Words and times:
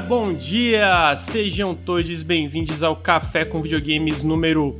bom 0.00 0.32
dia! 0.32 1.14
Sejam 1.16 1.74
todos 1.74 2.22
bem-vindos 2.22 2.82
ao 2.82 2.96
Café 2.96 3.44
com 3.44 3.60
Videogames 3.60 4.22
número 4.22 4.78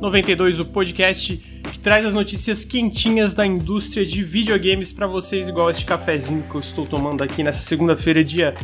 92, 0.00 0.60
o 0.60 0.64
podcast 0.64 1.36
que 1.36 1.78
traz 1.78 2.06
as 2.06 2.14
notícias 2.14 2.64
quentinhas 2.64 3.34
da 3.34 3.44
indústria 3.44 4.06
de 4.06 4.22
videogames 4.22 4.92
para 4.92 5.06
vocês, 5.06 5.48
igual 5.48 5.70
este 5.70 5.84
cafezinho 5.84 6.42
que 6.48 6.54
eu 6.54 6.60
estou 6.60 6.86
tomando 6.86 7.22
aqui 7.22 7.42
nessa 7.42 7.60
segunda-feira, 7.60 8.24
dia 8.24 8.54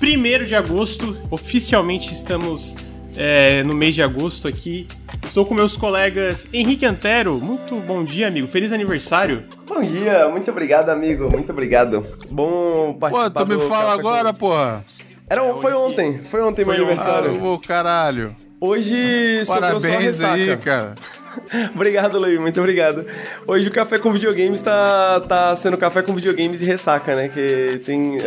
1 0.00 0.46
de 0.46 0.54
agosto. 0.54 1.16
Oficialmente 1.30 2.12
estamos 2.12 2.76
é, 3.16 3.62
no 3.62 3.74
mês 3.74 3.94
de 3.94 4.02
agosto 4.02 4.48
aqui. 4.48 4.86
Estou 5.24 5.44
com 5.44 5.54
meus 5.54 5.76
colegas 5.76 6.46
Henrique 6.52 6.86
Antero. 6.86 7.38
Muito 7.38 7.74
bom 7.76 8.02
dia, 8.02 8.28
amigo. 8.28 8.48
Feliz 8.48 8.72
aniversário. 8.72 9.44
Bom 9.66 9.82
dia, 9.82 10.28
muito 10.28 10.50
obrigado, 10.50 10.88
amigo. 10.88 11.30
Muito 11.30 11.52
obrigado. 11.52 12.06
Bom 12.30 12.94
participar. 12.94 13.30
Pô, 13.30 13.44
tu 13.44 13.46
me 13.46 13.68
fala 13.68 13.92
agora, 13.92 14.32
com... 14.32 14.38
porra. 14.38 14.84
Era, 15.30 15.54
foi 15.58 15.72
ontem, 15.72 16.20
foi 16.24 16.42
ontem 16.42 16.64
foi 16.64 16.74
meu 16.74 16.86
aniversário. 16.86 17.44
Ô, 17.44 17.56
caralho. 17.56 18.34
Hoje 18.60 19.44
Parabéns 19.46 20.16
só 20.16 20.26
aí, 20.26 20.56
cara. 20.56 20.96
obrigado, 21.72 22.18
Luiz, 22.18 22.36
muito 22.40 22.58
obrigado. 22.58 23.06
Hoje 23.46 23.68
o 23.68 23.70
café 23.70 23.96
com 23.96 24.12
videogames 24.12 24.60
tá, 24.60 25.20
tá 25.20 25.54
sendo 25.54 25.78
café 25.78 26.02
com 26.02 26.12
videogames 26.16 26.60
e 26.62 26.64
ressaca, 26.64 27.14
né? 27.14 27.28
Que 27.28 27.80
tem. 27.86 28.18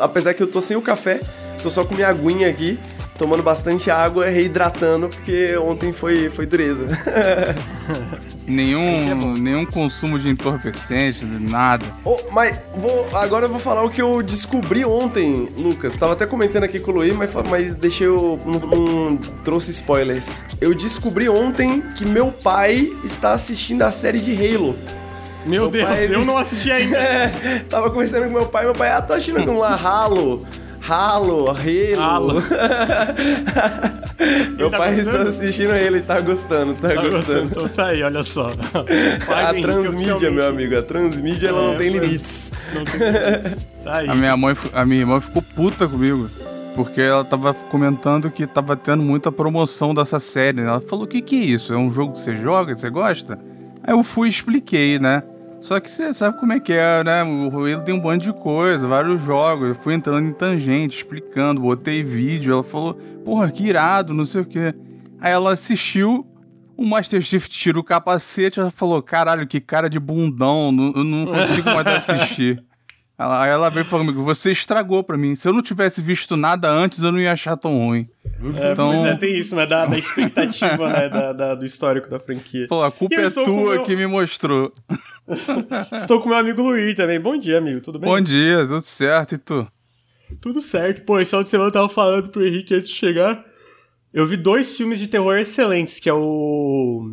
apesar 0.00 0.34
que 0.34 0.42
eu 0.42 0.48
tô 0.48 0.60
sem 0.60 0.76
o 0.76 0.82
café, 0.82 1.20
tô 1.62 1.70
só 1.70 1.84
com 1.84 1.94
minha 1.94 2.08
aguinha 2.08 2.50
aqui 2.50 2.76
tomando 3.18 3.42
bastante 3.42 3.90
água 3.90 4.28
e 4.28 4.32
reidratando, 4.32 5.08
porque 5.08 5.56
ontem 5.56 5.92
foi, 5.92 6.30
foi 6.30 6.46
dureza. 6.46 6.86
nenhum, 8.46 9.10
é 9.10 9.38
nenhum 9.40 9.66
consumo 9.66 10.18
de 10.18 10.28
entorpecente, 10.30 11.24
nada. 11.24 11.84
Oh, 12.04 12.16
mas 12.30 12.58
vou, 12.76 13.08
agora 13.12 13.46
eu 13.46 13.50
vou 13.50 13.58
falar 13.58 13.82
o 13.82 13.90
que 13.90 14.00
eu 14.00 14.22
descobri 14.22 14.84
ontem, 14.84 15.48
Lucas. 15.56 15.96
Tava 15.96 16.12
até 16.12 16.24
comentando 16.24 16.62
aqui 16.62 16.78
com 16.78 16.92
o 16.92 16.94
Luiz, 16.94 17.14
mas, 17.16 17.30
mas 17.50 17.74
deixei 17.74 18.06
eu. 18.06 18.38
Não, 18.46 18.60
não 18.60 19.16
trouxe 19.44 19.72
spoilers. 19.72 20.44
Eu 20.60 20.72
descobri 20.74 21.28
ontem 21.28 21.82
que 21.96 22.06
meu 22.06 22.30
pai 22.30 22.92
está 23.02 23.32
assistindo 23.32 23.82
a 23.82 23.90
série 23.90 24.20
de 24.20 24.32
Halo. 24.32 24.76
Meu, 25.44 25.62
meu 25.62 25.70
Deus, 25.70 25.84
pai, 25.88 26.06
eu 26.06 26.24
não 26.24 26.38
assisti 26.38 26.70
ainda. 26.70 26.96
é, 26.98 27.64
tava 27.68 27.90
conversando 27.90 28.24
com 28.24 28.30
meu 28.30 28.46
pai, 28.46 28.64
meu 28.64 28.74
pai, 28.74 28.90
ah, 28.90 29.02
tô 29.02 29.14
assistindo 29.14 29.52
lá 29.58 29.74
Halo. 29.74 30.46
Halo, 30.86 31.50
Halo. 31.50 32.00
Halo. 32.00 32.34
Meu 34.56 34.70
tá 34.70 34.78
pai 34.78 34.96
gostando? 34.96 35.16
está 35.16 35.28
assistindo 35.28 35.74
ele, 35.74 36.00
tá 36.00 36.20
gostando, 36.20 36.74
tá, 36.74 36.88
tá 36.88 36.94
gostando. 36.94 37.16
gostando. 37.16 37.46
Então 37.46 37.68
tá 37.68 37.86
aí, 37.86 38.02
olha 38.02 38.22
só. 38.22 38.50
a 39.28 39.54
transmídia, 39.54 40.30
meu 40.30 40.48
amigo, 40.48 40.76
a 40.76 40.82
transmídia 40.82 41.46
é, 41.46 41.50
ela 41.50 41.62
não 41.68 41.76
tem 41.76 41.90
limites. 41.90 42.52
Não 42.74 42.84
tem 42.84 43.00
limites. 43.00 43.66
Tá 43.84 43.98
aí. 43.98 44.08
A 44.08 44.14
minha, 44.14 44.36
mãe, 44.36 44.54
a 44.72 44.84
minha 44.84 45.00
irmã 45.00 45.20
ficou 45.20 45.42
puta 45.42 45.88
comigo. 45.88 46.28
Porque 46.74 47.00
ela 47.00 47.24
tava 47.24 47.54
comentando 47.54 48.30
que 48.30 48.46
tava 48.46 48.76
tendo 48.76 49.02
muita 49.02 49.32
promoção 49.32 49.92
dessa 49.92 50.20
série. 50.20 50.60
Ela 50.60 50.80
falou: 50.80 51.06
o 51.06 51.08
que, 51.08 51.20
que 51.20 51.34
é 51.34 51.44
isso? 51.44 51.74
É 51.74 51.76
um 51.76 51.90
jogo 51.90 52.12
que 52.12 52.20
você 52.20 52.36
joga, 52.36 52.76
você 52.76 52.88
gosta? 52.88 53.38
Aí 53.82 53.92
eu 53.92 54.04
fui 54.04 54.28
e 54.28 54.30
expliquei, 54.30 54.98
né? 54.98 55.22
Só 55.60 55.80
que 55.80 55.90
você 55.90 56.12
sabe 56.12 56.38
como 56.38 56.52
é 56.52 56.60
que 56.60 56.72
é, 56.72 57.02
né? 57.02 57.22
O 57.24 57.48
Ruelo 57.48 57.82
tem 57.82 57.94
um 57.94 58.00
bando 58.00 58.24
de 58.24 58.32
coisa, 58.32 58.86
vários 58.86 59.20
jogos. 59.22 59.68
Eu 59.68 59.74
fui 59.74 59.94
entrando 59.94 60.26
em 60.26 60.32
tangente, 60.32 60.96
explicando, 60.96 61.60
botei 61.60 62.02
vídeo. 62.02 62.52
Ela 62.52 62.62
falou, 62.62 62.94
porra, 63.24 63.50
que 63.50 63.64
irado, 63.64 64.14
não 64.14 64.24
sei 64.24 64.42
o 64.42 64.44
quê. 64.44 64.74
Aí 65.20 65.32
ela 65.32 65.52
assistiu, 65.52 66.26
o 66.76 66.84
Master 66.84 67.20
Chief 67.20 67.48
tira 67.48 67.78
o 67.78 67.84
capacete, 67.84 68.60
ela 68.60 68.70
falou, 68.70 69.02
caralho, 69.02 69.46
que 69.48 69.60
cara 69.60 69.90
de 69.90 69.98
bundão, 69.98 70.70
não, 70.70 70.92
eu 70.94 71.04
não 71.04 71.26
consigo 71.26 71.68
mais 71.70 71.86
assistir. 71.86 72.62
Aí 73.20 73.50
ela 73.50 73.68
veio 73.68 73.84
falando 73.84 74.06
comigo, 74.06 74.22
você 74.22 74.52
estragou 74.52 75.02
pra 75.02 75.18
mim. 75.18 75.34
Se 75.34 75.48
eu 75.48 75.52
não 75.52 75.60
tivesse 75.60 76.00
visto 76.00 76.36
nada 76.36 76.70
antes, 76.70 77.00
eu 77.02 77.10
não 77.10 77.18
ia 77.18 77.32
achar 77.32 77.56
tão 77.56 77.76
ruim. 77.76 78.08
É, 78.54 78.70
então... 78.70 78.92
Pois 78.92 79.06
é, 79.06 79.16
tem 79.16 79.36
isso, 79.36 79.56
né? 79.56 79.66
Da, 79.66 79.86
da 79.86 79.98
expectativa, 79.98 80.86
né? 80.88 81.08
Da, 81.08 81.32
da, 81.32 81.54
do 81.56 81.66
histórico 81.66 82.08
da 82.08 82.20
franquia. 82.20 82.68
Pô, 82.68 82.80
a 82.84 82.92
culpa 82.92 83.16
é 83.16 83.28
tua 83.28 83.74
meu... 83.74 83.82
que 83.82 83.96
me 83.96 84.06
mostrou. 84.06 84.72
estou 86.00 86.20
com 86.20 86.28
meu 86.28 86.38
amigo 86.38 86.62
Luiz 86.62 86.96
também. 86.96 87.20
Bom 87.20 87.36
dia, 87.36 87.58
amigo. 87.58 87.80
Tudo 87.80 87.98
bem? 87.98 88.08
Bom 88.08 88.20
dia, 88.20 88.66
tudo 88.66 88.82
certo. 88.82 89.34
E 89.34 89.38
tu? 89.38 89.68
Tudo 90.40 90.60
certo. 90.60 91.02
Pô, 91.04 91.18
esse 91.18 91.30
final 91.30 91.44
de 91.44 91.50
semana 91.50 91.68
eu 91.68 91.72
tava 91.72 91.88
falando 91.88 92.28
pro 92.30 92.46
Henrique 92.46 92.74
antes 92.74 92.90
de 92.90 92.96
chegar. 92.96 93.44
Eu 94.12 94.26
vi 94.26 94.36
dois 94.36 94.76
filmes 94.76 94.98
de 94.98 95.08
terror 95.08 95.38
excelentes, 95.38 95.98
que 95.98 96.08
é 96.08 96.14
o... 96.14 97.10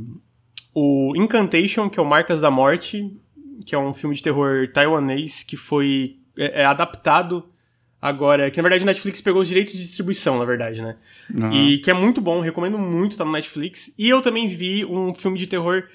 O 0.74 1.14
Incantation, 1.16 1.90
que 1.90 2.00
é 2.00 2.04
o 2.04 2.06
Marcas 2.06 2.42
da 2.42 2.52
Morte, 2.52 3.10
que 3.66 3.74
é 3.74 3.78
um 3.78 3.94
filme 3.94 4.14
de 4.14 4.22
terror 4.22 4.68
taiwanês 4.74 5.42
que 5.42 5.56
foi 5.56 6.18
é, 6.38 6.64
é 6.64 6.66
adaptado 6.66 7.46
agora, 8.02 8.52
que 8.52 8.58
na 8.58 8.64
verdade 8.64 8.84
o 8.84 8.86
Netflix 8.86 9.22
pegou 9.22 9.42
os 9.42 9.48
direitos 9.48 9.74
de 9.74 9.82
distribuição, 9.82 10.38
na 10.38 10.46
verdade, 10.46 10.82
né? 10.82 10.98
Uhum. 11.34 11.52
E 11.54 11.78
que 11.80 11.90
é 11.90 11.94
muito 11.94 12.20
bom, 12.22 12.42
recomendo 12.42 12.78
muito, 12.78 13.18
tá 13.18 13.26
no 13.26 13.32
Netflix. 13.32 13.92
E 13.98 14.10
eu 14.10 14.22
também 14.22 14.48
vi 14.48 14.86
um 14.86 15.14
filme 15.14 15.40
de 15.40 15.48
terror 15.48 15.86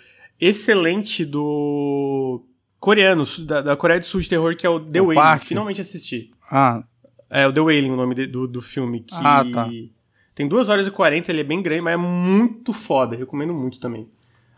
excelente 0.41 1.25
do 1.25 2.43
coreano, 2.78 3.25
da, 3.41 3.61
da 3.61 3.77
Coreia 3.77 4.01
do 4.01 4.06
Sul 4.06 4.21
de 4.21 4.28
terror, 4.28 4.56
que 4.56 4.67
é 4.67 4.71
o 4.71 4.81
The 4.81 5.01
o 5.01 5.06
Wailing. 5.06 5.21
Parque. 5.21 5.49
Finalmente 5.49 5.81
assisti. 5.81 6.31
Ah. 6.51 6.83
É 7.28 7.47
o 7.47 7.53
The 7.53 7.61
Wailing, 7.61 7.91
o 7.91 7.97
nome 7.97 8.15
de, 8.15 8.27
do, 8.27 8.49
do 8.49 8.62
filme. 8.62 9.01
Que 9.01 9.15
ah, 9.15 9.45
tá. 9.53 9.69
Tem 10.34 10.49
2 10.49 10.69
horas 10.69 10.87
e 10.87 10.91
40, 10.91 11.31
ele 11.31 11.43
é 11.43 11.45
bem 11.45 11.62
grande, 11.62 11.83
mas 11.83 11.95
é 11.95 11.97
muito 11.97 12.73
foda. 12.73 13.15
Recomendo 13.15 13.53
muito 13.53 13.78
também. 13.78 14.09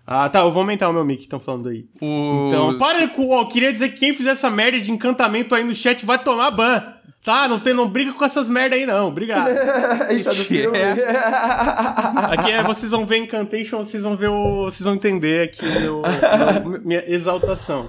Ah, 0.06 0.28
tá, 0.28 0.40
eu 0.40 0.50
vou 0.50 0.60
aumentar 0.60 0.88
o 0.88 0.92
meu 0.92 1.04
mic 1.04 1.18
que 1.18 1.24
estão 1.24 1.40
falando 1.40 1.68
aí. 1.68 1.86
O... 2.00 2.46
Então, 2.48 2.78
para 2.78 3.08
com. 3.08 3.30
Ó, 3.30 3.44
queria 3.46 3.72
dizer 3.72 3.90
que 3.90 4.00
quem 4.00 4.14
fizer 4.14 4.30
essa 4.30 4.50
merda 4.50 4.78
de 4.78 4.90
encantamento 4.90 5.54
aí 5.54 5.64
no 5.64 5.74
chat 5.74 6.04
vai 6.04 6.22
tomar 6.22 6.50
ban. 6.50 6.82
Tá, 7.24 7.46
não, 7.46 7.60
tem, 7.60 7.72
não 7.72 7.88
briga 7.88 8.12
com 8.12 8.24
essas 8.24 8.48
merda 8.48 8.74
aí, 8.74 8.84
não. 8.84 9.08
Obrigado. 9.08 9.48
Isso 10.10 10.28
é 10.28 10.34
do 10.34 10.44
filme. 10.44 10.76
É. 10.76 10.92
Aqui 12.34 12.50
é, 12.50 12.62
vocês 12.64 12.90
vão 12.90 13.06
ver 13.06 13.18
Incantation, 13.18 13.78
vocês 13.78 14.02
vão 14.02 14.16
ver 14.16 14.28
o. 14.28 14.64
Vocês 14.64 14.84
vão 14.84 14.94
entender 14.94 15.48
aqui 15.48 15.64
meu, 15.64 16.02
meu, 16.02 16.80
minha 16.80 17.04
exaltação. 17.06 17.88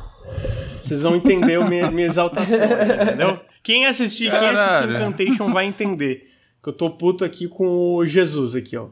Vocês 0.82 1.02
vão 1.02 1.16
entender 1.16 1.58
o 1.58 1.68
minha, 1.68 1.90
minha 1.90 2.08
exaltação, 2.08 2.58
entendeu? 2.58 3.40
Quem 3.64 3.88
assistir, 3.88 4.30
quem 4.30 4.50
assistir 4.50 4.96
Incantation 4.96 5.52
vai 5.52 5.66
entender. 5.66 6.30
Que 6.62 6.70
eu 6.70 6.74
tô 6.74 6.90
puto 6.92 7.26
aqui 7.26 7.48
com 7.48 7.96
o 7.96 8.06
Jesus 8.06 8.56
aqui, 8.56 8.78
ó. 8.78 8.88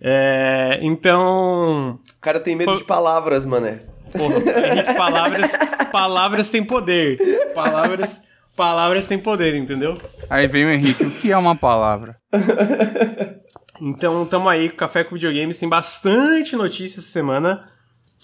É, 0.00 0.78
então. 0.82 1.98
O 2.16 2.20
cara 2.20 2.38
tem 2.38 2.54
medo 2.54 2.70
foi... 2.70 2.78
de 2.78 2.84
palavras, 2.84 3.44
mané. 3.44 3.80
Porra, 4.12 4.36
Henrique, 4.36 4.94
palavras, 4.94 5.52
palavras 5.90 6.50
têm 6.50 6.62
poder. 6.62 7.18
Palavras, 7.54 8.20
palavras 8.56 9.06
têm 9.06 9.18
poder, 9.18 9.54
entendeu? 9.54 10.00
Aí 10.28 10.46
vem 10.46 10.64
o 10.64 10.70
Henrique, 10.70 11.04
o 11.04 11.10
que 11.10 11.32
é 11.32 11.36
uma 11.36 11.56
palavra? 11.56 12.16
Então, 13.84 14.24
tamo 14.26 14.48
aí 14.48 14.68
com 14.68 14.76
Café 14.76 15.02
com 15.02 15.16
Videogames, 15.16 15.58
tem 15.58 15.68
bastante 15.68 16.54
notícia 16.54 17.00
essa 17.00 17.08
semana. 17.08 17.68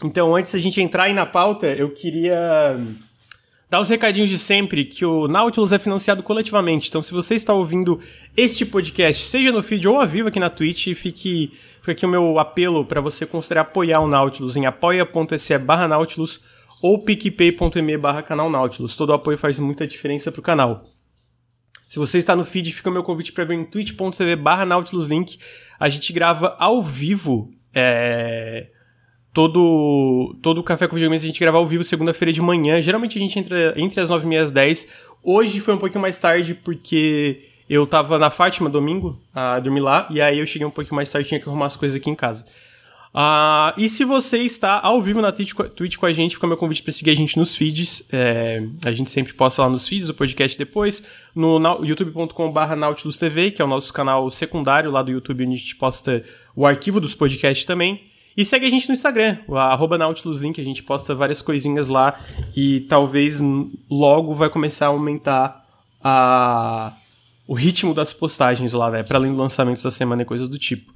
Então, 0.04 0.36
antes 0.36 0.52
da 0.52 0.58
gente 0.60 0.80
entrar 0.80 1.04
aí 1.04 1.12
na 1.12 1.26
pauta, 1.26 1.66
eu 1.66 1.90
queria 1.90 2.78
Dá 3.70 3.78
os 3.78 3.88
recadinhos 3.88 4.30
de 4.30 4.38
sempre 4.38 4.82
que 4.82 5.04
o 5.04 5.28
Nautilus 5.28 5.72
é 5.72 5.78
financiado 5.78 6.22
coletivamente. 6.22 6.88
Então, 6.88 7.02
se 7.02 7.12
você 7.12 7.34
está 7.34 7.52
ouvindo 7.52 8.00
este 8.34 8.64
podcast, 8.64 9.26
seja 9.26 9.52
no 9.52 9.62
feed 9.62 9.86
ou 9.86 10.00
ao 10.00 10.06
vivo 10.06 10.28
aqui 10.28 10.40
na 10.40 10.48
Twitch, 10.48 10.94
fique, 10.94 11.52
fica 11.80 11.92
aqui 11.92 12.06
o 12.06 12.08
meu 12.08 12.38
apelo 12.38 12.82
para 12.86 13.02
você 13.02 13.26
considerar 13.26 13.62
apoiar 13.62 14.00
o 14.00 14.08
Nautilus 14.08 14.56
em 14.56 14.64
apoia.se 14.64 15.58
barra 15.58 15.86
Nautilus 15.86 16.42
ou 16.82 16.98
picpay.me 16.98 17.96
barra 17.96 18.22
canal 18.22 18.48
Nautilus. 18.50 18.96
Todo 18.96 19.12
apoio 19.12 19.38
faz 19.38 19.58
muita 19.58 19.86
diferença 19.86 20.30
para 20.30 20.40
o 20.40 20.42
canal. 20.42 20.84
Se 21.88 21.98
você 21.98 22.18
está 22.18 22.36
no 22.36 22.44
feed, 22.44 22.72
fica 22.72 22.90
o 22.90 22.92
meu 22.92 23.02
convite 23.02 23.32
para 23.32 23.44
ver 23.44 23.54
em 23.54 23.64
twitch.tv 23.64 24.36
barra 24.36 24.66
Nautilus 24.66 25.06
Link. 25.06 25.38
A 25.80 25.88
gente 25.88 26.12
grava 26.12 26.54
ao 26.58 26.82
vivo 26.82 27.50
é, 27.74 28.68
todo 29.32 30.36
todo 30.42 30.58
o 30.58 30.64
Café 30.64 30.88
com 30.88 30.96
Videogames 30.96 31.22
a 31.22 31.26
gente 31.26 31.40
grava 31.40 31.58
ao 31.58 31.66
vivo 31.66 31.84
segunda-feira 31.84 32.32
de 32.32 32.42
manhã. 32.42 32.80
Geralmente 32.82 33.18
a 33.18 33.20
gente 33.20 33.38
entra 33.38 33.74
entre 33.76 34.00
as 34.00 34.10
9 34.10 34.24
e 34.24 34.28
meia 34.28 34.42
as 34.42 34.50
10. 34.50 34.88
Hoje 35.22 35.60
foi 35.60 35.74
um 35.74 35.78
pouquinho 35.78 36.02
mais 36.02 36.18
tarde 36.18 36.54
porque 36.54 37.48
eu 37.68 37.86
tava 37.86 38.18
na 38.18 38.30
Fátima 38.30 38.68
domingo 38.68 39.20
a 39.32 39.60
dormir 39.60 39.80
lá. 39.80 40.08
E 40.10 40.20
aí 40.20 40.38
eu 40.38 40.46
cheguei 40.46 40.66
um 40.66 40.70
pouquinho 40.70 40.96
mais 40.96 41.10
tarde 41.10 41.28
tinha 41.28 41.40
que 41.40 41.48
arrumar 41.48 41.66
as 41.66 41.76
coisas 41.76 42.00
aqui 42.00 42.10
em 42.10 42.14
casa. 42.14 42.44
Uh, 43.14 43.72
e 43.78 43.88
se 43.88 44.04
você 44.04 44.38
está 44.38 44.80
ao 44.80 45.00
vivo 45.00 45.20
na 45.20 45.32
Twitch, 45.32 45.52
Twitch 45.74 45.96
com 45.96 46.06
a 46.06 46.12
gente, 46.12 46.34
fica 46.34 46.46
meu 46.46 46.56
convite 46.56 46.82
para 46.82 46.92
seguir 46.92 47.10
a 47.10 47.16
gente 47.16 47.36
nos 47.38 47.56
feeds. 47.56 48.08
É, 48.12 48.62
a 48.84 48.92
gente 48.92 49.10
sempre 49.10 49.32
posta 49.32 49.62
lá 49.62 49.70
nos 49.70 49.88
feeds 49.88 50.08
o 50.08 50.14
podcast 50.14 50.56
depois, 50.58 51.04
no 51.34 51.58
youtube.com.br 51.84 52.74
Nautilus 52.76 53.16
TV, 53.16 53.50
que 53.50 53.62
é 53.62 53.64
o 53.64 53.68
nosso 53.68 53.92
canal 53.92 54.30
secundário 54.30 54.90
lá 54.90 55.02
do 55.02 55.10
YouTube, 55.10 55.44
onde 55.44 55.54
a 55.54 55.58
gente 55.58 55.76
posta 55.76 56.22
o 56.54 56.66
arquivo 56.66 57.00
dos 57.00 57.14
podcasts 57.14 57.64
também. 57.64 58.02
E 58.36 58.44
segue 58.44 58.66
a 58.66 58.70
gente 58.70 58.86
no 58.86 58.94
Instagram, 58.94 59.38
arroba 59.52 59.98
NautilusLink, 59.98 60.60
a 60.60 60.64
gente 60.64 60.84
posta 60.84 61.12
várias 61.12 61.42
coisinhas 61.42 61.88
lá 61.88 62.20
e 62.54 62.80
talvez 62.82 63.40
logo 63.90 64.32
vai 64.32 64.48
começar 64.48 64.86
a 64.86 64.90
aumentar 64.90 65.66
a, 66.00 66.92
o 67.48 67.54
ritmo 67.54 67.92
das 67.92 68.12
postagens 68.12 68.72
lá, 68.74 68.92
né? 68.92 69.02
Para 69.02 69.18
além 69.18 69.32
do 69.32 69.38
lançamento 69.38 69.82
da 69.82 69.90
semana 69.90 70.22
e 70.22 70.24
coisas 70.24 70.48
do 70.48 70.56
tipo. 70.56 70.94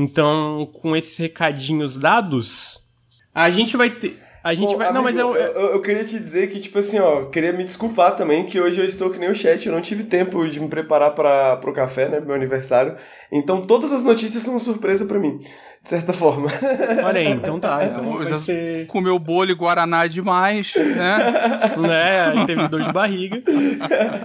Então, 0.00 0.70
com 0.74 0.94
esses 0.94 1.18
recadinhos 1.18 1.96
dados, 1.96 2.88
a 3.34 3.50
gente 3.50 3.76
vai 3.76 3.90
ter. 3.90 4.16
A 4.48 4.54
gente 4.54 4.66
Bom, 4.66 4.78
vai. 4.78 4.86
não, 4.92 5.02
amigo, 5.02 5.04
mas 5.04 5.18
é 5.18 5.24
um- 5.24 5.36
eu, 5.36 5.52
eu, 5.52 5.70
eu 5.72 5.82
queria 5.82 6.04
te 6.04 6.18
dizer 6.18 6.48
que, 6.48 6.58
tipo 6.58 6.78
assim, 6.78 6.98
ó, 6.98 7.26
queria 7.26 7.52
me 7.52 7.64
desculpar 7.64 8.16
também, 8.16 8.46
que 8.46 8.58
hoje 8.58 8.80
eu 8.80 8.84
estou 8.86 9.10
que 9.10 9.18
nem 9.18 9.28
o 9.30 9.34
chat, 9.34 9.66
eu 9.66 9.74
não 9.74 9.82
tive 9.82 10.04
tempo 10.04 10.48
de 10.48 10.58
me 10.58 10.68
preparar 10.68 11.10
para 11.14 11.56
pro 11.58 11.70
café, 11.72 12.08
né, 12.08 12.18
meu 12.18 12.34
aniversário. 12.34 12.96
Então 13.30 13.60
todas 13.66 13.92
as 13.92 14.02
notícias 14.02 14.42
são 14.42 14.54
uma 14.54 14.58
surpresa 14.60 15.04
pra 15.04 15.18
mim, 15.18 15.36
de 15.36 15.46
certa 15.88 16.14
forma. 16.14 16.48
Olha 17.04 17.20
aí, 17.20 17.28
então 17.28 17.60
tá. 17.60 17.78
Então 17.84 18.20
Eu 18.22 18.26
já 18.26 18.38
ser. 18.38 18.86
Comeu 18.86 19.18
bolo 19.18 19.50
e 19.50 19.54
guaraná 19.54 20.06
demais, 20.06 20.72
né? 20.76 21.18
né? 21.86 22.20
Aí 22.32 22.46
teve 22.46 22.66
dor 22.68 22.82
de 22.82 22.92
barriga. 22.92 23.42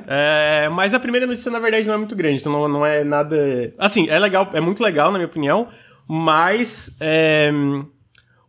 É, 0.08 0.70
mas 0.70 0.94
a 0.94 1.00
primeira 1.00 1.28
notícia, 1.28 1.52
na 1.52 1.60
verdade, 1.60 1.88
não 1.88 1.96
é 1.96 1.98
muito 1.98 2.16
grande, 2.16 2.40
então 2.40 2.52
não, 2.52 2.68
não 2.68 2.86
é 2.86 3.04
nada. 3.04 3.74
Assim, 3.78 4.08
é 4.10 4.18
legal, 4.20 4.50
é 4.54 4.62
muito 4.62 4.82
legal, 4.82 5.12
na 5.12 5.18
minha 5.18 5.28
opinião, 5.28 5.68
mas 6.08 6.98
é, 7.02 7.52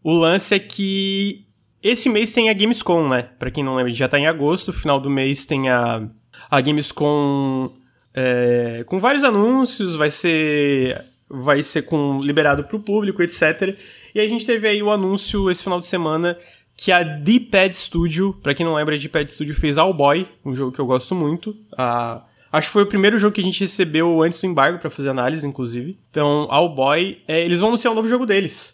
o 0.02 0.12
lance 0.12 0.54
é 0.54 0.58
que 0.58 1.43
esse 1.84 2.08
mês 2.08 2.32
tem 2.32 2.48
a 2.48 2.54
Gamescom, 2.54 3.08
né? 3.08 3.28
Pra 3.38 3.50
quem 3.50 3.62
não 3.62 3.76
lembra, 3.76 3.92
já 3.92 4.08
tá 4.08 4.18
em 4.18 4.26
agosto, 4.26 4.72
final 4.72 4.98
do 4.98 5.10
mês 5.10 5.44
tem 5.44 5.68
a, 5.68 6.02
a 6.50 6.60
Gamescom 6.60 7.70
é, 8.14 8.84
com 8.86 9.00
vários 9.00 9.24
anúncios, 9.24 9.94
vai 9.94 10.10
ser. 10.10 11.04
Vai 11.28 11.62
ser 11.62 11.82
com, 11.82 12.20
liberado 12.22 12.64
pro 12.64 12.78
público, 12.78 13.22
etc. 13.22 13.76
E 14.14 14.20
a 14.20 14.28
gente 14.28 14.46
teve 14.46 14.68
aí 14.68 14.82
o 14.82 14.90
anúncio 14.90 15.50
esse 15.50 15.62
final 15.62 15.80
de 15.80 15.86
semana 15.86 16.38
que 16.76 16.92
a 16.92 17.02
D-Pad 17.02 17.74
Studio, 17.74 18.38
pra 18.42 18.54
quem 18.54 18.64
não 18.64 18.74
lembra, 18.74 18.94
a 18.94 18.98
D-Pad 18.98 19.28
Studio 19.30 19.54
fez 19.54 19.78
All 19.78 19.92
Boy, 19.92 20.28
um 20.44 20.54
jogo 20.54 20.70
que 20.70 20.80
eu 20.80 20.86
gosto 20.86 21.14
muito. 21.14 21.56
Acho 22.52 22.68
que 22.68 22.72
foi 22.72 22.82
o 22.82 22.86
primeiro 22.86 23.18
jogo 23.18 23.34
que 23.34 23.40
a 23.40 23.44
gente 23.44 23.60
recebeu 23.60 24.22
antes 24.22 24.38
do 24.38 24.46
embargo 24.46 24.78
pra 24.78 24.90
fazer 24.90 25.08
análise, 25.08 25.46
inclusive. 25.46 25.98
Então, 26.10 26.46
All 26.50 26.72
Boy, 26.72 27.18
é, 27.26 27.44
eles 27.44 27.58
vão 27.58 27.68
anunciar 27.70 27.92
um 27.92 27.96
novo 27.96 28.08
jogo 28.08 28.26
deles. 28.26 28.73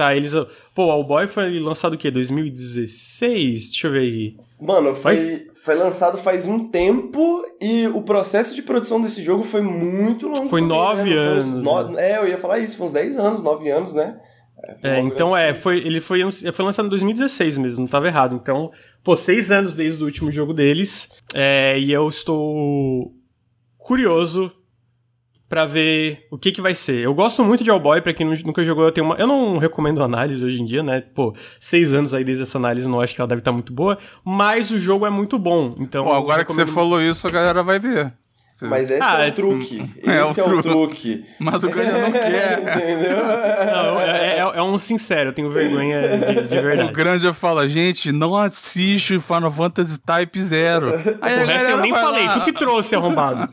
Tá, 0.00 0.16
eles. 0.16 0.32
Pô, 0.74 0.90
All 0.90 1.04
Boy 1.04 1.26
foi 1.28 1.60
lançado 1.60 1.92
o 1.92 1.98
quê? 1.98 2.10
2016? 2.10 3.68
Deixa 3.68 3.86
eu 3.86 3.92
ver 3.92 4.08
aqui. 4.08 4.36
Mano, 4.58 4.94
foi, 4.94 5.46
foi 5.62 5.74
lançado 5.74 6.16
faz 6.16 6.46
um 6.46 6.70
tempo 6.70 7.44
e 7.60 7.86
o 7.88 8.00
processo 8.00 8.54
de 8.56 8.62
produção 8.62 8.98
desse 9.00 9.22
jogo 9.22 9.42
foi 9.44 9.60
muito 9.60 10.26
longo. 10.26 10.48
Foi 10.48 10.62
também, 10.62 10.76
nove 10.76 11.10
né? 11.10 11.16
Anos, 11.16 11.44
no- 11.44 11.98
É, 11.98 12.16
eu 12.18 12.28
ia 12.28 12.38
falar 12.38 12.58
isso, 12.60 12.78
foi 12.78 12.86
uns 12.86 12.92
10 12.92 13.16
anos, 13.18 13.42
9 13.42 13.68
anos, 13.70 13.92
né? 13.92 14.18
É, 14.82 15.00
um 15.00 15.08
então 15.08 15.36
é, 15.36 15.50
absurdo. 15.50 15.62
foi, 15.62 15.78
ele 15.78 16.00
foi, 16.00 16.20
foi 16.52 16.64
lançado 16.64 16.86
em 16.86 16.90
2016 16.90 17.58
mesmo, 17.58 17.80
não 17.82 17.88
tava 17.88 18.06
errado. 18.06 18.38
Então, 18.42 18.70
pô, 19.04 19.16
seis 19.16 19.50
anos 19.50 19.74
desde 19.74 20.02
o 20.02 20.06
último 20.06 20.32
jogo 20.32 20.54
deles. 20.54 21.10
é, 21.34 21.78
e 21.78 21.92
eu 21.92 22.08
estou 22.08 23.12
curioso 23.78 24.50
pra 25.50 25.66
ver 25.66 26.26
o 26.30 26.38
que 26.38 26.52
que 26.52 26.62
vai 26.62 26.74
ser. 26.74 27.04
Eu 27.04 27.12
gosto 27.12 27.44
muito 27.44 27.62
de 27.64 27.70
All 27.70 27.80
Boy, 27.80 28.00
pra 28.00 28.14
quem 28.14 28.24
nu- 28.26 28.34
nunca 28.46 28.62
jogou, 28.64 28.84
eu 28.84 28.92
tenho 28.92 29.04
uma. 29.06 29.16
Eu 29.16 29.26
não 29.26 29.58
recomendo 29.58 30.02
análise 30.02 30.42
hoje 30.44 30.62
em 30.62 30.64
dia, 30.64 30.82
né? 30.82 31.02
Pô, 31.14 31.34
seis 31.60 31.92
anos 31.92 32.14
aí 32.14 32.22
desde 32.24 32.44
essa 32.44 32.56
análise, 32.56 32.88
não 32.88 33.00
acho 33.00 33.14
que 33.14 33.20
ela 33.20 33.28
deve 33.28 33.40
estar 33.40 33.52
muito 33.52 33.72
boa. 33.72 33.98
Mas 34.24 34.70
o 34.70 34.78
jogo 34.78 35.04
é 35.04 35.10
muito 35.10 35.38
bom. 35.38 35.74
Então. 35.78 36.04
Pô, 36.04 36.12
agora 36.14 36.44
que 36.44 36.52
você 36.52 36.64
falou 36.64 37.02
isso, 37.02 37.26
a 37.26 37.30
galera 37.30 37.62
vai 37.64 37.78
ver. 37.80 38.12
Mas 38.62 38.90
esse 38.90 39.02
Ah, 39.02 39.22
é 39.24 39.28
é- 39.28 39.30
o 39.30 39.34
truque. 39.34 39.90
É, 40.04 40.22
o 40.22 40.30
Esse 40.32 40.40
é 40.40 40.42
o 40.44 40.46
truque. 40.46 40.68
truque. 40.68 41.24
Mas 41.38 41.64
o 41.64 41.68
Granja 41.70 41.98
não 41.98 42.12
quer. 42.12 42.58
Entendeu? 42.60 43.16
Não, 43.16 44.00
é, 44.00 44.36
é- 44.36 44.52
é 44.58 44.62
um 44.62 44.78
sincero, 44.78 45.30
eu 45.30 45.32
tenho 45.32 45.50
vergonha 45.50 46.02
de, 46.18 46.46
de 46.46 46.54
O 46.58 46.62
verdade. 46.62 46.92
Granja 46.92 47.32
fala, 47.32 47.66
gente, 47.66 48.12
não 48.12 48.36
assiste 48.36 49.18
Final 49.18 49.50
Fantasy 49.50 49.98
Type 49.98 50.42
Zero. 50.44 50.92
Aí 51.22 51.42
O 51.42 51.46
resto 51.46 51.68
eu 51.70 51.78
nem 51.78 51.90
falei, 51.90 52.26
lá. 52.26 52.38
tu 52.38 52.44
que 52.44 52.52
trouxe, 52.52 52.94
arrombado. 52.94 53.48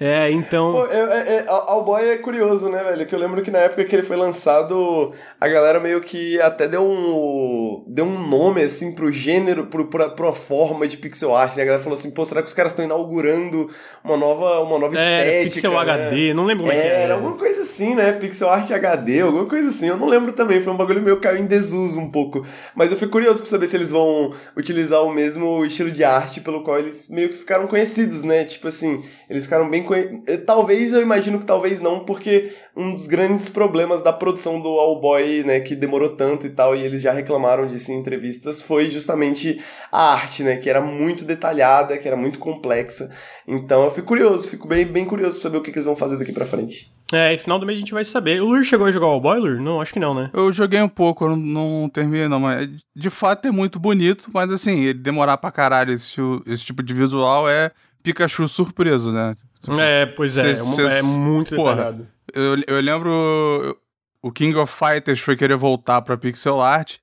É, 0.00 0.30
então. 0.30 0.70
Pô, 0.70 0.86
é, 0.86 0.96
é, 0.96 1.34
é, 1.38 1.44
All 1.48 1.82
Boy 1.84 2.08
é 2.08 2.16
curioso, 2.18 2.68
né, 2.68 2.84
velho? 2.84 3.04
Que 3.04 3.14
eu 3.14 3.18
lembro 3.18 3.42
que 3.42 3.50
na 3.50 3.58
época 3.58 3.84
que 3.84 3.96
ele 3.96 4.04
foi 4.04 4.16
lançado, 4.16 5.12
a 5.40 5.46
galera 5.48 5.78
meio 5.78 6.00
que 6.00 6.40
até 6.40 6.66
deu 6.66 6.82
um, 6.82 7.84
deu 7.86 8.04
um 8.04 8.26
nome, 8.28 8.62
assim, 8.62 8.92
pro 8.92 9.10
gênero, 9.12 9.66
pro, 9.66 9.86
pra, 9.86 10.08
pra 10.08 10.32
forma 10.32 10.86
de 10.88 10.96
pixel 10.96 11.34
art, 11.34 11.54
né? 11.56 11.62
A 11.62 11.66
galera 11.66 11.82
falou 11.82 11.96
assim, 11.96 12.10
pô, 12.10 12.24
será 12.24 12.42
que 12.42 12.48
os 12.48 12.54
caras 12.54 12.72
estão 12.72 12.84
inaugurando 12.84 13.68
uma 14.02 14.16
nova, 14.16 14.60
uma 14.60 14.78
nova 14.78 14.98
É, 14.98 15.42
estética, 15.42 15.54
Pixel 15.54 15.72
né? 15.72 15.78
HD, 15.78 16.34
não 16.34 16.44
lembro 16.44 16.64
como 16.64 16.76
é, 16.76 16.80
que 16.80 16.86
É, 16.88 16.90
é. 16.90 17.02
era 17.02 17.14
alguma 17.14 17.36
coisa 17.36 17.62
assim, 17.62 17.94
né? 17.94 18.12
Pixel 18.12 18.48
Art 18.48 18.70
HD, 18.70 19.20
alguma 19.20 19.46
coisa 19.46 19.68
assim. 19.68 19.88
Eu 19.88 19.96
não 19.96 20.08
lembro 20.08 20.32
também, 20.32 20.58
foi 20.60 20.72
um 20.72 20.76
bagulho 20.76 21.00
meio 21.02 21.16
que 21.16 21.22
caiu 21.22 21.38
em 21.38 21.46
desuso 21.46 22.00
um 22.00 22.10
pouco. 22.10 22.44
Mas 22.74 22.90
eu 22.90 22.96
fico 22.96 23.12
curioso 23.12 23.40
pra 23.40 23.48
saber 23.48 23.66
se 23.68 23.76
eles 23.76 23.90
vão 23.90 24.32
utilizar 24.56 25.02
o 25.04 25.12
mesmo 25.12 25.64
estilo 25.64 25.90
de 25.90 26.02
arte 26.02 26.40
pelo 26.40 26.62
qual 26.64 26.78
eles 26.78 27.08
meio 27.08 27.28
que 27.28 27.36
ficaram 27.36 27.66
conhecidos, 27.66 28.22
né? 28.24 28.44
Tipo 28.44 28.68
assim, 28.68 29.02
eles 29.30 29.44
ficaram 29.44 29.70
bem 29.70 29.82
conhecidos. 29.84 30.24
Talvez, 30.44 30.92
eu 30.92 31.00
imagino 31.00 31.38
que 31.38 31.46
talvez 31.46 31.80
não, 31.80 32.00
porque 32.04 32.50
um 32.78 32.94
dos 32.94 33.08
grandes 33.08 33.48
problemas 33.48 34.02
da 34.02 34.12
produção 34.12 34.60
do 34.60 34.68
All 34.68 35.00
Boy, 35.00 35.42
né, 35.42 35.58
que 35.58 35.74
demorou 35.74 36.10
tanto 36.10 36.46
e 36.46 36.50
tal, 36.50 36.76
e 36.76 36.82
eles 36.84 37.02
já 37.02 37.12
reclamaram 37.12 37.66
disso 37.66 37.90
em 37.90 37.98
entrevistas, 37.98 38.62
foi 38.62 38.88
justamente 38.90 39.60
a 39.90 40.12
arte, 40.12 40.44
né? 40.44 40.56
Que 40.56 40.70
era 40.70 40.80
muito 40.80 41.24
detalhada, 41.24 41.98
que 41.98 42.06
era 42.06 42.16
muito 42.16 42.38
complexa. 42.38 43.10
Então 43.46 43.82
eu 43.84 43.90
fico 43.90 44.06
curioso, 44.06 44.48
fico 44.48 44.68
bem, 44.68 44.86
bem 44.86 45.04
curioso 45.04 45.40
pra 45.40 45.42
saber 45.50 45.58
o 45.58 45.60
que, 45.62 45.72
que 45.72 45.78
eles 45.78 45.86
vão 45.86 45.96
fazer 45.96 46.16
daqui 46.16 46.32
pra 46.32 46.46
frente. 46.46 46.90
É, 47.12 47.34
e 47.34 47.38
final 47.38 47.58
do 47.58 47.66
mês 47.66 47.78
a 47.78 47.80
gente 47.80 47.92
vai 47.94 48.04
saber. 48.04 48.40
O 48.40 48.46
Lur 48.46 48.62
chegou 48.64 48.86
a 48.86 48.92
jogar 48.92 49.06
o 49.08 49.20
Boiler? 49.20 49.60
Não, 49.60 49.80
acho 49.80 49.92
que 49.92 49.98
não, 49.98 50.14
né? 50.14 50.30
Eu 50.32 50.52
joguei 50.52 50.80
um 50.80 50.88
pouco, 50.88 51.24
eu 51.24 51.30
não, 51.30 51.36
não 51.82 51.88
terminei 51.88 52.28
não, 52.28 52.38
mas 52.38 52.68
de 52.94 53.10
fato 53.10 53.48
é 53.48 53.50
muito 53.50 53.80
bonito, 53.80 54.28
mas 54.32 54.52
assim, 54.52 54.84
ele 54.84 54.98
demorar 54.98 55.36
pra 55.38 55.50
caralho 55.50 55.92
esse, 55.94 56.20
esse 56.46 56.64
tipo 56.64 56.82
de 56.82 56.94
visual 56.94 57.48
é 57.48 57.72
Pikachu 58.02 58.46
surpreso, 58.46 59.10
né? 59.10 59.34
É, 59.80 60.06
pois 60.06 60.36
é, 60.38 60.54
Cê- 60.54 60.62
é, 60.62 60.88
cê- 60.88 60.98
é 60.98 61.02
muito 61.02 61.56
porra. 61.56 61.96
Eu, 62.34 62.56
eu 62.66 62.80
lembro 62.80 63.76
o 64.22 64.30
King 64.32 64.56
of 64.56 64.72
Fighters 64.72 65.20
foi 65.20 65.36
querer 65.36 65.56
voltar 65.56 66.02
pra 66.02 66.16
pixel 66.16 66.60
art. 66.60 66.96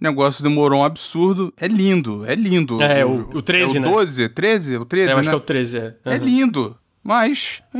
O 0.00 0.04
negócio 0.04 0.42
demorou 0.44 0.80
um 0.80 0.84
absurdo. 0.84 1.52
É 1.56 1.66
lindo, 1.66 2.24
é 2.26 2.34
lindo. 2.34 2.80
É, 2.82 3.04
o- 3.04 3.28
o 3.34 3.42
13, 3.42 3.76
é 3.76 3.80
o 3.80 3.82
né? 3.82 3.90
12, 3.90 4.28
13? 4.28 4.76
O 4.76 4.84
13, 4.84 5.10
É, 5.10 5.14
eu 5.14 5.18
acho 5.18 5.26
né? 5.26 5.30
que 5.32 5.34
é 5.34 5.38
o 5.38 5.44
13, 5.44 5.76
é. 5.78 5.96
É 6.04 6.14
Aham. 6.14 6.24
lindo, 6.24 6.78
mas 7.02 7.62
é 7.74 7.78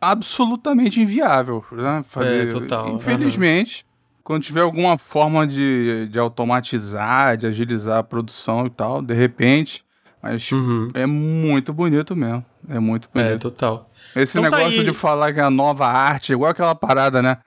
absolutamente 0.00 1.00
inviável, 1.00 1.64
né? 1.72 2.02
Fazer. 2.04 2.48
É, 2.48 2.50
total, 2.52 2.88
Infelizmente, 2.94 3.86
quando 4.24 4.42
tiver 4.42 4.62
alguma 4.62 4.98
forma 4.98 5.46
de, 5.46 6.08
de 6.10 6.18
automatizar, 6.18 7.36
de 7.36 7.46
agilizar 7.46 7.98
a 7.98 8.02
produção 8.02 8.66
e 8.66 8.70
tal, 8.70 9.00
de 9.02 9.14
repente. 9.14 9.84
Mas 10.22 10.50
Uhum. 10.52 10.88
é 10.92 11.06
muito 11.06 11.72
bonito 11.72 12.14
mesmo. 12.14 12.44
É 12.70 12.78
muito 12.78 13.08
É, 13.14 13.22
bonito. 13.28 13.42
total. 13.50 13.90
Esse 14.14 14.38
Então 14.38 14.50
tá 14.50 14.56
negócio 14.58 14.80
aí. 14.80 14.84
de 14.86 14.92
falar 14.92 15.32
que 15.32 15.40
é 15.40 15.42
a 15.42 15.50
nova 15.50 15.86
arte, 15.86 16.32
igual 16.32 16.50
aquela 16.50 16.74
parada, 16.74 17.20
né? 17.22 17.38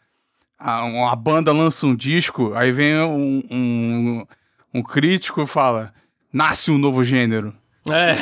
A, 0.59 0.83
uma 0.85 1.15
banda 1.15 1.51
lança 1.51 1.85
um 1.85 1.95
disco, 1.95 2.53
aí 2.55 2.71
vem 2.71 2.97
um, 2.99 3.43
um, 3.49 4.25
um 4.73 4.81
crítico 4.83 5.41
e 5.41 5.47
fala: 5.47 5.93
nasce 6.31 6.71
um 6.71 6.77
novo 6.77 7.03
gênero. 7.03 7.53
É. 7.89 8.15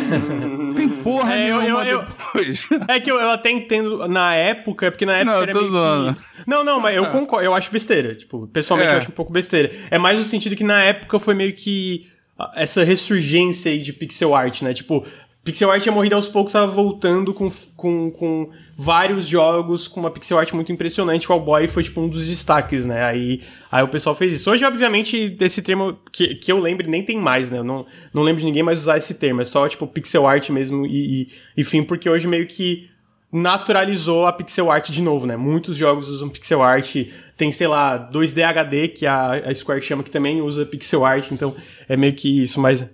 Tem 0.76 0.90
porra 0.90 1.36
É, 1.36 1.38
nenhuma 1.44 1.84
eu- 1.86 2.00
eu- 2.00 2.04
depois. 2.04 2.68
É 2.88 3.00
que 3.00 3.12
eu, 3.12 3.20
eu 3.20 3.30
até 3.30 3.52
entendo 3.52 4.08
na 4.08 4.34
época, 4.34 4.90
porque 4.92 5.06
na 5.06 5.18
época 5.18 5.32
Não, 5.32 5.38
eu 5.38 5.44
era 5.44 5.52
tô 5.52 5.60
meio 5.60 5.72
zoando. 5.72 6.16
que... 6.16 6.22
Não, 6.48 6.64
não, 6.64 6.80
mas 6.80 6.96
eu 6.96 7.04
Ah. 7.06 7.10
concordo, 7.12 7.46
eu 7.46 7.54
acho 7.54 7.70
besteira. 7.72 8.16
Tipo, 8.16 8.48
pessoalmente 8.48 8.90
É. 8.92 8.94
eu 8.96 8.98
acho 9.00 9.10
um 9.10 9.14
pouco 9.14 9.32
besteira. 9.32 9.72
É 9.92 10.00
mais 10.00 10.18
no 10.18 10.26
sentido 10.26 10.56
que 10.56 10.64
na 10.64 10.82
época 10.82 11.20
foi 11.20 11.36
meio 11.36 11.54
que 11.54 12.08
essa 12.56 12.84
ressurgência 12.84 13.72
aí 13.72 13.80
de 13.80 13.94
pixel 13.94 14.34
art, 14.34 14.64
né? 14.64 14.74
Tipo, 14.74 15.06
pixel 15.44 15.72
art 15.72 15.82
tinha 15.82 15.94
morrido 15.94 16.16
aos 16.16 16.28
poucos, 16.28 16.54
tava 16.54 16.72
voltando 16.72 17.34
com, 17.34 17.52
com, 17.76 18.12
com 18.12 18.50
vários 18.78 19.28
jogos 19.28 19.88
com 19.88 20.00
uma 20.00 20.12
pixel 20.12 20.38
art 20.38 20.52
muito 20.54 20.72
impressionante. 20.72 21.30
O 21.30 21.34
All 21.34 21.42
Boy 21.42 21.68
foi, 21.68 21.84
tipo, 21.84 22.00
um 22.00 22.08
dos 22.08 22.28
destaques, 22.28 22.86
né? 22.86 23.04
Aí, 23.04 23.42
aí 23.72 23.84
o 23.84 23.88
pessoal 23.88 24.16
fez 24.16 24.34
isso. 24.34 24.52
Hoje, 24.52 24.64
obviamente, 24.64 25.36
esse 25.40 25.62
termo 25.62 25.98
que, 26.12 26.36
que 26.36 26.52
eu 26.52 26.60
lembre 26.60 26.88
nem 26.88 27.04
tem 27.04 27.18
mais, 27.18 27.50
né? 27.50 27.58
Eu 27.58 27.64
não, 27.64 27.86
não 28.14 28.22
lembro 28.22 28.42
de 28.42 28.46
ninguém 28.46 28.64
mais 28.64 28.80
usar 28.80 28.98
esse 28.98 29.16
termo. 29.16 29.42
É 29.42 29.46
só, 29.46 29.68
tipo, 29.68 29.88
pixel 29.88 30.28
art 30.28 30.50
mesmo 30.50 30.86
e, 30.86 31.24
e, 31.24 31.28
e 31.58 31.64
fim, 31.64 31.84
porque 31.84 32.10
hoje 32.10 32.28
meio 32.28 32.48
que 32.48 32.90
naturalizou 33.32 34.28
a 34.28 34.34
pixel 34.34 34.70
art 34.70 34.90
de 34.90 35.02
novo, 35.02 35.26
né? 35.26 35.38
Muitos 35.38 35.78
jogos 35.78 36.10
usam 36.10 36.30
pixel 36.30 36.62
art, 36.62 36.96
tem, 37.36 37.52
sei 37.52 37.68
lá, 37.68 37.98
2D 38.12 38.44
HD, 38.44 38.88
que 38.90 39.08
a, 39.08 39.32
a 39.32 39.56
Square 39.56 39.82
chama, 39.82 40.04
que 40.04 40.12
também 40.12 40.42
usa 40.42 40.66
pixel 40.66 41.06
art, 41.06 41.32
então 41.32 41.56
é 41.88 41.96
meio 41.96 42.14
que 42.14 42.44
isso, 42.44 42.60
mas 42.60 42.86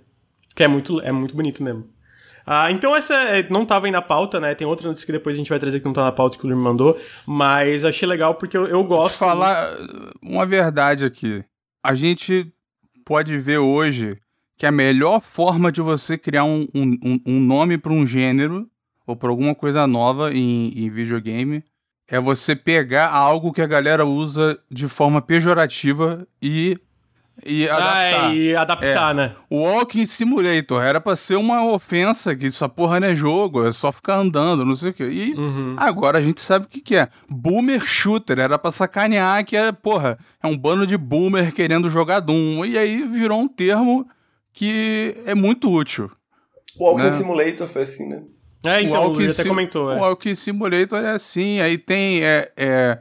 que 0.54 0.62
é 0.62 0.68
muito, 0.68 1.00
é 1.00 1.10
muito 1.10 1.34
bonito 1.34 1.62
mesmo. 1.62 1.97
Ah, 2.50 2.70
então 2.72 2.96
essa 2.96 3.12
é, 3.14 3.46
não 3.50 3.66
tava 3.66 3.84
aí 3.84 3.92
na 3.92 4.00
pauta, 4.00 4.40
né? 4.40 4.54
Tem 4.54 4.66
outra 4.66 4.88
notícia 4.88 5.04
que 5.04 5.12
depois 5.12 5.34
a 5.34 5.36
gente 5.36 5.50
vai 5.50 5.58
trazer 5.58 5.80
que 5.80 5.84
não 5.84 5.92
tá 5.92 6.02
na 6.04 6.12
pauta 6.12 6.38
que 6.38 6.44
o 6.44 6.48
me 6.48 6.54
mandou, 6.54 6.98
mas 7.26 7.84
achei 7.84 8.08
legal 8.08 8.36
porque 8.36 8.56
eu, 8.56 8.66
eu 8.66 8.82
gosto... 8.84 9.18
falar 9.18 9.70
uma 10.22 10.46
verdade 10.46 11.04
aqui. 11.04 11.44
A 11.84 11.94
gente 11.94 12.50
pode 13.04 13.36
ver 13.36 13.58
hoje 13.58 14.16
que 14.56 14.64
a 14.64 14.72
melhor 14.72 15.20
forma 15.20 15.70
de 15.70 15.82
você 15.82 16.16
criar 16.16 16.44
um, 16.44 16.66
um, 16.74 16.96
um- 17.04 17.20
um 17.26 17.40
nome 17.40 17.76
para 17.76 17.92
um 17.92 18.06
gênero 18.06 18.66
ou 19.06 19.14
para 19.14 19.28
alguma 19.28 19.54
coisa 19.54 19.86
nova 19.86 20.32
em, 20.32 20.72
em 20.74 20.88
videogame 20.88 21.62
é 22.10 22.18
você 22.18 22.56
pegar 22.56 23.10
algo 23.10 23.52
que 23.52 23.60
a 23.60 23.66
galera 23.66 24.06
usa 24.06 24.58
de 24.70 24.88
forma 24.88 25.20
pejorativa 25.20 26.26
e 26.40 26.78
e 27.46 27.68
adaptar. 27.68 28.24
Ah, 28.30 28.34
e 28.34 28.56
adaptar, 28.56 29.10
É. 29.12 29.14
né? 29.14 29.36
O 29.48 29.62
Walking 29.62 30.04
Simulator 30.06 30.82
era 30.82 31.00
pra 31.00 31.14
ser 31.16 31.36
uma 31.36 31.64
ofensa, 31.70 32.34
que 32.34 32.46
essa 32.46 32.68
porra 32.68 32.98
não 33.00 33.08
é 33.08 33.14
jogo, 33.14 33.66
é 33.66 33.72
só 33.72 33.92
ficar 33.92 34.16
andando, 34.16 34.64
não 34.64 34.74
sei 34.74 34.90
o 34.90 34.94
quê. 34.94 35.04
E 35.08 35.34
Uhum. 35.34 35.74
agora 35.78 36.18
a 36.18 36.22
gente 36.22 36.40
sabe 36.40 36.66
o 36.66 36.68
que, 36.68 36.80
que 36.80 36.96
é. 36.96 37.08
Boomer 37.28 37.80
Shooter, 37.84 38.38
era 38.38 38.58
pra 38.58 38.72
sacanear 38.72 39.44
que 39.44 39.56
é, 39.56 39.70
porra, 39.72 40.18
é 40.42 40.46
um 40.46 40.56
bando 40.56 40.86
de 40.86 40.96
boomer 40.96 41.52
querendo 41.54 41.88
jogar 41.88 42.20
Doom. 42.20 42.64
E 42.64 42.76
aí 42.78 43.02
virou 43.06 43.40
um 43.40 43.48
termo 43.48 44.06
que 44.52 45.14
é 45.24 45.34
muito 45.34 45.70
útil. 45.70 46.10
O 46.78 46.84
Walking 46.84 47.02
Né? 47.04 47.10
Simulator 47.12 47.66
foi 47.68 47.82
assim, 47.82 48.08
né? 48.08 48.22
É, 48.64 48.82
então, 48.82 49.00
o 49.04 49.08
Walking 49.10 49.24
até 49.24 49.42
Sim- 49.44 49.48
comentou. 49.48 49.86
O 49.86 49.92
É. 49.92 49.96
Walking 50.00 50.34
Simulator 50.34 50.98
é 50.98 51.10
assim, 51.12 51.60
aí 51.60 51.78
tem 51.78 52.24
é, 52.24 52.50
é, 52.56 52.98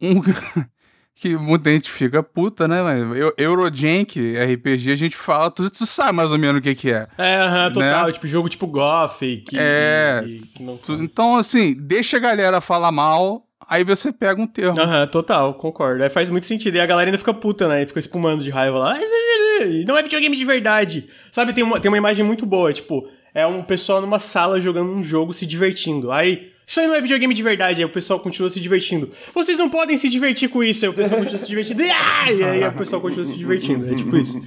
um 0.00 0.20
que 1.18 1.34
muita 1.34 1.70
gente 1.70 1.90
fica 1.90 2.22
puta, 2.22 2.68
né? 2.68 2.76
Eu- 3.16 3.32
Eurojank 3.38 4.20
RPG 4.36 4.92
a 4.92 4.96
gente 4.96 5.16
fala, 5.16 5.50
tu, 5.50 5.70
tu 5.70 5.86
sabe 5.86 6.12
mais 6.12 6.30
ou 6.30 6.38
menos 6.38 6.58
o 6.58 6.62
que 6.62 6.74
que 6.74 6.92
é. 6.92 7.06
É, 7.16 7.36
aham, 7.38 7.72
total. 7.72 8.06
Né? 8.06 8.12
Tipo, 8.12 8.26
jogo 8.26 8.48
tipo 8.50 8.66
Gothic. 8.66 9.56
É. 9.58 10.22
e- 10.26 10.40
Tu- 10.84 10.92
Então, 11.02 11.36
assim, 11.36 11.74
deixa 11.74 12.18
a 12.18 12.20
galera 12.20 12.60
falar 12.60 12.92
mal, 12.92 13.46
aí 13.66 13.82
você 13.82 14.12
pega 14.12 14.40
um 14.40 14.46
termo. 14.46 14.78
Aham, 14.78 15.06
total, 15.06 15.54
concordo. 15.54 16.02
É, 16.02 16.10
faz 16.10 16.28
muito 16.28 16.46
sentido. 16.46 16.76
E 16.76 16.80
a 16.80 16.86
galera 16.86 17.08
ainda 17.08 17.18
fica 17.18 17.32
puta, 17.32 17.66
né? 17.66 17.82
E 17.82 17.86
fica 17.86 17.98
espumando 17.98 18.42
de 18.44 18.50
raiva 18.50 18.78
lá. 18.78 18.92
"Ai, 18.92 19.84
Não 19.86 19.96
é 19.96 20.02
videogame 20.02 20.36
de 20.36 20.44
verdade. 20.44 21.08
Sabe, 21.32 21.54
tem 21.54 21.64
uma, 21.64 21.80
tem 21.80 21.88
uma 21.90 21.96
imagem 21.96 22.22
muito 22.24 22.44
boa, 22.44 22.72
tipo, 22.74 23.08
é 23.34 23.46
um 23.46 23.62
pessoal 23.62 24.02
numa 24.02 24.18
sala 24.20 24.60
jogando 24.60 24.90
um 24.92 25.02
jogo 25.02 25.32
se 25.32 25.46
divertindo. 25.46 26.12
Aí, 26.12 26.52
isso 26.66 26.80
aí 26.80 26.86
não 26.86 26.94
é 26.94 27.00
videogame 27.00 27.32
de 27.32 27.42
verdade. 27.42 27.78
Aí 27.80 27.84
o 27.84 27.88
pessoal 27.88 28.18
continua 28.18 28.50
se 28.50 28.58
divertindo. 28.58 29.10
Vocês 29.32 29.56
não 29.56 29.70
podem 29.70 29.96
se 29.96 30.08
divertir 30.08 30.48
com 30.48 30.64
isso. 30.64 30.84
Aí 30.84 30.90
o 30.90 30.94
pessoal 30.94 31.20
continua 31.20 31.38
se 31.40 31.48
divertindo. 31.48 31.82
E 31.86 32.42
aí 32.42 32.64
o 32.64 32.72
pessoal 32.72 33.00
continua 33.00 33.24
se 33.24 33.36
divertindo. 33.36 33.88
É 33.88 33.96
tipo 33.96 34.16
isso. 34.16 34.42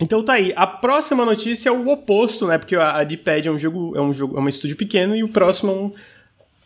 Então 0.00 0.22
tá 0.22 0.34
aí. 0.34 0.52
A 0.54 0.66
próxima 0.66 1.24
notícia 1.24 1.68
é 1.68 1.72
o 1.72 1.88
oposto, 1.88 2.46
né? 2.46 2.56
Porque 2.56 2.76
a, 2.76 3.02
D-Pad 3.02 3.48
é 3.48 3.50
um 3.50 3.58
jogo, 3.58 3.96
é 3.96 4.00
um 4.00 4.12
jogo, 4.12 4.38
é 4.38 4.40
um 4.40 4.48
estúdio 4.48 4.76
pequeno 4.76 5.16
e 5.16 5.24
o 5.24 5.28
próximo 5.28 5.72
é 5.72 5.74
um 5.74 5.92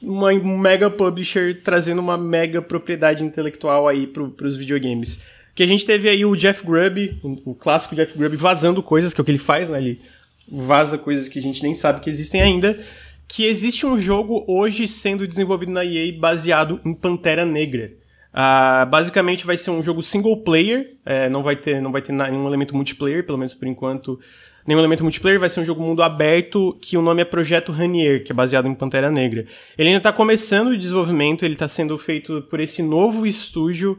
uma 0.03 0.33
um 0.33 0.59
mega 0.59 0.91
publisher 0.91 1.61
trazendo 1.63 1.99
uma 1.99 2.17
mega 2.17 2.63
propriedade 2.63 3.23
intelectual 3.23 3.87
aí 3.87 4.07
pro, 4.07 4.31
pros 4.31 4.57
videogames. 4.57 5.19
Que 5.55 5.63
a 5.63 5.67
gente 5.67 5.85
teve 5.85 6.09
aí 6.09 6.25
o 6.25 6.35
Jeff 6.37 6.65
Grubb, 6.65 7.19
o 7.45 7.55
clássico 7.55 7.95
Jeff 7.95 8.17
Grubb, 8.17 8.37
vazando 8.37 8.83
coisas, 8.83 9.13
que 9.13 9.21
é 9.21 9.23
o 9.23 9.25
que 9.25 9.31
ele 9.31 9.39
faz, 9.39 9.69
né? 9.69 9.79
Ele 9.79 10.01
vaza 10.51 10.97
coisas 10.97 11.29
que 11.29 11.39
a 11.39 11.43
gente 11.43 11.63
nem 11.63 11.75
sabe 11.75 12.01
que 12.01 12.09
existem 12.09 12.41
ainda. 12.41 12.79
Que 13.33 13.47
existe 13.47 13.87
um 13.87 13.97
jogo 13.97 14.45
hoje 14.49 14.89
sendo 14.89 15.25
desenvolvido 15.25 15.71
na 15.71 15.85
EA 15.85 16.13
baseado 16.19 16.81
em 16.85 16.93
Pantera 16.93 17.47
Negra. 17.47 17.93
Ah, 18.35 18.85
basicamente 18.91 19.47
vai 19.47 19.57
ser 19.57 19.71
um 19.71 19.81
jogo 19.85 20.03
single 20.03 20.39
player, 20.39 20.97
é, 21.07 21.29
não 21.29 21.41
vai 21.41 21.55
ter, 21.55 21.81
não 21.81 21.93
vai 21.93 22.03
ter 22.03 22.11
nenhum 22.11 22.45
elemento 22.45 22.75
multiplayer, 22.75 23.25
pelo 23.25 23.39
menos 23.39 23.55
por 23.55 23.69
enquanto 23.69 24.19
nenhum 24.67 24.81
elemento 24.81 25.05
multiplayer, 25.05 25.39
vai 25.39 25.49
ser 25.49 25.61
um 25.61 25.65
jogo 25.65 25.81
mundo 25.81 26.03
aberto 26.03 26.77
que 26.83 26.97
o 26.97 27.03
nome 27.03 27.23
é 27.23 27.25
Projeto 27.25 27.71
Ranier, 27.71 28.25
que 28.25 28.33
é 28.33 28.35
baseado 28.35 28.67
em 28.67 28.75
Pantera 28.75 29.13
Negra. 29.13 29.47
Ele 29.79 29.91
ainda 29.91 29.99
está 29.99 30.13
começando 30.13 30.71
o 30.71 30.77
desenvolvimento, 30.77 31.45
ele 31.45 31.55
está 31.55 31.69
sendo 31.69 31.97
feito 31.97 32.43
por 32.51 32.59
esse 32.59 32.83
novo 32.83 33.25
estúdio 33.25 33.97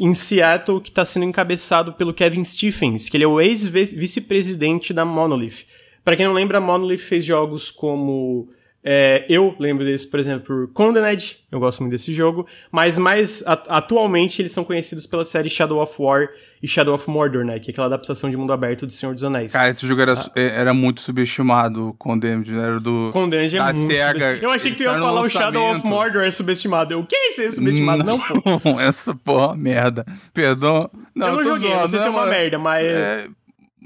em 0.00 0.14
Seattle 0.14 0.80
que 0.80 0.88
está 0.88 1.04
sendo 1.04 1.26
encabeçado 1.26 1.92
pelo 1.92 2.14
Kevin 2.14 2.42
Stephens, 2.42 3.10
que 3.10 3.18
ele 3.18 3.24
é 3.24 3.28
o 3.28 3.38
ex-vice-presidente 3.38 4.94
da 4.94 5.04
Monolith. 5.04 5.66
Para 6.02 6.16
quem 6.16 6.24
não 6.24 6.32
lembra, 6.32 6.56
a 6.56 6.60
Monolith 6.60 7.02
fez 7.02 7.22
jogos 7.22 7.70
como 7.70 8.48
é, 8.84 9.24
eu 9.28 9.54
lembro 9.60 9.84
deles, 9.84 10.04
por 10.04 10.18
exemplo, 10.18 10.44
por 10.66 10.72
Condened, 10.72 11.36
eu 11.52 11.60
gosto 11.60 11.80
muito 11.80 11.92
desse 11.92 12.12
jogo, 12.12 12.46
mas 12.70 12.98
mais 12.98 13.42
at- 13.46 13.66
atualmente 13.68 14.42
eles 14.42 14.50
são 14.50 14.64
conhecidos 14.64 15.06
pela 15.06 15.24
série 15.24 15.48
Shadow 15.48 15.80
of 15.80 15.94
War 16.00 16.28
e 16.60 16.66
Shadow 16.66 16.94
of 16.94 17.08
Mordor, 17.08 17.44
né? 17.44 17.58
Que 17.60 17.70
é 17.70 17.72
aquela 17.72 17.86
adaptação 17.86 18.28
de 18.28 18.36
mundo 18.36 18.52
aberto 18.52 18.84
do 18.86 18.92
Senhor 18.92 19.14
dos 19.14 19.22
Anéis. 19.22 19.52
Cara, 19.52 19.70
esse 19.70 19.86
jogo 19.86 20.00
era, 20.00 20.14
é- 20.34 20.46
era 20.60 20.74
muito 20.74 21.00
subestimado, 21.00 21.90
o 21.90 21.94
Condemned, 21.94 22.50
né? 22.52 22.62
Era 22.62 22.80
do. 22.80 23.10
Condemned 23.12 23.54
é 23.54 23.58
da 23.58 23.72
muito 23.72 23.92
sube- 23.92 24.38
Eu 24.42 24.50
achei 24.50 24.70
que 24.72 24.76
você 24.76 24.84
ia 24.84 24.90
falar 24.94 25.20
o 25.20 25.28
Shadow 25.28 25.62
of 25.62 25.72
lançamento. 25.74 25.86
Mordor 25.86 26.22
é 26.24 26.30
subestimado. 26.32 26.92
Eu, 26.94 27.00
o 27.00 27.06
que 27.06 27.14
é 27.14 27.30
isso 27.32 27.40
aí 27.40 27.50
subestimado? 27.52 28.02
Não, 28.04 28.18
pô. 28.18 28.34
Não, 28.68 28.80
essa 28.80 29.14
porra 29.14 29.44
é 29.44 29.46
uma 29.48 29.56
merda. 29.56 30.04
Perdão. 30.34 30.90
Não, 31.14 31.28
eu 31.28 31.36
não 31.36 31.44
joguei, 31.44 31.68
não 31.70 31.76
zoando, 31.76 31.88
sei 31.90 31.98
se 32.00 32.06
é 32.06 32.10
uma 32.10 32.20
mas- 32.22 32.30
merda, 32.30 32.58
mas... 32.58 32.84
é, 32.86 33.26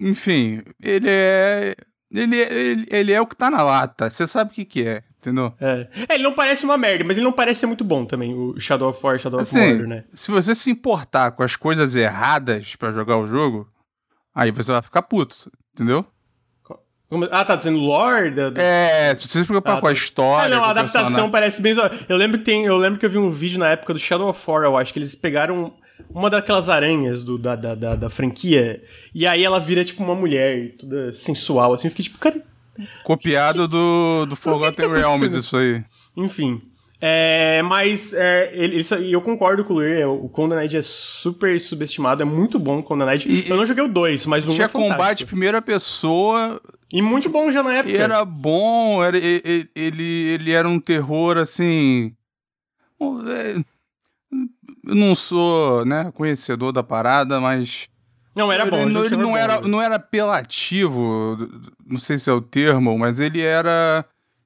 enfim, 0.00 0.62
ele 0.82 1.06
é. 1.08 1.74
Ele, 2.12 2.40
é- 2.40 2.52
ele, 2.54 2.86
ele 2.90 3.12
é 3.12 3.20
o 3.20 3.26
que 3.26 3.34
tá 3.36 3.50
na 3.50 3.62
lata. 3.62 4.08
Você 4.08 4.26
sabe 4.26 4.50
o 4.52 4.54
que, 4.54 4.64
que 4.64 4.86
é, 4.86 5.02
entendeu? 5.18 5.52
É. 5.60 5.88
É, 6.08 6.14
ele 6.14 6.22
não 6.22 6.32
parece 6.34 6.64
uma 6.64 6.78
merda, 6.78 7.02
mas 7.04 7.16
ele 7.16 7.24
não 7.24 7.32
parece 7.32 7.60
ser 7.60 7.66
muito 7.66 7.84
bom 7.84 8.04
também, 8.04 8.32
o 8.34 8.58
Shadow 8.60 8.90
of 8.90 9.00
War, 9.04 9.18
Shadow 9.18 9.40
of 9.40 9.48
Assim, 9.48 9.68
Mordor, 9.70 9.88
né? 9.88 10.04
se 10.14 10.30
você 10.30 10.54
se 10.54 10.70
importar 10.70 11.32
com 11.32 11.42
as 11.42 11.56
coisas 11.56 11.94
erradas 11.96 12.76
pra 12.76 12.92
jogar 12.92 13.16
o 13.18 13.26
jogo, 13.26 13.68
aí 14.34 14.50
você 14.52 14.70
vai 14.70 14.82
ficar 14.82 15.02
puto, 15.02 15.50
entendeu? 15.74 16.06
Ah, 17.30 17.44
tá 17.44 17.54
dizendo 17.54 17.78
lore? 17.78 18.32
Da, 18.32 18.50
da- 18.50 18.60
É, 18.62 19.14
se 19.14 19.28
você 19.28 19.40
se 19.40 19.46
preocupar 19.46 19.78
Ah, 19.78 19.80
com 19.80 19.86
a 19.86 19.90
tá. 19.90 19.94
história. 19.94 20.56
Ah, 20.56 20.58
não, 20.58 20.64
a 20.64 20.70
adaptação 20.70 21.02
personagem- 21.04 21.30
parece 21.30 21.62
bem. 21.62 21.72
Eu 22.08 22.16
lembro 22.16 22.38
que 22.38 22.44
tem, 22.44 22.64
eu 22.64 22.76
lembro 22.76 22.98
que 22.98 23.06
eu 23.06 23.10
vi 23.10 23.16
um 23.16 23.30
vídeo 23.30 23.60
na 23.60 23.68
época 23.68 23.92
do 23.94 23.98
Shadow 24.00 24.28
of 24.28 24.50
War, 24.50 24.64
eu 24.64 24.76
acho 24.76 24.92
que 24.92 24.98
eles 24.98 25.14
pegaram 25.14 25.72
uma 26.18 26.30
daquelas 26.30 26.68
aranhas 26.68 27.22
do, 27.22 27.36
da, 27.36 27.54
da, 27.54 27.74
da, 27.74 27.94
da 27.94 28.10
franquia 28.10 28.82
e 29.14 29.26
aí 29.26 29.44
ela 29.44 29.60
vira 29.60 29.84
tipo 29.84 30.02
uma 30.02 30.14
mulher, 30.14 30.74
toda 30.78 31.12
sensual, 31.12 31.74
assim. 31.74 31.88
Eu 31.88 31.90
fiquei 31.90 32.04
tipo, 32.04 32.18
cara, 32.18 32.42
Copiado 33.04 33.66
do, 33.68 34.26
do 34.26 34.36
Forgotten 34.36 34.88
tá 34.88 34.94
Realms, 34.94 35.36
isso 35.36 35.56
aí. 35.56 35.84
enfim. 36.16 36.60
É, 36.98 37.60
mas 37.62 38.14
é, 38.14 38.50
ele, 38.54 38.76
ele- 38.76 39.12
eu 39.12 39.20
concordo 39.20 39.62
com 39.64 39.74
o 39.74 39.76
Luir, 39.76 39.98
é, 40.00 40.06
o 40.06 40.28
Condened 40.30 40.74
é 40.78 40.82
super 40.82 41.60
subestimado, 41.60 42.22
é 42.22 42.24
muito 42.24 42.58
bom 42.58 42.78
o 42.78 42.82
Condened. 42.82 43.26
E- 43.28 43.50
eu 43.50 43.56
não 43.56 43.66
joguei 43.66 43.84
o 43.84 43.88
2, 43.88 44.24
mas 44.24 44.46
o 44.46 44.50
1 44.50 44.54
Tinha 44.54 44.64
é 44.64 44.68
combate 44.68 45.26
primeira 45.26 45.60
pessoa, 45.60 46.58
E 46.90 47.02
muito 47.02 47.28
bom 47.28 47.52
já 47.52 47.62
na 47.62 47.74
época. 47.74 47.94
era 47.96 48.24
bom, 48.24 49.04
era, 49.04 49.18
e- 49.18 49.42
e- 49.44 49.68
ele, 49.76 50.04
ele 50.34 50.52
era 50.52 50.66
um 50.66 50.80
terror 50.80 51.36
assim. 51.36 52.12
Eu 54.86 54.94
não 54.94 55.14
sou, 55.14 55.84
né, 55.84 56.12
conhecedor 56.14 56.72
da 56.72 56.82
parada, 56.82 57.40
mas. 57.40 57.88
Não, 58.34 58.52
era 58.52 58.66
bom. 58.66 58.82
Ele, 58.82 58.92
não, 58.92 59.04
ele 59.04 59.14
era 59.14 59.22
não 59.22 59.36
era, 59.36 59.60
né? 59.60 59.68
não 59.68 59.82
era 59.82 59.96
apelativo, 59.96 61.36
não 61.86 61.98
sei 61.98 62.18
se 62.18 62.28
é 62.28 62.32
o 62.32 62.40
termo, 62.40 62.98
mas 62.98 63.18
ele 63.18 63.40
era. 63.40 64.04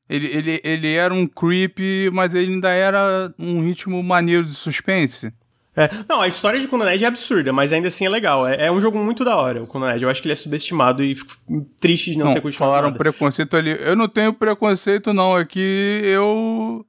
Ele, 0.09 0.27
ele, 0.27 0.61
ele 0.65 0.93
era 0.95 1.15
um 1.15 1.27
creep, 1.27 1.79
mas 2.13 2.35
ele 2.35 2.53
ainda 2.53 2.71
era 2.71 3.33
um 3.39 3.63
ritmo 3.63 4.03
maneiro 4.03 4.45
de 4.45 4.55
suspense. 4.55 5.33
É, 5.77 5.89
não, 6.09 6.21
a 6.21 6.27
história 6.27 6.61
de 6.61 6.67
Condened 6.67 7.03
é 7.05 7.07
absurda, 7.07 7.53
mas 7.53 7.73
ainda 7.73 7.89
assim 7.89 8.05
é 8.05 8.09
legal. 8.09 8.47
É, 8.47 8.67
é 8.67 8.73
um 8.73 8.81
jogo 8.81 8.99
muito 8.99 9.25
da 9.25 9.37
hora, 9.37 9.63
o 9.63 9.67
Condened. 9.67 10.03
Eu 10.03 10.11
acho 10.11 10.21
que 10.21 10.27
ele 10.27 10.33
é 10.33 10.37
subestimado 10.37 11.03
e 11.03 11.15
fico 11.15 11.33
triste 11.81 12.11
de 12.11 12.19
não, 12.19 12.27
Não, 12.27 12.35
ter 12.35 12.41
continuado. 12.41 12.71
falaram 12.71 12.89
nada. 12.89 12.99
preconceito 12.99 13.57
ali. 13.57 13.77
Eu 13.81 13.95
não 13.95 14.09
tenho 14.09 14.33
preconceito, 14.33 15.15
não. 15.15 15.39
É 15.39 15.45
que 15.45 16.01
eu. 16.05 16.85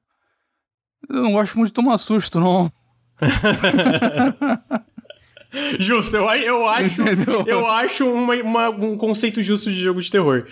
Eu 1.09 1.23
não 1.23 1.33
gosto 1.33 1.57
muito 1.57 1.69
de 1.69 1.73
tomar 1.73 1.97
susto, 1.99 2.39
não. 2.39 2.71
Justo, 5.77 6.15
eu, 6.15 6.23
eu 6.29 6.65
acho, 6.65 7.01
Entendeu? 7.01 7.43
eu 7.45 7.67
acho 7.67 8.05
uma- 8.09 8.35
uma- 8.35 8.69
um 8.69 8.95
conceito 8.97 9.43
justo 9.43 9.69
de 9.69 9.81
jogo 9.81 10.01
de 10.01 10.09
terror. 10.09 10.45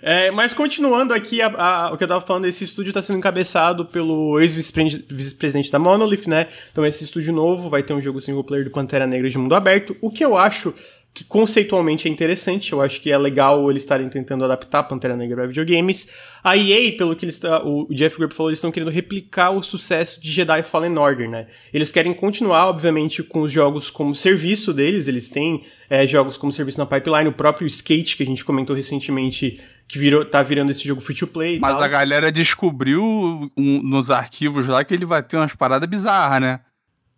É, 0.00 0.30
mas 0.30 0.54
continuando 0.54 1.12
aqui, 1.12 1.42
a- 1.42 1.48
a- 1.48 1.92
o 1.92 1.98
que 1.98 2.04
eu 2.04 2.08
tava 2.08 2.22
falando, 2.22 2.46
esse 2.46 2.64
estúdio 2.64 2.90
tá 2.90 3.02
sendo 3.02 3.18
encabeçado 3.18 3.84
pelo 3.84 4.40
ex-vice-presidente 4.40 5.70
da 5.70 5.78
Monolith, 5.78 6.26
né? 6.26 6.46
Então 6.72 6.86
esse 6.86 7.04
estúdio 7.04 7.34
novo 7.34 7.68
vai 7.68 7.82
ter 7.82 7.92
um 7.92 8.00
jogo 8.00 8.18
single 8.22 8.42
player 8.42 8.64
do 8.64 8.70
Pantera 8.70 9.06
Negra 9.06 9.28
de 9.28 9.36
mundo 9.36 9.54
aberto, 9.54 9.94
o 10.00 10.10
que 10.10 10.24
eu 10.24 10.38
acho 10.38 10.72
que 11.16 11.24
conceitualmente 11.24 12.06
é 12.06 12.10
interessante, 12.10 12.74
eu 12.74 12.82
acho 12.82 13.00
que 13.00 13.10
é 13.10 13.16
legal 13.16 13.70
eles 13.70 13.84
estarem 13.84 14.06
tentando 14.06 14.44
adaptar 14.44 14.82
Pantera 14.82 15.16
Negra 15.16 15.44
a 15.44 15.46
videogames. 15.46 16.08
A 16.44 16.58
EA, 16.58 16.94
pelo 16.94 17.16
que 17.16 17.24
eles 17.24 17.40
o 17.64 17.88
Jeff 17.90 18.18
Grubb 18.18 18.34
falou, 18.34 18.50
eles 18.50 18.58
estão 18.58 18.70
querendo 18.70 18.90
replicar 18.90 19.50
o 19.50 19.62
sucesso 19.62 20.20
de 20.20 20.30
Jedi 20.30 20.62
Fallen 20.62 20.98
Order, 20.98 21.26
né? 21.30 21.46
Eles 21.72 21.90
querem 21.90 22.12
continuar, 22.12 22.66
obviamente, 22.68 23.22
com 23.22 23.40
os 23.40 23.50
jogos 23.50 23.88
como 23.88 24.14
serviço 24.14 24.74
deles, 24.74 25.08
eles 25.08 25.30
têm 25.30 25.64
é, 25.88 26.06
jogos 26.06 26.36
como 26.36 26.52
serviço 26.52 26.76
na 26.76 26.84
pipeline, 26.84 27.28
o 27.28 27.32
próprio 27.32 27.66
Skate, 27.66 28.14
que 28.14 28.22
a 28.22 28.26
gente 28.26 28.44
comentou 28.44 28.76
recentemente, 28.76 29.58
que 29.88 29.98
virou, 29.98 30.22
tá 30.22 30.42
virando 30.42 30.70
esse 30.70 30.86
jogo 30.86 31.00
free 31.00 31.16
to 31.16 31.26
play. 31.26 31.58
Mas 31.58 31.76
tal. 31.76 31.82
a 31.82 31.88
galera 31.88 32.30
descobriu 32.30 33.02
um- 33.56 33.82
nos 33.82 34.10
arquivos 34.10 34.68
lá 34.68 34.84
que 34.84 34.92
ele 34.92 35.06
vai 35.06 35.22
ter 35.22 35.38
umas 35.38 35.54
paradas 35.54 35.88
bizarras, 35.88 36.42
né? 36.42 36.60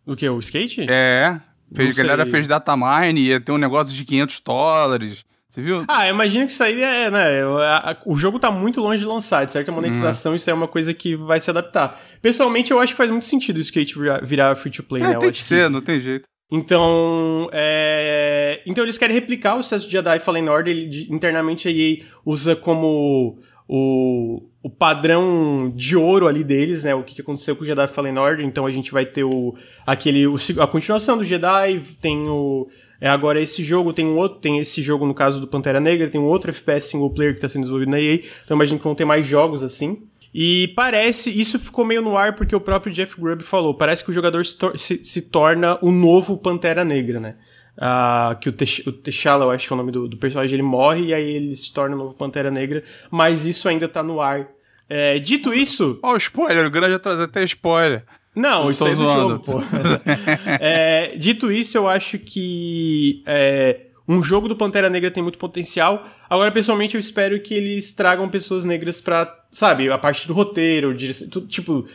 O 0.07 0.15
que? 0.15 0.29
O 0.29 0.39
Skate? 0.39 0.87
É. 0.89 1.41
Fez, 1.75 1.99
a 1.99 2.03
galera 2.03 2.27
fez 2.27 2.49
datamine, 2.49 3.21
ia 3.21 3.41
ter 3.41 3.53
um 3.53 3.59
negócio 3.59 3.95
de 3.95 4.05
500 4.05 4.41
dólares. 4.41 5.25
Você 5.49 5.63
viu? 5.63 5.85
Ah, 5.89 6.07
eu 6.07 6.15
imagino 6.15 6.47
que 6.47 6.53
isso 6.53 6.63
aí 6.63 6.81
é, 6.83 7.11
né? 7.11 7.43
a- 7.43 7.91
a- 7.93 7.97
O 8.05 8.17
jogo 8.17 8.39
tá 8.39 8.51
muito 8.51 8.81
longe 8.81 9.01
de 9.01 9.07
lançar, 9.07 9.47
de 9.47 9.53
certa 9.53 9.73
monetização, 9.73 10.35
isso 10.35 10.49
é 10.51 10.55
uma 10.55 10.69
coisa 10.69 10.93
que 10.93 11.17
vai 11.17 11.41
se 11.41 11.49
adaptar. 11.51 11.99
Pessoalmente, 12.21 12.71
eu 12.71 12.79
acho 12.79 12.93
que 12.93 12.97
faz 12.99 13.11
muito 13.11 13.25
sentido 13.27 13.57
o 13.57 13.61
skate 13.61 13.99
virar, 13.99 14.25
virar 14.25 14.57
free 14.57 14.71
to 14.71 14.83
play, 14.83 15.03
É, 15.03 15.07
né? 15.09 15.15
Tem 15.17 15.33
que 15.33 15.39
ser, 15.43 15.71
não 15.71 15.81
tem 15.81 15.99
jeito. 15.99 16.25
Então, 16.51 17.49
é... 17.53 18.61
então 18.67 18.85
eles 18.85 18.97
querem 18.97 19.15
replicar 19.15 19.57
o 19.57 19.63
sucesso 19.63 19.87
de 19.87 19.93
Jedi 19.93 20.19
Fallen 20.21 20.49
Order. 20.49 20.75
Ele, 20.75 20.87
de- 20.89 21.13
internamente 21.13 21.69
a 21.69 21.71
EA 21.71 22.05
usa 22.25 22.55
como 22.57 23.39
o, 23.69 24.43
o 24.63 24.71
padrão 24.71 25.71
de 25.75 25.95
ouro 25.95 26.27
ali 26.27 26.43
deles, 26.43 26.85
né? 26.85 26.95
O 26.95 27.03
que, 27.03 27.15
que 27.15 27.21
aconteceu 27.21 27.55
com 27.55 27.63
o 27.63 27.67
Jedi 27.67 27.87
Fallen 27.87 28.19
Order. 28.19 28.45
Então 28.45 28.65
a 28.65 28.71
gente 28.71 28.91
vai 28.91 29.05
ter 29.05 29.25
o 29.25 29.55
aquele 29.87 30.27
o 30.27 30.37
a 30.59 30.67
continuação 30.67 31.19
do 31.19 31.25
Jedi, 31.25 31.81
tem 32.01 32.17
o 32.29 32.67
É, 33.01 33.09
agora, 33.09 33.41
esse 33.41 33.63
jogo 33.63 33.93
tem 33.93 34.07
um 34.07 34.17
outro, 34.17 34.41
tem 34.41 34.59
esse 34.59 34.83
jogo 34.83 35.07
no 35.07 35.15
caso 35.15 35.41
do 35.41 35.47
Pantera 35.47 35.79
Negra, 35.79 36.09
tem 36.09 36.21
um 36.21 36.25
outro 36.25 36.51
FPS 36.51 36.89
single 36.89 37.11
player 37.11 37.33
que 37.33 37.39
está 37.39 37.49
sendo 37.49 37.63
desenvolvido 37.63 37.91
na 37.91 38.01
EA, 38.01 38.23
então 38.45 38.57
imagino 38.57 38.79
que 38.79 38.85
vão 38.85 38.95
ter 38.95 39.05
mais 39.05 39.25
jogos 39.25 39.63
assim. 39.63 40.09
E 40.35 40.73
parece, 40.77 41.31
isso 41.31 41.59
ficou 41.59 41.85
meio 41.85 42.03
no 42.03 42.17
ar 42.17 42.35
porque 42.37 42.55
o 42.55 42.61
próprio 42.61 42.93
Jeff 42.93 43.19
Grubb 43.21 43.43
falou, 43.43 43.75
parece 43.75 44.03
que 44.05 44.11
o 44.11 44.15
jogador 44.15 44.45
se, 44.45 44.57
tor 44.57 44.79
se, 44.79 45.05
se 45.05 45.23
torna 45.23 45.79
o 45.81 45.93
novo 45.93 46.37
Pantera 46.37 46.85
Negra, 46.85 47.21
né? 47.21 47.37
Uh, 47.79 48.37
que 48.41 48.49
o, 48.49 48.53
T'Challa, 48.53 49.45
eu 49.45 49.53
acho 49.53 49.69
que 49.69 49.73
é 49.73 49.75
o 49.75 49.77
nome 49.77 49.93
do, 49.93 50.09
do, 50.09 50.17
personagem, 50.17 50.55
ele 50.55 50.65
morre 50.65 51.07
e 51.07 51.15
aí 51.15 51.31
ele 51.31 51.55
se 51.55 51.73
torna 51.73 51.95
o 51.95 51.99
novo 51.99 52.13
Pantera 52.13 52.51
Negra, 52.51 52.83
mas 53.09 53.47
isso 53.47 53.69
ainda 53.69 53.89
tá 53.89 54.03
no 54.03 54.21
ar. 54.21 54.49
É, 54.89 55.21
dito 55.21 55.55
isso... 55.55 55.97
Ó, 56.03 56.15
oh, 56.15 56.17
spoiler, 56.17 56.67
o 56.67 56.71
grande 56.71 56.99
traz 56.99 57.21
até 57.21 57.45
spoiler. 57.45 58.05
Não, 58.35 58.65
eu 58.65 58.71
isso 58.73 58.85
é 58.85 58.95
do 58.97 59.05
jogo, 59.05 59.39
pô. 59.39 59.63
é, 60.59 61.15
dito 61.17 61.53
isso, 61.53 61.79
eu 61.79 61.89
acho 61.89 62.19
que 62.19 63.23
é, 63.25 63.87
um 64.09 64.23
jogo 64.23 64.49
do 64.49 64.57
Pantera 64.57 64.91
Negra 64.91 65.11
tem 65.11 65.23
muito 65.23 65.39
potencial. 65.39 66.09
Agora, 66.29 66.51
pessoalmente, 66.51 66.95
eu 66.95 67.01
espero 67.01 67.41
que 67.41 67.55
eles 67.55 67.93
tragam 67.93 68.29
pessoas 68.29 68.65
negras 68.65 69.01
pra, 69.01 69.33
sabe, 69.53 69.91
a 69.91 69.99
parte 69.99 70.27
do 70.27 70.33
roteiro, 70.33 70.95
direção, 70.95 71.29
tipo, 71.47 71.87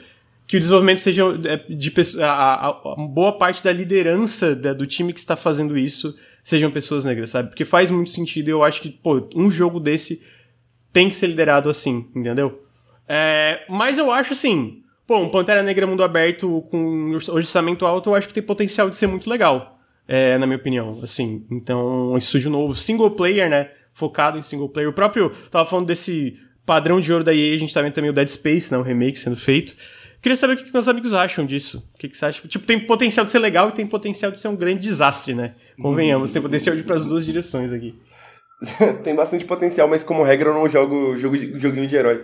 que 0.47 0.57
o 0.57 0.59
desenvolvimento 0.59 0.99
seja 0.99 1.23
é, 1.45 1.57
de 1.73 1.93
boa 3.09 3.37
parte 3.37 3.63
da 3.63 3.71
liderança 3.71 4.55
da, 4.55 4.73
do 4.73 4.85
time 4.85 5.13
que 5.13 5.19
está 5.19 5.35
fazendo 5.35 5.77
isso 5.77 6.17
sejam 6.43 6.69
pessoas 6.69 7.05
negras, 7.05 7.29
sabe? 7.29 7.49
Porque 7.49 7.63
faz 7.63 7.89
muito 7.89 8.11
sentido 8.11 8.49
e 8.49 8.51
eu 8.51 8.63
acho 8.63 8.81
que, 8.81 8.89
pô, 8.89 9.29
um 9.33 9.49
jogo 9.49 9.79
desse 9.79 10.21
tem 10.91 11.09
que 11.09 11.15
ser 11.15 11.27
liderado 11.27 11.69
assim, 11.69 12.09
entendeu? 12.13 12.61
É, 13.07 13.63
mas 13.69 13.97
eu 13.97 14.11
acho 14.11 14.33
assim, 14.33 14.83
Pô, 15.05 15.17
um 15.17 15.29
Pantera 15.29 15.61
Negra 15.61 15.85
mundo 15.85 16.03
aberto 16.03 16.61
com 16.71 17.11
orçamento 17.29 17.85
alto, 17.85 18.09
eu 18.09 18.15
acho 18.15 18.27
que 18.27 18.33
tem 18.33 18.41
potencial 18.41 18.89
de 18.89 18.95
ser 18.95 19.07
muito 19.07 19.29
legal, 19.29 19.77
é, 20.07 20.37
na 20.37 20.45
minha 20.45 20.57
opinião, 20.57 20.97
assim. 21.03 21.45
Então, 21.51 22.13
um 22.13 22.17
estúdio 22.17 22.49
novo, 22.49 22.73
single 22.73 23.11
player, 23.11 23.49
né? 23.49 23.69
Focado 23.93 24.37
em 24.37 24.43
single 24.43 24.69
player. 24.69 24.89
O 24.89 24.93
próprio, 24.93 25.31
tava 25.51 25.69
falando 25.69 25.87
desse 25.87 26.39
padrão 26.65 27.01
de 27.01 27.11
ouro 27.11 27.23
da 27.23 27.35
EA, 27.35 27.53
a 27.53 27.57
gente 27.57 27.73
tá 27.73 27.81
vendo 27.81 27.93
também 27.93 28.09
o 28.09 28.13
Dead 28.13 28.29
Space, 28.29 28.71
né? 28.71 28.77
O 28.77 28.81
remake 28.81 29.19
sendo 29.19 29.35
feito. 29.35 29.75
Queria 30.23 30.37
saber 30.37 30.53
o 30.53 30.55
que, 30.57 30.63
que 30.63 30.71
meus 30.71 30.87
amigos 30.87 31.13
acham 31.13 31.45
disso. 31.45 31.83
O 31.93 31.97
que, 31.97 32.07
que 32.07 32.17
você 32.17 32.25
acha? 32.25 32.47
Tipo, 32.47 32.65
tem 32.65 32.79
potencial 32.79 33.25
de 33.25 33.31
ser 33.33 33.39
legal 33.39 33.67
e 33.67 33.71
tem 33.73 33.85
potencial 33.85 34.31
de 34.31 34.39
ser 34.39 34.47
um 34.47 34.55
grande 34.55 34.79
desastre, 34.79 35.35
né? 35.35 35.53
Convenhamos, 35.81 36.31
tem 36.31 36.41
potencial 36.41 36.73
de 36.73 36.81
ir 36.81 36.85
pras 36.85 37.05
duas 37.05 37.25
direções 37.25 37.73
aqui. 37.73 37.93
tem 39.03 39.13
bastante 39.13 39.43
potencial, 39.43 39.85
mas 39.85 40.01
como 40.01 40.23
regra 40.23 40.49
eu 40.49 40.53
não 40.53 40.69
jogo 40.69 41.17
jogo 41.17 41.37
de, 41.37 41.59
joguinho 41.59 41.85
de 41.85 41.95
herói. 41.97 42.23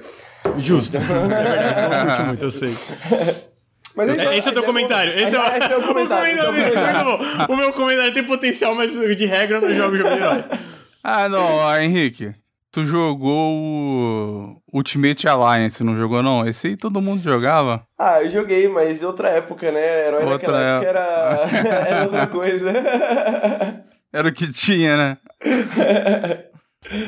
Justo. 0.60 0.96
é 0.96 1.00
verdade, 1.02 1.82
eu 1.82 1.90
não 1.90 2.08
curto 2.08 2.24
muito, 2.24 2.46
eu 2.46 2.52
sei. 2.52 2.74
Mas 3.96 4.12
então, 4.12 4.32
esse 4.32 4.48
é 4.48 4.52
o 4.52 4.54
teu 4.54 4.64
comentário. 4.64 5.12
Esse 5.14 5.36
é, 5.36 5.58
esse 5.58 5.74
é 5.74 5.78
o 5.78 5.82
comentário. 5.82 6.42
o, 6.42 6.46
comentário. 6.46 7.46
o 7.50 7.58
meu 7.58 7.74
comentário 7.74 8.14
tem 8.14 8.24
potencial, 8.24 8.74
mas 8.74 8.94
de 8.94 9.26
regra 9.26 9.58
eu 9.58 9.62
não 9.62 9.76
jogo 9.76 9.98
jogo 9.98 10.10
de 10.10 10.16
herói. 10.16 10.46
Ah, 11.04 11.28
não, 11.28 11.76
Henrique. 11.76 12.34
Tu 12.72 12.86
jogou 12.86 13.52
o 13.52 14.62
Ultimate 14.72 15.28
Alliance, 15.28 15.84
não 15.84 15.96
jogou 15.96 16.22
não? 16.22 16.46
Esse 16.48 16.68
aí 16.68 16.78
todo 16.78 17.02
mundo 17.02 17.22
jogava? 17.22 17.84
Ah, 17.98 18.22
eu 18.22 18.30
joguei, 18.30 18.68
mas 18.68 19.02
outra 19.02 19.30
época, 19.30 19.72
né? 19.72 20.08
Herói 20.08 20.24
outra 20.24 20.34
naquela 20.34 20.62
época 20.62 20.88
era... 20.88 21.50
era 21.88 22.04
outra 22.04 22.28
coisa. 22.28 22.72
Era 24.12 24.28
o 24.28 24.34
que 24.34 24.52
tinha, 24.52 24.98
né? 24.98 25.18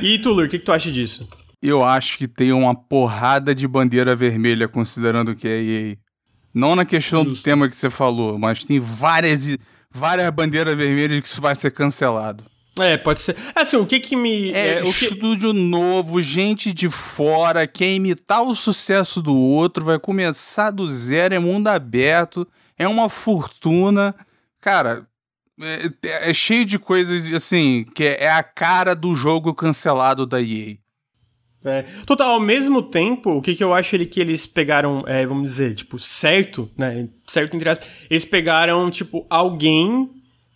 e 0.04 0.20
Tulur, 0.20 0.46
o 0.46 0.50
que, 0.50 0.60
que 0.60 0.66
tu 0.66 0.72
acha 0.72 0.92
disso? 0.92 1.28
Eu 1.60 1.84
acho 1.84 2.16
que 2.16 2.28
tem 2.28 2.52
uma 2.52 2.76
porrada 2.76 3.56
de 3.56 3.68
bandeira 3.68 4.16
vermelha, 4.16 4.68
considerando 4.68 5.36
que 5.36 5.48
é 5.48 5.62
EA. 5.62 5.98
Não 6.54 6.76
na 6.76 6.86
questão 6.86 7.24
Justo. 7.24 7.42
do 7.42 7.44
tema 7.44 7.68
que 7.68 7.76
você 7.76 7.90
falou, 7.90 8.38
mas 8.38 8.66
tem 8.66 8.80
várias, 8.80 9.58
várias 9.90 10.30
bandeiras 10.30 10.78
vermelhas 10.78 11.22
que 11.22 11.28
isso 11.28 11.42
vai 11.42 11.56
ser 11.56 11.72
cancelado. 11.72 12.44
É, 12.80 12.98
pode 12.98 13.20
ser. 13.20 13.36
Assim, 13.54 13.76
o 13.76 13.86
que 13.86 14.00
que 14.00 14.16
me. 14.16 14.52
É, 14.52 14.80
é 14.80 14.82
estúdio 14.82 15.54
que... 15.54 15.60
novo, 15.60 16.22
gente 16.22 16.72
de 16.72 16.90
fora, 16.90 17.68
quer 17.68 17.94
imitar 17.94 18.44
o 18.44 18.56
sucesso 18.56 19.22
do 19.22 19.38
outro, 19.38 19.84
vai 19.84 20.00
começar 20.00 20.72
do 20.72 20.88
zero, 20.92 21.34
é 21.34 21.40
mundo 21.40 21.68
aberto, 21.68 22.48
é 22.78 22.88
uma 22.88 23.10
fortuna. 23.10 24.16
Cara, 24.62 25.06
é, 25.62 26.30
é, 26.30 26.34
cheio 26.34 26.64
de 26.64 26.80
coisas, 26.80 27.34
assim, 27.34 27.86
que 27.94 28.04
é, 28.04 28.24
é 28.24 28.32
a 28.32 28.42
cara 28.42 28.96
do 28.96 29.16
jogo 29.16 29.54
cancelado 29.54 30.26
da 30.26 30.42
EA. 30.42 30.78
É, 31.64 31.84
total, 32.08 32.32
ao 32.32 32.40
mesmo 32.40 32.82
tempo, 32.82 33.32
o 33.32 33.42
que, 33.42 33.54
que 33.54 33.64
eu 33.64 33.74
acho 33.74 33.96
ele 33.96 34.08
que 34.08 34.20
eles 34.20 34.48
pegaram, 34.48 35.04
é, 35.06 35.26
vamos 35.28 35.52
dizer, 35.52 35.76
tipo, 35.76 36.00
certo, 36.00 36.72
né? 36.76 37.08
Certo 37.28 37.56
entre 37.56 37.70
aspas, 37.70 37.88
eles 38.10 38.26
pegaram, 38.26 38.90
tipo, 38.90 39.28
alguém 39.30 40.10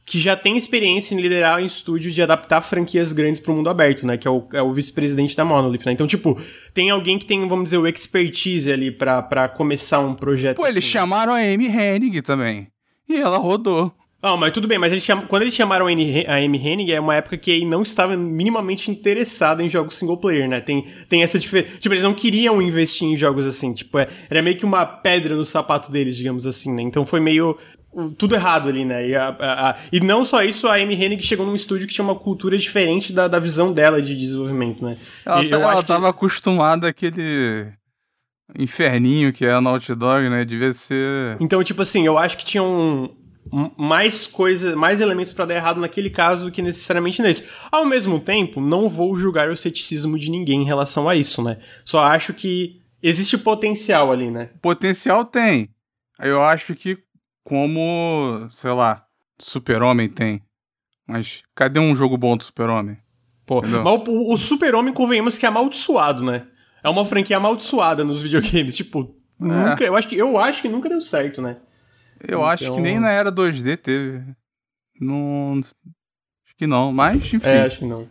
que 0.06 0.20
já 0.20 0.36
tem 0.36 0.56
experiência 0.56 1.16
em 1.16 1.20
liderar 1.20 1.60
um 1.60 1.66
estúdio 1.66 2.12
de 2.12 2.22
adaptar 2.22 2.62
franquias 2.62 3.12
grandes 3.12 3.42
para 3.42 3.52
o 3.52 3.56
mundo 3.56 3.70
aberto, 3.70 4.06
né? 4.06 4.18
Que 4.18 4.28
é 4.28 4.32
o, 4.32 4.48
é 4.54 4.62
o 4.62 4.72
vice-presidente 4.72 5.36
da 5.36 5.44
Monolith, 5.44 5.84
né? 5.86 5.94
Então, 5.94 6.06
tipo, 6.06 6.40
tem 6.74 6.92
alguém 6.92 7.18
que 7.18 7.26
tem, 7.26 7.48
vamos 7.48 7.66
dizer, 7.66 7.78
o 7.78 7.88
expertise 7.88 8.72
ali 8.72 8.92
para 8.92 9.50
começar 9.50 10.00
um 10.00 10.14
projeto. 10.14 10.58
Pô, 10.58 10.64
assim. 10.64 10.74
eles 10.74 10.84
chamaram 10.84 11.34
a 11.34 11.38
Amy 11.38 11.68
Hennig 11.68 12.22
também. 12.22 12.68
E 13.10 13.16
ela 13.16 13.38
rodou. 13.38 13.92
Ah, 14.22 14.36
mas 14.36 14.54
tudo 14.54 14.68
bem, 14.68 14.80
mas 14.80 14.92
eles 14.92 15.04
cham... 15.04 15.22
quando 15.28 15.44
eles 15.44 15.54
chamaram 15.54 15.86
a 15.86 15.90
Amy 15.90 16.58
Hennig, 16.58 16.92
é 16.92 17.00
uma 17.00 17.16
época 17.16 17.38
que 17.38 17.52
ele 17.52 17.66
não 17.66 17.84
estava 17.84 18.18
minimamente 18.18 18.90
interessado 18.90 19.62
em 19.62 19.70
jogos 19.70 19.96
single 19.96 20.18
player, 20.18 20.48
né? 20.48 20.60
Tem, 20.60 20.84
tem 21.10 21.22
essa 21.24 21.38
diferença. 21.38 21.78
Tipo, 21.78 21.94
eles 21.94 22.04
não 22.04 22.14
queriam 22.14 22.62
investir 22.62 23.08
em 23.08 23.16
jogos 23.16 23.46
assim. 23.46 23.74
Tipo, 23.74 24.00
é... 24.00 24.08
era 24.30 24.42
meio 24.42 24.58
que 24.58 24.66
uma 24.66 24.86
pedra 24.86 25.36
no 25.36 25.46
sapato 25.46 25.92
deles, 25.92 26.16
digamos 26.18 26.48
assim, 26.48 26.74
né? 26.74 26.82
Então 26.82 27.06
foi 27.06 27.20
meio 27.20 27.58
tudo 28.18 28.36
errado 28.36 28.70
ali, 28.70 28.84
né? 28.84 29.08
E, 29.08 29.16
a, 29.16 29.30
a, 29.30 29.70
a, 29.70 29.78
e, 29.92 30.00
não 30.00 30.26
só 30.26 30.44
isso, 30.44 30.68
a 30.68 30.76
Amy 30.76 30.94
Hennig 30.96 31.24
chegou 31.24 31.46
num 31.46 31.56
estúdio 31.56 31.88
que 31.88 31.94
tinha 31.94 32.04
uma 32.04 32.16
cultura 32.16 32.58
diferente 32.58 33.14
da, 33.14 33.28
da 33.28 33.40
visão 33.40 33.72
dela 33.72 34.02
de 34.02 34.16
desenvolvimento, 34.16 34.84
né? 34.84 34.98
Ela, 35.26 35.44
e, 35.44 35.52
ela 35.52 35.84
tava 35.84 36.04
que... 36.04 36.10
acostumada 36.10 36.88
àquele 36.90 37.72
inferninho 38.58 39.34
que 39.34 39.46
é 39.46 39.52
a 39.52 39.62
Naughty 39.62 39.96
Dog, 39.96 40.30
né? 40.30 40.44
Devia 40.44 40.74
ser... 40.74 41.38
Então, 41.40 41.64
tipo 41.64 41.82
assim, 41.82 42.06
eu 42.06 42.18
acho 42.18 42.38
que 42.38 42.46
tinha 42.46 42.64
um, 42.64 43.10
mais 43.78 44.28
coisas, 44.28 44.76
mais 44.76 45.00
elementos 45.02 45.34
para 45.34 45.46
dar 45.46 45.56
errado 45.56 45.80
naquele 45.80 46.10
caso 46.10 46.46
do 46.46 46.52
que 46.52 46.62
necessariamente 46.62 47.22
nesse. 47.22 47.46
Ao 47.72 47.86
mesmo 47.86 48.20
tempo, 48.20 48.60
não 48.60 48.90
vou 48.90 49.18
julgar 49.18 49.50
o 49.50 49.58
ceticismo 49.58 50.18
de 50.18 50.30
ninguém 50.30 50.62
em 50.62 50.66
relação 50.66 51.08
a 51.08 51.16
isso, 51.16 51.44
né? 51.44 51.58
Só 51.84 52.04
acho 52.04 52.34
que 52.34 52.82
existe 53.02 53.38
potencial 53.38 54.12
ali, 54.12 54.30
né? 54.32 54.50
Potencial 54.62 55.24
tem. 55.24 55.70
Eu 56.20 56.42
acho 56.42 56.76
que 56.76 56.98
como, 57.46 58.48
sei 58.50 58.72
lá, 58.72 59.06
Super-Homem 59.40 60.10
tem. 60.10 60.42
Mas 61.08 61.44
cadê 61.54 61.80
um 61.80 61.96
jogo 61.96 62.18
bom 62.18 62.36
do 62.36 62.44
Super-Homem? 62.44 62.98
Pô, 63.46 63.62
mas 63.62 64.08
o, 64.08 64.34
o 64.34 64.38
Super-Homem, 64.38 64.92
convenhamos 64.92 65.38
que 65.38 65.46
é 65.46 65.50
amaldiçoado, 65.50 66.26
né? 66.26 66.48
É 66.84 66.90
uma 66.90 67.06
franquia 67.06 67.38
amaldiçoada 67.38 68.04
nos 68.04 68.22
videogames. 68.22 68.76
Tipo, 68.76 69.16
é. 69.40 69.46
nunca, 69.46 69.84
eu, 69.84 69.96
acho 69.96 70.08
que, 70.10 70.16
eu 70.16 70.38
acho 70.40 70.62
que 70.64 70.68
nunca 70.68 70.90
deu 70.90 71.00
certo, 71.00 71.42
né? 71.42 71.58
Eu 72.20 72.40
então... 72.40 72.46
acho 72.46 72.74
que 72.74 72.82
nem 72.82 73.00
na 73.00 73.12
era 73.12 73.32
2D 73.32 73.78
teve. 73.78 74.24
Não. 75.00 75.60
Acho 75.60 76.56
que 76.58 76.66
não, 76.66 76.92
mas 76.92 77.32
enfim. 77.32 77.48
É, 77.48 77.62
acho 77.62 77.80
que 77.80 77.86
não. 77.86 78.08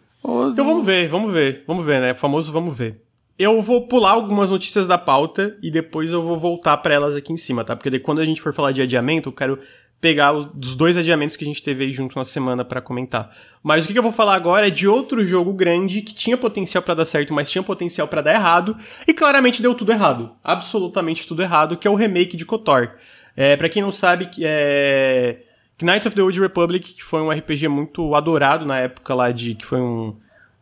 Então 0.53 0.65
vamos 0.65 0.87
ver, 0.87 1.09
vamos 1.09 1.33
ver, 1.33 1.65
vamos 1.67 1.85
ver, 1.85 2.01
né? 2.01 2.13
O 2.13 2.17
famoso 2.17 2.53
vamos 2.53 2.77
ver. 2.77 3.04
Eu 3.39 3.61
vou 3.61 3.87
pular 3.89 4.13
algumas 4.13 4.51
notícias 4.51 4.87
da 4.87 4.97
pauta 4.97 5.57
e 5.63 5.71
depois 5.71 6.13
eu 6.13 6.23
vou 6.23 6.37
voltar 6.37 6.77
para 6.77 6.95
elas 6.95 7.17
aqui 7.17 7.33
em 7.33 7.37
cima, 7.37 7.65
tá? 7.65 7.75
Porque 7.75 7.99
quando 7.99 8.21
a 8.21 8.25
gente 8.25 8.41
for 8.41 8.53
falar 8.53 8.73
de 8.73 8.83
adiamento, 8.83 9.29
eu 9.29 9.33
quero 9.33 9.59
pegar 10.01 10.33
os 10.33 10.45
dos 10.45 10.75
dois 10.75 10.97
adiamentos 10.97 11.35
que 11.35 11.45
a 11.45 11.47
gente 11.47 11.63
teve 11.63 11.85
aí 11.85 11.91
junto 11.91 12.17
na 12.17 12.25
semana 12.25 12.65
para 12.65 12.81
comentar. 12.81 13.35
Mas 13.63 13.85
o 13.85 13.89
que 13.89 13.99
eu 13.99 14.03
vou 14.03 14.13
falar 14.13 14.35
agora 14.35 14.69
é 14.69 14.71
de 14.71 14.87
outro 14.87 15.25
jogo 15.25 15.53
grande 15.53 16.03
que 16.03 16.15
tinha 16.15 16.37
potencial 16.37 16.83
para 16.83 16.95
dar 16.95 17.05
certo, 17.07 17.33
mas 17.33 17.51
tinha 17.51 17.63
potencial 17.63 18.07
para 18.07 18.21
dar 18.21 18.35
errado 18.35 18.77
e 19.09 19.15
claramente 19.15 19.63
deu 19.63 19.75
tudo 19.75 19.93
errado, 19.93 20.33
absolutamente 20.45 21.27
tudo 21.27 21.43
errado, 21.43 21.77
que 21.77 21.89
é 21.89 21.91
o 21.91 21.95
remake 21.95 22.37
de 22.37 22.45
KOTOR. 22.45 22.97
É, 23.37 23.57
para 23.57 23.69
quem 23.69 23.83
não 23.83 23.91
sabe, 23.91 24.29
é... 24.41 25.39
Knights 25.83 26.07
of 26.07 26.15
the 26.15 26.23
Old 26.23 26.39
Republic, 26.39 26.95
que 26.95 27.03
foi 27.03 27.21
um 27.21 27.31
RPG 27.31 27.69
muito 27.69 28.15
adorado 28.15 28.65
na 28.65 28.79
época 28.79 29.15
lá 29.15 29.33
de. 29.33 29.55
que 29.55 29.67
foi 29.67 29.81
um. 29.81 30.17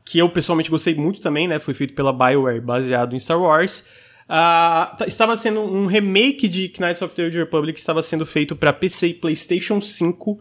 Que 0.05 0.19
eu 0.19 0.29
pessoalmente 0.29 0.71
gostei 0.71 0.95
muito 0.95 1.21
também, 1.21 1.47
né? 1.47 1.59
Foi 1.59 1.75
feito 1.75 1.95
pela 1.95 2.13
BioWare, 2.13 2.61
baseado 2.61 3.15
em 3.15 3.21
Star 3.21 3.41
Wars. 3.41 3.89
Uh, 4.29 5.05
estava 5.07 5.37
sendo 5.37 5.61
um 5.61 5.87
remake 5.87 6.49
de 6.49 6.73
Knights 6.79 7.03
of 7.03 7.15
the 7.15 7.25
Old 7.25 7.39
Republic, 7.39 7.79
estava 7.79 8.03
sendo 8.03 8.25
feito 8.25 8.57
para 8.57 8.73
PC 8.73 9.09
e 9.09 9.15
PlayStation 9.15 9.81
5 9.81 10.31
uh, 10.31 10.41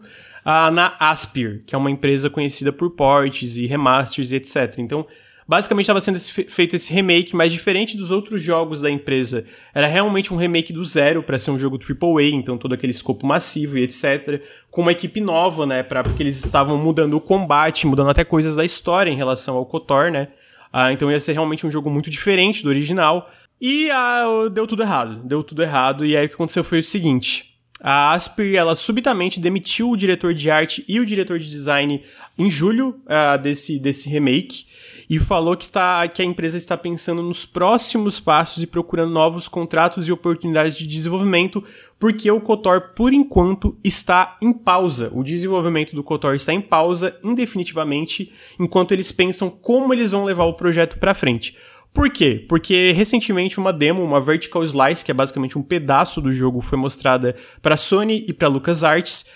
na 0.72 0.96
Aspir, 0.98 1.62
que 1.66 1.74
é 1.74 1.78
uma 1.78 1.90
empresa 1.90 2.30
conhecida 2.30 2.72
por 2.72 2.90
ports 2.90 3.56
e 3.56 3.66
remasters 3.66 4.32
e 4.32 4.36
etc. 4.36 4.76
Então, 4.78 5.06
Basicamente 5.52 5.84
estava 5.84 6.00
sendo 6.00 6.18
feito 6.18 6.76
esse 6.76 6.90
remake, 6.90 7.36
mas 7.36 7.52
diferente 7.52 7.94
dos 7.94 8.10
outros 8.10 8.40
jogos 8.40 8.80
da 8.80 8.90
empresa, 8.90 9.44
era 9.74 9.86
realmente 9.86 10.32
um 10.32 10.36
remake 10.38 10.72
do 10.72 10.82
zero 10.82 11.22
para 11.22 11.38
ser 11.38 11.50
um 11.50 11.58
jogo 11.58 11.78
AAA, 11.78 12.28
então 12.28 12.56
todo 12.56 12.72
aquele 12.72 12.90
escopo 12.90 13.26
massivo 13.26 13.76
e 13.76 13.82
etc, 13.82 14.40
com 14.70 14.80
uma 14.80 14.92
equipe 14.92 15.20
nova, 15.20 15.66
né, 15.66 15.82
para 15.82 16.02
porque 16.02 16.22
eles 16.22 16.42
estavam 16.42 16.78
mudando 16.78 17.18
o 17.18 17.20
combate, 17.20 17.86
mudando 17.86 18.08
até 18.08 18.24
coisas 18.24 18.56
da 18.56 18.64
história 18.64 19.10
em 19.10 19.14
relação 19.14 19.54
ao 19.54 19.66
KOTOR, 19.66 20.10
né? 20.10 20.28
Ah, 20.72 20.90
então 20.90 21.12
ia 21.12 21.20
ser 21.20 21.34
realmente 21.34 21.66
um 21.66 21.70
jogo 21.70 21.90
muito 21.90 22.08
diferente 22.08 22.62
do 22.62 22.70
original. 22.70 23.30
E 23.60 23.90
ah, 23.90 24.48
deu 24.50 24.66
tudo 24.66 24.82
errado, 24.82 25.20
deu 25.22 25.44
tudo 25.44 25.62
errado, 25.62 26.06
e 26.06 26.16
aí 26.16 26.24
o 26.24 26.28
que 26.30 26.34
aconteceu 26.34 26.64
foi 26.64 26.78
o 26.78 26.82
seguinte: 26.82 27.51
A 27.84 28.12
Aspir, 28.12 28.54
ela 28.54 28.76
subitamente 28.76 29.40
demitiu 29.40 29.90
o 29.90 29.96
diretor 29.96 30.32
de 30.32 30.48
arte 30.48 30.84
e 30.86 31.00
o 31.00 31.04
diretor 31.04 31.40
de 31.40 31.50
design 31.50 32.00
em 32.38 32.48
julho 32.48 33.00
uh, 33.06 33.36
desse, 33.42 33.76
desse 33.76 34.08
remake 34.08 34.66
e 35.10 35.18
falou 35.18 35.56
que, 35.56 35.64
está, 35.64 36.06
que 36.06 36.22
a 36.22 36.24
empresa 36.24 36.56
está 36.56 36.76
pensando 36.76 37.22
nos 37.22 37.44
próximos 37.44 38.20
passos 38.20 38.62
e 38.62 38.66
procurando 38.66 39.12
novos 39.12 39.48
contratos 39.48 40.06
e 40.06 40.12
oportunidades 40.12 40.74
de 40.76 40.86
desenvolvimento, 40.86 41.62
porque 41.98 42.30
o 42.30 42.40
KOTOR, 42.40 42.92
por 42.94 43.12
enquanto, 43.12 43.76
está 43.84 44.38
em 44.40 44.52
pausa. 44.52 45.10
O 45.12 45.22
desenvolvimento 45.22 45.94
do 45.94 46.02
KOTOR 46.02 46.34
está 46.34 46.52
em 46.52 46.60
pausa 46.60 47.18
indefinitivamente, 47.22 48.32
enquanto 48.58 48.92
eles 48.92 49.12
pensam 49.12 49.50
como 49.50 49.92
eles 49.92 50.12
vão 50.12 50.24
levar 50.24 50.44
o 50.44 50.54
projeto 50.54 50.98
para 50.98 51.14
frente. 51.14 51.56
Por 51.92 52.10
quê? 52.10 52.44
Porque 52.48 52.92
recentemente 52.92 53.58
uma 53.58 53.72
demo, 53.72 54.02
uma 54.02 54.20
Vertical 54.20 54.64
Slice, 54.64 55.04
que 55.04 55.10
é 55.10 55.14
basicamente 55.14 55.58
um 55.58 55.62
pedaço 55.62 56.20
do 56.20 56.32
jogo, 56.32 56.60
foi 56.60 56.78
mostrada 56.78 57.36
para 57.60 57.76
Sony 57.76 58.24
e 58.26 58.32
para 58.32 58.48
LucasArts. 58.48 59.26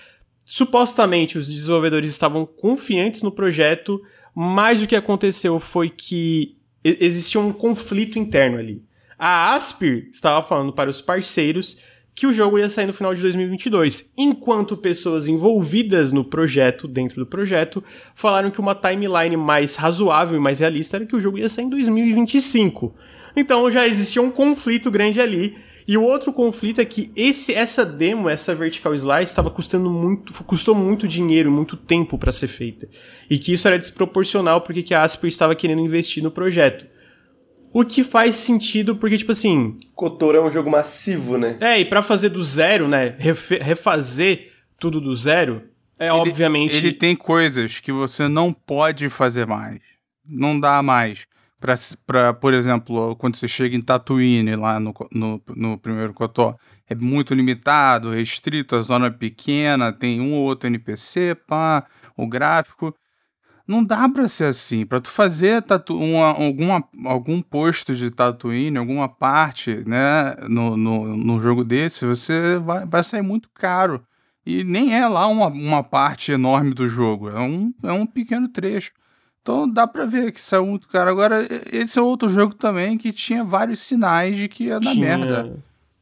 Supostamente 0.45 1.37
os 1.37 1.49
desenvolvedores 1.49 2.11
estavam 2.11 2.47
confiantes 2.47 3.23
no 3.23 3.31
projeto, 3.31 4.03
mas 4.35 4.83
o 4.83 4.87
que 4.87 4.97
aconteceu 4.97 5.61
foi 5.61 5.91
que 5.91 6.57
existia 6.83 7.41
um 7.41 7.53
conflito 7.53 8.19
interno 8.19 8.59
ali. 8.59 8.83
A 9.19 9.55
Aspir 9.55 10.09
estava 10.13 10.47
falando 10.47 10.73
para 10.73 10.89
os 10.89 11.01
parceiros 11.01 11.81
que 12.17 12.27
o 12.27 12.33
jogo 12.33 12.59
ia 12.59 12.71
sair 12.71 12.87
no 12.87 12.95
final 12.95 13.15
de 13.15 13.21
2022, 13.21 14.15
enquanto 14.17 14.75
pessoas 14.75 15.29
envolvidas 15.29 16.13
no 16.13 16.25
projeto, 16.25 16.89
dentro 16.89 17.17
do 17.17 17.27
projeto, 17.27 17.85
falaram 18.15 18.51
que 18.51 18.59
uma 18.59 18.75
timeline 18.75 19.37
mais 19.37 19.77
razoável 19.77 20.35
e 20.35 20.41
mais 20.41 20.61
realista 20.61 20.97
era 20.97 21.05
que 21.05 21.15
o 21.15 21.21
jogo 21.21 21.37
ia 21.37 21.49
sair 21.51 21.67
em 21.67 21.69
2025. 21.69 22.95
Então 23.37 23.71
já 23.71 23.87
existia 23.87 24.23
um 24.23 24.31
conflito 24.31 24.91
grande 24.91 25.21
ali 25.21 25.57
e 25.87 25.99
o 25.99 26.03
outro 26.03 26.33
conflito 26.33 26.81
é 26.81 26.87
que 26.87 27.13
esse, 27.15 27.53
essa 27.53 27.85
demo, 27.85 28.31
essa 28.31 28.55
vertical 28.55 28.95
slice, 28.95 29.25
estava 29.25 29.51
custando 29.51 29.91
muito, 29.91 30.33
custou 30.45 30.75
muito 30.75 31.07
dinheiro, 31.07 31.53
muito 31.53 31.77
tempo 31.77 32.17
para 32.17 32.33
ser 32.33 32.49
feita. 32.49 32.89
E 33.29 33.39
que 33.39 33.53
isso 33.53 33.69
era 33.69 33.79
desproporcional 33.79 34.63
porque 34.63 34.83
que 34.83 34.95
a 34.95 35.03
Asper 35.03 35.29
estava 35.29 35.55
querendo 35.55 35.83
investir 35.83 36.23
no 36.23 36.31
projeto. 36.31 36.87
O 37.77 37.85
que 37.85 38.03
faz 38.03 38.37
sentido 38.37 38.97
porque, 38.97 39.19
tipo 39.19 39.33
assim. 39.33 39.77
Kotor 39.95 40.35
é 40.35 40.41
um 40.41 40.51
jogo 40.51 40.71
massivo, 40.71 41.37
né? 41.37 41.59
É, 41.61 41.79
e 41.79 41.85
para 41.85 42.03
fazer 42.03 42.31
do 42.31 42.43
zero, 42.43 42.89
né? 42.89 43.15
refazer 43.61 44.51
tudo 44.79 44.99
do 44.99 45.15
zero, 45.15 45.63
é 45.99 46.07
ele, 46.07 46.13
obviamente. 46.13 46.75
Ele 46.75 46.91
tem 46.91 47.15
coisas 47.15 47.79
que 47.79 47.93
você 47.93 48.29
não 48.29 48.51
pode 48.51 49.11
fazer 49.11 49.47
mais. 49.47 49.79
Não 50.27 50.59
dá 50.59 50.83
mais 50.83 51.27
para, 52.07 52.33
por 52.33 52.55
exemplo, 52.55 53.15
quando 53.17 53.37
você 53.37 53.47
chega 53.47 53.77
em 53.77 53.83
Tatooine, 53.83 54.57
lá 54.57 54.81
no, 54.81 54.95
no, 55.13 55.43
no 55.55 55.77
primeiro 55.77 56.15
Cotó, 56.15 56.57
é 56.89 56.95
muito 56.95 57.35
limitado, 57.35 58.13
restrito, 58.13 58.75
a 58.75 58.81
zona 58.81 59.09
é 59.09 59.11
pequena, 59.11 59.93
tem 59.93 60.19
um 60.19 60.33
ou 60.33 60.45
outro 60.45 60.67
NPC, 60.67 61.35
pá, 61.47 61.85
o 62.17 62.27
gráfico. 62.27 62.95
Não 63.67 63.83
dá 63.83 64.09
para 64.09 64.29
ser 64.29 64.45
assim. 64.45 64.87
Para 64.87 65.01
tu 65.01 65.11
fazer 65.11 65.61
tatu 65.63 65.99
uma, 65.99 66.27
alguma, 66.27 66.85
algum 67.05 67.43
posto 67.43 67.95
de 67.95 68.11
Tatooine, 68.11 68.79
alguma 68.79 69.09
parte, 69.09 69.83
né, 69.87 70.37
no, 70.49 70.77
no, 70.77 71.17
no 71.17 71.41
jogo 71.41 71.65
desse, 71.65 72.07
você 72.07 72.59
vai, 72.59 72.87
vai 72.87 73.03
sair 73.03 73.23
muito 73.23 73.51
caro. 73.53 74.05
E 74.45 74.63
nem 74.63 74.95
é 74.95 75.09
lá 75.09 75.27
uma, 75.27 75.49
uma 75.49 75.83
parte 75.83 76.31
enorme 76.31 76.73
do 76.73 76.87
jogo, 76.87 77.29
é 77.29 77.41
um, 77.41 77.75
é 77.83 77.93
um 77.93 78.07
pequeno 78.07 78.47
trecho. 78.47 78.93
Então 79.43 79.69
dá 79.69 79.87
pra 79.87 80.07
ver 80.07 80.33
que 80.33 80.41
saiu 80.41 80.67
muito 80.67 80.89
caro. 80.89 81.11
Agora, 81.11 81.47
esse 81.73 81.99
é 81.99 82.03
outro 82.03 82.29
jogo 82.29 82.55
também 82.55 82.97
que 82.97 83.13
tinha 83.13 83.45
vários 83.45 83.81
sinais 83.81 84.37
de 84.37 84.49
que 84.49 84.65
ia 84.65 84.81
dar 84.81 84.93
tinha. 84.93 85.19
merda. 85.19 85.57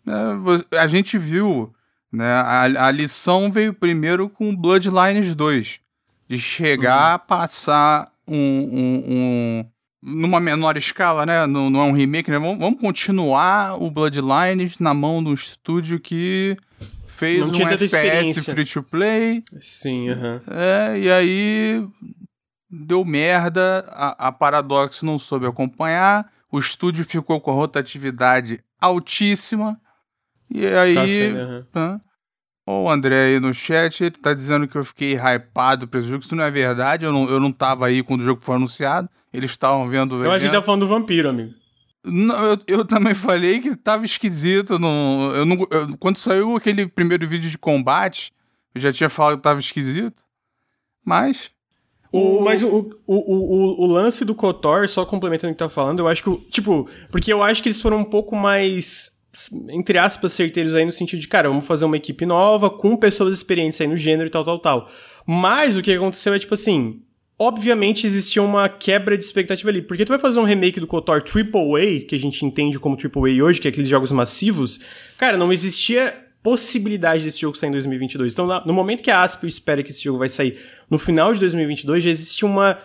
É, 0.06 0.78
a 0.78 0.86
gente 0.86 1.16
viu, 1.18 1.74
né? 2.12 2.26
A, 2.26 2.86
a, 2.86 2.90
lição 2.90 3.50
veio 3.50 3.72
primeiro 3.74 4.28
com 4.28 4.54
Bloodlines 4.54 5.34
2. 5.34 5.80
De 6.28 6.38
chegar 6.38 7.08
uhum. 7.08 7.14
a 7.14 7.18
passar 7.18 8.08
um, 8.26 8.36
um, 8.36 9.04
um, 9.06 9.64
numa 10.02 10.40
menor 10.40 10.76
escala, 10.76 11.26
né? 11.26 11.46
Não, 11.46 11.70
não 11.70 11.80
é 11.80 11.84
um 11.84 11.92
remake, 11.92 12.30
né? 12.30 12.38
Vamos, 12.38 12.58
vamos 12.58 12.80
continuar 12.80 13.80
o 13.80 13.90
Bloodlines 13.90 14.78
na 14.78 14.94
mão 14.94 15.22
do 15.22 15.34
estúdio 15.34 16.00
que 16.00 16.56
fez 17.06 17.40
não 17.40 17.58
um 17.58 17.68
FPS 17.68 18.42
free 18.42 18.64
to 18.64 18.82
play. 18.82 19.44
Sim, 19.60 20.10
aham. 20.10 20.40
Uhum. 20.46 20.54
É, 20.54 20.98
e 20.98 21.10
aí 21.10 21.88
deu 22.70 23.04
merda, 23.04 23.84
a, 23.88 24.28
a 24.28 24.32
Paradox 24.32 25.02
não 25.02 25.18
soube 25.18 25.46
acompanhar, 25.46 26.30
o 26.50 26.58
estúdio 26.58 27.04
ficou 27.04 27.40
com 27.40 27.50
a 27.50 27.54
rotatividade 27.54 28.60
altíssima, 28.80 29.80
e 30.50 30.66
aí. 30.66 31.32
Uhum. 31.32 32.00
O 32.66 32.88
André 32.88 33.26
aí 33.26 33.40
no 33.40 33.52
chat, 33.52 34.02
ele 34.02 34.10
tá 34.12 34.32
dizendo 34.32 34.66
que 34.66 34.76
eu 34.76 34.84
fiquei 34.84 35.16
hypado 35.16 35.86
pra 35.86 36.00
esse 36.00 36.08
jogo. 36.08 36.24
Isso 36.24 36.34
não 36.34 36.44
é 36.44 36.50
verdade, 36.50 37.04
eu 37.04 37.12
não, 37.12 37.28
eu 37.28 37.38
não 37.38 37.52
tava 37.52 37.86
aí 37.86 38.02
quando 38.02 38.22
o 38.22 38.24
jogo 38.24 38.40
foi 38.42 38.56
anunciado. 38.56 39.08
Eles 39.32 39.50
estavam 39.50 39.88
vendo 39.88 40.16
o 40.16 40.24
Eu 40.24 40.30
acho 40.32 40.46
que 40.46 40.52
tá 40.52 40.62
falando 40.62 40.80
do 40.80 40.88
vampiro, 40.88 41.28
amigo. 41.28 41.52
Não, 42.06 42.34
eu, 42.44 42.58
eu 42.66 42.84
também 42.84 43.14
falei 43.14 43.60
que 43.60 43.76
tava 43.76 44.04
esquisito. 44.04 44.78
Não, 44.78 45.32
eu 45.34 45.44
não, 45.44 45.66
eu, 45.70 45.96
quando 45.98 46.16
saiu 46.16 46.56
aquele 46.56 46.86
primeiro 46.86 47.26
vídeo 47.26 47.50
de 47.50 47.58
combate, 47.58 48.32
eu 48.74 48.80
já 48.80 48.92
tinha 48.92 49.08
falado 49.08 49.36
que 49.36 49.42
tava 49.42 49.60
esquisito. 49.60 50.22
Mas 51.04 51.52
o, 52.16 52.40
mas 52.42 52.62
o, 52.62 52.88
o, 53.08 53.16
o, 53.16 53.82
o, 53.82 53.86
lance 53.86 54.24
do 54.24 54.36
Kotor, 54.36 54.88
só 54.88 55.04
complementando 55.04 55.50
o 55.50 55.54
que 55.54 55.58
tá 55.58 55.68
falando, 55.68 55.98
eu 55.98 56.06
acho 56.06 56.22
que, 56.22 56.36
tipo, 56.48 56.88
porque 57.10 57.32
eu 57.32 57.42
acho 57.42 57.60
que 57.60 57.68
eles 57.68 57.82
foram 57.82 57.98
um 57.98 58.04
pouco 58.04 58.36
mais, 58.36 59.13
entre 59.70 59.98
aspas, 59.98 60.32
certeiros 60.32 60.74
aí 60.74 60.84
no 60.84 60.92
sentido 60.92 61.20
de, 61.20 61.28
cara, 61.28 61.48
vamos 61.48 61.66
fazer 61.66 61.84
uma 61.84 61.96
equipe 61.96 62.24
nova, 62.24 62.70
com 62.70 62.96
pessoas 62.96 63.34
experientes 63.34 63.80
aí 63.80 63.86
no 63.86 63.96
gênero 63.96 64.28
e 64.28 64.30
tal, 64.30 64.44
tal, 64.44 64.58
tal. 64.58 64.90
Mas 65.26 65.76
o 65.76 65.82
que 65.82 65.92
aconteceu 65.92 66.34
é, 66.34 66.38
tipo 66.38 66.54
assim, 66.54 67.02
obviamente 67.38 68.06
existia 68.06 68.42
uma 68.42 68.68
quebra 68.68 69.16
de 69.18 69.24
expectativa 69.24 69.70
ali, 69.70 69.82
porque 69.82 70.04
tu 70.04 70.08
vai 70.08 70.18
fazer 70.18 70.38
um 70.38 70.44
remake 70.44 70.80
do 70.80 70.86
KOTOR 70.86 71.22
AAA, 71.22 72.06
que 72.08 72.14
a 72.14 72.18
gente 72.18 72.44
entende 72.44 72.78
como 72.78 72.96
AAA 72.96 73.44
hoje, 73.44 73.60
que 73.60 73.68
é 73.68 73.70
aqueles 73.70 73.88
jogos 73.88 74.12
massivos, 74.12 74.80
cara, 75.18 75.36
não 75.36 75.52
existia 75.52 76.14
possibilidade 76.42 77.24
desse 77.24 77.40
jogo 77.40 77.56
sair 77.56 77.70
em 77.70 77.72
2022. 77.72 78.34
Então, 78.34 78.46
no 78.66 78.74
momento 78.74 79.02
que 79.02 79.10
a 79.10 79.22
Asper 79.22 79.48
espera 79.48 79.82
que 79.82 79.90
esse 79.90 80.04
jogo 80.04 80.18
vai 80.18 80.28
sair 80.28 80.58
no 80.90 80.98
final 80.98 81.32
de 81.32 81.40
2022, 81.40 82.04
já 82.04 82.10
existe 82.10 82.44
uma 82.44 82.78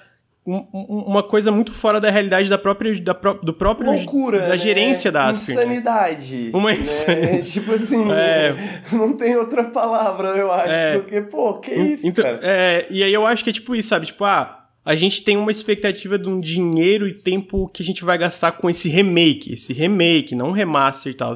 uma 0.49 1.21
coisa 1.21 1.51
muito 1.51 1.71
fora 1.71 1.99
da 1.99 2.09
realidade 2.09 2.49
da 2.49 2.57
própria 2.57 2.99
da 3.01 3.13
pró 3.13 3.33
do 3.33 3.53
próprio 3.53 3.91
loucura 3.91 4.41
da 4.41 4.49
né? 4.49 4.57
gerência 4.57 5.11
da 5.11 5.27
Asper. 5.27 5.55
Né? 5.55 5.61
Insanidade. 5.61 6.49
Uma 6.53 6.73
insanidade. 6.73 7.31
Né? 7.33 7.41
tipo 7.41 7.71
assim, 7.71 8.09
é... 8.11 8.55
não 8.91 9.13
tem 9.15 9.35
outra 9.35 9.65
palavra, 9.65 10.29
eu 10.29 10.51
acho, 10.51 10.69
é... 10.69 10.97
porque 10.97 11.21
pô, 11.21 11.59
que 11.59 11.71
isso, 11.71 12.07
então, 12.07 12.23
cara? 12.23 12.39
É, 12.41 12.87
e 12.89 13.03
aí 13.03 13.13
eu 13.13 13.25
acho 13.25 13.43
que 13.43 13.49
é 13.49 13.53
tipo 13.53 13.75
isso, 13.75 13.89
sabe? 13.89 14.07
Tipo, 14.07 14.25
ah, 14.25 14.67
a 14.83 14.95
gente 14.95 15.23
tem 15.23 15.37
uma 15.37 15.51
expectativa 15.51 16.17
de 16.17 16.27
um 16.27 16.39
dinheiro 16.39 17.07
e 17.07 17.13
tempo 17.13 17.67
que 17.67 17.83
a 17.83 17.85
gente 17.85 18.03
vai 18.03 18.17
gastar 18.17 18.53
com 18.53 18.69
esse 18.69 18.89
remake, 18.89 19.53
esse 19.53 19.71
remake, 19.71 20.33
não 20.33 20.51
remaster 20.51 21.11
e 21.11 21.15
tal. 21.15 21.35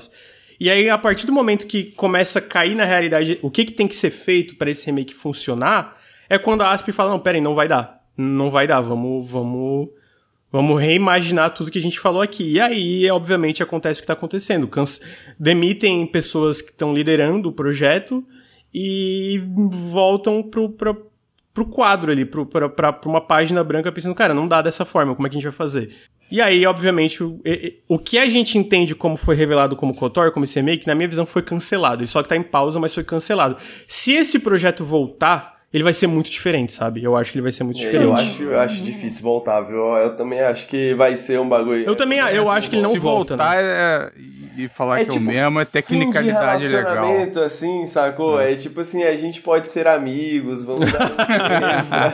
E 0.59 0.69
aí, 0.69 0.89
a 0.89 0.97
partir 0.97 1.25
do 1.25 1.33
momento 1.33 1.67
que 1.67 1.83
começa 1.83 2.39
a 2.39 2.41
cair 2.41 2.73
na 2.73 2.85
realidade 2.85 3.37
o 3.41 3.51
que, 3.51 3.65
que 3.65 3.73
tem 3.73 3.87
que 3.87 3.95
ser 3.95 4.11
feito 4.11 4.55
para 4.55 4.71
esse 4.71 4.85
remake 4.85 5.13
funcionar, 5.13 5.97
é 6.29 6.37
quando 6.37 6.61
a 6.61 6.71
ASP 6.71 6.91
fala: 6.91 7.11
não, 7.11 7.19
peraí, 7.19 7.41
não 7.41 7.53
vai 7.53 7.67
dar. 7.67 8.02
Não 8.15 8.51
vai 8.51 8.67
dar, 8.67 8.81
vamos, 8.81 9.29
vamos, 9.29 9.89
vamos 10.51 10.81
reimaginar 10.81 11.53
tudo 11.53 11.71
que 11.71 11.79
a 11.79 11.81
gente 11.81 11.99
falou 11.99 12.21
aqui. 12.21 12.53
E 12.53 12.59
aí, 12.59 13.09
obviamente, 13.09 13.63
acontece 13.63 13.99
o 13.99 14.01
que 14.01 14.05
está 14.05 14.13
acontecendo. 14.13 14.67
Canc 14.67 14.99
demitem 15.39 16.05
pessoas 16.05 16.61
que 16.61 16.71
estão 16.71 16.93
liderando 16.93 17.49
o 17.49 17.53
projeto 17.53 18.23
e 18.73 19.41
voltam 19.71 20.41
pro, 20.43 20.69
pro, 20.69 21.65
quadro 21.65 22.11
ali, 22.11 22.25
pro, 22.25 22.45
pra, 22.45 22.69
pra, 22.69 22.99
uma 23.05 23.21
página 23.21 23.63
branca 23.63 23.91
pensando, 23.91 24.15
cara, 24.15 24.33
não 24.33 24.47
dá 24.47 24.61
dessa 24.61 24.85
forma, 24.85 25.15
como 25.15 25.27
é 25.27 25.29
que 25.29 25.35
a 25.35 25.39
gente 25.39 25.49
vai 25.49 25.55
fazer? 25.55 25.95
E 26.31 26.41
aí, 26.41 26.65
obviamente, 26.65 27.23
o, 27.23 27.39
o 27.87 27.99
que 27.99 28.17
a 28.17 28.27
gente 28.27 28.57
entende 28.57 28.95
como 28.95 29.17
foi 29.17 29.35
revelado 29.35 29.75
como 29.75 29.93
KOTOR, 29.95 30.31
como 30.31 30.47
remake, 30.47 30.87
na 30.87 30.95
minha 30.95 31.07
visão 31.07 31.27
foi 31.27 31.43
cancelado. 31.43 32.01
Ele 32.01 32.07
só 32.07 32.23
que 32.23 32.29
tá 32.29 32.35
em 32.35 32.41
pausa, 32.41 32.79
mas 32.79 32.93
foi 32.93 33.03
cancelado. 33.03 33.57
Se 33.87 34.13
esse 34.13 34.39
projeto 34.39 34.83
voltar, 34.83 35.52
ele 35.73 35.83
vai 35.83 35.93
ser 35.93 36.05
muito 36.05 36.29
diferente, 36.29 36.71
sabe? 36.71 37.03
Eu 37.03 37.17
acho 37.17 37.31
que 37.31 37.37
ele 37.37 37.43
vai 37.43 37.51
ser 37.51 37.63
muito 37.63 37.77
diferente. 37.77 38.03
Eu 38.03 38.13
acho, 38.13 38.43
eu 38.43 38.59
acho 38.59 38.83
difícil 38.83 39.23
voltar, 39.23 39.61
viu? 39.61 39.79
Eu 39.97 40.15
também 40.15 40.39
acho 40.39 40.67
que 40.67 40.93
vai 40.93 41.17
ser 41.17 41.39
um 41.39 41.49
bagulho. 41.49 41.83
Eu 41.83 41.95
também, 41.95 42.19
eu 42.19 42.49
acho 42.49 42.69
que 42.69 42.75
ele 42.75 42.83
não 42.83 42.99
volta. 42.99 43.35
Né? 43.35 43.43
Voltar 43.43 43.63
né? 43.63 43.69
é, 43.69 44.11
e 44.55 44.67
falar 44.67 44.99
é 44.99 45.05
que 45.05 45.11
tipo, 45.11 45.25
é 45.25 45.31
o 45.31 45.33
mesmo 45.33 45.59
é 45.59 45.65
tecnicalidade 45.65 46.67
legal. 46.67 47.07
assim, 47.43 47.87
sacou? 47.87 48.39
É. 48.39 48.51
é. 48.51 48.55
tipo 48.55 48.81
assim, 48.81 49.01
a 49.03 49.15
gente 49.15 49.41
pode 49.41 49.67
ser 49.67 49.87
amigos, 49.87 50.63
vamos 50.63 50.91
dar 50.91 51.11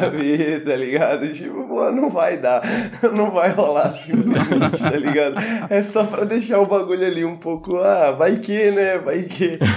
um 0.07 0.11
ver, 0.17 0.63
tá 0.63 0.75
ligado? 0.77 1.27
Tipo, 1.33 1.67
pô, 1.67 1.91
não 1.91 2.09
vai 2.09 2.37
dar, 2.37 2.61
não 3.13 3.29
vai 3.31 3.49
rolar 3.49 3.91
simplesmente, 3.91 4.81
tá 4.81 4.91
ligado? 4.91 5.35
É 5.69 5.83
só 5.83 6.05
pra 6.05 6.23
deixar 6.23 6.61
o 6.61 6.65
bagulho 6.65 7.05
ali 7.05 7.25
um 7.25 7.35
pouco, 7.35 7.77
ah, 7.77 8.11
vai 8.11 8.37
que, 8.37 8.71
né? 8.71 8.97
Vai 8.97 9.23
que. 9.23 9.59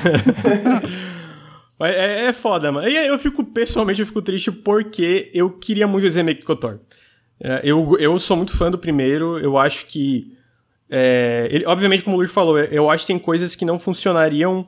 É, 1.84 2.26
é 2.26 2.32
foda, 2.32 2.70
mano. 2.70 2.88
E 2.88 2.96
eu 2.96 3.18
fico, 3.18 3.44
pessoalmente, 3.44 4.00
eu 4.00 4.06
fico 4.06 4.22
triste 4.22 4.50
porque 4.50 5.30
eu 5.34 5.50
queria 5.50 5.86
muito 5.86 6.06
esse 6.06 6.16
remake 6.16 6.44
Kotor. 6.44 6.78
É, 7.40 7.60
eu, 7.64 7.96
eu 7.98 8.18
sou 8.18 8.36
muito 8.36 8.56
fã 8.56 8.70
do 8.70 8.78
primeiro, 8.78 9.38
eu 9.38 9.58
acho 9.58 9.86
que 9.86 10.36
é, 10.88 11.48
ele, 11.50 11.64
obviamente, 11.66 12.02
como 12.02 12.16
o 12.16 12.18
Luiz 12.18 12.30
falou, 12.30 12.58
eu 12.58 12.90
acho 12.90 13.04
que 13.04 13.12
tem 13.12 13.18
coisas 13.18 13.56
que 13.56 13.64
não 13.64 13.78
funcionariam 13.78 14.66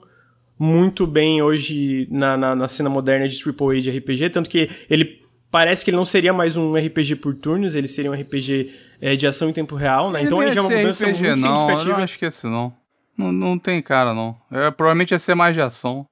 muito 0.59 1.07
bem 1.07 1.42
hoje 1.42 2.09
na, 2.11 2.37
na, 2.37 2.55
na 2.55 2.66
cena 2.66 2.88
moderna 2.88 3.29
de 3.29 3.42
AAA 3.44 3.81
de 3.81 3.90
RPG, 3.90 4.31
tanto 4.31 4.48
que 4.48 4.70
ele 4.88 5.22
parece 5.50 5.85
que 5.85 5.90
ele 5.90 5.96
não 5.96 6.07
seria 6.07 6.33
mais 6.33 6.57
um 6.57 6.74
RPG 6.74 7.16
por 7.16 7.35
turnos, 7.35 7.74
ele 7.74 7.87
seria 7.87 8.11
um 8.11 8.14
RPG 8.14 8.72
é, 9.00 9.14
de 9.14 9.27
ação 9.27 9.50
em 9.50 9.53
tempo 9.53 9.77
real, 9.77 10.11
né? 10.11 10.20
Ele 10.20 10.27
então 10.27 10.42
ele 10.42 10.53
já 10.53 10.61
é 10.61 10.64
uma 10.64 10.70
mudança 10.70 11.07
RPG, 11.07 11.22
muito 11.22 11.40
não. 11.40 11.53
Eu 11.53 11.59
significativa. 11.61 11.96
não 11.96 12.05
acho 12.05 12.18
que 12.18 12.24
é 12.24 12.29
esse, 12.29 12.46
não. 12.46 12.72
não. 13.16 13.31
Não 13.31 13.59
tem 13.59 13.83
cara, 13.83 14.14
não. 14.14 14.35
É, 14.50 14.70
provavelmente 14.70 15.12
ia 15.12 15.18
ser 15.18 15.35
mais 15.35 15.55
de 15.55 15.61
ação. 15.61 16.07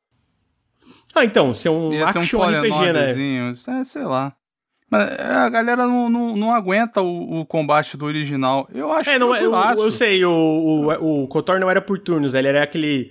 Ah, 1.15 1.25
então, 1.25 1.55
ser 1.55 1.69
um 1.69 1.93
Ia 1.93 2.11
ser 2.13 2.19
um 2.19 2.23
action 2.23 2.43
RPG, 2.43 2.93
né? 2.93 3.55
É, 3.81 3.85
sei 3.85 4.05
lá. 4.05 4.35
Mas 4.91 5.11
é, 5.19 5.25
a 5.25 5.49
galera 5.49 5.87
não, 5.87 6.11
não, 6.11 6.37
não 6.37 6.53
aguenta 6.53 7.01
o, 7.01 7.41
o 7.41 7.47
combate 7.47 7.97
do 7.97 8.05
original. 8.05 8.69
Eu 8.75 8.93
acho 8.93 9.09
É, 9.09 9.19
não, 9.19 9.35
é- 9.35 9.43
eu, 9.43 9.53
eu 9.53 9.91
sei, 9.93 10.23
o, 10.25 10.31
o, 10.31 11.23
o 11.25 11.29
KOTOR 11.29 11.59
não 11.59 11.71
era 11.71 11.81
por 11.81 11.99
turnos, 11.99 12.35
ele 12.35 12.49
era 12.49 12.63
aquele 12.63 13.11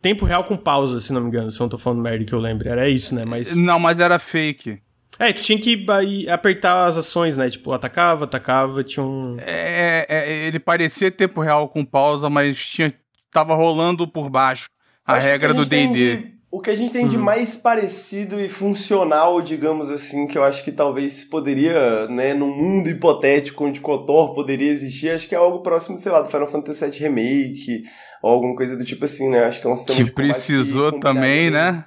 tempo 0.00 0.24
real 0.24 0.42
com 0.44 0.56
pausa, 0.56 1.00
se 1.00 1.12
não 1.12 1.20
me 1.20 1.28
engano, 1.28 1.50
se 1.52 1.60
eu 1.60 1.64
não 1.64 1.68
tô 1.68 1.78
falando 1.78 2.02
merda 2.02 2.24
que 2.24 2.32
eu 2.32 2.40
lembro. 2.40 2.68
Era 2.68 2.88
isso, 2.88 3.14
né? 3.14 3.24
Mas. 3.24 3.54
Não, 3.54 3.78
mas 3.78 4.00
era 4.00 4.18
fake. 4.18 4.80
É, 5.16 5.32
tu 5.32 5.42
tinha 5.42 5.58
que 5.58 5.86
apertar 6.28 6.86
as 6.86 6.96
ações, 6.96 7.36
né? 7.36 7.48
Tipo, 7.48 7.72
atacava, 7.72 8.24
atacava, 8.24 8.82
tinha 8.82 9.04
um. 9.04 9.36
É, 9.38 10.04
é, 10.08 10.46
ele 10.48 10.58
parecia 10.58 11.08
tempo 11.10 11.40
real 11.40 11.68
com 11.68 11.84
pausa, 11.84 12.28
mas 12.28 12.66
tinha, 12.66 12.92
tava 13.30 13.54
rolando 13.54 14.08
por 14.08 14.28
baixo 14.28 14.66
a 15.06 15.18
regra 15.18 15.54
do 15.54 15.64
D&D. 15.64 16.31
De- 16.52 16.56
O 16.56 16.60
que 16.60 16.68
a 16.70 16.74
gente 16.74 16.92
tem 16.92 17.06
de 17.06 17.16
mais 17.16 17.56
parecido 17.56 18.38
e 18.38 18.48
funcional, 18.48 19.40
digamos 19.40 19.88
assim, 19.90 20.26
que 20.26 20.36
eu 20.36 20.44
acho 20.44 20.62
que 20.62 20.70
talvez 20.70 21.24
poderia, 21.24 22.06
né, 22.08 22.34
num 22.34 22.54
mundo 22.54 22.90
hipotético 22.90 23.64
onde 23.64 23.80
KOTOR 23.80 24.34
poderia 24.34 24.70
existir, 24.70 25.10
acho 25.10 25.26
que 25.26 25.34
é 25.34 25.38
algo 25.38 25.60
próximo, 25.62 25.98
sei 25.98 26.12
lá, 26.12 26.20
do 26.20 26.28
Final 26.28 26.46
Fantasy 26.46 26.84
VII 26.90 26.98
Remake, 27.00 27.82
ou 28.22 28.30
alguma 28.32 28.54
coisa 28.54 28.76
do 28.76 28.84
tipo 28.84 29.04
assim, 29.06 29.30
né? 29.30 29.44
Acho 29.44 29.60
que 29.62 29.66
é 29.66 29.70
um 29.70 29.76
sistema 29.76 30.04
Que 30.04 30.10
precisou 30.10 30.92
combinaria 30.92 31.00
também, 31.20 31.40
bem- 31.42 31.50
né? 31.50 31.84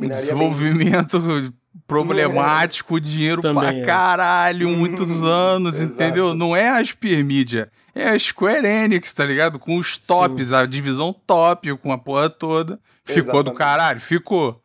bem. 0.00 0.10
Desenvolvimento 0.10 1.52
problemático, 1.86 3.00
dinheiro 3.00 3.40
Também 3.42 3.62
pra 3.62 3.72
é. 3.72 3.84
caralho, 3.84 4.68
muitos 4.70 5.22
anos, 5.24 5.74
Exato. 5.76 5.92
entendeu? 5.94 6.34
Não 6.34 6.54
é 6.54 6.68
a 6.68 6.84
Spear 6.84 7.24
Media, 7.24 7.70
é 7.94 8.08
a 8.08 8.18
Square 8.18 8.66
Enix, 8.66 9.12
tá 9.12 9.24
ligado? 9.24 9.58
Com 9.58 9.76
os 9.78 9.96
tops, 9.96 10.52
a 10.52 10.66
divisão 10.66 11.14
top, 11.26 11.74
com 11.76 11.92
a 11.92 11.96
porra 11.98 12.28
toda. 12.28 12.78
Ficou 13.14 13.42
do 13.42 13.50
Exatamente. 13.50 13.58
caralho? 13.58 14.00
Ficou. 14.00 14.62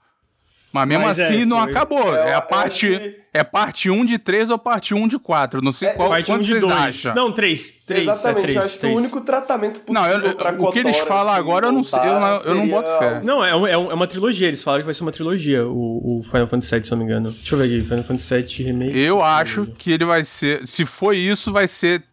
Mas 0.71 0.87
mesmo 0.87 1.05
Mas 1.05 1.19
é, 1.19 1.25
assim 1.25 1.45
não 1.45 1.59
foi- 1.61 1.69
acabou. 1.71 1.99
É, 2.15 2.17
eu- 2.17 2.23
É, 2.29 2.33
eu 2.33 2.37
a 2.37 2.41
parte, 2.41 2.87
que- 2.87 3.19
é 3.31 3.43
parte 3.43 3.91
1 3.91 4.03
de 4.03 4.17
3 4.17 4.49
ou 4.49 4.57
parte 4.57 4.91
1 4.95 5.07
de 5.07 5.19
4. 5.19 5.61
Não 5.61 5.71
sei 5.71 5.89
É, 5.89 5.93
qual, 5.93 6.09
Parte 6.09 6.31
1 6.31 6.33
quanto 6.33 6.41
de 6.45 6.49
vocês 6.49 6.61
2. 6.61 6.73
acham. 6.73 7.13
Não, 7.13 7.31
3. 7.31 7.71
3 7.85 8.01
Exatamente, 8.01 8.39
é 8.39 8.41
3, 8.41 8.55
eu 8.55 8.61
acho 8.63 8.73
que 8.73 8.79
3. 8.79 8.95
o 8.95 8.97
único 8.97 9.21
tratamento 9.21 9.81
Não, 9.93 10.01
possível 10.03 10.29
eu- 10.29 10.35
pra 10.35 10.51
o 10.53 10.71
que 10.71 10.79
eles 10.79 10.97
falam 10.97 11.31
assim, 11.31 11.39
agora, 11.41 11.67
eu 11.67 11.71
não 11.71 11.83
sei, 11.83 11.99
eu 11.99 12.19
não- 12.19 12.41
eu 12.41 12.55
não 12.55 12.67
boto 12.67 12.89
fé. 12.97 13.21
Não, 13.23 13.45
é, 13.45 13.55
um- 13.55 13.67
é 13.67 13.77
um- 13.77 13.91
é 13.91 13.93
uma 13.93 14.07
trilogia. 14.07 14.47
Eles 14.47 14.63
falaram 14.63 14.81
que 14.81 14.85
vai 14.85 14.95
ser 14.95 15.03
uma 15.03 15.11
trilogia, 15.11 15.63
o, 15.67 16.19
o 16.21 16.23
Final 16.23 16.47
Fantasy 16.47 16.71
VII, 16.73 16.83
se 16.85 16.91
não 16.91 16.97
me 16.97 17.03
engano. 17.03 17.29
Deixa 17.31 17.53
eu 17.53 17.59
ver 17.59 17.65
aqui, 17.65 17.81
Final 17.87 18.03
Fantasy 18.03 18.33
VII 18.35 18.63
Remake. 18.65 18.97
Eu 18.99 19.21
acho 19.21 19.67
que 19.77 19.91
ele 19.91 20.05
vai 20.05 20.23
ser. 20.23 20.65
Se 20.65 20.87
for 20.87 21.13
isso, 21.13 21.53
vai 21.53 21.67
ser 21.67 22.03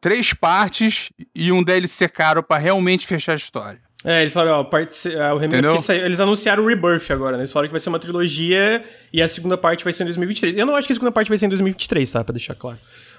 três 0.00 0.32
partes 0.32 1.10
e 1.34 1.52
um 1.52 1.62
DLC 1.62 2.08
caro 2.08 2.42
pra 2.42 2.56
realmente 2.56 3.06
fechar 3.06 3.32
a 3.32 3.36
história. 3.36 3.80
É, 4.10 4.22
eles 4.22 4.32
falaram, 4.32 4.60
ó, 4.60 4.64
parte, 4.64 5.06
é, 5.06 5.32
o 5.32 5.36
remake 5.36 5.82
saiu- 5.82 6.06
eles 6.06 6.18
anunciaram 6.18 6.64
o 6.64 6.66
Rebirth 6.66 7.10
agora, 7.10 7.36
né? 7.36 7.42
Eles 7.42 7.52
falaram 7.52 7.68
que 7.68 7.72
vai 7.72 7.80
ser 7.80 7.90
uma 7.90 7.98
trilogia 7.98 8.82
e 9.12 9.20
a 9.20 9.28
segunda 9.28 9.58
parte 9.58 9.84
vai 9.84 9.92
ser 9.92 10.04
em 10.04 10.06
2023. 10.06 10.56
Eu 10.56 10.64
não 10.64 10.74
acho 10.74 10.86
que 10.86 10.92
a 10.92 10.96
segunda 10.96 11.12
parte 11.12 11.28
vai 11.28 11.36
ser 11.36 11.44
em 11.44 11.50
2023, 11.50 12.10
tá? 12.10 12.24
Pra 12.24 12.32
deixar 12.32 12.54
claro. 12.54 12.78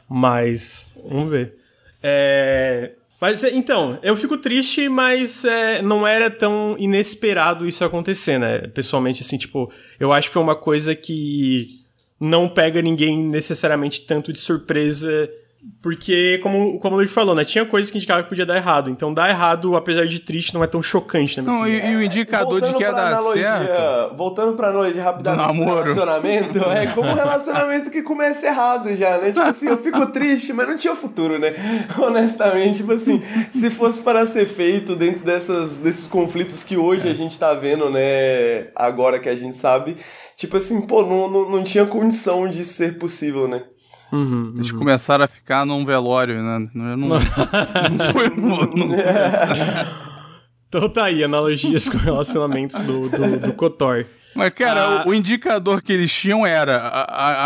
Mas, 0.09 0.87
vamos 1.07 1.29
ver. 1.29 1.53
É... 2.01 2.93
Mas, 3.21 3.43
é, 3.43 3.51
então, 3.53 3.99
eu 4.01 4.17
fico 4.17 4.35
triste, 4.37 4.89
mas 4.89 5.45
é, 5.45 5.81
não 5.81 6.07
era 6.07 6.29
tão 6.31 6.75
inesperado 6.79 7.67
isso 7.67 7.83
acontecer, 7.83 8.39
né? 8.39 8.59
Pessoalmente, 8.73 9.21
assim, 9.21 9.37
tipo, 9.37 9.71
eu 9.99 10.11
acho 10.11 10.31
que 10.31 10.37
é 10.39 10.41
uma 10.41 10.55
coisa 10.55 10.95
que 10.95 11.67
não 12.19 12.49
pega 12.49 12.81
ninguém 12.81 13.21
necessariamente 13.21 14.01
tanto 14.07 14.33
de 14.33 14.39
surpresa, 14.39 15.29
porque, 15.81 16.39
como, 16.41 16.79
como 16.79 16.95
o 16.95 16.99
Luiz 16.99 17.11
falou, 17.11 17.35
né? 17.35 17.43
Tinha 17.43 17.65
coisas 17.65 17.91
que 17.91 17.97
indicavam 17.97 18.23
que 18.23 18.29
podia 18.29 18.45
dar 18.45 18.55
errado. 18.57 18.89
Então, 18.89 19.13
dar 19.13 19.29
errado, 19.29 19.75
apesar 19.75 20.05
de 20.07 20.19
triste, 20.19 20.53
não 20.53 20.63
é 20.63 20.67
tão 20.67 20.81
chocante, 20.81 21.41
né? 21.41 21.47
Não, 21.47 21.67
e, 21.67 21.79
e 21.91 21.95
o 21.95 22.01
indicador 22.03 22.61
de 22.61 22.73
que 22.73 22.81
ia 22.83 22.91
dar 22.91 23.07
analogia- 23.13 23.57
certo. 23.57 24.15
Voltando 24.15 24.53
pra 24.53 24.69
analogia 24.69 25.03
rapidamente 25.03 25.57
Do 25.57 25.63
relacionamento, 25.65 26.59
é 26.69 26.87
como 26.87 27.09
um 27.09 27.13
relacionamento 27.13 27.89
que 27.91 28.01
começa 28.01 28.47
errado 28.47 28.93
já, 28.95 29.17
né? 29.17 29.27
Tipo 29.31 29.41
assim, 29.41 29.67
eu 29.67 29.77
fico 29.77 30.05
triste, 30.07 30.53
mas 30.53 30.67
não 30.67 30.77
tinha 30.77 30.95
futuro, 30.95 31.37
né? 31.39 31.53
Honestamente, 31.97 32.77
tipo 32.77 32.91
assim, 32.93 33.21
se 33.53 33.69
fosse 33.69 34.01
para 34.01 34.25
ser 34.27 34.45
feito 34.45 34.95
dentro 34.95 35.23
dessas, 35.25 35.77
desses 35.77 36.07
conflitos 36.07 36.63
que 36.63 36.77
hoje 36.77 37.07
É. 37.07 37.11
a 37.11 37.13
gente 37.13 37.37
tá 37.37 37.53
vendo, 37.53 37.89
né? 37.89 38.67
Agora 38.75 39.19
que 39.19 39.29
a 39.29 39.35
gente 39.35 39.57
sabe, 39.57 39.95
tipo 40.35 40.57
assim, 40.57 40.81
pô, 40.81 41.03
não, 41.05 41.29
não, 41.29 41.49
não 41.49 41.63
tinha 41.63 41.85
condição 41.85 42.47
de 42.49 42.63
ser 42.65 42.97
possível, 42.97 43.47
né? 43.47 43.63
Uhum, 44.11 44.53
Eles 44.55 44.71
começaram 44.71 45.25
a 45.25 45.27
ficar 45.27 45.65
num 45.65 45.85
velório, 45.85 46.41
né? 46.41 46.69
Não, 46.73 46.97
não, 46.97 47.07
não 47.09 47.19
foi. 48.11 48.29
Não, 48.35 48.57
não- 48.87 48.95
Então 50.67 50.87
tá 50.89 51.05
aí, 51.05 51.23
analogias 51.23 51.89
com 51.89 51.97
relacionamentos 51.97 52.79
do, 52.81 53.09
do, 53.09 53.39
do 53.39 53.53
KOTOR. 53.53 54.05
Mas, 54.35 54.49
cara, 54.51 54.81
Ah. 55.01 55.03
o, 55.05 55.09
o 55.09 55.13
indicador 55.13 55.81
que 55.81 55.91
eles 55.91 56.13
tinham 56.13 56.45
era 56.45 56.77
a, 56.77 57.45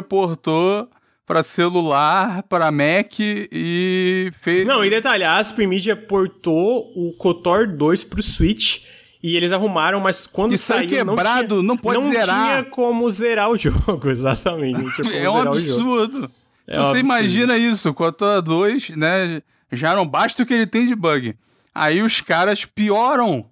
portou 0.00 0.88
pra 1.26 1.42
celular, 1.42 2.44
pra 2.44 2.70
Mac 2.70 3.18
e 3.18 4.30
fez. 4.40 4.64
Não, 4.66 4.84
e 4.84 4.90
detalhe, 4.90 5.24
a 5.24 5.38
Aspen 5.38 5.66
Media 5.66 5.96
portou 5.96 6.92
o 6.94 7.12
KOTOR 7.18 7.66
2 7.76 8.04
pro 8.04 8.22
Switch 8.22 8.82
e 9.30 9.36
eles 9.36 9.52
arrumaram, 9.52 10.00
mas 10.00 10.26
quando 10.26 10.52
E 10.54 10.58
saiu 10.58 10.88
quebrado, 10.88 11.62
não 11.62 11.76
pode 11.76 11.98
não 12.00 12.10
zerar. 12.10 12.46
tinha 12.48 12.64
como 12.64 13.10
zerar 13.10 13.50
o 13.50 13.56
jogo, 13.58 14.10
exatamente. 14.10 14.80
Não 14.80 14.92
tinha 14.92 15.04
como 15.04 15.14
É 15.16 15.30
um 15.30 15.34
zerar 15.34 15.52
o 15.52 15.60
jogo. 15.60 16.00
absurdo. 16.00 16.30
É 16.68 16.72
então 16.72 16.82
um 16.82 16.86
você 16.86 16.98
absurdo. 16.98 16.98
imagina 17.00 17.56
isso, 17.58 17.94
com 17.94 18.04
a 18.04 18.12
tua 18.12 18.40
2, 18.42 18.90
né? 18.90 19.40
Já 19.72 19.94
não 19.96 20.06
basta 20.06 20.42
o 20.42 20.46
que 20.46 20.54
ele 20.54 20.66
tem 20.66 20.86
de 20.86 20.94
bug. 20.94 21.34
Aí 21.74 22.02
os 22.02 22.20
caras 22.20 22.64
pioram. 22.64 23.46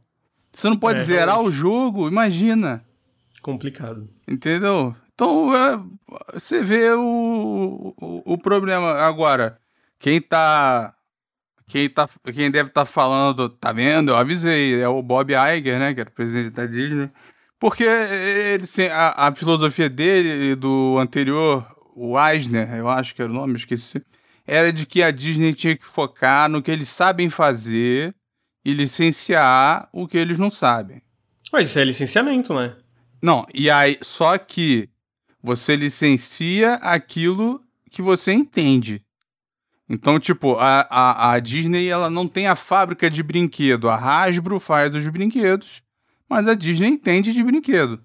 Você 0.53 0.69
não 0.69 0.77
pode 0.77 1.01
É, 1.01 1.03
zerar 1.05 1.35
realmente. 1.35 1.49
o 1.49 1.53
jogo, 1.53 2.09
imagina. 2.09 2.83
Complicado. 3.43 4.09
Entendeu? 4.27 4.95
Então, 5.15 5.55
é, 5.55 5.79
você 6.33 6.63
vê 6.63 6.91
o, 6.93 7.95
o, 8.01 8.33
o 8.35 8.39
problema. 8.39 8.93
Agora, 8.93 9.59
quem 9.99 10.21
tá. 10.21 10.94
Quem, 11.67 11.89
tá, 11.89 12.09
quem 12.33 12.51
deve 12.51 12.69
estar 12.69 12.85
falando, 12.85 13.49
tá 13.49 13.73
vendo? 13.73 14.11
Eu 14.11 14.17
avisei, 14.17 14.81
é 14.81 14.89
o 14.89 15.03
Bob 15.03 15.33
Iger, 15.33 15.79
né? 15.79 15.95
Que 15.95 16.01
era 16.01 16.11
o 16.11 16.13
presidente 16.13 16.51
da 16.51 16.67
Disney. 16.67 17.11
Porque 17.59 17.85
ele, 17.85 18.67
se- 18.67 18.89
a, 18.89 19.29
a 19.29 19.35
filosofia 19.35 19.89
dele 19.89 20.51
e 20.51 20.55
do 20.55 20.99
anterior, 20.99 21.67
o 21.97 22.19
Eisner, 22.21 22.75
eu 22.75 22.89
acho 22.89 23.15
que 23.15 23.23
era 23.23 23.31
o 23.31 23.35
nome, 23.35 23.57
esqueci, 23.57 24.03
era 24.47 24.71
de 24.73 24.85
que 24.85 25.03
a 25.03 25.11
Disney 25.11 25.55
tinha 25.55 25.75
que 25.77 25.85
focar 25.87 26.49
no 26.51 26.61
que 26.61 26.71
eles 26.71 26.89
sabem 26.89 27.31
fazer 27.31 28.15
e 28.65 28.73
licenciar 28.75 29.89
o 29.93 30.07
que 30.07 30.19
eles 30.19 30.39
não 30.39 30.51
sabem. 30.51 31.01
Mas 31.53 31.71
isso 31.71 31.79
é 31.79 31.85
licenciamento, 31.85 32.53
né? 32.55 32.77
Não, 33.23 33.47
e 33.55 33.71
aí, 33.71 33.97
só 34.03 34.37
que 34.37 34.89
você 35.43 35.77
licencia 35.77 36.75
aquilo 36.77 37.63
que 37.91 38.03
você 38.03 38.33
entende. 38.33 39.04
Então, 39.89 40.19
tipo, 40.19 40.57
a, 40.59 40.87
a, 40.91 41.33
a 41.33 41.39
Disney 41.39 41.89
ela 41.89 42.09
não 42.09 42.27
tem 42.27 42.47
a 42.47 42.57
fábrica 42.57 43.11
de 43.11 43.23
brinquedo. 43.23 43.89
A 43.89 43.97
Hasbro 43.97 44.59
faz 44.59 44.95
os 44.95 45.07
brinquedos, 45.09 45.83
mas 46.29 46.49
a 46.49 46.55
Disney 46.55 46.89
entende 46.89 47.33
de 47.33 47.43
brinquedo. 47.43 48.01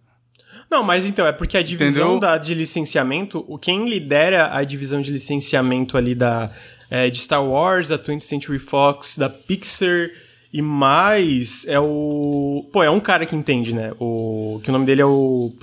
Não, 0.70 0.84
mas 0.84 1.06
então, 1.06 1.26
é 1.26 1.32
porque 1.32 1.58
a 1.58 1.64
divisão 1.64 2.18
Entendeu? 2.18 2.20
da, 2.20 2.38
de 2.38 2.54
licenciamento, 2.54 3.44
o 3.48 3.58
quem 3.58 3.90
lidera 3.90 4.56
a 4.56 4.64
divisão 4.64 5.02
de 5.02 5.12
licenciamento 5.12 5.98
ali 5.98 6.14
da, 6.14 6.52
é, 6.92 7.10
de 7.10 7.20
Star 7.20 7.44
Wars, 7.44 7.90
da 7.90 7.98
20th 7.98 8.20
Century 8.20 8.60
Fox, 8.60 9.18
da 9.18 9.30
Pixar 9.30 10.10
e 10.52 10.62
mais 10.62 11.64
é 11.68 11.80
o. 11.80 12.68
Pô, 12.74 12.82
é 12.82 12.90
um 12.90 13.00
cara 13.00 13.26
que 13.26 13.36
entende, 13.36 13.74
né? 13.74 13.94
O. 14.00 14.60
Que 14.64 14.70
o 14.70 14.74
nome 14.74 14.86
dele 14.86 15.02
é 15.02 15.06
o. 15.06 15.54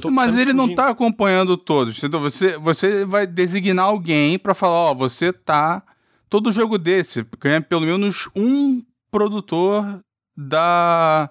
tô, 0.00 0.10
Mas 0.10 0.36
ele 0.36 0.52
não 0.52 0.74
tá 0.74 0.90
acompanhando 0.90 1.56
todos, 1.56 1.96
entendeu? 1.96 2.20
Você, 2.20 2.58
você 2.58 3.04
vai 3.06 3.26
designar 3.26 3.86
alguém 3.86 4.38
pra 4.38 4.54
falar, 4.54 4.90
ó, 4.90 4.94
você 4.94 5.32
tá... 5.32 5.82
Todo 6.28 6.52
jogo 6.52 6.78
desse 6.78 7.24
ganha 7.40 7.60
pelo 7.60 7.82
menos 7.82 8.28
um 8.34 8.82
produtor 9.10 10.00
da... 10.36 11.30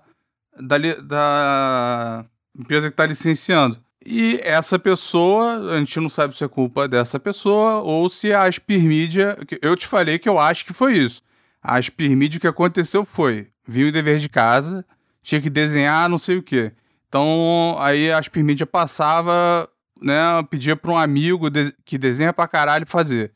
da, 0.59 0.77
da 0.77 2.25
empresa 2.57 2.89
que 2.89 2.95
tá 2.95 3.05
licenciando. 3.05 3.77
E 4.05 4.39
essa 4.43 4.79
pessoa, 4.79 5.73
a 5.73 5.77
gente 5.77 5.99
não 5.99 6.09
sabe 6.09 6.35
se 6.35 6.43
é 6.43 6.47
culpa 6.47 6.87
dessa 6.87 7.19
pessoa 7.19 7.81
ou 7.81 8.09
se 8.09 8.33
a 8.33 8.43
Aspir 8.43 8.81
Media... 8.81 9.37
Eu 9.61 9.75
te 9.75 9.87
falei 9.87 10.17
que 10.17 10.27
eu 10.27 10.39
acho 10.39 10.65
que 10.65 10.73
foi 10.73 10.97
isso. 10.97 11.21
A 11.63 11.77
Aspir 11.77 12.15
Media, 12.15 12.37
o 12.37 12.41
que 12.41 12.47
aconteceu 12.47 13.05
foi... 13.05 13.47
Viu 13.65 13.87
o 13.87 13.91
dever 13.93 14.19
de 14.19 14.27
casa, 14.27 14.85
tinha 15.21 15.39
que 15.39 15.49
desenhar 15.49 16.09
não 16.09 16.17
sei 16.17 16.35
o 16.37 16.43
quê. 16.43 16.73
Então, 17.07 17.77
aí 17.79 18.11
a 18.11 18.17
Aspir 18.19 18.43
Media 18.43 18.65
passava, 18.65 19.69
né, 20.01 20.43
pedia 20.49 20.75
para 20.75 20.91
um 20.91 20.97
amigo 20.97 21.49
de- 21.49 21.73
que 21.85 21.97
desenha 21.97 22.33
pra 22.33 22.45
caralho 22.45 22.85
fazer. 22.85 23.31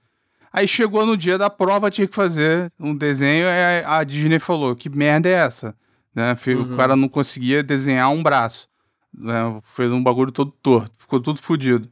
Aí 0.52 0.68
chegou 0.68 1.06
no 1.06 1.16
dia 1.16 1.38
da 1.38 1.50
prova, 1.50 1.90
tinha 1.90 2.06
que 2.08 2.14
fazer 2.16 2.70
um 2.78 2.94
desenho, 2.94 3.46
e 3.46 3.84
a 3.86 4.04
Disney 4.04 4.38
falou, 4.40 4.76
que 4.76 4.90
merda 4.90 5.30
é 5.30 5.34
essa? 5.34 5.74
né? 6.14 6.36
Uhum. 6.48 6.74
O 6.74 6.76
cara 6.76 6.96
não 6.96 7.08
conseguia 7.08 7.62
desenhar 7.62 8.10
um 8.10 8.24
braço. 8.24 8.68
Né? 9.16 9.60
Fez 9.64 9.92
um 9.92 10.02
bagulho 10.02 10.32
todo 10.32 10.52
torto, 10.52 10.92
ficou 10.98 11.20
tudo 11.22 11.40
fodido. 11.40 11.88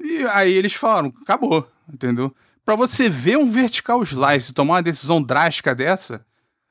E 0.00 0.24
aí 0.30 0.52
eles 0.52 0.72
falaram, 0.72 1.12
acabou, 1.22 1.68
entendeu? 1.92 2.34
Para 2.68 2.76
você 2.76 3.08
ver 3.08 3.38
um 3.38 3.48
vertical 3.48 4.02
slice 4.02 4.52
tomar 4.52 4.74
uma 4.74 4.82
decisão 4.82 5.22
drástica 5.22 5.74
dessa, 5.74 6.22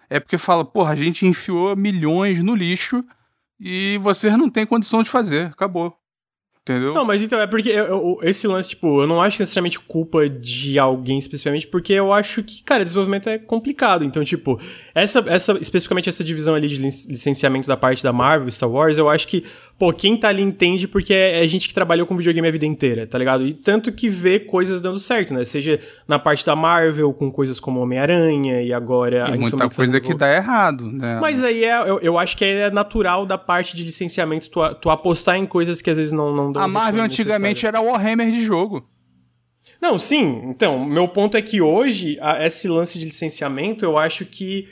é 0.08 0.20
porque 0.20 0.38
fala, 0.38 0.64
porra, 0.64 0.92
a 0.92 0.96
gente 0.96 1.26
enfiou 1.26 1.76
milhões 1.76 2.38
no 2.44 2.54
lixo 2.54 3.04
e 3.60 3.98
vocês 3.98 4.38
não 4.38 4.48
têm 4.48 4.64
condição 4.64 5.02
de 5.02 5.10
fazer, 5.10 5.48
acabou. 5.48 5.98
Entendeu? 6.62 6.94
Não, 6.94 7.04
mas 7.04 7.22
então, 7.22 7.40
é 7.40 7.48
porque 7.48 7.70
eu, 7.70 7.86
eu, 7.86 8.20
esse 8.22 8.46
lance, 8.46 8.70
tipo, 8.70 9.02
eu 9.02 9.08
não 9.08 9.20
acho 9.20 9.40
necessariamente 9.40 9.80
culpa 9.80 10.30
de 10.30 10.78
alguém 10.78 11.18
especificamente, 11.18 11.66
porque 11.66 11.94
eu 11.94 12.14
acho 12.14 12.44
que, 12.44 12.62
cara, 12.62 12.84
desenvolvimento 12.84 13.28
é 13.28 13.40
complicado. 13.40 14.04
Então, 14.04 14.24
tipo, 14.24 14.62
essa, 14.94 15.24
essa 15.28 15.54
especificamente 15.54 16.10
essa 16.10 16.24
divisão 16.24 16.54
ali 16.54 16.68
de 16.68 16.78
licenciamento 16.78 17.68
da 17.68 17.78
parte 17.78 18.04
da 18.04 18.14
Marvel, 18.14 18.52
Star 18.52 18.70
Wars, 18.70 19.00
eu 19.00 19.10
acho 19.10 19.28
que 19.28 19.46
pô, 19.78 19.94
quem 19.94 20.18
tá 20.18 20.30
ali 20.30 20.42
entende 20.42 20.88
porque 20.88 21.14
é, 21.14 21.44
é, 21.44 21.48
gente 21.48 21.68
que 21.68 21.74
trabalhou 21.74 22.08
com 22.08 22.18
videogame 22.18 22.48
a 22.48 22.52
vida 22.52 22.66
inteira, 22.66 23.06
tá 23.06 23.18
ligado? 23.18 23.46
E 23.46 23.54
tanto 23.54 23.92
que 23.92 24.10
vê 24.10 24.40
coisas 24.40 24.82
dando 24.82 25.00
certo, 25.00 25.34
né? 25.34 25.46
Seja 25.46 25.80
na 26.08 26.18
parte 26.18 26.46
da 26.46 26.56
Marvel, 26.56 27.14
com 27.14 27.32
coisas 27.32 27.60
como 27.60 27.80
Homem-Aranha 27.80 28.62
e 28.62 28.74
agora... 28.74 29.30
E 29.34 29.38
muita 29.38 29.70
coisa 29.70 30.00
que 30.00 30.14
dá 30.14 30.34
errado, 30.34 30.92
né? 30.92 31.20
Mas 31.22 31.44
aí 31.44 31.64
é, 31.64 31.80
eu, 31.82 32.00
eu, 32.00 32.18
acho 32.18 32.36
que 32.36 32.44
é 32.44 32.72
natural 32.72 33.26
da 33.26 33.38
parte 33.38 33.76
de 33.76 33.84
licenciamento 33.84 34.50
tu, 34.50 34.60
tu 34.76 34.90
apostar 34.90 35.38
em 35.38 35.46
coisas 35.46 35.82
que 35.82 35.90
às 35.90 35.98
vezes 35.98 36.14
não, 36.14 36.36
não 36.36 36.52
dão... 36.52 36.62
A 36.62 36.68
Marvel 36.68 37.04
antigamente 37.04 37.66
era 37.66 37.80
Warhammer 37.80 38.32
de 38.32 38.40
jogo. 38.40 38.90
Não, 39.82 40.00
sim. 40.00 40.42
Então, 40.46 40.84
meu 40.86 41.08
ponto 41.08 41.38
é 41.38 41.42
que 41.42 41.62
hoje, 41.62 42.18
a, 42.20 42.46
esse 42.46 42.68
lance 42.68 42.98
de 42.98 43.06
licenciamento, 43.06 43.86
eu 43.86 43.98
acho 43.98 44.26
que 44.26 44.68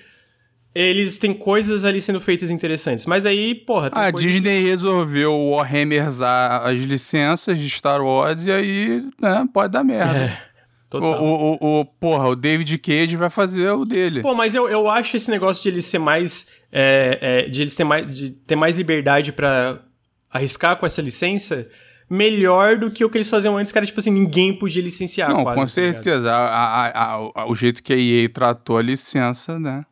eles 0.75 1.17
têm 1.17 1.33
coisas 1.33 1.85
ali 1.85 2.01
sendo 2.01 2.19
feitas 2.19 2.51
interessantes. 2.51 3.05
Mas 3.05 3.25
aí, 3.25 3.55
porra. 3.55 3.89
a 3.93 4.11
Disney 4.11 4.61
que... 4.61 4.67
resolveu 4.67 5.33
Warhammerzar 5.51 6.67
as 6.67 6.75
licenças 6.81 7.57
de 7.57 7.69
Star 7.69 8.03
Wars 8.03 8.45
e 8.45 8.51
aí, 8.51 9.07
né, 9.19 9.47
pode 9.53 9.71
dar 9.71 9.85
merda. 9.85 10.17
É. 10.17 10.45
O, 10.93 10.97
o, 10.97 11.57
o, 11.61 11.79
o, 11.81 11.85
porra, 11.85 12.29
o 12.29 12.35
David 12.35 12.77
Cage 12.77 13.15
vai 13.15 13.29
fazer 13.29 13.69
o 13.71 13.83
dele. 13.83 14.21
Pô, 14.21 14.33
mas 14.33 14.55
eu, 14.55 14.69
eu 14.69 14.89
acho 14.89 15.17
esse 15.17 15.29
negócio 15.29 15.63
de 15.63 15.69
ele 15.69 15.81
ser 15.81 15.99
mais. 15.99 16.47
É, 16.71 17.19
é, 17.21 17.49
de 17.49 17.61
eles 17.61 17.75
ter 17.75 17.83
mais, 17.83 18.13
de 18.13 18.31
ter 18.31 18.55
mais 18.55 18.75
liberdade 18.77 19.31
para 19.31 19.81
arriscar 20.29 20.77
com 20.77 20.85
essa 20.85 21.01
licença 21.01 21.67
melhor 22.09 22.77
do 22.77 22.91
que 22.91 23.03
o 23.03 23.09
que 23.09 23.17
eles 23.17 23.29
faziam 23.29 23.57
antes, 23.57 23.71
que 23.71 23.77
era 23.77 23.85
tipo 23.85 23.99
assim, 23.99 24.11
ninguém 24.11 24.57
podia 24.57 24.81
licenciar. 24.81 25.29
Não, 25.29 25.43
quase, 25.43 25.57
com 25.57 25.61
tá 25.63 25.67
certeza. 25.67 26.31
a, 26.31 26.87
a, 26.87 27.13
a, 27.33 27.49
o 27.49 27.55
jeito 27.55 27.81
que 27.81 27.93
a 27.93 27.97
EA 27.97 28.29
tratou 28.29 28.77
a 28.77 28.81
licença, 28.81 29.59
né? 29.59 29.85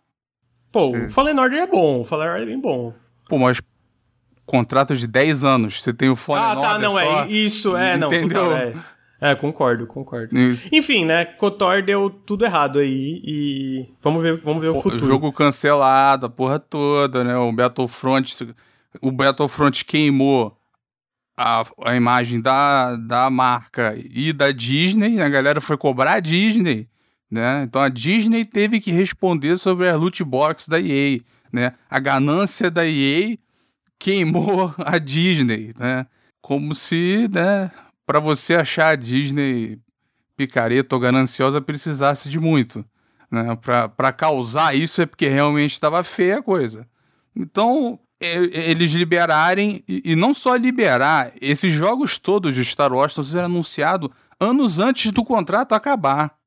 Pô, 0.74 0.90
o 0.90 1.08
Fallen 1.08 1.40
Order 1.40 1.62
é 1.62 1.68
bom, 1.68 2.02
o 2.02 2.04
Fallen 2.04 2.30
Order 2.30 2.42
é 2.42 2.46
bem 2.48 2.60
bom. 2.60 2.96
Pô, 3.30 3.38
mas 3.38 3.62
contrato 4.44 4.98
de 4.98 5.06
10 5.06 5.44
anos, 5.44 5.80
você 5.80 5.94
tem 5.94 6.10
o 6.10 6.16
Fallen 6.16 6.44
ah, 6.44 6.50
Order 6.50 6.64
Ah, 6.66 6.74
tá, 6.74 6.80
não, 6.80 7.00
é 7.00 7.06
só... 7.06 7.24
é 7.24 7.28
isso, 7.30 7.78
é, 7.78 7.96
não. 7.96 8.08
Entendeu? 8.08 8.58
é. 8.58 8.74
é, 9.22 9.36
concordo, 9.36 9.86
concordo. 9.86 10.36
Isso. 10.36 10.70
Enfim, 10.74 11.06
né, 11.06 11.26
Kotor 11.26 11.84
deu 11.84 12.10
tudo 12.10 12.44
errado 12.44 12.80
aí 12.80 13.22
e 13.24 13.88
vamos 14.02 14.24
ver, 14.24 14.42
vamos 14.42 14.64
ver 14.64 14.70
o 14.70 14.82
futuro. 14.82 15.06
Jogo 15.06 15.32
cancelado, 15.32 16.26
a 16.26 16.30
porra 16.30 16.58
toda, 16.58 17.24
né, 17.24 17.38
o 17.38 17.52
Battlefront, 17.52 18.56
o 19.00 19.12
Battlefront 19.12 19.86
queimou 19.86 20.58
a, 21.38 21.64
a 21.86 21.96
imagem 21.96 22.42
da, 22.42 22.96
da 22.96 23.30
marca 23.30 23.96
e 23.96 24.34
da 24.34 24.52
Disney, 24.52 25.22
a 25.22 25.30
galera 25.30 25.62
foi 25.62 25.78
cobrar 25.78 26.14
a 26.14 26.20
Disney 26.20 26.90
né? 27.34 27.64
Então 27.64 27.82
a 27.82 27.90
Disney 27.90 28.46
teve 28.46 28.80
que 28.80 28.92
responder 28.92 29.58
sobre 29.58 29.90
a 29.90 29.96
loot 29.96 30.24
box 30.24 30.70
da 30.70 30.80
EA, 30.80 31.20
né? 31.52 31.74
A 31.90 32.00
ganância 32.00 32.70
da 32.70 32.88
EA 32.88 33.36
queimou 33.98 34.72
a 34.78 35.00
Disney, 35.00 35.74
né? 35.80 36.06
Como 36.40 36.76
se, 36.76 37.28
né, 37.34 37.72
para 38.06 38.20
você 38.20 38.54
achar 38.54 38.90
a 38.90 38.96
Disney 38.96 39.80
picareta 40.38 40.96
ou 40.96 41.02
gananciosa 41.02 41.60
precisasse 41.60 42.30
de 42.30 42.40
muito, 42.40 42.86
né? 43.32 43.58
Para 43.98 44.14
causar 44.14 44.76
isso 44.76 45.02
é 45.02 45.08
porque 45.08 45.28
realmente 45.28 45.72
estava 45.72 46.04
feia 46.04 46.38
a 46.38 46.44
coisa. 46.44 46.88
Então, 47.36 48.00
eles 48.22 48.92
liberarem, 48.92 49.84
e 49.88 50.16
não 50.16 50.36
só 50.36 50.56
liberar, 50.56 51.32
esses 51.42 51.74
jogos 51.74 52.20
todos 52.20 52.54
de 52.54 52.64
Star 52.64 52.94
Wars 52.94 53.12
estão 53.12 53.24
sendo 53.24 53.46
anunciados 53.46 54.10
anos 54.40 54.78
antes 54.78 55.12
do 55.12 55.26
contrato 55.26 55.74
acabar. 55.74 56.43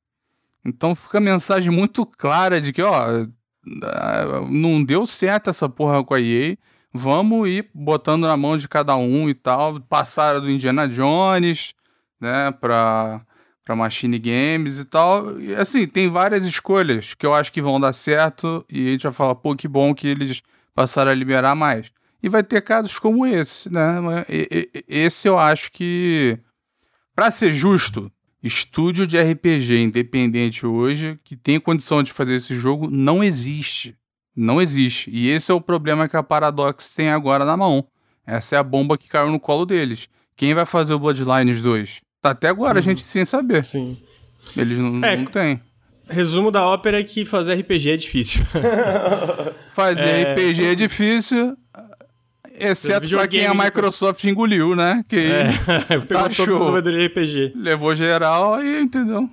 Então 0.67 0.95
fica 0.95 1.19
a 1.19 1.21
mensagem 1.21 1.71
muito 1.71 2.05
clara 2.05 2.61
de 2.61 2.73
que, 2.73 2.83
ó, 2.83 3.27
não 4.51 4.83
deu 4.83 5.07
certo 5.07 5.49
essa 5.51 5.69
porra 5.69 6.03
com 6.05 6.15
a 6.15 6.21
EA. 6.21 6.57
Vamos 6.93 7.49
ir 7.49 7.71
botando 7.75 8.23
na 8.23 8.37
mão 8.37 8.57
de 8.57 8.69
cada 8.69 8.97
um 8.97 9.29
e 9.29 9.35
tal. 9.35 9.81
Passaram 9.81 10.41
do 10.41 10.51
Indiana 10.51 10.89
Jones, 10.89 11.75
né, 12.21 12.51
pra, 12.53 13.21
pra 13.65 13.77
Machine 13.77 14.19
Games 14.19 14.79
e 14.79 14.85
tal. 14.85 15.39
E 15.41 15.55
assim, 15.55 15.87
tem 15.87 16.09
várias 16.09 16.45
escolhas 16.45 17.15
que 17.15 17.27
eu 17.27 17.35
acho 17.35 17.53
que 17.53 17.63
vão 17.63 17.79
dar 17.79 17.93
certo. 17.93 18.65
E 18.69 18.89
a 18.89 18.91
gente 18.93 19.03
vai 19.05 19.13
falar, 19.13 19.35
pô, 19.37 19.55
que 19.55 19.69
bom 19.69 19.95
que 19.95 20.09
eles 20.09 20.43
passaram 20.75 21.11
a 21.11 21.15
liberar 21.15 21.55
mais. 21.55 21.93
E 22.23 22.29
vai 22.29 22.43
ter 22.43 22.61
casos 22.63 22.99
como 22.99 23.27
esse, 23.27 23.73
né? 23.73 23.99
Esse 24.89 25.29
eu 25.29 25.39
acho 25.39 25.71
que, 25.71 26.39
para 27.15 27.31
ser 27.31 27.53
justo, 27.53 28.11
Estúdio 28.47 29.07
de 29.07 29.21
RPG 29.21 29.83
independente 29.83 30.67
hoje 30.67 31.19
que 31.25 31.37
tem 31.37 31.61
condição 31.61 32.03
de 32.03 32.13
fazer 32.13 32.37
esse 32.37 32.55
jogo 32.55 32.89
não 32.91 33.23
existe. 33.23 33.97
Não 34.35 34.61
existe. 34.61 35.11
E 35.11 35.31
esse 35.31 35.51
é 35.51 35.55
o 35.55 35.61
problema 35.61 36.09
que 36.09 36.17
a 36.17 36.23
Paradox 36.23 36.91
tem 36.91 37.09
agora 37.09 37.45
na 37.45 37.57
mão. 37.57 37.87
Essa 38.27 38.57
é 38.57 38.59
a 38.59 38.63
bomba 38.63 38.99
que 38.99 39.09
caiu 39.09 39.31
no 39.31 39.41
colo 39.41 39.65
deles. 39.65 40.09
Quem 40.37 40.53
vai 40.53 40.67
fazer 40.67 40.93
o 40.93 40.99
Bloodlines 40.99 41.63
2? 41.63 42.01
Tá 42.21 42.31
até 42.31 42.49
agora 42.49 42.75
uhum. 42.75 42.79
a 42.79 42.83
gente 42.83 43.03
sem 43.03 43.25
saber. 43.25 43.65
Sim. 43.65 43.97
Eles 44.57 44.79
não, 44.79 45.03
é, 45.05 45.17
não 45.17 45.27
têm. 45.27 45.61
Resumo 46.09 46.51
da 46.51 46.65
ópera 46.65 47.01
é 47.01 47.05
que 47.05 47.25
fazer 47.25 47.55
RPG 47.55 47.91
é 47.91 47.97
difícil. 47.97 48.43
fazer 49.73 50.05
é... 50.05 50.35
RPG 50.35 50.65
é 50.65 50.75
difícil. 50.75 51.57
Exceto 52.59 53.09
pra 53.09 53.29
quem 53.29 53.47
a 53.47 53.55
Microsoft 53.55 54.23
engoliu, 54.25 54.75
né? 54.75 55.05
Que 55.09 55.17
é, 55.17 55.99
tá 56.09 56.31
show. 56.31 56.81
de 56.81 57.07
RPG. 57.07 57.53
Levou 57.55 57.95
geral 57.95 58.63
e 58.63 58.81
entendeu? 58.81 59.29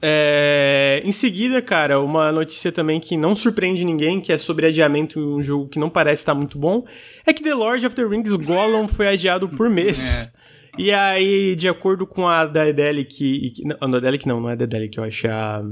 É, 0.00 1.02
em 1.04 1.10
seguida, 1.10 1.60
cara, 1.60 2.00
uma 2.00 2.30
notícia 2.30 2.70
também 2.70 3.00
que 3.00 3.16
não 3.16 3.34
surpreende 3.34 3.84
ninguém, 3.84 4.20
que 4.20 4.32
é 4.32 4.38
sobre 4.38 4.66
adiamento 4.66 5.18
em 5.18 5.22
um 5.22 5.42
jogo 5.42 5.68
que 5.68 5.78
não 5.78 5.90
parece 5.90 6.22
estar 6.22 6.34
muito 6.34 6.56
bom, 6.56 6.86
é 7.26 7.32
que 7.32 7.42
The 7.42 7.54
Lord 7.54 7.84
of 7.84 7.96
the 7.96 8.04
Rings 8.04 8.36
Gollum 8.36 8.86
foi 8.86 9.08
adiado 9.08 9.48
por 9.48 9.68
mês. 9.68 10.32
É. 10.34 10.38
E 10.80 10.92
aí, 10.92 11.56
de 11.56 11.68
acordo 11.68 12.06
com 12.06 12.28
a 12.28 12.46
Daedalic, 12.46 13.52
não, 13.64 13.76
a 13.80 13.86
Daedalic 13.88 14.28
não, 14.28 14.40
não 14.40 14.48
é 14.48 14.52
a 14.52 14.56
Daedalic, 14.56 14.96
eu 14.96 15.04
acho, 15.04 15.26
é 15.26 15.32
a, 15.32 15.62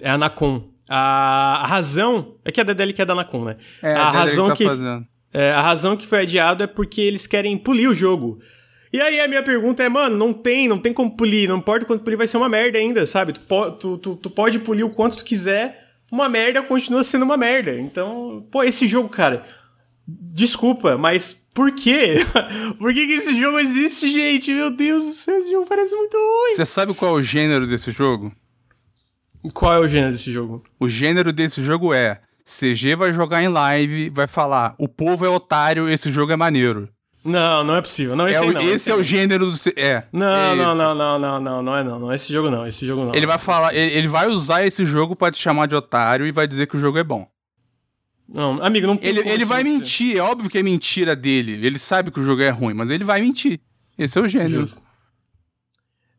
é 0.00 0.10
a 0.10 0.16
Nacon. 0.16 0.64
A, 0.88 1.64
a 1.64 1.66
razão, 1.66 2.36
é 2.42 2.50
que 2.50 2.58
a 2.58 2.64
Daedalic 2.64 2.98
é 2.98 3.04
da 3.04 3.14
Nacon, 3.14 3.44
né? 3.44 3.56
É, 3.82 3.92
a, 3.92 4.04
a 4.04 4.10
razão 4.10 4.48
tá 4.48 4.56
que... 4.56 4.64
Fazendo 4.64 5.06
é, 5.32 5.50
a 5.50 5.60
razão 5.60 5.96
que 5.96 6.06
foi 6.06 6.20
adiado 6.20 6.62
é 6.62 6.66
porque 6.66 7.00
eles 7.00 7.26
querem 7.26 7.56
polir 7.58 7.88
o 7.88 7.94
jogo. 7.94 8.40
E 8.92 9.00
aí 9.00 9.20
a 9.20 9.28
minha 9.28 9.42
pergunta 9.42 9.82
é, 9.82 9.88
mano, 9.88 10.16
não 10.16 10.32
tem, 10.32 10.66
não 10.66 10.78
tem 10.78 10.92
como 10.92 11.14
polir, 11.14 11.48
não 11.48 11.58
importa 11.58 11.84
quanto 11.84 12.02
polir, 12.02 12.16
vai 12.16 12.26
ser 12.26 12.38
uma 12.38 12.48
merda 12.48 12.78
ainda, 12.78 13.06
sabe? 13.06 13.34
Tu, 13.34 13.40
tu, 13.72 13.98
tu, 13.98 14.16
tu 14.16 14.30
pode 14.30 14.58
polir 14.60 14.84
o 14.84 14.90
quanto 14.90 15.18
tu 15.18 15.24
quiser, 15.24 15.88
uma 16.10 16.28
merda 16.28 16.62
continua 16.62 17.04
sendo 17.04 17.24
uma 17.24 17.36
merda. 17.36 17.78
Então, 17.78 18.46
pô, 18.50 18.62
esse 18.62 18.86
jogo, 18.86 19.08
cara, 19.10 19.44
desculpa, 20.06 20.96
mas 20.96 21.34
por 21.54 21.72
quê? 21.72 22.24
por 22.78 22.94
que, 22.94 23.06
que 23.06 23.12
esse 23.14 23.38
jogo 23.38 23.58
existe, 23.58 24.10
gente? 24.10 24.54
Meu 24.54 24.70
Deus 24.70 25.04
do 25.04 25.12
céu, 25.12 25.38
esse 25.38 25.50
jogo 25.50 25.66
parece 25.66 25.94
muito 25.94 26.16
ruim. 26.16 26.54
Você 26.54 26.64
sabe 26.64 26.94
qual 26.94 27.16
é 27.16 27.20
o 27.20 27.22
gênero 27.22 27.66
desse 27.66 27.90
jogo? 27.90 28.32
Qual 29.52 29.72
é 29.72 29.78
o 29.78 29.86
gênero 29.86 30.12
desse 30.12 30.32
jogo? 30.32 30.64
O 30.80 30.88
gênero 30.88 31.30
desse 31.32 31.62
jogo 31.62 31.92
é 31.92 32.22
CG 32.48 32.96
vai 32.96 33.12
jogar 33.12 33.42
em 33.42 33.48
live, 33.48 34.08
vai 34.08 34.26
falar: 34.26 34.74
o 34.78 34.88
povo 34.88 35.24
é 35.24 35.28
otário, 35.28 35.88
esse 35.88 36.10
jogo 36.10 36.32
é 36.32 36.36
maneiro. 36.36 36.88
Não, 37.22 37.62
não 37.62 37.76
é 37.76 37.82
possível. 37.82 38.16
Não, 38.16 38.26
esse, 38.26 38.38
é, 38.38 38.40
não, 38.40 38.60
esse, 38.60 38.70
esse 38.70 38.90
é 38.90 38.94
o 38.94 39.02
gênero 39.02 39.50
do. 39.50 39.56
É. 39.76 40.04
Não, 40.10 40.26
é 40.26 40.54
não, 40.56 40.74
não, 40.74 40.94
não, 40.94 41.18
não, 41.18 41.40
não, 41.40 41.62
não 41.62 41.76
é 41.76 41.84
não. 41.84 41.98
Não 41.98 42.12
é 42.12 42.16
esse 42.16 42.32
jogo, 42.32 42.48
não. 42.48 42.66
Esse 42.66 42.86
jogo 42.86 43.04
não. 43.04 43.14
Ele 43.14 43.26
vai 43.26 43.38
falar, 43.38 43.74
ele, 43.74 43.92
ele 43.92 44.08
vai 44.08 44.28
usar 44.28 44.64
esse 44.64 44.86
jogo 44.86 45.14
para 45.14 45.30
te 45.30 45.38
chamar 45.38 45.66
de 45.66 45.74
otário 45.74 46.26
e 46.26 46.32
vai 46.32 46.46
dizer 46.46 46.66
que 46.66 46.76
o 46.76 46.80
jogo 46.80 46.96
é 46.96 47.04
bom. 47.04 47.28
Não, 48.26 48.62
amigo, 48.62 48.86
não 48.86 48.98
Ele, 49.00 49.26
ele 49.26 49.44
vai 49.44 49.64
mentir, 49.64 50.16
é 50.16 50.20
óbvio 50.20 50.50
que 50.50 50.58
é 50.58 50.62
mentira 50.62 51.16
dele. 51.16 51.64
Ele 51.66 51.78
sabe 51.78 52.10
que 52.10 52.20
o 52.20 52.22
jogo 52.22 52.42
é 52.42 52.50
ruim, 52.50 52.74
mas 52.74 52.90
ele 52.90 53.04
vai 53.04 53.20
mentir. 53.20 53.60
Esse 53.98 54.18
é 54.18 54.22
o 54.22 54.28
gênero. 54.28 54.62
Justo. 54.62 54.80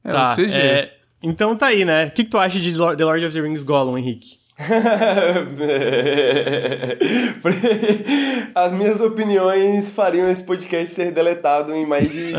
É 0.04 0.12
tá, 0.12 0.34
o 0.34 0.36
CG. 0.36 0.54
É... 0.54 0.98
Então 1.22 1.56
tá 1.56 1.68
aí, 1.68 1.86
né? 1.86 2.08
O 2.08 2.12
que, 2.12 2.24
que 2.24 2.30
tu 2.30 2.38
acha 2.38 2.60
de 2.60 2.72
The 2.72 2.78
Lord 3.06 3.26
of 3.26 3.34
the 3.34 3.42
Rings 3.42 3.64
Gollum, 3.64 3.98
Henrique? 3.98 4.39
As 8.54 8.74
minhas 8.74 9.00
opiniões 9.00 9.90
fariam 9.90 10.30
esse 10.30 10.44
podcast 10.44 10.94
ser 10.94 11.14
deletado 11.14 11.74
em 11.74 11.86
mais 11.86 12.12
de 12.12 12.34
15 12.34 12.36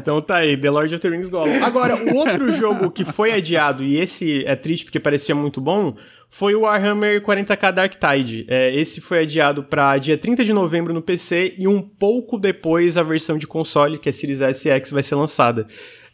Então 0.00 0.20
tá 0.20 0.38
aí, 0.38 0.56
The 0.56 0.68
Lord 0.68 0.92
of 0.94 1.00
the 1.00 1.08
Rings 1.08 1.30
Gollum. 1.30 1.62
Agora, 1.62 1.94
o 1.94 2.16
outro 2.16 2.50
jogo 2.50 2.90
que 2.90 3.04
foi 3.04 3.30
adiado, 3.32 3.84
e 3.84 4.00
esse 4.00 4.44
é 4.44 4.56
triste 4.56 4.84
porque 4.84 4.98
parecia 4.98 5.32
muito 5.34 5.60
bom, 5.60 5.94
foi 6.28 6.56
o 6.56 6.62
Warhammer 6.62 7.22
40k 7.22 7.72
Dark 7.72 7.94
Tide. 7.94 8.46
É, 8.48 8.74
esse 8.74 9.00
foi 9.00 9.20
adiado 9.20 9.62
para 9.62 9.96
dia 9.98 10.18
30 10.18 10.44
de 10.44 10.52
novembro 10.52 10.92
no 10.92 11.02
PC 11.02 11.54
e 11.56 11.68
um 11.68 11.80
pouco 11.80 12.36
depois 12.36 12.98
a 12.98 13.04
versão 13.04 13.38
de 13.38 13.46
console, 13.46 13.96
que 13.96 14.08
é 14.08 14.12
Series 14.12 14.40
S 14.40 14.68
e 14.68 14.72
X, 14.72 14.90
vai 14.90 15.04
ser 15.04 15.14
lançada. 15.14 15.68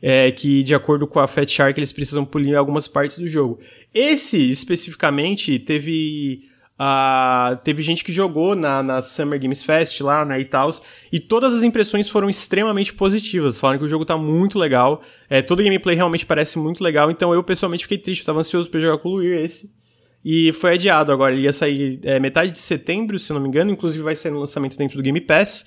É, 0.09 0.31
que, 0.31 0.63
de 0.63 0.73
acordo 0.73 1.05
com 1.05 1.19
a 1.19 1.27
Fat 1.27 1.51
Shark, 1.51 1.81
eles 1.81 1.91
precisam 1.91 2.25
polir 2.25 2.57
algumas 2.57 2.87
partes 2.87 3.19
do 3.19 3.27
jogo. 3.27 3.59
Esse, 3.93 4.39
especificamente, 4.49 5.59
teve 5.59 6.45
Uh, 6.79 7.57
teve 7.65 7.81
gente 7.81 8.05
que 8.05 8.13
jogou 8.13 8.55
na, 8.55 8.83
na 8.83 9.01
Summer 9.01 9.41
Games 9.41 9.63
Fest 9.63 9.99
lá, 10.03 10.27
né, 10.27 10.39
e 10.39 10.45
tal, 10.45 10.71
e 11.11 11.19
todas 11.19 11.55
as 11.55 11.65
impressões 11.65 12.07
foram 12.07 12.29
extremamente 12.29 12.93
positivas. 12.93 13.59
Falaram 13.59 13.79
que 13.79 13.87
o 13.87 13.89
jogo 13.89 14.05
tá 14.05 14.15
muito 14.19 14.59
legal, 14.59 15.01
é, 15.31 15.41
toda 15.41 15.63
a 15.63 15.65
gameplay 15.65 15.97
realmente 15.97 16.27
parece 16.27 16.59
muito 16.59 16.85
legal, 16.85 17.11
então 17.11 17.33
eu 17.33 17.43
pessoalmente 17.43 17.85
fiquei 17.85 17.97
triste, 17.97 18.21
eu 18.21 18.27
tava 18.27 18.41
ansioso 18.41 18.69
pra 18.69 18.79
jogar 18.79 18.99
com 18.99 19.09
o 19.09 19.13
Luir 19.13 19.41
esse. 19.43 19.75
E 20.23 20.53
foi 20.53 20.75
adiado 20.75 21.11
agora, 21.11 21.33
ele 21.33 21.45
ia 21.45 21.53
sair 21.53 21.99
é, 22.03 22.21
metade 22.21 22.53
de 22.53 22.59
setembro, 22.59 23.19
se 23.19 23.33
não 23.33 23.41
me 23.41 23.49
engano, 23.49 23.71
inclusive 23.71 24.05
vai 24.05 24.15
sair 24.15 24.33
no 24.33 24.41
lançamento 24.41 24.77
dentro 24.77 24.99
do 24.99 25.03
Game 25.03 25.21
Pass. 25.23 25.65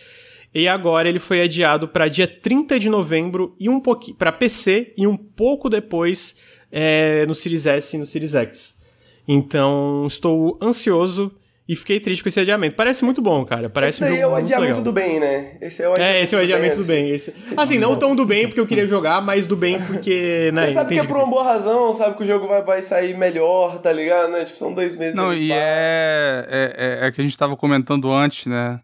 E 0.53 0.67
agora 0.67 1.07
ele 1.07 1.19
foi 1.19 1.41
adiado 1.41 1.87
para 1.87 2.07
dia 2.07 2.27
30 2.27 2.79
de 2.79 2.89
novembro 2.89 3.55
e 3.59 3.69
um 3.69 3.79
pouquinho 3.79 4.17
para 4.17 4.31
PC 4.31 4.93
e 4.97 5.05
um 5.05 5.15
pouco 5.15 5.69
depois 5.69 6.35
é, 6.71 7.25
no 7.27 7.35
Series 7.35 7.65
S 7.65 7.95
e 7.95 7.99
no 7.99 8.05
Series 8.05 8.33
X. 8.33 8.79
Então, 9.27 10.05
estou 10.07 10.57
ansioso 10.61 11.31
e 11.69 11.75
fiquei 11.75 11.99
triste 11.99 12.23
com 12.23 12.29
esse 12.29 12.39
adiamento. 12.39 12.75
Parece 12.75 13.05
muito 13.05 13.21
bom, 13.21 13.45
cara. 13.45 13.69
Parece 13.69 14.03
esse 14.03 14.11
um 14.11 14.15
é 14.15 14.25
o 14.25 14.33
adiamento 14.33 14.81
do 14.81 14.91
bem, 14.91 15.19
né? 15.19 15.55
Esse 15.61 15.83
é 15.83 15.87
o 15.87 15.91
adiamento, 15.91 16.17
é, 16.17 16.23
esse 16.23 16.33
é 16.33 16.37
o 16.39 16.41
adiamento 16.41 16.77
do 16.77 16.83
bem. 16.83 17.03
Do 17.03 17.07
bem. 17.07 17.15
Esse... 17.15 17.33
Assim, 17.55 17.77
não 17.77 17.95
tão 17.95 18.15
do 18.15 18.25
bem 18.25 18.47
porque 18.47 18.59
eu 18.59 18.65
queria 18.65 18.87
jogar, 18.87 19.21
mas 19.21 19.45
do 19.45 19.55
bem 19.55 19.79
porque. 19.83 20.49
Né, 20.49 20.65
Você 20.65 20.73
sabe 20.73 20.95
que 20.95 20.99
é 20.99 21.03
por 21.03 21.17
uma 21.17 21.27
boa 21.27 21.43
razão, 21.43 21.93
sabe 21.93 22.17
que 22.17 22.23
o 22.23 22.25
jogo 22.25 22.47
vai, 22.47 22.63
vai 22.63 22.81
sair 22.81 23.15
melhor, 23.15 23.77
tá 23.79 23.91
ligado? 23.91 24.31
Né? 24.31 24.45
Tipo, 24.45 24.57
são 24.57 24.73
dois 24.73 24.95
meses. 24.95 25.13
Não, 25.13 25.31
e 25.31 25.51
é, 25.51 26.47
é, 26.49 26.75
é, 27.03 27.07
é 27.07 27.11
que 27.11 27.21
a 27.21 27.23
gente 27.23 27.37
tava 27.37 27.55
comentando 27.55 28.11
antes, 28.11 28.47
né? 28.47 28.79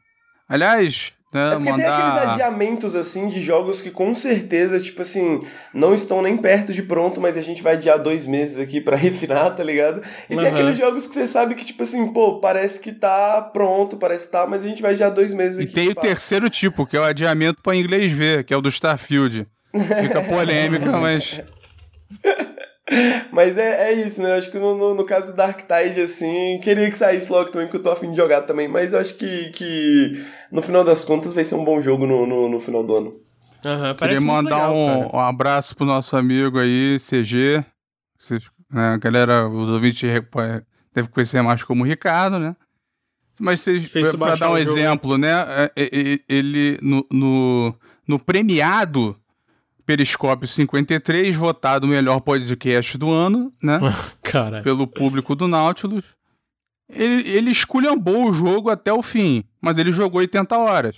Aliás, 0.47 1.11
é 1.39 1.55
porque 1.55 1.71
mandar... 1.71 1.83
tem 1.83 2.07
aqueles 2.07 2.33
adiamentos, 2.33 2.95
assim, 2.95 3.29
de 3.29 3.41
jogos 3.41 3.81
que 3.81 3.91
com 3.91 4.13
certeza, 4.13 4.79
tipo 4.79 5.01
assim, 5.01 5.41
não 5.73 5.93
estão 5.93 6.21
nem 6.21 6.37
perto 6.37 6.73
de 6.73 6.81
pronto, 6.81 7.19
mas 7.19 7.37
a 7.37 7.41
gente 7.41 7.61
vai 7.61 7.73
adiar 7.73 7.97
dois 7.97 8.25
meses 8.25 8.59
aqui 8.59 8.81
para 8.81 8.95
refinar, 8.97 9.55
tá 9.55 9.63
ligado? 9.63 10.01
E 10.29 10.35
uhum. 10.35 10.41
tem 10.41 10.51
aqueles 10.51 10.77
jogos 10.77 11.07
que 11.07 11.13
você 11.13 11.27
sabe 11.27 11.55
que, 11.55 11.65
tipo 11.65 11.83
assim, 11.83 12.07
pô, 12.11 12.39
parece 12.39 12.79
que 12.79 12.91
tá 12.91 13.41
pronto, 13.41 13.97
parece 13.97 14.25
que 14.25 14.31
tá, 14.31 14.47
mas 14.47 14.63
a 14.63 14.67
gente 14.67 14.81
vai 14.81 14.93
adiar 14.93 15.11
dois 15.11 15.33
meses 15.33 15.59
aqui. 15.59 15.71
E 15.71 15.73
tem 15.73 15.89
o 15.89 15.95
terceiro 15.95 16.49
tipo, 16.49 16.85
que 16.85 16.97
é 16.97 16.99
o 16.99 17.03
adiamento 17.03 17.61
para 17.61 17.75
inglês 17.75 18.11
ver, 18.11 18.43
que 18.43 18.53
é 18.53 18.57
o 18.57 18.61
do 18.61 18.69
Starfield. 18.69 19.47
Fica 20.01 20.21
polêmica, 20.27 20.91
mas... 20.91 21.41
Mas 23.31 23.57
é, 23.57 23.89
é 23.89 23.93
isso, 23.93 24.21
né? 24.21 24.31
Eu 24.31 24.37
acho 24.37 24.51
que 24.51 24.59
no, 24.59 24.77
no, 24.77 24.93
no, 24.93 25.03
caso 25.03 25.31
do 25.31 25.35
Dark 25.35 25.61
Tide, 25.61 26.01
assim, 26.01 26.59
queria 26.61 26.89
que 26.89 26.97
saísse 26.97 27.31
logo 27.31 27.49
também, 27.49 27.67
porque 27.67 27.77
eu 27.77 27.83
tô 27.83 27.89
afim 27.89 28.11
de 28.11 28.17
jogar 28.17 28.41
também. 28.41 28.67
Mas 28.67 28.93
eu 28.93 28.99
acho 28.99 29.15
que, 29.15 29.49
que 29.49 30.23
no 30.51 30.61
final 30.61 30.83
das 30.83 31.03
contas 31.03 31.33
vai 31.33 31.43
ser 31.43 31.55
um 31.55 31.65
bom 31.65 31.81
jogo 31.81 32.05
no, 32.05 32.27
no, 32.27 32.47
no 32.47 32.59
final 32.59 32.83
do 32.83 32.95
ano. 32.95 33.25
Uhum, 33.65 33.95
Queria 33.95 34.21
mandar 34.21 34.69
legal, 34.69 34.75
um, 34.75 35.15
um, 35.15 35.19
abraço 35.19 35.75
pro 35.75 35.85
nosso 35.85 36.15
amigo 36.15 36.59
aí, 36.59 36.97
CG. 36.99 37.65
né, 38.71 38.93
a 38.93 38.97
galera, 38.97 39.49
os 39.49 39.69
ouvintes 39.69 40.07
devem 40.93 41.11
conhecer 41.11 41.41
mais 41.41 41.63
como 41.63 41.83
Ricardo, 41.83 42.37
né? 42.37 42.55
Mas 43.39 43.61
vocês, 43.61 43.89
pra 43.89 44.35
dar 44.35 44.51
um 44.51 44.57
exemplo, 44.57 45.17
né? 45.17 45.31
É, 45.31 45.71
é, 45.75 45.83
é, 45.83 46.19
ele, 46.29 46.77
no, 46.81 47.05
no, 47.11 47.75
no 48.07 48.19
premiado 48.19 49.19
Periscópio 49.85 50.47
53, 50.47 51.35
votado 51.35 51.85
o 51.85 51.89
melhor 51.89 52.19
podcast 52.21 52.97
do 52.97 53.11
ano, 53.11 53.53
né? 53.61 53.79
Cara. 54.23 54.61
Pelo 54.61 54.87
público 54.87 55.35
do 55.35 55.47
Nautilus. 55.47 56.05
Ele, 56.89 57.27
ele 57.29 57.51
esculhambou 57.51 58.29
o 58.29 58.33
jogo 58.33 58.69
até 58.69 58.91
o 58.91 59.01
fim, 59.01 59.43
mas 59.61 59.77
ele 59.77 59.91
jogou 59.91 60.19
80 60.19 60.57
horas. 60.57 60.97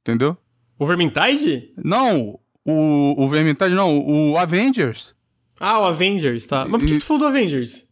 Entendeu? 0.00 0.36
O 0.78 0.86
Vermintide? 0.86 1.72
Não, 1.76 2.38
o, 2.66 3.24
o 3.24 3.28
Vermintide 3.28 3.74
não, 3.74 3.98
o 3.98 4.36
Avengers. 4.36 5.14
Ah, 5.60 5.78
o 5.80 5.84
Avengers, 5.84 6.46
tá. 6.46 6.64
Mas 6.66 6.80
por 6.80 6.88
que 6.88 6.98
tu 6.98 7.04
falou 7.04 7.20
do 7.20 7.26
Avengers? 7.26 7.88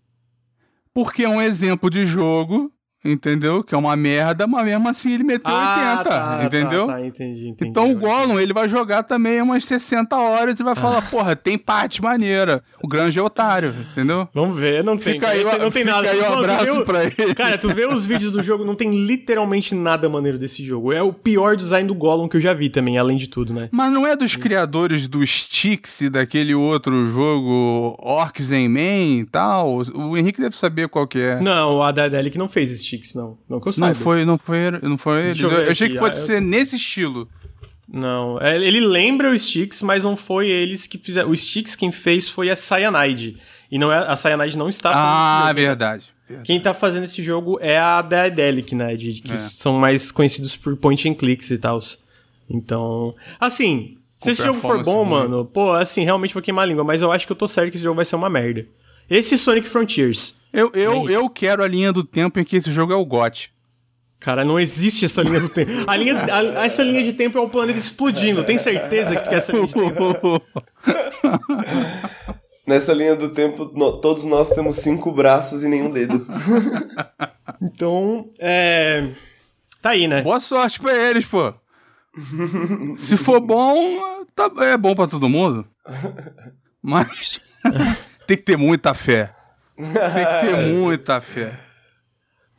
Porque 0.93 1.23
é 1.23 1.29
um 1.29 1.41
exemplo 1.41 1.89
de 1.89 2.05
jogo 2.05 2.73
entendeu? 3.05 3.63
Que 3.65 3.75
é 3.75 3.79
uma 3.79 3.97
merda, 3.97 4.47
mas 4.47 4.65
mesmo 4.65 4.89
assim 4.89 5.15
ele 5.15 5.25
meteu 5.25 5.55
ah, 5.55 5.97
80, 5.99 6.11
tá, 6.11 6.41
entendeu? 6.45 6.87
Tá, 6.87 6.93
tá, 6.95 7.07
entendi, 7.07 7.49
entendi, 7.49 7.71
então 7.71 7.91
o 7.91 7.99
Gollum, 7.99 8.39
ele 8.39 8.53
vai 8.53 8.69
jogar 8.69 9.03
também 9.03 9.41
umas 9.41 9.65
60 9.65 10.17
horas 10.17 10.61
e 10.61 10.63
vai 10.63 10.75
falar, 10.75 10.99
ah. 10.99 11.03
porra, 11.03 11.37
tem 11.37 11.57
parte 11.57 12.03
maneira. 12.03 12.63
O 12.83 12.89
grande 12.89 13.19
é 13.19 13.23
otário, 13.23 13.75
entendeu? 13.81 14.29
Vamos 14.35 14.59
ver, 14.59 14.85
não 14.85 14.97
tem. 14.97 15.15
Fica 15.15 15.29
aí, 15.29 15.45
não 15.45 15.71
tem 15.71 15.83
fica 15.83 15.85
nada. 15.97 16.11
aí 16.11 16.21
um 16.21 16.39
abraço 16.39 16.85
pra 16.85 17.05
ele. 17.05 17.35
Cara, 17.35 17.59
tu 17.59 17.69
vê 17.69 17.87
os 17.87 18.07
vídeos 18.07 18.33
do 18.33 18.43
jogo, 18.43 18.65
não 18.65 18.75
tem 18.75 18.91
literalmente 18.91 19.75
nada 19.75 20.09
maneiro 20.09 20.39
desse 20.39 20.63
jogo. 20.63 20.93
É 20.93 21.03
o 21.03 21.13
pior 21.13 21.57
design 21.57 21.87
do 21.87 21.95
Gollum 21.95 22.29
que 22.29 22.37
eu 22.37 22.41
já 22.41 22.53
vi 22.53 22.69
também, 22.69 22.99
além 22.99 23.17
de 23.17 23.29
tudo, 23.29 23.53
né? 23.53 23.69
Mas 23.71 23.93
não 23.93 24.07
é 24.07 24.17
dos 24.17 24.37
criadores 24.37 25.09
do 25.09 25.23
Styx, 25.23 26.03
daquele 26.11 26.55
outro 26.55 27.11
jogo 27.11 27.97
Orcs 27.99 28.53
and 28.53 28.69
Man 28.69 29.21
e 29.21 29.27
tal? 29.31 29.83
O 29.95 30.17
Henrique 30.17 30.41
deve 30.41 30.57
saber 30.57 30.89
qual 30.89 31.07
que 31.07 31.19
é. 31.19 31.41
Não, 31.41 31.83
a 31.83 31.91
Daedalic 31.93 32.37
não 32.37 32.49
fez 32.49 32.73
esse 32.73 32.90
Não. 33.15 33.39
Não 33.49 33.61
que 33.61 33.69
eu 33.69 33.73
saiba. 33.73 33.89
Não 33.89 33.95
foi, 33.95 34.25
não 34.25 34.39
foi, 34.39 34.71
não 34.83 34.99
foi. 34.99 35.33
Eu, 35.39 35.51
eu 35.51 35.71
achei 35.71 35.89
que 35.89 35.99
fosse 35.99 36.23
ah, 36.23 36.27
ser 36.27 36.37
eu... 36.37 36.41
nesse 36.41 36.77
estilo. 36.77 37.29
Não, 37.93 38.39
é, 38.41 38.57
ele 38.57 38.81
lembra 38.81 39.31
o 39.31 39.39
Sticks, 39.39 39.83
mas 39.83 40.05
não 40.05 40.17
foi 40.17 40.49
eles 40.49 40.87
que 40.87 40.97
fizeram. 40.97 41.31
O 41.31 41.37
Sticks 41.37 41.75
quem 41.75 41.91
fez 41.91 42.29
foi 42.29 42.49
a 42.49 42.55
Cyanide. 42.55 43.37
E 43.71 43.79
não 43.79 43.93
é, 43.93 43.99
a 43.99 44.17
Cyanide 44.17 44.57
não 44.57 44.69
está 44.69 44.93
fazendo 44.93 45.07
Ah, 45.09 45.43
jogo, 45.49 45.55
verdade, 45.61 46.05
verdade. 46.29 46.47
Quem 46.47 46.59
está 46.59 46.73
fazendo 46.73 47.05
esse 47.05 47.23
jogo 47.23 47.59
é 47.61 47.79
a 47.79 48.01
Daedalic, 48.01 48.75
né? 48.75 48.95
De, 48.97 49.21
que 49.21 49.33
é. 49.33 49.39
são 49.39 49.75
mais 49.75 50.13
conhecidos 50.13 50.57
por 50.57 50.77
point 50.77 51.09
and 51.09 51.15
clicks 51.15 51.51
e 51.51 51.59
tal. 51.59 51.81
Então, 52.49 53.15
assim, 53.41 53.97
se 54.21 54.31
esse 54.31 54.45
jogo 54.45 54.61
for 54.61 54.83
bom, 54.85 55.05
mano, 55.05 55.45
pô, 55.45 55.73
assim, 55.73 56.05
realmente 56.05 56.35
vou 56.35 56.43
queimar 56.43 56.65
a 56.65 56.67
língua, 56.67 56.85
mas 56.85 57.03
eu 57.03 57.11
acho 57.11 57.27
que 57.27 57.33
eu 57.33 57.37
tô 57.37 57.49
certo 57.49 57.71
que 57.71 57.77
esse 57.77 57.85
jogo 57.85 57.97
vai 57.97 58.05
ser 58.05 58.17
uma 58.17 58.31
merda. 58.31 58.67
Esse 59.09 59.37
Sonic 59.37 59.69
Frontiers 59.69 60.40
eu, 60.53 60.71
eu, 60.75 61.11
eu 61.11 61.29
quero 61.29 61.63
a 61.63 61.69
linha 61.69 61.93
do 61.93 62.05
tempo 62.05 62.39
em 62.39 62.45
que 62.45 62.57
esse 62.57 62.71
jogo 62.71 62.93
é 62.93 62.97
o 62.97 63.05
GOT. 63.05 63.53
Cara, 64.21 64.45
não 64.45 64.61
existe 64.61 65.07
essa 65.07 65.23
linha 65.23 65.41
do 65.41 65.49
tempo. 65.49 65.71
A 65.87 65.97
linha, 65.97 66.27
a, 66.31 66.67
essa 66.67 66.83
linha 66.83 67.03
de 67.03 67.15
tempo 67.15 67.39
é 67.39 67.41
o 67.41 67.49
planeta 67.49 67.79
explodindo. 67.79 68.45
Tem 68.45 68.59
certeza 68.59 69.17
que 69.17 69.23
tu 69.23 69.31
quer 69.31 69.37
essa 69.37 69.51
linha 69.51 69.67
de 69.67 69.73
tempo? 69.73 70.43
Nessa 72.67 72.93
linha 72.93 73.17
do 73.17 73.31
tempo, 73.31 73.71
no, 73.75 73.97
todos 73.97 74.25
nós 74.25 74.51
temos 74.51 74.77
cinco 74.77 75.11
braços 75.11 75.65
e 75.65 75.69
nenhum 75.69 75.91
dedo. 75.91 76.27
então, 77.61 78.31
é. 78.39 79.09
Tá 79.81 79.91
aí, 79.91 80.07
né? 80.07 80.21
Boa 80.23 80.39
sorte 80.39 80.79
pra 80.79 80.95
eles, 80.95 81.25
pô. 81.25 81.55
Se 82.97 83.17
for 83.17 83.41
bom, 83.41 84.25
tá, 84.35 84.51
é 84.65 84.77
bom 84.77 84.95
pra 84.95 85.07
todo 85.07 85.29
mundo. 85.29 85.67
Mas 86.83 87.41
tem 88.27 88.37
que 88.37 88.43
ter 88.43 88.59
muita 88.59 88.93
fé. 88.93 89.35
Tem 89.83 90.27
que 90.27 90.47
ter 90.47 90.57
muita 90.75 91.21
fé. 91.21 91.71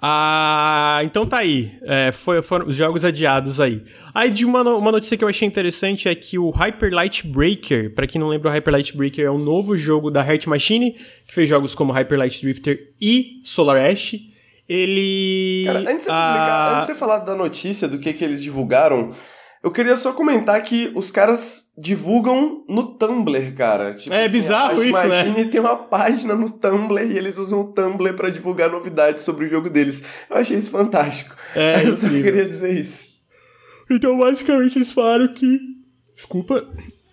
Ah, 0.03 0.99
então 1.03 1.27
tá 1.27 1.37
aí. 1.37 1.77
É, 1.83 2.11
foi, 2.11 2.41
foram 2.41 2.65
os 2.65 2.75
jogos 2.75 3.05
adiados 3.05 3.61
aí. 3.61 3.83
Aí 4.15 4.31
de 4.31 4.43
uma, 4.45 4.63
uma 4.63 4.91
notícia 4.91 5.15
que 5.15 5.23
eu 5.23 5.27
achei 5.27 5.47
interessante 5.47 6.09
é 6.09 6.15
que 6.15 6.39
o 6.39 6.49
Hyper 6.49 6.91
Light 6.91 7.27
Breaker, 7.27 7.93
para 7.93 8.07
quem 8.07 8.19
não 8.19 8.27
lembra, 8.27 8.49
o 8.49 8.51
Hyper 8.51 8.73
Light 8.73 8.97
Breaker 8.97 9.23
é 9.23 9.29
um 9.29 9.37
novo 9.37 9.77
jogo 9.77 10.09
da 10.09 10.25
Heart 10.25 10.47
Machine, 10.47 10.93
que 11.27 11.33
fez 11.33 11.47
jogos 11.47 11.75
como 11.75 11.93
Hyper 11.93 12.17
Light 12.17 12.41
Drifter 12.41 12.93
e 12.99 13.41
Solar 13.43 13.79
Ash. 13.79 14.15
Ele. 14.67 15.63
Cara, 15.65 15.79
antes 15.79 15.97
de, 15.97 16.03
você 16.03 16.09
ah... 16.09 16.71
antes 16.73 16.87
de 16.87 16.93
você 16.93 16.99
falar 16.99 17.19
da 17.19 17.35
notícia, 17.35 17.87
do 17.87 17.99
que, 17.99 18.11
que 18.13 18.23
eles 18.23 18.41
divulgaram, 18.41 19.13
eu 19.63 19.69
queria 19.69 19.95
só 19.95 20.11
comentar 20.11 20.59
que 20.63 20.91
os 20.95 21.11
caras 21.11 21.71
divulgam 21.77 22.65
no 22.67 22.95
Tumblr, 22.95 23.53
cara. 23.53 23.93
Tipo, 23.93 24.11
é 24.13 24.23
assim, 24.23 24.31
bizarro 24.31 24.83
isso, 24.83 25.07
né? 25.07 25.27
Imagine 25.27 25.49
tem 25.49 25.61
uma 25.61 25.75
página 25.75 26.33
no 26.33 26.49
Tumblr 26.49 27.11
e 27.11 27.15
eles 27.15 27.37
usam 27.37 27.61
o 27.61 27.71
Tumblr 27.71 28.15
para 28.15 28.31
divulgar 28.31 28.71
novidades 28.71 29.23
sobre 29.23 29.45
o 29.45 29.49
jogo 29.49 29.69
deles. 29.69 30.03
Eu 30.27 30.37
achei 30.37 30.57
isso 30.57 30.71
fantástico. 30.71 31.35
É, 31.55 31.85
eu 31.85 31.95
só 31.95 32.09
queria 32.09 32.49
dizer 32.49 32.73
isso. 32.73 33.11
Então, 33.87 34.17
basicamente, 34.17 34.79
eles 34.79 34.91
falaram 34.91 35.31
que. 35.31 35.59
Desculpa. 36.11 36.67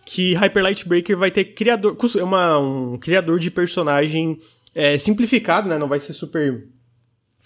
Que 0.06 0.32
Hyper 0.32 0.62
Light 0.62 0.88
Breaker 0.88 1.18
vai 1.18 1.30
ter 1.30 1.44
criador. 1.44 1.98
Uma, 2.16 2.58
um 2.58 2.96
criador 2.96 3.38
de 3.38 3.50
personagem 3.50 4.40
é, 4.74 4.96
simplificado, 4.96 5.68
né? 5.68 5.76
Não 5.76 5.88
vai 5.88 6.00
ser 6.00 6.14
super. 6.14 6.66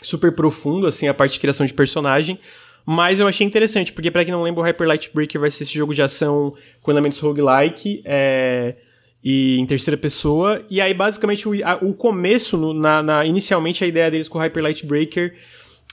Super 0.01 0.33
profundo, 0.33 0.87
assim, 0.87 1.07
a 1.07 1.15
parte 1.15 1.35
de 1.35 1.41
criação 1.41 1.65
de 1.65 1.73
personagem 1.73 2.39
mas 2.85 3.21
eu 3.21 3.27
achei 3.27 3.47
interessante, 3.47 3.93
porque 3.93 4.11
para 4.11 4.25
quem 4.25 4.33
não 4.33 4.43
lembra, 4.43 4.61
o 4.61 4.65
Hyper 4.65 4.87
Light 4.87 5.11
Breaker 5.13 5.41
vai 5.41 5.51
ser 5.51 5.63
esse 5.63 5.75
jogo 5.75 5.95
de 5.95 6.03
ação 6.03 6.55
com 6.81 6.91
elementos 6.91 7.19
roguelike. 7.19 8.03
É... 8.05 8.77
e 9.23 9.59
em 9.59 9.67
terceira 9.67 9.97
pessoa. 9.97 10.65
E 10.69 10.81
aí, 10.81 10.93
basicamente, 10.93 11.49
o, 11.49 11.53
a, 11.67 11.77
o 11.77 11.95
começo, 11.95 12.57
no, 12.57 12.75
na, 12.75 13.03
na, 13.03 13.25
inicialmente, 13.25 13.85
a 13.85 13.87
ideia 13.87 14.11
deles 14.11 14.29
com 14.29 14.39
o 14.39 14.41
Hyper 14.41 14.63
Light 14.63 14.85
Breaker 14.85 15.35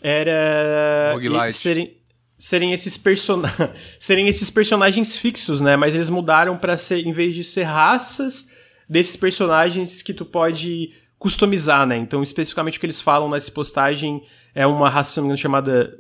era 0.02 1.14
serem, 1.54 1.98
serem, 2.38 2.74
esses 2.74 2.98
person... 2.98 3.42
serem 4.00 4.28
esses 4.28 4.50
personagens 4.50 5.16
fixos, 5.16 5.62
né? 5.62 5.76
Mas 5.76 5.94
eles 5.94 6.10
mudaram 6.10 6.58
para 6.58 6.78
ser, 6.78 7.06
em 7.06 7.12
vez 7.12 7.36
de 7.36 7.44
ser 7.44 7.64
raças 7.64 8.50
desses 8.90 9.16
personagens 9.16 10.02
que 10.02 10.14
tu 10.14 10.26
pode 10.26 10.92
customizar, 11.20 11.86
né? 11.86 11.98
Então, 11.98 12.24
especificamente 12.24 12.78
o 12.78 12.80
que 12.80 12.86
eles 12.86 13.02
falam 13.02 13.30
nessa 13.30 13.52
postagem 13.52 14.24
é 14.56 14.66
uma 14.66 14.90
raça, 14.90 15.22
chamada 15.38 15.99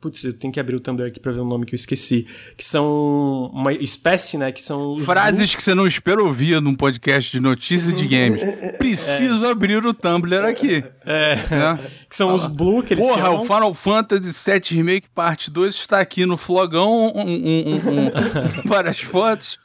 Putz, 0.00 0.22
eu 0.22 0.32
tenho 0.32 0.52
que 0.52 0.60
abrir 0.60 0.76
o 0.76 0.80
Tumblr 0.80 1.08
aqui 1.08 1.18
pra 1.18 1.32
ver 1.32 1.40
o 1.40 1.44
nome 1.44 1.66
que 1.66 1.74
eu 1.74 1.76
esqueci. 1.76 2.24
Que 2.56 2.64
são 2.64 3.50
uma 3.52 3.72
espécie, 3.72 4.38
né? 4.38 4.52
Que 4.52 4.64
são. 4.64 4.96
Frases 4.98 5.56
que 5.56 5.62
você 5.62 5.74
não 5.74 5.88
espera 5.88 6.22
ouvir 6.22 6.60
num 6.62 6.74
podcast 6.74 7.32
de 7.32 7.40
notícias 7.40 7.92
de 7.92 8.06
games. 8.06 8.40
Preciso 8.78 9.44
é. 9.44 9.50
abrir 9.50 9.84
o 9.84 9.92
Tumblr 9.92 10.44
aqui. 10.44 10.84
É. 11.04 11.32
é. 11.32 11.78
Que 12.08 12.14
são 12.14 12.32
os 12.32 12.46
Blue 12.46 12.82
que 12.84 12.94
eles 12.94 13.04
Porra, 13.04 13.22
chamam. 13.22 13.42
o 13.42 13.44
Final 13.44 13.74
Fantasy 13.74 14.50
VII 14.50 14.76
Remake 14.76 15.08
Parte 15.12 15.50
2 15.50 15.74
está 15.74 15.98
aqui 15.98 16.24
no 16.24 16.36
flogão. 16.36 17.12
Um, 17.12 17.22
um, 17.22 17.74
um, 17.74 18.10
várias 18.64 19.00
fotos. 19.00 19.58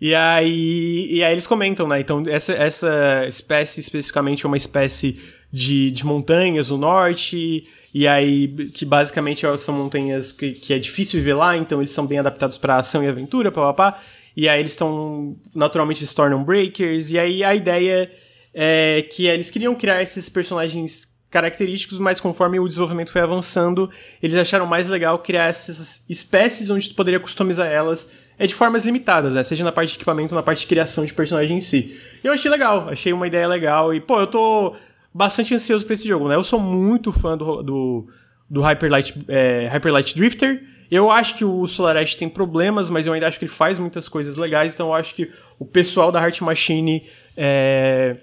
E 0.00 0.14
aí, 0.14 1.08
e 1.10 1.22
aí 1.22 1.32
eles 1.32 1.46
comentam, 1.46 1.86
né? 1.86 2.00
Então, 2.00 2.22
essa, 2.26 2.52
essa 2.52 3.24
espécie 3.26 3.80
especificamente 3.80 4.44
é 4.44 4.48
uma 4.48 4.56
espécie 4.56 5.20
de, 5.52 5.90
de 5.90 6.04
montanhas 6.06 6.70
no 6.70 6.78
norte 6.78 7.68
e 7.94 8.08
aí, 8.08 8.48
que 8.74 8.86
basicamente 8.86 9.44
são 9.58 9.74
montanhas 9.74 10.32
que, 10.32 10.52
que 10.52 10.72
é 10.72 10.78
difícil 10.78 11.20
viver 11.20 11.34
lá, 11.34 11.56
então 11.56 11.80
eles 11.80 11.90
são 11.90 12.06
bem 12.06 12.18
adaptados 12.18 12.56
para 12.56 12.78
ação 12.78 13.04
e 13.04 13.08
aventura, 13.08 13.52
papapá. 13.52 14.00
E 14.34 14.48
aí 14.48 14.60
eles 14.60 14.72
estão. 14.72 15.36
Naturalmente 15.54 16.06
se 16.06 16.14
tornam 16.14 16.42
breakers. 16.42 17.10
E 17.10 17.18
aí 17.18 17.44
a 17.44 17.54
ideia 17.54 18.10
é 18.54 19.02
que 19.02 19.26
eles 19.26 19.50
queriam 19.50 19.74
criar 19.74 20.02
esses 20.02 20.30
personagens 20.30 21.12
característicos, 21.30 21.98
mas 21.98 22.18
conforme 22.18 22.58
o 22.58 22.66
desenvolvimento 22.66 23.12
foi 23.12 23.20
avançando, 23.20 23.90
eles 24.22 24.36
acharam 24.36 24.66
mais 24.66 24.88
legal 24.88 25.18
criar 25.18 25.46
essas 25.46 26.08
espécies 26.08 26.68
onde 26.68 26.90
tu 26.90 26.94
poderia 26.94 27.20
customizar 27.20 27.66
elas 27.66 28.10
é 28.38 28.46
de 28.46 28.54
formas 28.54 28.84
limitadas, 28.84 29.34
né? 29.34 29.42
Seja 29.42 29.62
na 29.64 29.72
parte 29.72 29.90
de 29.90 29.96
equipamento 29.96 30.34
na 30.34 30.42
parte 30.42 30.60
de 30.60 30.66
criação 30.66 31.04
de 31.04 31.12
personagem 31.12 31.58
em 31.58 31.60
si. 31.60 31.98
Eu 32.24 32.32
achei 32.32 32.50
legal, 32.50 32.88
achei 32.88 33.12
uma 33.12 33.26
ideia 33.26 33.46
legal. 33.46 33.94
E, 33.94 34.00
pô, 34.00 34.18
eu 34.20 34.26
tô 34.26 34.74
bastante 35.12 35.54
ansioso 35.54 35.84
pra 35.84 35.94
esse 35.94 36.06
jogo, 36.06 36.28
né? 36.28 36.34
Eu 36.34 36.44
sou 36.44 36.58
muito 36.58 37.12
fã 37.12 37.36
do, 37.36 37.62
do, 37.62 38.06
do 38.48 38.60
Hyper, 38.60 38.90
Light, 38.90 39.14
é, 39.28 39.68
Hyper 39.68 39.92
Light 39.92 40.16
Drifter. 40.16 40.62
Eu 40.90 41.10
acho 41.10 41.36
que 41.36 41.44
o 41.44 41.66
Solar 41.66 41.96
Ash 41.96 42.14
tem 42.14 42.28
problemas, 42.28 42.90
mas 42.90 43.06
eu 43.06 43.12
ainda 43.12 43.26
acho 43.26 43.38
que 43.38 43.46
ele 43.46 43.52
faz 43.52 43.78
muitas 43.78 44.08
coisas 44.08 44.36
legais, 44.36 44.74
então 44.74 44.88
eu 44.88 44.94
acho 44.94 45.14
que 45.14 45.30
o 45.58 45.64
pessoal 45.64 46.12
da 46.12 46.20
Heart 46.20 46.42
Machine 46.42 47.02
é, 47.34 48.16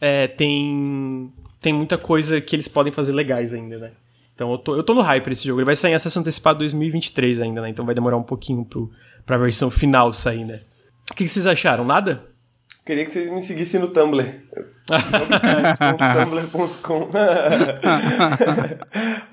é, 0.00 0.26
tem, 0.26 1.30
tem 1.60 1.72
muita 1.72 1.98
coisa 1.98 2.40
que 2.40 2.56
eles 2.56 2.66
podem 2.66 2.92
fazer 2.92 3.12
legais 3.12 3.52
ainda, 3.52 3.76
né? 3.76 3.90
Então 4.34 4.50
eu 4.50 4.58
tô, 4.58 4.74
eu 4.74 4.82
tô 4.82 4.94
no 4.94 5.02
hype 5.02 5.30
esse 5.30 5.46
jogo. 5.46 5.60
Ele 5.60 5.66
vai 5.66 5.76
sair 5.76 5.92
em 5.92 5.94
acesso 5.94 6.18
antecipado 6.18 6.60
2023 6.60 7.40
ainda, 7.40 7.60
né? 7.60 7.68
Então 7.68 7.84
vai 7.84 7.94
demorar 7.94 8.16
um 8.16 8.22
pouquinho 8.22 8.64
pro, 8.64 8.90
pra 9.26 9.36
versão 9.36 9.70
final 9.70 10.12
sair, 10.12 10.44
né? 10.44 10.60
O 11.10 11.14
que, 11.14 11.24
que 11.24 11.28
vocês 11.28 11.46
acharam? 11.46 11.84
Nada? 11.84 12.31
Queria 12.84 13.04
que 13.04 13.12
vocês 13.12 13.30
me 13.30 13.40
seguissem 13.40 13.80
no 13.80 13.88
Tumblr. 13.88 14.42
Tumblr.com 16.18 17.08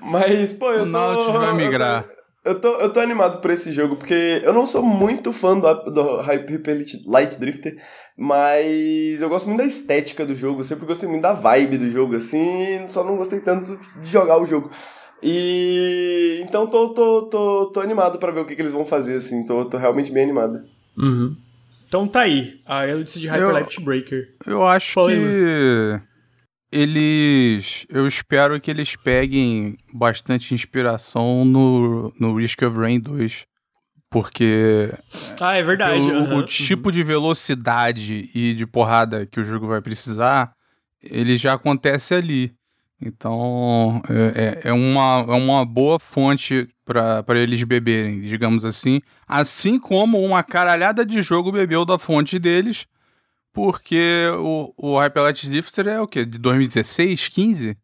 Mas, 0.00 0.54
pô, 0.54 0.70
eu 0.70 0.90
tô... 0.90 1.32
vai 1.32 1.54
migrar. 1.54 2.08
Eu 2.42 2.58
tô, 2.58 2.68
eu 2.76 2.90
tô 2.90 3.00
animado 3.00 3.40
por 3.40 3.50
esse 3.50 3.70
jogo, 3.70 3.96
porque 3.96 4.40
eu 4.42 4.54
não 4.54 4.64
sou 4.66 4.82
muito 4.82 5.30
fã 5.30 5.58
do, 5.58 5.74
do 5.90 6.20
Hyper 6.22 6.62
Light 7.06 7.38
Drifter, 7.38 7.76
mas 8.16 9.20
eu 9.20 9.28
gosto 9.28 9.46
muito 9.46 9.58
da 9.58 9.66
estética 9.66 10.24
do 10.24 10.34
jogo, 10.34 10.60
eu 10.60 10.64
sempre 10.64 10.86
gostei 10.86 11.06
muito 11.06 11.20
da 11.20 11.34
vibe 11.34 11.76
do 11.76 11.90
jogo, 11.90 12.16
assim, 12.16 12.86
só 12.88 13.04
não 13.04 13.16
gostei 13.16 13.40
tanto 13.40 13.78
de 14.02 14.10
jogar 14.10 14.40
o 14.40 14.46
jogo. 14.46 14.70
E 15.22 16.40
então 16.42 16.66
tô, 16.66 16.94
tô, 16.94 17.22
tô, 17.26 17.66
tô 17.66 17.80
animado 17.80 18.18
para 18.18 18.32
ver 18.32 18.40
o 18.40 18.46
que, 18.46 18.56
que 18.56 18.62
eles 18.62 18.72
vão 18.72 18.86
fazer, 18.86 19.16
assim, 19.16 19.44
tô, 19.44 19.66
tô 19.66 19.76
realmente 19.76 20.10
bem 20.10 20.22
animado. 20.22 20.62
Uhum. 20.96 21.36
Então 21.90 22.06
tá 22.06 22.20
aí, 22.20 22.60
a 22.64 22.86
Elite 22.86 23.18
de 23.18 23.26
Hyper 23.26 23.48
Light 23.48 23.80
Breaker. 23.80 24.36
Eu 24.46 24.64
acho 24.64 24.94
que 25.08 26.00
eles. 26.70 27.84
Eu 27.88 28.06
espero 28.06 28.60
que 28.60 28.70
eles 28.70 28.94
peguem 28.94 29.76
bastante 29.92 30.54
inspiração 30.54 31.44
no, 31.44 32.14
no 32.16 32.36
Risk 32.36 32.62
of 32.62 32.78
Rain 32.78 33.00
2. 33.00 33.44
Porque. 34.08 34.94
Ah, 35.40 35.56
é 35.56 35.64
verdade. 35.64 36.00
O, 36.00 36.12
uhum. 36.12 36.36
o 36.36 36.46
tipo 36.46 36.92
de 36.92 37.02
velocidade 37.02 38.30
e 38.36 38.54
de 38.54 38.66
porrada 38.68 39.26
que 39.26 39.40
o 39.40 39.44
jogo 39.44 39.66
vai 39.66 39.82
precisar, 39.82 40.52
ele 41.02 41.36
já 41.36 41.54
acontece 41.54 42.14
ali. 42.14 42.54
Então, 43.02 44.02
é, 44.08 44.60
é, 44.64 44.68
é 44.68 44.72
uma, 44.72 45.24
é 45.26 45.32
uma 45.32 45.64
boa 45.64 45.98
fonte 45.98 46.68
para 46.84 47.38
eles 47.38 47.62
beberem, 47.64 48.20
digamos 48.20 48.64
assim. 48.64 49.00
Assim 49.26 49.78
como 49.78 50.22
uma 50.22 50.42
caralhada 50.42 51.06
de 51.06 51.22
jogo 51.22 51.50
bebeu 51.50 51.84
da 51.84 51.98
fonte 51.98 52.38
deles, 52.38 52.86
porque 53.52 54.26
o, 54.38 54.74
o 54.76 54.98
Hyperlight 54.98 55.48
Drifter 55.48 55.88
é 55.88 56.00
o 56.00 56.06
quê? 56.06 56.26
De 56.26 56.38
2016, 56.38 57.28
15? 57.28 57.76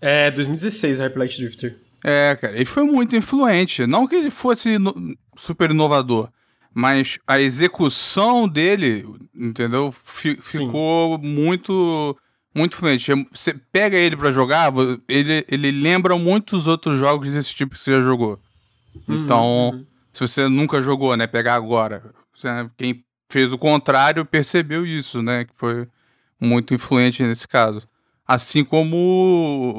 É, 0.00 0.30
2016 0.30 0.98
o 0.98 1.02
Hyperlight 1.02 1.40
Drifter. 1.40 1.78
É, 2.04 2.36
cara, 2.36 2.54
ele 2.54 2.64
foi 2.64 2.84
muito 2.84 3.16
influente. 3.16 3.86
Não 3.86 4.06
que 4.06 4.14
ele 4.14 4.30
fosse 4.30 4.78
no, 4.78 4.94
super 5.36 5.70
inovador, 5.70 6.30
mas 6.72 7.18
a 7.26 7.40
execução 7.40 8.46
dele, 8.46 9.06
entendeu? 9.34 9.88
F 9.88 10.36
ficou 10.42 11.18
muito 11.18 12.16
muito 12.58 12.76
fluente. 12.76 13.10
Você 13.30 13.54
pega 13.72 13.96
ele 13.96 14.16
para 14.16 14.32
jogar, 14.32 14.72
ele, 15.08 15.44
ele 15.48 15.70
lembra 15.70 16.18
muitos 16.18 16.66
outros 16.66 16.98
jogos 16.98 17.32
desse 17.32 17.54
tipo 17.54 17.72
que 17.72 17.78
você 17.78 17.92
já 17.92 18.00
jogou. 18.00 18.38
Uhum, 19.06 19.24
então, 19.24 19.70
uhum. 19.70 19.86
se 20.12 20.26
você 20.26 20.48
nunca 20.48 20.82
jogou, 20.82 21.16
né, 21.16 21.26
pegar 21.26 21.54
agora. 21.54 22.02
Quem 22.76 23.04
fez 23.30 23.52
o 23.52 23.58
contrário 23.58 24.24
percebeu 24.24 24.84
isso, 24.84 25.22
né, 25.22 25.44
que 25.44 25.52
foi 25.54 25.86
muito 26.40 26.74
influente 26.74 27.22
nesse 27.22 27.46
caso. 27.46 27.86
Assim 28.26 28.62
como 28.64 28.96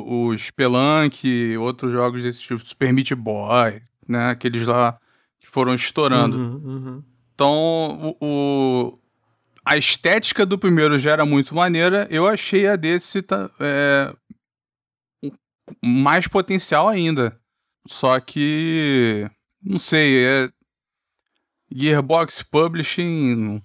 o 0.07 0.35
Spelunk, 0.37 1.57
outros 1.57 1.91
jogos 1.91 2.23
desse 2.23 2.41
tipo, 2.41 2.65
Super 2.65 2.91
Meat 2.91 3.13
Boy, 3.13 3.81
né, 4.07 4.29
aqueles 4.29 4.65
lá 4.65 4.97
que 5.39 5.47
foram 5.47 5.73
estourando. 5.73 6.37
Uhum, 6.37 6.61
uhum. 6.65 7.03
então, 7.33 8.15
o, 8.19 8.25
o 8.25 8.98
a 9.69 9.77
estética 9.77 10.47
do 10.47 10.57
primeiro 10.57 10.97
já 10.97 11.11
era 11.11 11.25
muito 11.25 11.53
maneira, 11.53 12.07
eu 12.09 12.25
achei 12.25 12.65
a 12.65 12.75
desse 12.75 13.19
é, 13.59 14.11
mais 15.85 16.27
potencial 16.27 16.87
ainda. 16.87 17.39
Só 17.85 18.19
que. 18.19 19.29
Não 19.63 19.77
sei, 19.77 20.25
é. 20.25 20.49
Gearbox 21.71 22.41
Publishing. 22.41 23.61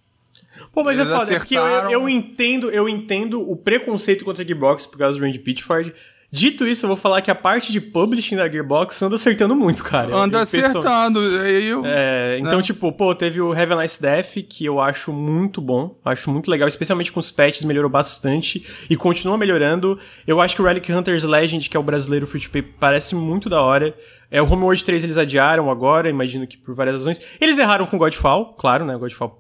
Pô, 0.74 0.84
mas 0.84 0.98
é 0.98 1.05
foda, 1.07 1.22
acertaram... 1.22 1.36
é 1.36 1.38
porque 1.38 1.94
eu, 1.94 2.00
eu, 2.02 2.09
entendo, 2.09 2.70
eu 2.70 2.86
entendo 2.86 3.40
o 3.40 3.57
preconceito 3.57 4.26
contra 4.26 4.44
Gearbox 4.44 4.86
por 4.86 4.98
causa 4.98 5.18
do 5.18 5.24
Randy 5.24 5.38
Pitchford. 5.38 5.94
Dito 6.35 6.66
isso, 6.66 6.85
eu 6.85 6.89
vou 6.89 6.97
falar 6.97 7.22
que 7.22 7.30
a 7.30 7.35
parte 7.35 7.70
de 7.70 7.80
publishing 7.80 8.35
da 8.35 8.49
Gearbox 8.49 9.01
anda 9.01 9.14
acertando 9.14 9.55
muito, 9.55 9.85
cara. 9.85 10.12
Anda 10.12 10.43
acertando. 10.43 11.20
Eu, 11.20 11.85
é, 11.87 12.39
então, 12.41 12.57
né? 12.57 12.62
tipo, 12.64 12.91
pô, 12.91 13.14
teve 13.14 13.41
o 13.41 13.53
Have 13.53 13.72
a 13.72 13.76
Nice 13.76 14.03
Death, 14.03 14.45
que 14.49 14.64
eu 14.64 14.80
acho 14.80 15.12
muito 15.12 15.61
bom. 15.61 15.97
Acho 16.05 16.32
muito 16.32 16.51
legal, 16.51 16.66
especialmente 16.66 17.12
com 17.12 17.20
os 17.20 17.30
patches, 17.30 17.62
melhorou 17.62 17.89
bastante 17.89 18.66
e 18.91 18.97
continua 18.97 19.39
melhorando. 19.39 19.97
Eu 20.26 20.41
acho 20.41 20.57
que 20.57 20.62
o 20.62 20.64
Relic 20.64 20.93
Hunters 20.93 21.22
Legend, 21.22 21.70
que 21.70 21.76
é 21.76 21.78
o 21.78 21.85
brasileiro 21.85 22.26
free 22.26 22.41
to 22.41 22.51
play, 22.51 22.62
parece 22.62 23.14
muito 23.14 23.49
da 23.49 23.62
hora. 23.62 23.95
É, 24.28 24.43
o 24.43 24.53
Homeworld 24.53 24.85
3 24.85 25.05
eles 25.05 25.16
adiaram 25.16 25.70
agora, 25.70 26.11
imagino 26.11 26.49
que 26.49 26.57
por 26.57 26.74
várias 26.74 26.97
razões. 26.97 27.20
Eles 27.41 27.57
erraram 27.57 27.87
com 27.87 27.97
Godfall, 27.97 28.55
claro, 28.55 28.85
né? 28.85 28.97
Godfall. 28.97 29.39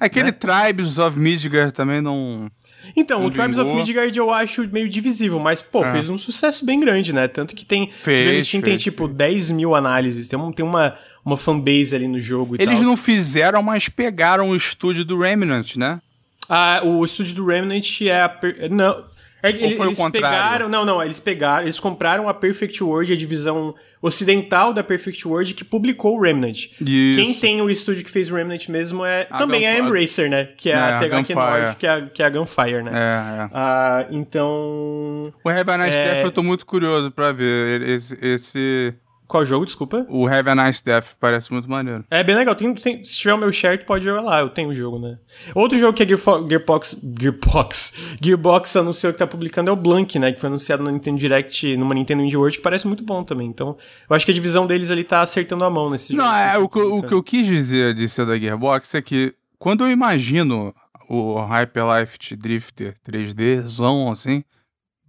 Aquele 0.00 0.30
né? 0.30 0.32
Tribes 0.32 0.96
of 0.96 1.18
Midgard 1.18 1.70
também 1.74 2.00
não. 2.00 2.50
Então, 2.96 3.24
o 3.24 3.30
Tribes 3.30 3.58
of 3.58 3.72
Midgard 3.72 4.16
eu 4.16 4.32
acho 4.32 4.66
meio 4.68 4.88
divisível, 4.88 5.38
mas, 5.38 5.60
pô, 5.62 5.84
é. 5.84 5.92
fez 5.92 6.10
um 6.10 6.18
sucesso 6.18 6.64
bem 6.64 6.80
grande, 6.80 7.12
né? 7.12 7.28
Tanto 7.28 7.54
que 7.54 7.64
tem. 7.64 7.90
Fez, 7.92 8.50
tem, 8.50 8.76
tipo, 8.76 9.08
10 9.08 9.50
mil 9.50 9.74
análises, 9.74 10.28
tem, 10.28 10.38
um, 10.38 10.52
tem 10.52 10.64
uma, 10.64 10.96
uma 11.24 11.36
fanbase 11.36 11.94
ali 11.94 12.08
no 12.08 12.20
jogo 12.20 12.56
e 12.56 12.62
Eles 12.62 12.76
tal. 12.76 12.84
não 12.84 12.96
fizeram, 12.96 13.62
mas 13.62 13.88
pegaram 13.88 14.50
o 14.50 14.56
estúdio 14.56 15.04
do 15.04 15.18
Remnant, 15.18 15.76
né? 15.76 16.00
Ah, 16.48 16.80
o 16.84 17.04
estúdio 17.04 17.34
do 17.34 17.46
Remnant 17.46 18.00
é 18.02 18.22
a. 18.22 18.28
Per... 18.28 18.70
Não. 18.70 19.13
É, 19.44 19.50
eles, 19.50 19.76
foi 19.76 19.88
o 19.88 19.94
contrário? 19.94 20.26
Pegaram, 20.26 20.68
não, 20.70 20.86
não, 20.86 21.02
eles 21.02 21.20
pegaram, 21.20 21.64
eles 21.66 21.78
compraram 21.78 22.30
a 22.30 22.32
Perfect 22.32 22.82
World, 22.82 23.12
a 23.12 23.16
divisão 23.16 23.74
ocidental 24.00 24.72
da 24.72 24.82
Perfect 24.82 25.28
World, 25.28 25.52
que 25.52 25.62
publicou 25.62 26.16
o 26.16 26.20
Remnant. 26.22 26.70
Isso. 26.80 26.80
Quem 26.80 27.34
tem 27.34 27.60
o 27.60 27.68
estúdio 27.68 28.02
que 28.02 28.10
fez 28.10 28.30
o 28.30 28.34
Remnant 28.34 28.68
mesmo 28.68 29.04
é 29.04 29.26
a 29.28 29.36
também 29.36 29.66
é 29.66 29.72
a 29.72 29.78
Embracer, 29.78 30.30
né? 30.30 30.48
Que 30.56 30.70
é, 30.70 30.72
é 30.72 30.78
a 30.78 30.98
THQ 30.98 31.34
North, 31.34 31.76
que 31.76 31.86
é 31.86 32.06
que 32.06 32.22
é 32.22 32.26
a 32.26 32.30
Gunfire, 32.30 32.82
né? 32.82 32.90
É, 32.94 33.42
é. 33.42 33.50
Ah, 33.52 34.06
então... 34.10 35.30
O 35.44 35.48
Have 35.50 35.70
a 35.70 35.78
Nice 35.78 35.98
é... 35.98 36.14
Death 36.14 36.24
eu 36.24 36.30
tô 36.30 36.42
muito 36.42 36.64
curioso 36.64 37.10
pra 37.10 37.30
ver 37.30 37.82
esse... 37.82 38.18
esse... 38.22 38.94
Qual 39.34 39.44
jogo, 39.44 39.66
desculpa? 39.66 40.06
O 40.08 40.28
Have 40.28 40.48
a 40.48 40.54
Nice 40.54 40.80
Death 40.84 41.16
parece 41.18 41.52
muito 41.52 41.68
maneiro. 41.68 42.04
É 42.08 42.22
bem 42.22 42.36
legal. 42.36 42.54
Tem, 42.54 42.72
tem, 42.72 43.04
se 43.04 43.16
tiver 43.16 43.34
o 43.34 43.36
meu 43.38 43.50
share, 43.50 43.78
tu 43.78 43.84
pode 43.84 44.04
jogar 44.04 44.20
lá. 44.20 44.38
Eu 44.38 44.48
tenho 44.48 44.68
o 44.68 44.74
jogo, 44.74 44.96
né? 44.96 45.18
Outro 45.56 45.76
jogo 45.76 45.92
que 45.92 46.04
a 46.04 46.06
Gearfo 46.06 46.46
Gearbox, 46.48 46.96
Gearbox, 47.20 47.94
Gearbox 48.22 48.76
anunciou 48.76 49.12
que 49.12 49.18
tá 49.18 49.26
publicando 49.26 49.70
é 49.70 49.72
o 49.72 49.76
Blank, 49.76 50.20
né? 50.20 50.30
Que 50.30 50.38
foi 50.40 50.46
anunciado 50.46 50.84
no 50.84 50.90
Nintendo 50.92 51.18
Direct, 51.18 51.76
numa 51.76 51.96
Nintendo 51.96 52.22
Indie 52.22 52.36
World, 52.36 52.58
que 52.58 52.62
parece 52.62 52.86
muito 52.86 53.02
bom 53.02 53.24
também. 53.24 53.48
Então, 53.48 53.76
eu 54.08 54.14
acho 54.14 54.24
que 54.24 54.30
a 54.30 54.34
divisão 54.34 54.68
deles 54.68 54.88
ali 54.88 55.02
tá 55.02 55.20
acertando 55.20 55.64
a 55.64 55.70
mão 55.70 55.90
nesse 55.90 56.14
Não, 56.14 56.24
jogo. 56.24 56.36
é, 56.36 56.56
o, 56.58 56.68
que 56.68 56.78
eu- 56.78 56.98
o 56.98 57.02
que 57.02 57.12
eu 57.14 57.20
quis 57.22 57.44
dizer 57.44 57.92
de 57.92 58.08
ser 58.08 58.24
da 58.26 58.38
Gearbox 58.38 58.94
é 58.94 59.02
que 59.02 59.34
quando 59.58 59.82
eu 59.82 59.90
imagino 59.90 60.72
o 61.08 61.40
Hyperlight 61.40 62.36
Drifter 62.36 62.94
3Dzão, 63.04 64.12
assim, 64.12 64.44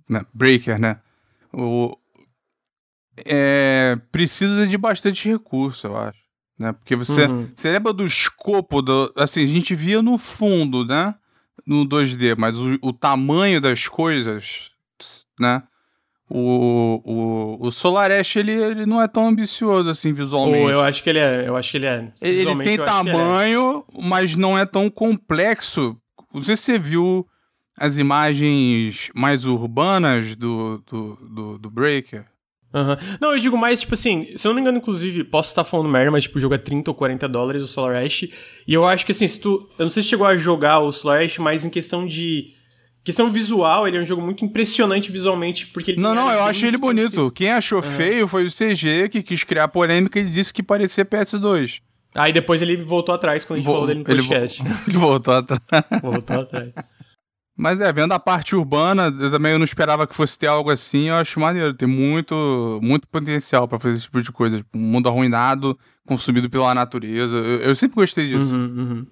né, 0.09 0.25
Breaker, 0.33 0.79
né? 0.79 0.97
O, 1.53 1.95
é, 3.25 3.97
precisa 4.11 4.67
de 4.67 4.77
bastante 4.77 5.29
recurso, 5.29 5.87
eu 5.87 5.97
acho. 5.97 6.19
Né? 6.57 6.71
Porque 6.73 6.95
você, 6.95 7.25
Uhum. 7.25 7.49
você 7.53 7.71
lembra 7.71 7.93
do 7.93 8.05
escopo, 8.05 8.81
do, 8.81 9.13
assim, 9.17 9.43
a 9.43 9.47
gente 9.47 9.75
via 9.75 10.01
no 10.01 10.17
fundo, 10.17 10.85
né? 10.85 11.13
No 11.65 11.85
2D, 11.85 12.35
mas 12.37 12.57
o, 12.57 12.77
o 12.81 12.93
tamanho 12.93 13.59
das 13.59 13.87
coisas, 13.87 14.71
né? 15.39 15.63
O, 16.29 17.01
o, 17.05 17.67
o 17.67 17.71
Solar 17.71 18.11
Ash, 18.11 18.35
ele, 18.35 18.51
ele 18.51 18.85
não 18.85 19.01
é 19.01 19.07
tão 19.07 19.27
ambicioso 19.27 19.89
assim 19.89 20.11
visualmente. 20.11 20.63
Ou 20.63 20.71
eu 20.71 20.81
acho 20.81 21.03
que 21.03 21.09
ele 21.09 21.19
é. 21.19 21.47
Eu 21.47 21.55
acho 21.55 21.69
que 21.71 21.77
ele 21.77 21.85
é. 21.85 22.11
Ele, 22.19 22.41
ele 22.41 22.63
tem 22.63 22.73
é. 22.75 22.83
tamanho, 22.83 23.83
mas 24.01 24.35
não 24.35 24.57
é 24.57 24.65
tão 24.65 24.89
complexo. 24.89 25.95
Não 26.33 26.41
sei 26.41 26.55
se 26.55 26.63
você 26.63 26.79
viu 26.79 27.27
as 27.77 27.97
imagens 27.97 29.11
mais 29.13 29.45
urbanas 29.45 30.35
do, 30.35 30.83
do, 30.89 31.15
do, 31.29 31.59
do 31.59 31.69
Breaker. 31.69 32.25
Aham. 32.73 32.97
Não, 33.21 33.33
eu 33.33 33.39
digo 33.39 33.57
mais, 33.57 33.79
tipo 33.81 33.93
assim, 33.93 34.27
se 34.35 34.45
eu 34.45 34.49
não 34.49 34.55
me 34.55 34.61
engano, 34.61 34.77
inclusive, 34.79 35.23
posso 35.23 35.49
estar 35.49 35.63
falando 35.63 35.87
merda, 35.87 36.11
mas 36.11 36.23
tipo, 36.23 36.37
o 36.37 36.41
jogo 36.41 36.55
é 36.55 36.57
30 36.57 36.91
ou 36.91 36.95
40 36.95 37.27
dólares 37.29 37.63
o 37.63 37.67
Solar 37.67 38.03
Ash. 38.03 38.23
E 38.23 38.73
eu 38.73 38.85
acho 38.85 39.05
que 39.05 39.11
assim, 39.13 39.27
se 39.27 39.39
tu. 39.39 39.69
Eu 39.79 39.85
não 39.85 39.89
sei 39.89 40.03
se 40.03 40.09
chegou 40.09 40.27
a 40.27 40.35
jogar 40.35 40.79
o 40.79 40.91
Solar 40.91 41.21
Ash, 41.23 41.37
mas 41.37 41.63
em 41.63 41.69
questão 41.69 42.05
de. 42.05 42.53
Questão 43.03 43.31
visual, 43.31 43.87
ele 43.87 43.97
é 43.97 44.01
um 44.01 44.05
jogo 44.05 44.19
muito 44.21 44.43
impressionante 44.43 45.11
visualmente, 45.11 45.67
porque 45.67 45.91
ele 45.91 46.01
Não, 46.01 46.15
não, 46.15 46.29
eu 46.31 46.43
acho 46.43 46.65
ele 46.65 46.75
bonito. 46.77 47.29
Quem 47.31 47.51
achou 47.51 47.79
feio 47.81 48.27
foi 48.27 48.45
o 48.45 48.49
CG, 48.51 49.09
que 49.09 49.21
quis 49.21 49.43
criar 49.43 49.67
polêmica 49.67 50.19
e 50.19 50.25
disse 50.25 50.51
que 50.51 50.63
parecia 50.63 51.05
PS2. 51.05 51.81
Aí 52.15 52.33
depois 52.33 52.63
ele 52.63 52.77
voltou 52.77 53.13
atrás 53.13 53.43
quando 53.43 53.57
a 53.57 53.61
gente 53.61 53.65
Vo- 53.67 53.73
falou 53.73 53.87
dele 53.87 54.03
no 54.03 54.09
ele 54.11 54.21
vo- 54.23 54.27
podcast. 54.29 54.61
Ele 54.87 54.97
voltou 54.97 55.33
atrás. 55.35 55.61
voltou 56.01 56.39
atrás. 56.41 56.71
Mas 57.57 57.79
é, 57.79 57.91
vendo 57.93 58.11
a 58.11 58.19
parte 58.19 58.55
urbana, 58.55 59.13
eu 59.17 59.31
também 59.31 59.53
eu 59.53 59.57
não 59.57 59.63
esperava 59.63 60.05
que 60.05 60.15
fosse 60.15 60.37
ter 60.37 60.47
algo 60.47 60.69
assim, 60.69 61.07
eu 61.07 61.15
acho 61.15 61.39
maneiro. 61.39 61.73
Tem 61.73 61.87
muito, 61.87 62.79
muito 62.83 63.07
potencial 63.07 63.67
pra 63.67 63.79
fazer 63.79 63.95
esse 63.95 64.03
tipo 64.03 64.21
de 64.21 64.31
coisa. 64.31 64.57
Tipo, 64.57 64.77
um 64.77 64.81
mundo 64.81 65.07
arruinado, 65.07 65.77
consumido 66.05 66.49
pela 66.49 66.75
natureza. 66.75 67.35
Eu, 67.35 67.61
eu 67.61 67.75
sempre 67.75 67.95
gostei 67.95 68.27
disso. 68.27 68.53
Uhum, 68.53 68.75
uhum. 68.77 69.07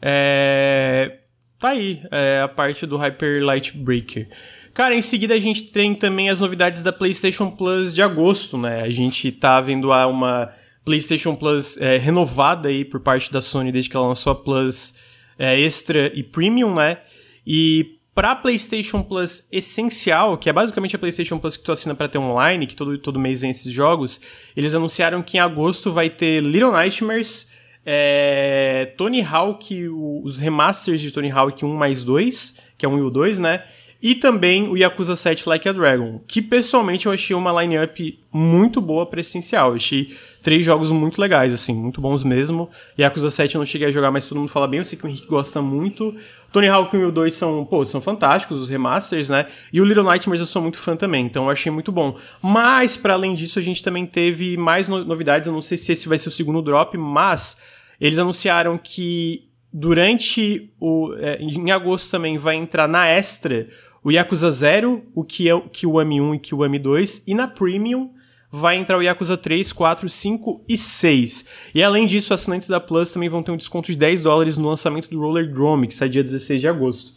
É... 0.00 1.18
Tá 1.58 1.70
aí, 1.70 2.02
é 2.10 2.42
a 2.42 2.48
parte 2.48 2.86
do 2.86 2.96
Hyper 2.96 3.42
Light 3.42 3.76
Breaker. 3.76 4.28
Cara, 4.74 4.94
em 4.94 5.00
seguida 5.00 5.34
a 5.34 5.38
gente 5.38 5.72
tem 5.72 5.94
também 5.94 6.28
as 6.28 6.40
novidades 6.40 6.82
da 6.82 6.92
PlayStation 6.92 7.50
Plus 7.50 7.94
de 7.94 8.02
agosto, 8.02 8.58
né? 8.58 8.82
A 8.82 8.90
gente 8.90 9.32
tá 9.32 9.58
vendo 9.60 9.90
uma 9.90 10.52
PlayStation 10.84 11.34
Plus 11.34 11.78
é, 11.78 11.96
renovada 11.96 12.68
aí 12.68 12.84
por 12.84 13.00
parte 13.00 13.32
da 13.32 13.40
Sony 13.40 13.72
desde 13.72 13.90
que 13.90 13.96
ela 13.96 14.06
lançou 14.06 14.32
a 14.32 14.36
Plus 14.36 14.94
é, 15.38 15.58
Extra 15.58 16.12
e 16.14 16.22
Premium, 16.22 16.74
né? 16.74 16.98
E 17.46 17.98
pra 18.14 18.34
PlayStation 18.34 19.02
Plus 19.02 19.46
essencial, 19.52 20.38
que 20.38 20.48
é 20.48 20.52
basicamente 20.52 20.96
a 20.96 20.98
PlayStation 20.98 21.38
Plus 21.38 21.56
que 21.56 21.62
tu 21.62 21.70
assina 21.70 21.94
pra 21.94 22.08
ter 22.08 22.18
online, 22.18 22.66
que 22.66 22.74
todo, 22.74 22.96
todo 22.98 23.20
mês 23.20 23.42
vem 23.42 23.50
esses 23.50 23.70
jogos, 23.72 24.20
eles 24.56 24.74
anunciaram 24.74 25.22
que 25.22 25.36
em 25.36 25.40
agosto 25.40 25.92
vai 25.92 26.08
ter 26.08 26.42
Little 26.42 26.72
Nightmares, 26.72 27.54
é, 27.84 28.92
Tony 28.96 29.22
Hawk, 29.22 29.86
os 30.24 30.38
remasters 30.38 31.00
de 31.00 31.10
Tony 31.12 31.30
Hawk 31.30 31.64
1 31.64 31.74
mais 31.74 32.02
2, 32.02 32.58
que 32.76 32.84
é 32.86 32.88
o 32.88 32.92
1 32.92 32.98
e 32.98 33.02
o 33.02 33.10
2, 33.10 33.38
né? 33.38 33.62
E 34.08 34.14
também 34.14 34.68
o 34.68 34.76
Yakuza 34.76 35.16
7 35.16 35.48
Like 35.48 35.68
a 35.68 35.72
Dragon, 35.72 36.20
que 36.28 36.40
pessoalmente 36.40 37.06
eu 37.06 37.12
achei 37.12 37.34
uma 37.34 37.60
line-up 37.60 38.16
muito 38.32 38.80
boa 38.80 39.04
pra 39.04 39.20
essencial. 39.20 39.70
Eu 39.70 39.74
achei 39.76 40.14
três 40.44 40.64
jogos 40.64 40.92
muito 40.92 41.20
legais, 41.20 41.52
assim, 41.52 41.74
muito 41.74 42.00
bons 42.00 42.22
mesmo. 42.22 42.70
Yakuza 42.96 43.32
7 43.32 43.56
eu 43.56 43.58
não 43.58 43.66
cheguei 43.66 43.88
a 43.88 43.90
jogar, 43.90 44.12
mas 44.12 44.28
todo 44.28 44.38
mundo 44.38 44.48
fala 44.48 44.68
bem, 44.68 44.78
eu 44.78 44.84
sei 44.84 44.96
que 44.96 45.04
o 45.04 45.08
Henrique 45.08 45.26
gosta 45.26 45.60
muito. 45.60 46.14
Tony 46.52 46.68
Hawk 46.68 46.96
1 46.96 47.00
e 47.00 47.04
o 47.06 47.10
2 47.10 47.34
são, 47.34 47.64
pô, 47.64 47.84
são 47.84 48.00
fantásticos, 48.00 48.60
os 48.60 48.70
remasters, 48.70 49.28
né? 49.28 49.46
E 49.72 49.80
o 49.80 49.84
Little 49.84 50.04
Nightmares 50.04 50.38
eu 50.40 50.46
sou 50.46 50.62
muito 50.62 50.78
fã 50.78 50.94
também, 50.94 51.26
então 51.26 51.46
eu 51.46 51.50
achei 51.50 51.72
muito 51.72 51.90
bom. 51.90 52.16
Mas, 52.40 52.96
para 52.96 53.14
além 53.14 53.34
disso, 53.34 53.58
a 53.58 53.62
gente 53.62 53.82
também 53.82 54.06
teve 54.06 54.56
mais 54.56 54.88
no- 54.88 55.04
novidades, 55.04 55.48
eu 55.48 55.52
não 55.52 55.60
sei 55.60 55.76
se 55.76 55.90
esse 55.90 56.08
vai 56.08 56.16
ser 56.16 56.28
o 56.28 56.32
segundo 56.32 56.62
drop, 56.62 56.96
mas 56.96 57.60
eles 58.00 58.20
anunciaram 58.20 58.78
que 58.78 59.48
durante 59.72 60.70
o. 60.80 61.12
é, 61.18 61.38
em 61.40 61.70
agosto 61.70 62.10
também 62.10 62.38
vai 62.38 62.54
entrar 62.56 62.86
na 62.88 63.06
Extra 63.06 63.68
o 64.06 64.12
Yakuza 64.12 64.52
0, 64.52 65.02
o 65.16 65.24
Kiwami 65.24 66.20
1 66.20 66.34
e 66.36 66.38
Kiwami 66.38 66.78
2, 66.78 67.24
e 67.26 67.34
na 67.34 67.48
Premium 67.48 68.12
vai 68.52 68.76
entrar 68.76 68.98
o 68.98 69.02
Yakuza 69.02 69.36
3, 69.36 69.72
4, 69.72 70.08
5 70.08 70.64
e 70.68 70.78
6. 70.78 71.48
E 71.74 71.82
além 71.82 72.06
disso, 72.06 72.32
assinantes 72.32 72.68
da 72.68 72.78
Plus 72.78 73.10
também 73.10 73.28
vão 73.28 73.42
ter 73.42 73.50
um 73.50 73.56
desconto 73.56 73.90
de 73.90 73.98
10 73.98 74.22
dólares 74.22 74.56
no 74.56 74.68
lançamento 74.68 75.10
do 75.10 75.18
Roller 75.18 75.52
Drome, 75.52 75.88
que 75.88 75.94
sai 75.96 76.08
dia 76.08 76.22
16 76.22 76.60
de 76.60 76.68
agosto. 76.68 77.14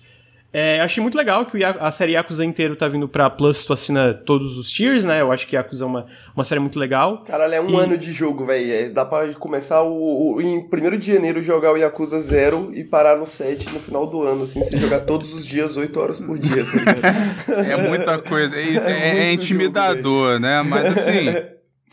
É, 0.51 0.81
achei 0.81 0.99
muito 0.99 1.15
legal 1.15 1.45
que 1.45 1.63
a 1.63 1.91
série 1.91 2.13
Yakuza 2.13 2.43
inteiro 2.43 2.75
tá 2.75 2.87
vindo 2.87 3.07
pra 3.07 3.29
Plus, 3.29 3.63
tu 3.63 3.71
assina 3.71 4.15
todos 4.15 4.57
os 4.57 4.67
tiers, 4.71 5.05
né? 5.05 5.21
Eu 5.21 5.31
acho 5.31 5.45
que 5.45 5.55
Yakuza 5.55 5.83
é 5.83 5.87
uma, 5.87 6.07
uma 6.35 6.43
série 6.43 6.59
muito 6.59 6.79
legal. 6.79 7.23
Caralho, 7.23 7.53
é 7.53 7.61
um 7.61 7.69
E- 7.69 7.75
ano 7.79 7.95
de 7.95 8.11
jogo, 8.11 8.47
velho. 8.47 8.91
Dá 8.91 9.05
pra 9.05 9.31
começar 9.35 9.83
o, 9.83 10.33
o- 10.37 10.41
em 10.41 10.57
1 10.57 10.97
de 10.97 11.13
janeiro 11.13 11.43
jogar 11.43 11.71
o 11.71 11.77
Yakuza 11.77 12.19
0 12.19 12.71
e 12.73 12.83
parar 12.83 13.15
no 13.15 13.27
7 13.27 13.69
no 13.71 13.79
final 13.79 14.07
do 14.07 14.23
ano, 14.23 14.41
assim, 14.41 14.63
você 14.63 14.75
jogar 14.75 15.01
todos 15.01 15.35
os 15.35 15.45
dias, 15.45 15.77
8 15.77 15.99
horas 15.99 16.19
por 16.19 16.39
dia, 16.39 16.65
tá 16.65 16.71
ligado? 16.71 17.59
É 17.69 17.77
muita 17.87 18.17
coisa. 18.17 18.55
É, 18.55 18.61
isso, 18.63 18.85
É 18.89 18.91
é- 18.91 19.17
é 19.29 19.33
intimidador, 19.33 20.39
né? 20.39 20.63
Mas 20.63 20.97
assim. 20.97 21.27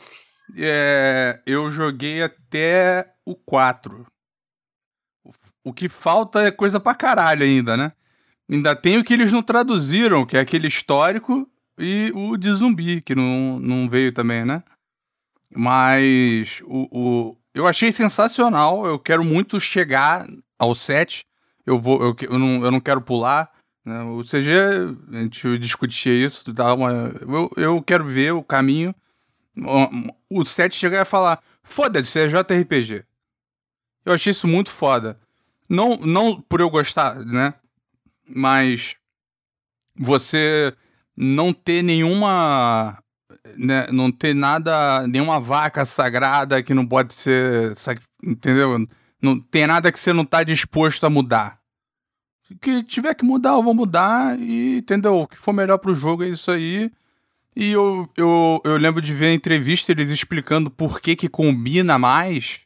é, 0.59 1.41
eu 1.47 1.71
joguei 1.71 2.23
até 2.23 3.07
o 3.27 3.35
4. 3.35 4.07
O- 5.25 5.33
O 5.71 5.73
que 5.75 5.89
falta 5.91 6.41
é 6.41 6.51
coisa 6.51 6.81
pra 6.81 6.95
caralho 6.95 7.43
ainda, 7.43 7.77
né? 7.77 7.93
Ainda 8.49 8.77
tem 8.77 8.99
o 8.99 9.05
que 9.05 9.13
eles 9.13 9.33
não 9.33 9.43
traduziram, 9.43 10.25
que 10.25 10.37
é 10.37 10.41
aquele 10.41 10.69
histórico, 10.69 11.49
e 11.79 12.13
o 12.15 12.37
de 12.37 12.53
zumbi, 12.55 13.01
que 13.01 13.15
não, 13.15 13.59
não 13.61 13.89
veio 13.89 14.13
também, 14.13 14.45
né? 14.45 14.63
Mas 15.55 16.61
o, 16.65 16.89
o, 16.91 17.37
eu 17.55 17.67
achei 17.67 17.91
sensacional. 17.91 18.87
Eu 18.87 18.99
quero 18.99 19.25
muito 19.25 19.59
chegar 19.59 20.27
ao 20.59 20.75
7. 20.75 21.25
Eu, 21.65 21.79
vou, 21.81 22.03
eu, 22.03 22.17
eu, 22.21 22.39
não, 22.39 22.65
eu 22.65 22.71
não 22.71 22.81
quero 22.81 23.01
pular. 23.01 23.51
né? 23.85 24.03
O 24.03 24.23
CG, 24.23 24.51
a 25.13 25.17
gente 25.21 25.59
discutia 25.59 26.13
isso. 26.13 26.53
Dá 26.53 26.73
uma, 26.75 27.13
eu, 27.21 27.51
eu 27.57 27.83
quero 27.83 28.05
ver 28.05 28.33
o 28.33 28.43
caminho. 28.43 28.95
O, 30.29 30.45
7 30.45 30.77
chegar 30.77 31.03
e 31.03 31.05
falar: 31.07 31.43
foda-se, 31.63 32.21
é 32.21 32.29
JRPG. 32.29 33.05
Eu 34.05 34.13
achei 34.13 34.31
isso 34.31 34.47
muito 34.47 34.71
foda. 34.71 35.19
Não, 35.69 35.97
não 35.97 36.41
por 36.41 36.61
eu 36.61 36.71
gostar, 36.71 37.17
né? 37.17 37.55
Mas 38.29 38.97
você 39.99 40.75
não 41.17 41.53
ter 41.53 41.83
nenhuma. 41.83 42.99
Né, 43.57 43.87
não 43.91 44.11
ter 44.11 44.35
nada. 44.35 45.07
Nenhuma 45.07 45.41
vaca 45.41 45.85
sagrada 45.85 46.63
que 46.63 46.75
não 46.75 46.87
pode 46.87 47.15
ser. 47.15 47.73
Entendeu? 48.23 48.87
Não 49.23 49.41
tem 49.41 49.67
nada 49.67 49.91
que 49.91 49.99
você 49.99 50.13
não 50.13 50.25
tá 50.25 50.43
disposto 50.43 51.05
a 51.05 51.11
mudar. 51.11 51.59
O 52.51 52.59
que 52.59 52.83
tiver 52.85 53.15
que 53.15 53.25
mudar, 53.25 53.51
eu 53.51 53.63
vou 53.63 53.75
mudar. 53.75 54.39
E, 54.39 54.79
entendeu? 54.79 55.21
O 55.21 55.27
que 55.27 55.37
for 55.37 55.53
melhor 55.53 55.79
pro 55.79 55.95
jogo 55.95 56.23
é 56.23 56.29
isso 56.29 56.51
aí. 56.51 56.91
E 57.57 57.73
eu, 57.73 58.09
eu, 58.17 58.61
eu 58.65 58.77
lembro 58.77 59.01
de 59.01 59.15
ver 59.15 59.29
a 59.29 59.35
entrevista 59.35 59.91
eles 59.91 60.11
explicando 60.11 60.71
por 60.71 61.01
que 61.01 61.17
que 61.17 61.29
combina 61.29 61.99
mais. 61.99 62.61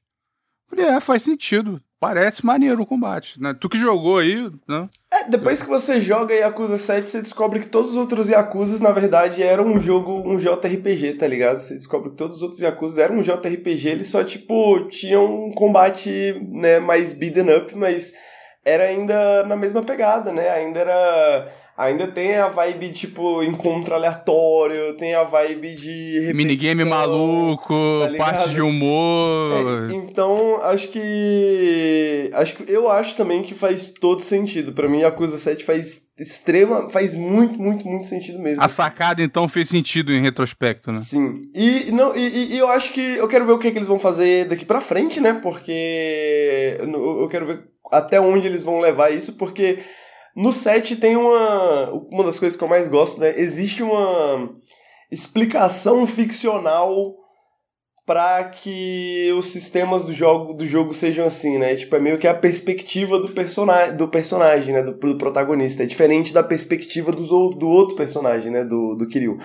Falei, 0.69 0.87
é, 0.87 1.01
faz 1.01 1.23
sentido. 1.23 1.81
Parece 2.01 2.47
maneiro 2.47 2.81
o 2.81 2.87
combate, 2.87 3.39
né? 3.39 3.53
Tu 3.53 3.69
que 3.69 3.77
jogou 3.77 4.17
aí, 4.17 4.51
né? 4.67 4.89
É, 5.13 5.29
depois 5.29 5.63
que 5.63 5.69
você 5.69 6.01
joga 6.01 6.35
Yakuza 6.35 6.79
7, 6.79 7.11
você 7.11 7.21
descobre 7.21 7.61
que 7.61 7.69
todos 7.69 7.91
os 7.91 7.97
outros 7.99 8.31
Yakuzas, 8.31 8.81
na 8.81 8.91
verdade, 8.91 9.43
eram 9.43 9.67
um 9.67 9.79
jogo, 9.79 10.23
um 10.27 10.37
JRPG, 10.37 11.19
tá 11.19 11.27
ligado? 11.27 11.61
Você 11.61 11.75
descobre 11.75 12.09
que 12.09 12.17
todos 12.17 12.39
os 12.39 12.43
outros 12.43 12.63
Yakuzas 12.63 12.97
eram 12.97 13.19
um 13.19 13.21
JRPG, 13.21 13.91
eles 13.91 14.07
só, 14.07 14.25
tipo, 14.25 14.89
tinham 14.89 15.27
um 15.27 15.53
combate, 15.53 16.35
né, 16.49 16.79
mais 16.79 17.13
beaten 17.13 17.55
up, 17.55 17.77
mas 17.77 18.15
era 18.65 18.85
ainda 18.85 19.45
na 19.45 19.55
mesma 19.57 19.83
pegada, 19.83 20.33
né? 20.33 20.49
Ainda 20.49 20.81
era 20.81 21.53
Ainda 21.81 22.07
tem 22.09 22.37
a 22.37 22.47
vibe, 22.47 22.91
tipo, 22.91 23.43
encontro 23.43 23.95
aleatório, 23.95 24.95
tem 24.99 25.15
a 25.15 25.25
vibe 25.25 25.75
de 25.77 26.13
repetição, 26.21 26.35
Minigame 26.37 26.85
maluco, 26.85 27.75
tá 28.07 28.17
parte 28.19 28.51
de 28.51 28.61
humor. 28.61 29.89
É, 29.91 29.95
então, 29.95 30.61
acho 30.63 30.89
que. 30.89 32.31
Acho 32.35 32.55
que 32.57 32.71
eu 32.71 32.91
acho 32.91 33.17
também 33.17 33.43
que 33.43 33.55
faz 33.55 33.89
todo 33.89 34.21
sentido. 34.21 34.75
Pra 34.75 34.89
mim, 34.89 34.99
Yakuza 35.01 35.39
7 35.39 35.65
faz 35.65 36.03
extrema. 36.19 36.91
faz 36.91 37.17
muito, 37.17 37.59
muito, 37.59 37.89
muito 37.89 38.07
sentido 38.07 38.39
mesmo. 38.39 38.63
A 38.63 38.69
sacada, 38.69 39.23
então, 39.23 39.49
fez 39.49 39.71
sentido 39.71 40.13
em 40.13 40.21
retrospecto, 40.21 40.93
né? 40.93 40.99
Sim. 40.99 41.39
E, 41.55 41.91
não, 41.93 42.15
e, 42.15 42.53
e- 42.55 42.59
eu 42.59 42.69
acho 42.69 42.93
que. 42.93 43.01
Eu 43.01 43.27
quero 43.27 43.47
ver 43.47 43.53
o 43.53 43.59
que, 43.59 43.69
é 43.69 43.71
que 43.71 43.79
eles 43.79 43.89
vão 43.89 43.99
fazer 43.99 44.45
daqui 44.45 44.67
pra 44.67 44.83
frente, 44.83 45.19
né? 45.19 45.41
Porque. 45.43 46.77
Eu 46.83 47.27
quero 47.29 47.47
ver 47.47 47.61
até 47.91 48.21
onde 48.21 48.47
eles 48.47 48.63
vão 48.63 48.81
levar 48.81 49.11
isso, 49.11 49.39
porque. 49.39 49.79
No 50.37 50.53
7 50.53 50.97
tem 50.97 51.17
uma. 51.17 51.91
Uma 52.11 52.25
das 52.25 52.39
coisas 52.39 52.57
que 52.57 52.65
eu 52.65 52.69
mais 52.69 52.89
gosto, 52.89 53.21
né? 53.21 53.35
Existe 53.39 53.83
uma 53.83 54.51
explicação 55.11 56.07
ficcional 56.07 57.17
para 58.07 58.45
que 58.45 59.33
os 59.39 59.47
sistemas 59.47 60.03
do 60.03 60.13
jogo, 60.13 60.53
do 60.53 60.65
jogo 60.65 60.93
sejam 60.93 61.25
assim, 61.27 61.59
né? 61.59 61.77
Tipo, 61.77 61.95
é 61.97 62.01
meio 62.01 62.19
que 62.19 62.27
a 62.27 62.35
perspectiva 62.35 63.19
do, 63.21 63.29
persona 63.29 63.93
do 63.93 64.09
personagem, 64.09 64.75
né? 64.75 64.83
Do, 64.83 64.93
do 64.95 65.17
protagonista. 65.19 65.83
É 65.83 65.87
diferente 65.87 66.33
da 66.33 66.43
perspectiva 66.43 67.13
ou- 67.31 67.55
do 67.55 67.69
outro 67.69 67.95
personagem, 67.97 68.51
né? 68.51 68.65
Do, 68.65 68.95
do 68.97 69.07
Kiryu. 69.07 69.39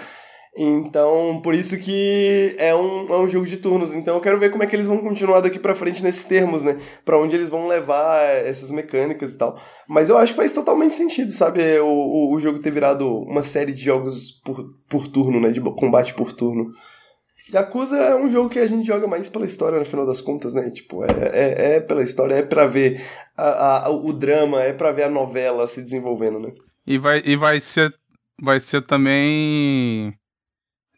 Então, 0.58 1.42
por 1.44 1.54
isso 1.54 1.78
que 1.78 2.56
é 2.58 2.74
um, 2.74 3.08
é 3.14 3.18
um 3.18 3.28
jogo 3.28 3.46
de 3.46 3.58
turnos. 3.58 3.94
Então, 3.94 4.16
eu 4.16 4.22
quero 4.22 4.40
ver 4.40 4.50
como 4.50 4.64
é 4.64 4.68
que 4.68 4.74
eles 4.76 4.88
vão 4.88 5.00
continuar 5.00 5.42
daqui 5.42 5.60
pra 5.60 5.76
frente 5.76 6.02
nesses 6.02 6.24
termos, 6.24 6.64
né? 6.64 6.78
Pra 7.04 7.20
onde 7.20 7.36
eles 7.36 7.50
vão 7.50 7.68
levar 7.68 8.18
essas 8.24 8.72
mecânicas 8.72 9.34
e 9.34 9.38
tal. 9.38 9.60
Mas 9.90 10.08
eu 10.08 10.18
acho 10.18 10.32
que 10.32 10.38
faz 10.38 10.54
totalmente 10.54 10.94
sentido, 10.94 11.30
sabe? 11.32 11.62
O, 11.80 11.86
o, 11.88 12.34
o 12.34 12.40
jogo 12.40 12.60
ter 12.60 12.72
virado 12.72 13.06
uma 13.06 13.44
série 13.44 13.74
de 13.74 13.84
jogos 13.84 14.32
por, 14.46 14.64
por 14.88 15.08
turno, 15.10 15.42
né? 15.42 15.52
De 15.52 15.60
combate 15.60 16.14
por 16.14 16.32
turno. 16.32 16.72
Yakuza 17.54 17.98
é 17.98 18.16
um 18.16 18.30
jogo 18.30 18.50
que 18.50 18.58
a 18.58 18.66
gente 18.66 18.88
joga 18.88 19.06
mais 19.08 19.30
pela 19.30 19.46
história, 19.46 19.78
no 19.78 19.86
final 19.86 20.06
das 20.06 20.22
contas, 20.22 20.54
né? 20.54 20.70
Tipo, 20.72 21.04
é, 21.04 21.08
é, 21.34 21.76
é 21.76 21.80
pela 21.82 22.02
história, 22.02 22.34
é 22.36 22.42
pra 22.42 22.66
ver 22.66 23.06
a, 23.38 23.86
a- 23.86 23.90
o 23.90 24.12
drama, 24.14 24.64
é 24.64 24.74
pra 24.74 24.92
ver 24.92 25.04
a 25.04 25.10
novela 25.10 25.68
se 25.68 25.82
desenvolvendo, 25.82 26.40
né? 26.40 26.52
E 26.88 26.98
vai, 26.98 27.22
e 27.26 27.36
vai 27.36 27.60
ser. 27.60 27.94
Vai 28.42 28.60
ser 28.60 28.82
também. 28.82 30.14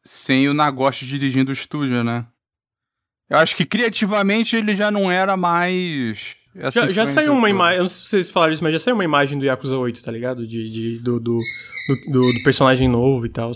Sem 0.07 0.47
o 0.47 0.53
Nagoshi 0.53 1.05
dirigindo 1.05 1.49
o 1.49 1.53
estúdio, 1.53 2.01
né? 2.03 2.25
Eu 3.29 3.37
acho 3.39 3.53
que 3.55 3.65
criativamente 3.65 4.55
ele 4.55 4.73
já 4.73 4.89
não 4.89 5.11
era 5.11 5.35
mais. 5.35 6.35
Já, 6.71 6.87
já 6.93 7.05
saiu 7.13 7.33
uma 7.33 7.49
imagem, 7.49 7.77
eu 7.77 7.81
não 7.83 7.89
sei 7.89 7.97
se 8.03 8.09
vocês 8.09 8.29
falaram 8.29 8.53
isso, 8.53 8.63
mas 8.63 8.71
já 8.73 8.79
saiu 8.79 8.95
uma 8.95 9.03
imagem 9.03 9.37
do 9.37 9.43
Yakuza 9.45 9.77
8, 9.77 10.01
tá 10.01 10.09
ligado? 10.11 10.47
De, 10.47 10.69
de- 10.71 10.99
do, 10.99 11.19
do, 11.19 11.39
do, 12.09 12.33
do- 12.33 12.43
personagem 12.43 12.87
novo 12.87 13.25
e 13.25 13.29
tal. 13.29 13.51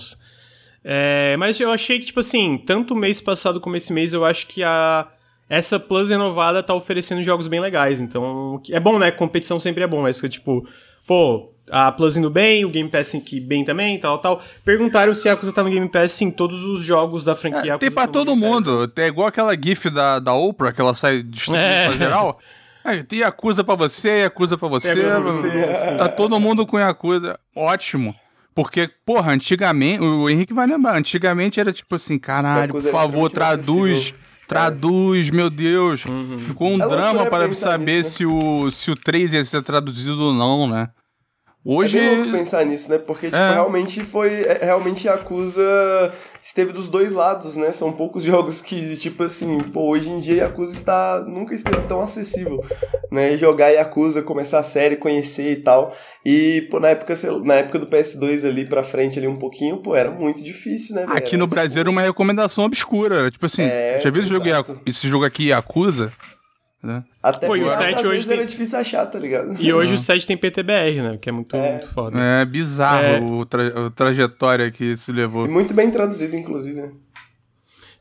É, 0.84 1.36
mas 1.38 1.58
eu 1.60 1.72
achei 1.72 2.00
que, 2.00 2.08
tipo 2.08 2.20
assim, 2.20 2.58
tanto 2.66 2.94
o 2.94 2.98
mês 2.98 3.22
passado 3.22 3.62
como 3.62 3.76
esse 3.78 3.94
mês, 3.94 4.14
eu 4.14 4.26
acho 4.26 4.46
que 4.48 4.62
a 4.64 5.08
essa 5.50 5.80
Plus 5.80 6.10
renovada 6.10 6.62
tá 6.64 6.74
oferecendo 6.74 7.24
jogos 7.24 7.48
bem 7.48 7.60
legais. 7.62 8.00
Então, 8.02 8.62
é 8.70 8.80
bom, 8.80 9.00
né? 9.00 9.10
Competição 9.10 9.60
sempre 9.60 9.84
é 9.84 9.88
bom, 9.88 10.02
mas 10.02 10.20
que, 10.20 10.28
tipo, 10.30 10.68
pô, 11.08 11.54
a 11.72 11.92
Plus 11.92 12.18
indo 12.18 12.30
bem, 12.30 12.66
o 12.66 12.70
Game 12.70 12.90
Pass 12.90 13.16
aqui 13.16 13.40
bem 13.40 13.64
também, 13.64 13.98
tal, 13.98 14.18
tal. 14.20 14.42
Perguntaram 14.66 15.16
se 15.16 15.28
a 15.30 15.32
Yakuza 15.32 15.54
tá 15.54 15.64
no 15.64 15.70
Game 15.70 15.88
Pass, 15.90 16.12
sim, 16.12 16.30
todos 16.30 16.62
os 16.64 16.82
jogos 16.82 17.24
da 17.24 17.36
franquia 17.36 17.74
É, 17.74 17.78
tem 17.78 17.90
pra 17.90 18.06
todo 18.08 18.36
mundo. 18.36 18.92
É 18.98 19.08
igual 19.08 19.28
aquela 19.28 19.54
gif 19.56 19.90
da, 19.90 20.20
da 20.20 20.34
Oprah, 20.34 20.74
que 20.74 20.82
ela 20.82 20.94
sai 20.94 21.24
distribuindo 21.24 21.66
É. 21.68 21.88
pra 21.88 21.98
geral. 21.98 22.40
É, 22.84 23.04
tem 23.04 23.20
Yakuza 23.20 23.64
pra 23.64 23.76
você, 23.76 24.22
Yakuza 24.22 24.58
pra 24.58 24.68
você. 24.68 24.96
Pra 24.96 25.20
você, 25.20 25.96
Tá 26.00 26.10
todo 26.10 26.40
mundo 26.40 26.66
com 26.66 26.80
Yakuza. 26.80 27.40
Ótimo. 27.56 28.16
Porque, 28.56 28.90
porra, 29.06 29.32
antigamente, 29.34 30.02
o 30.04 30.28
Henrique 30.28 30.52
vai 30.52 30.66
lembrar, 30.66 30.98
antigamente 30.98 31.60
era 31.60 31.72
tipo 31.72 31.94
assim, 31.94 32.18
caralho, 32.18 32.74
por 32.74 32.82
favor, 32.82 33.30
traduz, 33.32 34.16
traduz, 34.48 35.30
meu 35.30 35.50
Deus. 35.50 36.04
Ficou 36.48 36.70
um 36.70 36.82
É 36.84 36.88
drama 36.88 37.28
para 37.28 37.54
saber 37.54 37.98
nisso, 38.00 38.10
né? 38.10 38.16
se, 38.18 38.26
o, 38.26 38.72
se 38.72 38.90
o 38.90 38.96
3 38.96 39.34
ia 39.36 39.46
ser 39.46 39.62
traduzido 39.62 40.20
ou 40.22 40.34
não, 40.34 40.68
né? 40.68 40.90
Hoje. 41.64 42.00
É 42.00 42.16
louco 42.16 42.32
pensar 42.32 42.66
nisso, 42.66 42.90
né? 42.90 42.98
Porque, 42.98 43.28
tipo, 43.28 43.38
É. 43.38 43.54
realmente 43.54 44.02
foi. 44.04 44.30
é, 44.44 44.60
Realmente 44.66 45.06
Yakuza 45.08 46.12
esteve 46.42 46.74
dos 46.74 46.88
dois 46.88 47.12
lados, 47.12 47.56
né? 47.56 47.72
São 47.72 47.92
poucos 47.92 48.24
jogos 48.24 48.62
que, 48.62 48.98
tipo 48.98 49.22
assim, 49.24 49.60
pô, 49.60 49.90
hoje 49.90 50.10
em 50.10 50.20
dia 50.20 50.38
Yakuza 50.44 50.74
está. 50.76 51.24
nunca 51.28 51.54
esteve 51.54 51.82
tão 51.84 52.02
acessível. 52.02 52.60
Né? 53.12 53.38
Jogar 53.38 53.70
Yakuza, 53.70 54.24
começar 54.24 54.60
a 54.60 54.64
série, 54.64 54.96
conhecer 54.96 55.52
e 55.52 55.56
tal. 55.58 55.96
E, 56.26 56.68
pô, 56.72 56.80
na 56.80 56.90
época, 56.90 57.14
na 57.44 57.56
época 57.56 57.78
do 57.78 57.86
PS2 57.88 58.48
ali 58.48 58.66
pra 58.66 58.84
frente, 58.84 59.20
ali 59.20 59.28
um 59.28 59.38
pouquinho, 59.38 59.78
pô, 59.78 59.96
era 59.96 60.10
muito 60.10 60.44
difícil, 60.44 60.96
né? 60.96 61.06
velho? 61.06 61.16
Aqui 61.18 61.38
no 61.38 61.44
Era, 61.44 61.50
Brasil 61.50 61.80
era 61.82 61.90
uma 61.90 62.02
recomendação 62.02 62.64
obscura. 62.66 63.20
era 63.20 63.30
Tipo 63.32 63.46
assim, 63.46 63.64
É, 63.64 64.00
já 64.02 64.10
viu 64.10 64.22
esse 64.22 64.32
jogo, 64.32 64.46
esse 64.86 65.08
jogo 65.08 65.26
aqui, 65.26 65.50
Yakuza? 65.50 66.12
Né? 66.84 67.04
Até 67.22 67.46
Pô, 67.46 67.56
e 67.56 67.60
o 67.62 67.66
porque, 67.66 67.78
sete 67.78 67.94
às 67.96 68.02
hoje 68.02 68.10
vezes 68.12 68.26
tem- 68.28 68.38
era 68.38 68.46
difícil 68.46 68.80
achar, 68.80 69.06
tá 69.06 69.20
ligado? 69.20 69.56
E 69.60 69.72
hoje 69.72 69.94
o 69.94 69.98
7 70.00 70.26
tem 70.26 70.36
PTBR, 70.36 71.02
né? 71.04 71.18
Que 71.22 71.30
é 71.30 71.32
muito, 71.32 71.56
É. 71.56 71.72
muito 71.74 71.88
foda. 71.90 72.20
É 72.20 72.44
bizarro 72.44 73.04
É. 73.06 73.20
O 73.20 73.46
tra- 73.46 73.86
a 73.86 73.90
trajetória 73.92 74.72
que 74.72 74.86
isso 74.86 75.12
levou. 75.12 75.46
E 75.46 75.50
muito 75.50 75.76
bem 75.76 75.92
traduzido, 75.92 76.36
inclusive, 76.36 76.82
né? 76.82 76.90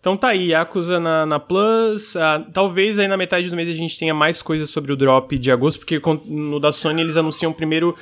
Então 0.01 0.17
tá 0.17 0.29
aí, 0.29 0.47
Yakuza 0.53 0.99
na, 0.99 1.27
na 1.27 1.39
Plus. 1.39 2.17
ah, 2.17 2.43
talvez 2.55 2.99
aí 2.99 3.07
na 3.07 3.19
metade 3.19 3.51
do 3.51 3.55
mês 3.57 3.69
a 3.69 3.75
gente 3.75 3.99
tenha 3.99 4.15
mais 4.15 4.41
coisas 4.41 4.71
sobre 4.71 4.91
o 4.95 4.97
drop 4.97 5.37
de 5.39 5.53
agosto, 5.53 5.81
porque 5.81 6.01
no 6.25 6.59
da 6.59 6.73
Sony 6.73 7.03
eles 7.03 7.19
anunciam 7.19 7.53
primeiro 7.53 7.95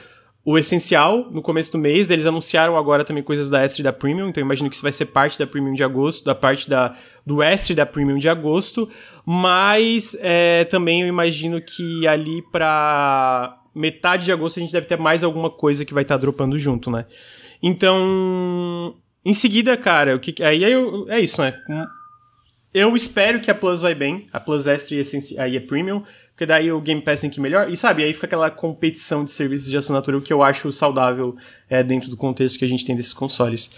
o 0.44 0.56
essencial 0.56 1.30
no 1.30 1.42
começo 1.42 1.70
do 1.72 1.78
mês, 1.78 2.08
eles 2.10 2.24
anunciaram 2.24 2.76
agora 2.76 3.04
também 3.04 3.22
coisas 3.22 3.50
da 3.50 3.62
Extra 3.62 3.82
e 3.82 3.84
da 3.84 3.92
Premium, 3.92 4.28
então 4.28 4.40
imagino 4.40 4.70
que 4.70 4.76
isso 4.76 4.82
vai 4.82 4.92
ser 4.92 5.06
parte 5.06 5.38
da 5.38 5.46
Premium 5.46 5.74
de 5.74 5.84
agosto, 5.84 6.24
da 6.24 6.34
parte 6.34 6.70
da, 6.70 6.96
do 7.26 7.42
Extra 7.42 7.72
e 7.72 7.76
da 7.76 7.84
Premium 7.84 8.16
de 8.18 8.28
agosto, 8.28 8.88
mas 9.26 10.16
é, 10.20 10.64
também 10.64 11.02
eu 11.02 11.06
imagino 11.08 11.60
que 11.60 12.06
ali 12.06 12.40
pra 12.50 13.58
metade 13.74 14.24
de 14.24 14.32
agosto 14.32 14.58
a 14.58 14.62
gente 14.62 14.72
deve 14.72 14.86
ter 14.86 14.98
mais 14.98 15.22
alguma 15.22 15.50
coisa 15.50 15.84
que 15.84 15.92
vai 15.92 16.02
estar 16.02 16.16
dropando 16.16 16.58
junto, 16.58 16.90
né? 16.90 17.04
Então, 17.62 18.94
em 19.24 19.34
seguida, 19.34 19.76
cara, 19.76 20.16
o 20.16 20.18
que 20.18 20.42
aí 20.42 20.62
é, 21.08 21.20
isso, 21.20 21.40
né? 21.42 21.54
Eu 22.72 22.94
espero 22.96 23.40
que 23.40 23.50
a 23.50 23.54
Plus 23.54 23.80
vai 23.80 23.94
bem, 23.94 24.26
a 24.32 24.38
Plus 24.40 24.66
Extra 24.66 24.94
e 24.94 24.98
essenci- 24.98 25.38
aí 25.38 25.56
é 25.56 25.60
Premium, 25.60 26.02
porque 26.38 26.46
daí 26.46 26.70
o 26.70 26.80
Game 26.80 27.02
Pass 27.02 27.20
tem 27.20 27.28
que 27.28 27.40
ir 27.40 27.42
melhor. 27.42 27.68
E 27.68 27.76
sabe, 27.76 28.04
aí 28.04 28.14
fica 28.14 28.26
aquela 28.26 28.48
competição 28.48 29.24
de 29.24 29.32
serviços 29.32 29.68
de 29.68 29.76
assinatura, 29.76 30.16
o 30.16 30.22
que 30.22 30.32
eu 30.32 30.40
acho 30.40 30.70
saudável 30.70 31.36
é, 31.68 31.82
dentro 31.82 32.08
do 32.08 32.16
contexto 32.16 32.60
que 32.60 32.64
a 32.64 32.68
gente 32.68 32.86
tem 32.86 32.94
desses 32.94 33.12
consoles. 33.12 33.74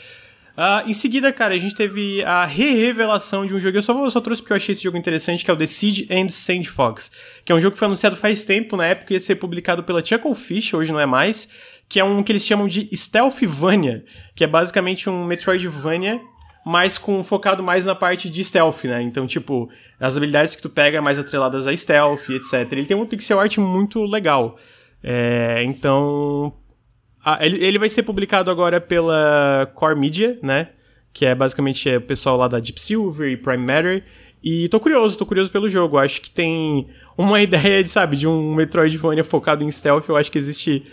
Ah, 0.54 0.84
em 0.86 0.92
seguida, 0.92 1.32
cara, 1.32 1.54
a 1.54 1.58
gente 1.58 1.74
teve 1.74 2.22
a 2.22 2.44
re-revelação 2.44 3.46
de 3.46 3.54
um 3.54 3.60
jogo. 3.60 3.78
Eu 3.78 3.82
só, 3.82 4.04
eu 4.04 4.10
só 4.10 4.20
trouxe 4.20 4.42
porque 4.42 4.52
eu 4.52 4.58
achei 4.58 4.74
esse 4.74 4.82
jogo 4.82 4.98
interessante, 4.98 5.42
que 5.42 5.50
é 5.50 5.54
o 5.54 5.56
The 5.56 5.64
Siege 5.64 6.06
and 6.10 6.28
Sandfox. 6.28 7.10
Que 7.46 7.50
é 7.50 7.54
um 7.54 7.60
jogo 7.62 7.72
que 7.72 7.78
foi 7.78 7.86
anunciado 7.86 8.14
faz 8.14 8.44
tempo, 8.44 8.76
na 8.76 8.84
época 8.84 9.14
ia 9.14 9.20
ser 9.20 9.36
publicado 9.36 9.82
pela 9.82 10.04
Chucklefish, 10.04 10.74
hoje 10.74 10.92
não 10.92 11.00
é 11.00 11.06
mais. 11.06 11.50
Que 11.88 11.98
é 11.98 12.04
um 12.04 12.22
que 12.22 12.30
eles 12.30 12.44
chamam 12.44 12.68
de 12.68 12.94
Stealthvania, 12.94 14.04
que 14.34 14.44
é 14.44 14.46
basicamente 14.46 15.08
um 15.08 15.24
Metroidvania 15.24 16.20
mas 16.64 16.98
com 16.98 17.22
focado 17.24 17.62
mais 17.62 17.86
na 17.86 17.94
parte 17.94 18.28
de 18.28 18.44
stealth, 18.44 18.84
né? 18.84 19.00
Então, 19.02 19.26
tipo, 19.26 19.68
as 19.98 20.16
habilidades 20.16 20.54
que 20.54 20.62
tu 20.62 20.68
pega 20.70 21.00
mais 21.00 21.18
atreladas 21.18 21.66
a 21.66 21.76
stealth, 21.76 22.28
etc. 22.30 22.70
Ele 22.72 22.84
tem 22.86 22.96
um 22.96 23.06
pixel 23.06 23.40
art 23.40 23.56
muito 23.58 24.02
legal. 24.04 24.56
É, 25.02 25.62
então, 25.64 26.52
a- 27.24 27.44
ele, 27.44 27.64
ele 27.64 27.78
vai 27.78 27.88
ser 27.88 28.02
publicado 28.02 28.50
agora 28.50 28.80
pela 28.80 29.70
Core 29.74 29.98
Media, 29.98 30.38
né? 30.42 30.68
Que 31.12 31.26
é 31.26 31.34
basicamente 31.34 31.88
é, 31.88 31.96
o 31.96 32.00
pessoal 32.02 32.36
lá 32.36 32.46
da 32.48 32.60
Deep 32.60 32.80
Silver 32.80 33.30
e 33.30 33.36
Prime 33.36 33.64
Matter. 33.64 34.04
E 34.42 34.68
tô 34.68 34.78
curioso, 34.80 35.18
tô 35.18 35.26
curioso 35.26 35.50
pelo 35.50 35.68
jogo. 35.68 35.98
Acho 35.98 36.20
que 36.20 36.30
tem 36.30 36.86
uma 37.16 37.40
ideia 37.42 37.82
de, 37.82 37.90
sabe, 37.90 38.16
de 38.16 38.26
um 38.28 38.54
Metroidvania 38.54 39.24
focado 39.24 39.64
em 39.64 39.70
stealth. 39.72 40.08
Eu 40.08 40.16
acho 40.16 40.30
que 40.30 40.38
existe 40.38 40.86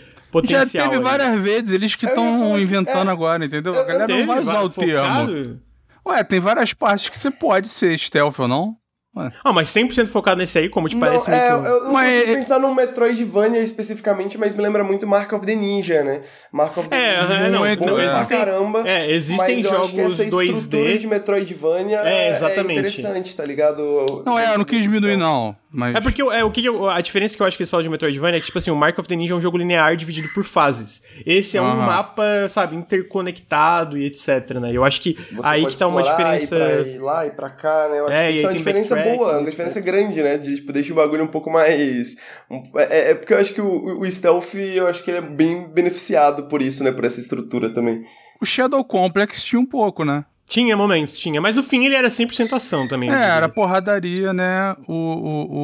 Já 0.44 0.58
potencial. 0.60 0.84
teve 0.84 0.94
ali. 0.96 1.04
várias 1.04 1.36
vezes, 1.40 1.70
eles 1.72 1.94
que 1.94 2.04
Eu 2.06 2.10
estão 2.10 2.58
inventando 2.58 3.08
é. 3.08 3.12
agora, 3.12 3.44
entendeu? 3.44 3.72
Eu- 3.74 3.80
A 3.80 3.84
galera 3.84 4.06
Teve 4.06 4.18
não 4.20 4.26
vai 4.26 4.40
usar 4.42 4.60
o 4.62 4.68
termo. 4.70 5.02
focado? 5.02 5.60
Ué, 6.06 6.24
tem 6.24 6.40
várias 6.40 6.72
partes 6.72 7.08
que 7.08 7.18
você 7.18 7.30
pode 7.30 7.68
ser 7.68 7.98
stealth 7.98 8.38
ou 8.40 8.48
não. 8.48 8.74
Ué. 9.16 9.32
Ah, 9.42 9.52
mas 9.52 9.70
100% 9.70 10.06
focado 10.08 10.38
nesse 10.38 10.58
aí, 10.58 10.68
como 10.68 10.88
te 10.88 10.94
Não, 10.94 11.00
parece 11.00 11.30
é, 11.30 11.52
muito... 11.52 11.66
eu 11.66 11.84
não 11.84 11.92
Mas 11.92 12.14
consigo 12.14 12.32
é- 12.32 12.36
pensar 12.36 12.58
num 12.60 12.74
Metroidvania 12.74 13.60
especificamente, 13.60 14.38
mas 14.38 14.54
me 14.54 14.62
lembra 14.62 14.84
muito 14.84 15.06
Mark 15.08 15.32
of 15.32 15.44
the 15.44 15.54
Ninja, 15.56 16.04
né? 16.04 16.22
Mark 16.52 16.76
of 16.76 16.88
the 16.88 16.96
É, 16.96 17.20
Ninja 17.22 17.34
é, 17.34 17.50
não, 17.50 17.58
Muito, 17.60 17.82
é. 17.88 17.92
pra 18.06 18.16
existem- 18.16 18.38
caramba. 18.38 18.82
é, 18.88 19.10
existem 19.10 19.56
mas 19.56 19.64
eu 19.64 19.80
acho 19.80 19.90
que 19.90 19.96
jogos 19.96 20.12
essa 20.12 20.24
estrutura 20.24 20.44
2D. 20.92 20.98
de 20.98 21.06
Metroidvania 21.06 22.00
É, 22.04 22.28
é, 22.28 22.30
exatamente. 22.30 22.78
interessante, 22.78 23.34
tá 23.34 23.44
ligado? 23.44 24.22
Não, 24.24 24.38
é, 24.38 24.52
eu 24.54 24.58
não 24.58 24.64
quis 24.64 24.82
diminuir, 24.82 25.16
não. 25.16 25.56
Mas... 25.70 25.94
É 25.94 26.00
porque 26.00 26.22
é, 26.22 26.42
o 26.42 26.50
que 26.50 26.64
eu, 26.64 26.88
a 26.88 27.00
diferença 27.00 27.36
que 27.36 27.42
eu 27.42 27.46
acho 27.46 27.56
que 27.56 27.62
eles 27.62 27.70
falam 27.70 27.82
de 27.82 27.90
Metroidvania 27.90 28.38
é 28.38 28.40
que, 28.40 28.46
tipo 28.46 28.56
assim, 28.56 28.70
o 28.70 28.76
Mark 28.76 28.98
of 28.98 29.06
the 29.06 29.14
Ninja 29.14 29.34
é 29.34 29.36
um 29.36 29.40
jogo 29.40 29.58
linear 29.58 29.94
dividido 29.96 30.28
por 30.30 30.42
fases. 30.44 31.02
Esse 31.26 31.58
é 31.58 31.62
um 31.62 31.66
Aham. 31.66 31.86
mapa, 31.86 32.48
sabe, 32.48 32.74
interconectado 32.74 33.98
e 33.98 34.06
etc, 34.06 34.50
né? 34.60 34.70
Eu 34.72 34.84
acho 34.84 35.00
que 35.00 35.14
Você 35.32 35.40
aí 35.46 35.66
que 35.66 35.76
tá 35.76 35.86
uma 35.86 36.02
diferença. 36.02 36.56
Ir, 36.56 36.58
pra, 36.58 36.92
ir 36.92 36.98
lá 36.98 37.26
e 37.26 37.30
pra 37.30 37.50
cá, 37.50 37.88
né? 37.90 37.98
Eu 37.98 38.06
acho 38.06 38.14
É, 38.14 38.26
que 38.28 38.32
e 38.32 38.34
isso 38.36 38.44
é 38.44 38.48
uma 38.48 38.54
diferença 38.56 38.96
boa, 38.96 39.28
uma 39.32 39.38
etc. 39.40 39.50
diferença 39.50 39.80
grande, 39.80 40.22
né? 40.22 40.38
De, 40.38 40.56
tipo, 40.56 40.72
deixa 40.72 40.92
o 40.92 40.96
bagulho 40.96 41.24
um 41.24 41.28
pouco 41.28 41.50
mais... 41.50 42.16
um- 42.50 42.62
é, 42.76 43.10
é 43.10 43.14
porque 43.14 43.34
eu 43.34 43.38
acho 43.38 43.52
que 43.52 43.60
o, 43.60 44.00
o 44.00 44.10
stealth, 44.10 44.54
eu 44.54 44.86
acho 44.86 45.02
que 45.02 45.10
ele 45.10 45.18
é 45.18 45.22
bem 45.22 45.68
beneficiado 45.68 46.44
por 46.44 46.62
isso, 46.62 46.82
né? 46.82 46.92
Por 46.92 47.04
essa 47.04 47.20
estrutura 47.20 47.72
também. 47.72 48.02
O 48.40 48.46
Shadow 48.46 48.84
Complex 48.84 49.42
tinha 49.44 49.60
um 49.60 49.66
pouco, 49.66 50.04
né? 50.04 50.24
Tinha 50.48 50.76
momentos, 50.76 51.18
tinha. 51.18 51.40
Mas 51.40 51.56
no 51.56 51.62
fim 51.62 51.84
ele 51.84 51.94
era 51.94 52.08
100% 52.08 52.52
ação 52.54 52.88
também. 52.88 53.10
É, 53.10 53.14
era 53.36 53.48
porradaria, 53.48 54.32
né? 54.32 54.74
O. 54.88 54.94
o, 54.94 55.56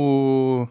o... 0.63 0.69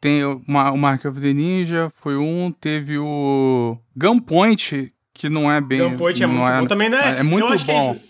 Tem 0.00 0.24
o, 0.24 0.42
Ma- 0.48 0.72
o 0.72 0.76
Mark 0.78 1.04
of 1.04 1.20
the 1.20 1.32
Ninja, 1.32 1.90
foi 1.96 2.16
um. 2.16 2.50
Teve 2.50 2.98
o. 2.98 3.76
Gunpoint, 3.96 4.92
que 5.14 5.28
não 5.28 5.52
é 5.52 5.60
bem. 5.60 5.78
Gunpoint 5.90 6.22
é 6.22 6.26
muito 6.26 6.60
bom 6.60 6.66
também, 6.66 6.88
né? 6.88 7.16
É 7.18 7.22
muito 7.22 7.46
Eu 7.46 7.52
acho 7.52 7.64
que 7.66 7.70
bom. 7.72 7.90
eles- 7.90 8.02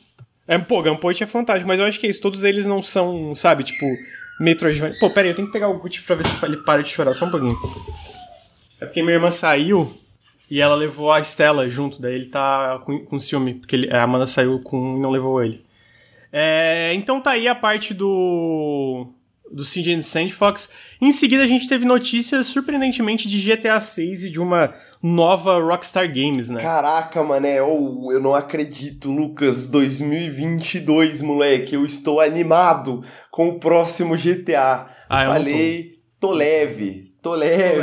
É, 0.49 0.59
pô, 0.59 0.83
Gunpoint 0.83 1.23
é 1.23 1.27
fantástico, 1.27 1.67
mas 1.69 1.81
eu 1.81 1.87
acho 1.87 1.99
que 2.01 2.07
é 2.07 2.11
isso. 2.11 2.21
Todos 2.23 2.45
eles 2.45 2.65
não 2.65 2.81
são, 2.83 3.35
sabe, 3.35 3.65
tipo, 3.65 3.85
Metroidvania. 4.41 4.97
Pô, 5.01 5.11
pera 5.11 5.27
aí, 5.27 5.33
eu 5.33 5.37
tenho 5.37 5.49
que 5.49 5.53
pegar 5.53 5.69
o 5.69 5.79
Gucci 5.79 6.01
pra 6.03 6.15
ver 6.17 6.25
se 6.25 6.45
ele 6.47 6.57
para 6.59 6.83
de 6.83 6.89
chorar, 6.91 7.15
só 7.15 7.27
um 7.27 7.31
pouquinho. 7.31 7.57
É 8.81 8.87
porque 8.87 9.03
minha 9.03 9.15
irmã 9.15 9.31
saiu 9.31 9.93
e 10.55 10.61
ela 10.61 10.75
levou 10.75 11.11
a 11.11 11.19
Estela 11.19 11.67
junto, 11.69 12.01
daí 12.03 12.15
ele 12.15 12.27
tá 12.27 12.79
com, 12.85 12.99
com 13.07 13.19
ciúme, 13.19 13.55
porque 13.55 13.75
ele- 13.75 13.91
a 13.91 14.03
Amanda 14.03 14.27
saiu 14.27 14.61
com 14.61 14.97
e 14.99 15.01
não 15.01 15.09
levou 15.11 15.43
ele. 15.43 15.65
É, 16.31 16.93
então 16.95 17.21
tá 17.23 17.31
aí 17.31 17.49
a 17.49 17.55
parte 17.55 17.95
do 17.95 19.07
do 19.51 19.65
Cindy 19.67 19.93
and 19.93 20.01
Sandfox. 20.03 20.69
Em 21.01 21.13
seguida 21.13 21.43
a 21.43 21.47
gente 21.47 21.69
teve 21.69 21.85
notícias 21.85 22.47
surpreendentemente 22.47 23.29
de 23.29 23.39
GTA 23.39 23.79
6 23.81 24.25
e 24.25 24.31
de 24.31 24.41
uma 24.41 24.73
nova 25.03 25.59
Rockstar 25.61 26.07
Games, 26.09 26.49
né? 26.49 26.61
Caraca, 26.61 27.23
mané, 27.23 27.63
oh, 27.63 28.11
eu 28.13 28.19
não 28.21 28.35
acredito, 28.35 29.11
Lucas, 29.11 29.67
2022, 29.67 31.21
moleque, 31.23 31.75
eu 31.75 31.85
estou 31.85 32.19
animado 32.21 33.05
com 33.31 33.49
o 33.49 33.59
próximo 33.59 34.17
GTA. 34.17 34.87
Ah, 35.09 35.25
eu. 35.25 35.31
Falei, 35.33 35.99
tô 36.19 36.33
leve, 36.33 37.12
tô 37.23 37.35
leve. 37.35 37.81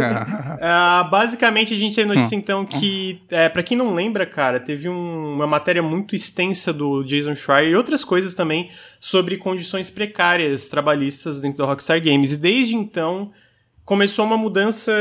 Ah, 0.62 1.08
basicamente, 1.10 1.72
a 1.72 1.76
gente 1.76 1.94
teve 1.94 2.06
notícia 2.08 2.36
então 2.36 2.64
que, 2.66 3.20
é, 3.30 3.48
para 3.48 3.62
quem 3.62 3.76
não 3.76 3.94
lembra, 3.94 4.26
cara, 4.26 4.60
teve 4.60 4.88
um- 4.88 5.34
uma 5.34 5.46
matéria 5.46 5.82
muito 5.82 6.14
extensa 6.14 6.72
do 6.72 7.02
Jason 7.02 7.34
Schreier 7.34 7.70
e 7.70 7.76
outras 7.76 8.04
coisas 8.04 8.34
também 8.34 8.70
sobre 9.00 9.36
condições 9.38 9.88
precárias 9.90 10.68
trabalhistas 10.68 11.40
dentro 11.40 11.58
da 11.58 11.64
Rockstar 11.64 12.00
Games. 12.02 12.32
E 12.32 12.36
desde 12.36 12.74
então 12.76 13.30
começou 13.84 14.24
uma 14.26 14.36
mudança, 14.36 14.92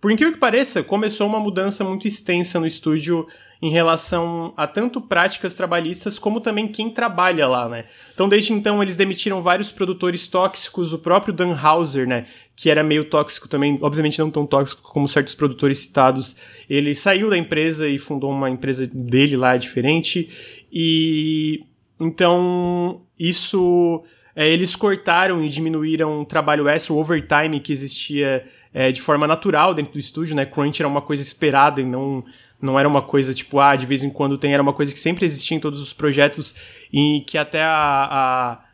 por 0.00 0.12
incrível 0.12 0.34
que 0.34 0.38
pareça, 0.40 0.82
começou 0.82 1.26
uma 1.26 1.40
mudança 1.40 1.82
muito 1.82 2.06
extensa 2.06 2.60
no 2.60 2.66
estúdio 2.66 3.26
em 3.64 3.70
relação 3.70 4.52
a 4.56 4.66
tanto 4.66 5.00
práticas 5.00 5.54
trabalhistas 5.54 6.18
como 6.18 6.40
também 6.40 6.66
quem 6.66 6.90
trabalha 6.90 7.46
lá, 7.46 7.68
né? 7.68 7.84
Então, 8.12 8.28
desde 8.28 8.52
então, 8.52 8.82
eles 8.82 8.96
demitiram 8.96 9.40
vários 9.40 9.70
produtores 9.70 10.26
tóxicos, 10.26 10.92
o 10.92 10.98
próprio 10.98 11.32
Dan 11.32 11.56
Hauser, 11.56 12.04
né? 12.06 12.26
Que 12.54 12.68
era 12.70 12.82
meio 12.84 13.04
tóxico 13.06 13.48
também, 13.48 13.78
obviamente 13.80 14.18
não 14.18 14.30
tão 14.30 14.46
tóxico 14.46 14.82
como 14.82 15.08
certos 15.08 15.34
produtores 15.34 15.78
citados. 15.78 16.36
Ele 16.68 16.94
saiu 16.94 17.30
da 17.30 17.36
empresa 17.36 17.88
e 17.88 17.98
fundou 17.98 18.30
uma 18.30 18.50
empresa 18.50 18.86
dele 18.86 19.36
lá 19.36 19.56
diferente. 19.56 20.28
E 20.72 21.64
então 21.98 23.02
isso 23.18 24.02
é, 24.34 24.48
eles 24.48 24.74
cortaram 24.76 25.42
e 25.44 25.48
diminuíram 25.48 26.20
o 26.20 26.24
trabalho 26.24 26.68
extra, 26.68 26.92
o 26.92 26.98
overtime 26.98 27.60
que 27.60 27.72
existia 27.72 28.44
é, 28.72 28.90
de 28.92 29.00
forma 29.00 29.26
natural 29.26 29.74
dentro 29.74 29.92
do 29.92 29.98
estúdio, 29.98 30.34
né? 30.34 30.44
Crunch 30.46 30.80
era 30.80 30.88
uma 30.88 31.02
coisa 31.02 31.22
esperada 31.22 31.80
e 31.80 31.84
não 31.84 32.24
não 32.60 32.78
era 32.78 32.86
uma 32.88 33.02
coisa 33.02 33.34
tipo, 33.34 33.58
ah, 33.58 33.74
de 33.74 33.84
vez 33.84 34.04
em 34.04 34.10
quando 34.10 34.38
tem, 34.38 34.54
era 34.54 34.62
uma 34.62 34.72
coisa 34.72 34.92
que 34.92 34.98
sempre 35.00 35.24
existia 35.26 35.56
em 35.56 35.60
todos 35.60 35.82
os 35.82 35.92
projetos 35.92 36.54
e 36.92 37.20
que 37.26 37.36
até 37.36 37.60
a, 37.60 37.68
a- 38.08 38.64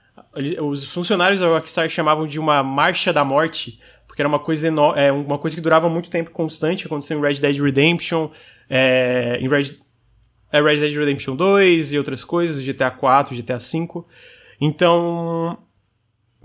os 0.61 0.85
funcionários 0.85 1.41
da 1.41 1.49
Rockstar 1.49 1.89
chamavam 1.89 2.27
de 2.27 2.39
uma 2.39 2.63
marcha 2.63 3.13
da 3.13 3.25
morte, 3.25 3.81
porque 4.07 4.23
era 4.23 4.29
uma 4.29 4.39
coisa, 4.39 4.69
é, 4.97 5.11
uma 5.13 5.39
coisa 5.39 5.57
que 5.57 5.63
durava 5.63 5.89
muito 5.89 6.11
tempo 6.11 6.31
constante, 6.31 6.87
aconteceu 6.87 7.19
em 7.19 7.23
Red 7.23 7.41
Dead 7.41 7.61
Redemption, 7.61 8.31
é, 8.69 9.39
em 9.41 9.49
Red, 9.49 9.79
é, 10.53 10.61
Red 10.61 10.79
Dead 10.79 10.97
Redemption 10.97 11.35
2 11.35 11.93
e 11.93 11.99
outras 11.99 12.25
coisas, 12.25 12.61
GTA 12.61 12.91
4, 12.91 13.37
GTA 13.37 13.59
5. 13.59 14.07
Então, 14.61 15.59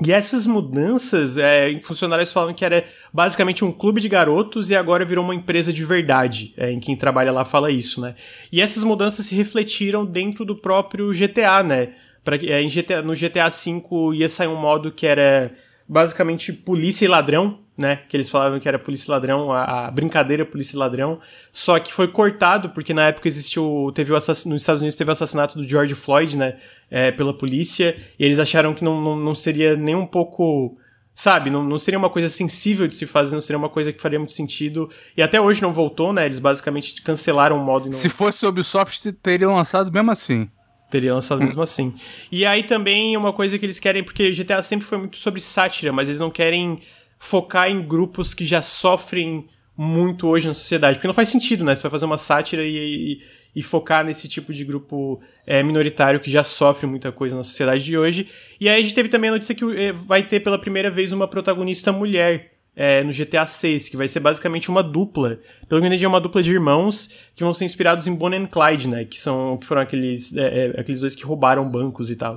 e 0.03 0.11
essas 0.11 0.47
mudanças, 0.47 1.37
é, 1.37 1.79
funcionários 1.81 2.31
falam 2.31 2.53
que 2.53 2.65
era 2.65 2.83
basicamente 3.13 3.63
um 3.63 3.71
clube 3.71 4.01
de 4.01 4.09
garotos 4.09 4.71
e 4.71 4.75
agora 4.75 5.05
virou 5.05 5.23
uma 5.23 5.35
empresa 5.35 5.71
de 5.71 5.85
verdade. 5.85 6.53
É, 6.57 6.71
em 6.71 6.79
quem 6.79 6.95
trabalha 6.95 7.31
lá 7.31 7.45
fala 7.45 7.69
isso, 7.69 8.01
né? 8.01 8.15
E 8.51 8.59
essas 8.59 8.83
mudanças 8.83 9.25
se 9.25 9.35
refletiram 9.35 10.03
dentro 10.03 10.43
do 10.43 10.55
próprio 10.55 11.11
GTA, 11.11 11.61
né? 11.61 11.93
Pra, 12.23 12.35
é, 12.37 12.63
GTA, 12.63 13.01
no 13.01 13.13
GTA 13.13 13.49
V 13.49 14.15
ia 14.15 14.29
sair 14.29 14.47
um 14.47 14.55
modo 14.55 14.91
que 14.91 15.05
era 15.05 15.51
basicamente 15.87 16.53
polícia 16.53 17.05
e 17.05 17.07
ladrão, 17.07 17.59
né? 17.77 17.99
Que 18.07 18.15
eles 18.15 18.29
falavam 18.29 18.59
que 18.59 18.67
era 18.67 18.79
polícia 18.79 19.07
e 19.07 19.11
ladrão, 19.11 19.51
a, 19.51 19.87
a 19.87 19.91
brincadeira 19.91 20.45
polícia 20.45 20.75
e 20.75 20.79
ladrão. 20.79 21.19
Só 21.51 21.79
que 21.79 21.93
foi 21.93 22.07
cortado 22.07 22.69
porque 22.69 22.93
na 22.93 23.07
época 23.07 23.27
existiu, 23.27 23.91
teve 23.93 24.13
o 24.13 24.15
assass- 24.15 24.45
nos 24.45 24.61
Estados 24.61 24.81
Unidos 24.81 24.95
teve 24.95 25.09
o 25.09 25.13
assassinato 25.13 25.57
do 25.57 25.67
George 25.67 25.95
Floyd, 25.95 26.37
né? 26.37 26.55
é, 26.93 27.09
pela 27.11 27.33
polícia. 27.33 27.97
E 28.19 28.23
eles 28.23 28.37
acharam 28.37 28.71
que 28.75 28.83
não, 28.83 29.01
não, 29.01 29.15
não 29.15 29.33
seria 29.33 29.75
nem 29.75 29.95
um 29.95 30.05
pouco 30.05 30.77
sabe, 31.15 31.49
não, 31.49 31.63
não 31.63 31.77
seria 31.77 31.97
uma 31.97 32.09
coisa 32.09 32.27
sensível 32.29 32.87
de 32.87 32.95
se 32.95 33.05
fazer, 33.05 33.35
não 33.35 33.41
seria 33.41 33.57
uma 33.57 33.69
coisa 33.69 33.91
que 33.91 34.01
faria 34.01 34.17
muito 34.19 34.33
sentido. 34.33 34.89
E 35.17 35.21
até 35.21 35.41
hoje 35.41 35.61
não 35.61 35.73
voltou, 35.73 36.13
né? 36.13 36.25
Eles 36.25 36.39
basicamente 36.39 37.01
cancelaram 37.01 37.57
o 37.57 37.63
modo 37.63 37.85
não 37.85 37.91
Se 37.91 38.09
fosse 38.09 38.45
Ubisoft, 38.45 39.11
teria 39.13 39.47
lançado 39.47 39.91
mesmo 39.91 40.11
assim. 40.11 40.49
Teria 40.93 41.15
lançado 41.15 41.43
mesmo 41.43 41.63
assim. 41.63 41.95
E 42.31 42.45
aí 42.45 42.61
também 42.61 43.17
uma 43.17 43.33
coisa 43.33 43.57
que 43.57 43.65
eles 43.65 43.79
querem, 43.79 44.03
porque 44.03 44.31
GTA 44.31 44.61
sempre 44.61 44.85
foi 44.85 44.99
muito 44.99 45.17
sobre 45.17 45.41
sátira, 45.41 45.91
mas 45.91 46.07
eles 46.07 46.21
não 46.21 46.29
querem 46.29 46.79
focar 47.17 47.67
em 47.67 47.81
grupos 47.81 48.31
que 48.35 48.45
já 48.45 48.61
sofrem 48.61 49.47
muito 49.75 50.27
hoje 50.27 50.47
na 50.47 50.53
sociedade. 50.53 50.97
Porque 50.97 51.07
não 51.07 51.13
faz 51.15 51.29
sentido, 51.29 51.65
né? 51.65 51.75
Você 51.75 51.81
vai 51.81 51.89
fazer 51.89 52.05
uma 52.05 52.17
sátira 52.17 52.63
e, 52.63 52.75
e, 52.77 53.21
e 53.55 53.63
focar 53.63 54.05
nesse 54.05 54.29
tipo 54.29 54.53
de 54.53 54.63
grupo 54.63 55.19
é, 55.47 55.63
minoritário 55.63 56.19
que 56.19 56.29
já 56.29 56.43
sofre 56.43 56.85
muita 56.85 57.11
coisa 57.11 57.35
na 57.35 57.43
sociedade 57.43 57.83
de 57.83 57.97
hoje. 57.97 58.27
E 58.59 58.69
aí 58.69 58.79
a 58.79 58.83
gente 58.83 58.93
teve 58.93 59.09
também 59.09 59.31
a 59.31 59.33
notícia 59.33 59.55
que 59.55 59.65
é, 59.75 59.91
vai 59.91 60.21
ter 60.21 60.41
pela 60.41 60.59
primeira 60.59 60.91
vez 60.91 61.11
uma 61.11 61.27
protagonista 61.27 61.91
mulher. 61.91 62.52
É, 62.75 63.03
no 63.03 63.11
GTA 63.13 63.45
6, 63.45 63.89
que 63.89 63.95
vai 63.97 64.07
ser 64.07 64.19
basicamente 64.19 64.69
uma 64.69 64.81
dupla. 64.81 65.39
Pelo 65.69 65.79
que 65.81 65.85
eu 65.85 65.87
entendi, 65.87 66.05
é 66.05 66.07
uma 66.07 66.19
dupla 66.21 66.41
de 66.41 66.51
irmãos 66.51 67.09
que 67.35 67.43
vão 67.43 67.53
ser 67.53 67.65
inspirados 67.65 68.07
em 68.07 68.15
Bonnie 68.15 68.39
and 68.39 68.47
Clyde, 68.47 68.87
né? 68.87 69.05
Que, 69.05 69.19
são, 69.21 69.57
que 69.57 69.65
foram 69.67 69.81
aqueles, 69.81 70.35
é, 70.35 70.67
é, 70.75 70.79
aqueles 70.81 71.01
dois 71.01 71.13
que 71.15 71.23
roubaram 71.23 71.69
bancos 71.69 72.09
e 72.09 72.15
tal. 72.15 72.35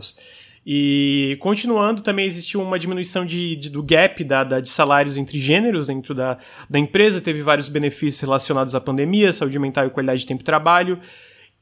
E 0.68 1.36
continuando, 1.40 2.02
também 2.02 2.26
existiu 2.26 2.60
uma 2.60 2.76
diminuição 2.78 3.24
de, 3.24 3.54
de- 3.54 3.70
do 3.70 3.82
gap 3.84 4.22
da, 4.24 4.42
da- 4.42 4.60
de 4.60 4.68
salários 4.68 5.16
entre 5.16 5.38
gêneros 5.38 5.86
dentro 5.86 6.12
da, 6.12 6.38
da 6.68 6.78
empresa, 6.78 7.20
teve 7.20 7.40
vários 7.40 7.68
benefícios 7.68 8.20
relacionados 8.20 8.74
à 8.74 8.80
pandemia, 8.80 9.32
saúde 9.32 9.58
mental 9.60 9.86
e 9.86 9.90
qualidade 9.90 10.22
de 10.22 10.26
tempo 10.26 10.40
de 10.40 10.44
trabalho. 10.44 10.98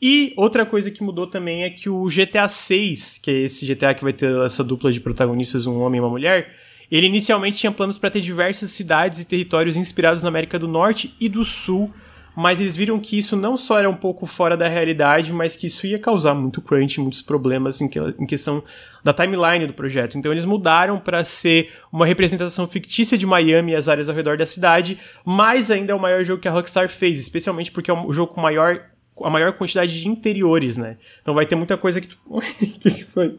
E 0.00 0.32
outra 0.36 0.64
coisa 0.66 0.90
que 0.90 1.02
mudou 1.02 1.26
também 1.26 1.64
é 1.64 1.70
que 1.70 1.88
o 1.90 2.06
GTA 2.06 2.48
6, 2.48 3.20
que 3.22 3.30
é 3.30 3.34
esse 3.42 3.66
GTA 3.66 3.92
que 3.94 4.02
vai 4.02 4.12
ter 4.12 4.34
essa 4.44 4.64
dupla 4.64 4.90
de 4.90 5.00
protagonistas, 5.00 5.66
um 5.66 5.80
homem 5.80 5.98
e 5.98 6.00
uma 6.00 6.10
mulher, 6.10 6.54
ele 6.96 7.06
inicialmente 7.06 7.58
tinha 7.58 7.72
planos 7.72 7.98
para 7.98 8.10
ter 8.10 8.20
diversas 8.20 8.70
cidades 8.70 9.20
e 9.20 9.24
territórios 9.24 9.76
inspirados 9.76 10.22
na 10.22 10.28
América 10.28 10.58
do 10.58 10.68
Norte 10.68 11.14
e 11.18 11.28
do 11.28 11.44
Sul, 11.44 11.92
mas 12.36 12.60
eles 12.60 12.76
viram 12.76 12.98
que 12.98 13.16
isso 13.16 13.36
não 13.36 13.56
só 13.56 13.78
era 13.78 13.88
um 13.88 13.94
pouco 13.94 14.26
fora 14.26 14.56
da 14.56 14.66
realidade, 14.66 15.32
mas 15.32 15.54
que 15.56 15.68
isso 15.68 15.86
ia 15.86 15.98
causar 15.98 16.34
muito 16.34 16.60
crunch, 16.60 17.00
muitos 17.00 17.22
problemas 17.22 17.80
em, 17.80 17.88
que- 17.88 17.98
em 18.18 18.26
questão 18.26 18.62
da 19.04 19.12
timeline 19.12 19.66
do 19.66 19.72
projeto. 19.72 20.18
Então 20.18 20.32
eles 20.32 20.44
mudaram 20.44 20.98
para 20.98 21.22
ser 21.24 21.70
uma 21.92 22.04
representação 22.04 22.66
fictícia 22.66 23.16
de 23.16 23.24
Miami 23.26 23.72
e 23.72 23.76
as 23.76 23.88
áreas 23.88 24.08
ao 24.08 24.14
redor 24.14 24.36
da 24.36 24.46
cidade, 24.46 24.98
mas 25.24 25.70
ainda 25.70 25.92
é 25.92 25.94
o 25.94 26.00
maior 26.00 26.24
jogo 26.24 26.42
que 26.42 26.48
a 26.48 26.50
Rockstar 26.52 26.88
fez, 26.88 27.20
especialmente 27.20 27.70
porque 27.70 27.90
é 27.90 27.94
o 27.94 28.12
jogo 28.12 28.34
com 28.34 28.40
maior 28.40 28.80
a 29.22 29.30
maior 29.30 29.52
quantidade 29.52 30.00
de 30.00 30.08
interiores, 30.08 30.76
né? 30.76 30.96
Então 31.22 31.34
vai 31.34 31.46
ter 31.46 31.54
muita 31.54 31.76
coisa 31.76 32.00
que 32.00 32.08
tu 32.08 32.16
que 32.80 33.04
foi? 33.04 33.38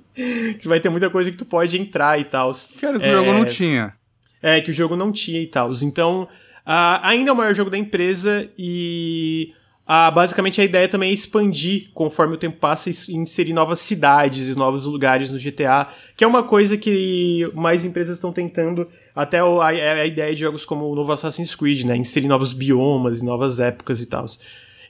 que 0.60 0.68
vai 0.68 0.80
ter 0.80 0.90
muita 0.90 1.10
coisa 1.10 1.32
que 1.32 1.38
tu 1.38 1.46
pode 1.46 1.78
entrar 1.80 2.20
e 2.20 2.24
tal. 2.24 2.52
Que 2.78 2.86
era 2.86 2.98
o 2.98 3.02
que 3.02 3.10
o 3.10 3.14
jogo 3.14 3.34
não 3.34 3.46
tinha. 3.46 3.94
É, 4.42 4.62
que 4.62 4.70
o 4.70 4.74
jogo 4.74 4.96
não 4.96 5.12
tinha 5.12 5.42
e 5.42 5.48
tal. 5.48 5.72
Então, 5.84 6.28
ah, 6.66 7.08
ainda 7.08 7.32
é 7.32 7.34
o 7.34 7.36
maior 7.36 7.54
jogo 7.54 7.70
da 7.70 7.78
empresa 7.78 8.50
e 8.58 9.54
ah, 9.88 10.10
basicamente 10.10 10.60
a 10.60 10.64
ideia 10.64 10.88
também 10.88 11.12
é 11.12 11.14
expandir 11.14 11.90
conforme 11.94 12.34
o 12.34 12.38
tempo 12.38 12.58
passa 12.58 12.90
e 12.90 13.16
inserir 13.16 13.54
novas 13.54 13.80
cidades 13.80 14.50
e 14.50 14.56
novos 14.56 14.88
lugares 14.88 15.32
no 15.32 15.38
GTA, 15.38 15.88
que 16.18 16.24
é 16.24 16.28
uma 16.28 16.42
coisa 16.42 16.76
que 16.76 17.48
mais 17.54 17.86
empresas 17.86 18.18
estão 18.18 18.32
tentando, 18.34 18.88
até 19.16 19.40
a, 19.40 19.66
a 19.66 20.06
ideia 20.06 20.34
de 20.34 20.42
jogos 20.42 20.66
como 20.66 20.90
o 20.90 20.96
novo 20.96 21.12
Assassin's 21.12 21.54
Creed, 21.54 21.84
né? 21.84 21.96
Inserir 21.96 22.28
novos 22.28 22.52
biomas 22.52 23.22
e 23.22 23.26
novas 23.26 23.60
épocas 23.60 24.02
e 24.02 24.08
tal. 24.08 24.26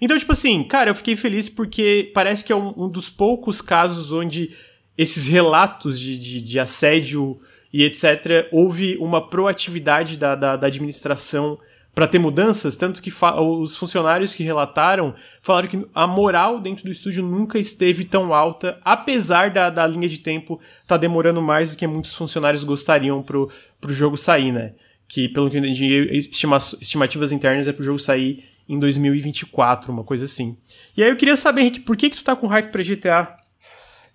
Então, 0.02 0.18
tipo 0.18 0.32
assim, 0.32 0.64
cara, 0.64 0.90
eu 0.90 0.96
fiquei 0.96 1.16
feliz 1.16 1.50
porque 1.50 2.12
parece 2.14 2.44
que 2.44 2.52
é 2.52 2.56
um, 2.56 2.74
um 2.76 2.90
dos 2.90 3.10
poucos 3.10 3.62
casos 3.62 4.12
onde 4.12 4.52
esses 4.98 5.28
relatos 5.28 6.00
de, 6.00 6.18
de, 6.18 6.42
de 6.42 6.60
assédio 6.60 7.40
e 7.72 7.84
etc., 7.84 8.48
houve 8.52 8.98
uma 9.00 9.28
proatividade 9.28 10.18
da, 10.18 10.34
da, 10.34 10.56
da 10.56 10.68
administração 10.68 11.60
para 11.94 12.08
ter 12.08 12.20
mudanças, 12.20 12.76
tanto 12.76 13.02
que 13.02 13.10
os 13.10 13.78
funcionários 13.78 14.36
que 14.36 14.44
relataram 14.44 15.16
falaram 15.42 15.70
que 15.70 15.86
a 15.96 16.06
moral 16.06 16.60
dentro 16.60 16.84
do 16.84 16.92
estúdio 16.92 17.24
nunca 17.24 17.58
esteve 17.58 18.04
tão 18.04 18.34
alta, 18.34 18.78
apesar 18.84 19.50
da, 19.50 19.70
da 19.70 19.88
linha 19.88 20.10
de 20.10 20.18
tempo 20.18 20.60
tá 20.86 20.98
demorando 20.98 21.42
mais 21.42 21.70
do 21.70 21.78
que 21.78 21.88
muitos 21.88 22.14
funcionários 22.14 22.66
gostariam 22.66 23.24
pro, 23.24 23.50
pro 23.80 23.94
jogo 23.94 24.18
sair, 24.18 24.52
né? 24.52 24.74
Que, 25.08 25.30
pelo 25.30 25.50
que 25.50 25.56
eu 25.56 25.60
entendi, 25.60 25.88
estima, 26.18 26.58
estimativas 26.58 27.32
internas 27.32 27.68
é 27.68 27.72
pro 27.72 27.84
jogo 27.84 28.00
sair 28.00 28.44
em 28.68 28.80
2024, 28.80 29.92
uma 29.92 30.04
coisa 30.04 30.26
assim. 30.26 30.58
E 30.96 31.04
aí 31.04 31.10
eu 31.10 31.16
queria 31.16 31.36
saber, 31.36 31.62
Henrique, 31.62 31.80
por 31.82 31.96
que 31.96 32.10
que 32.10 32.18
tu 32.18 32.24
tá 32.24 32.36
com 32.36 32.48
hype 32.48 32.72
pra 32.72 32.84
GTA? 32.84 33.38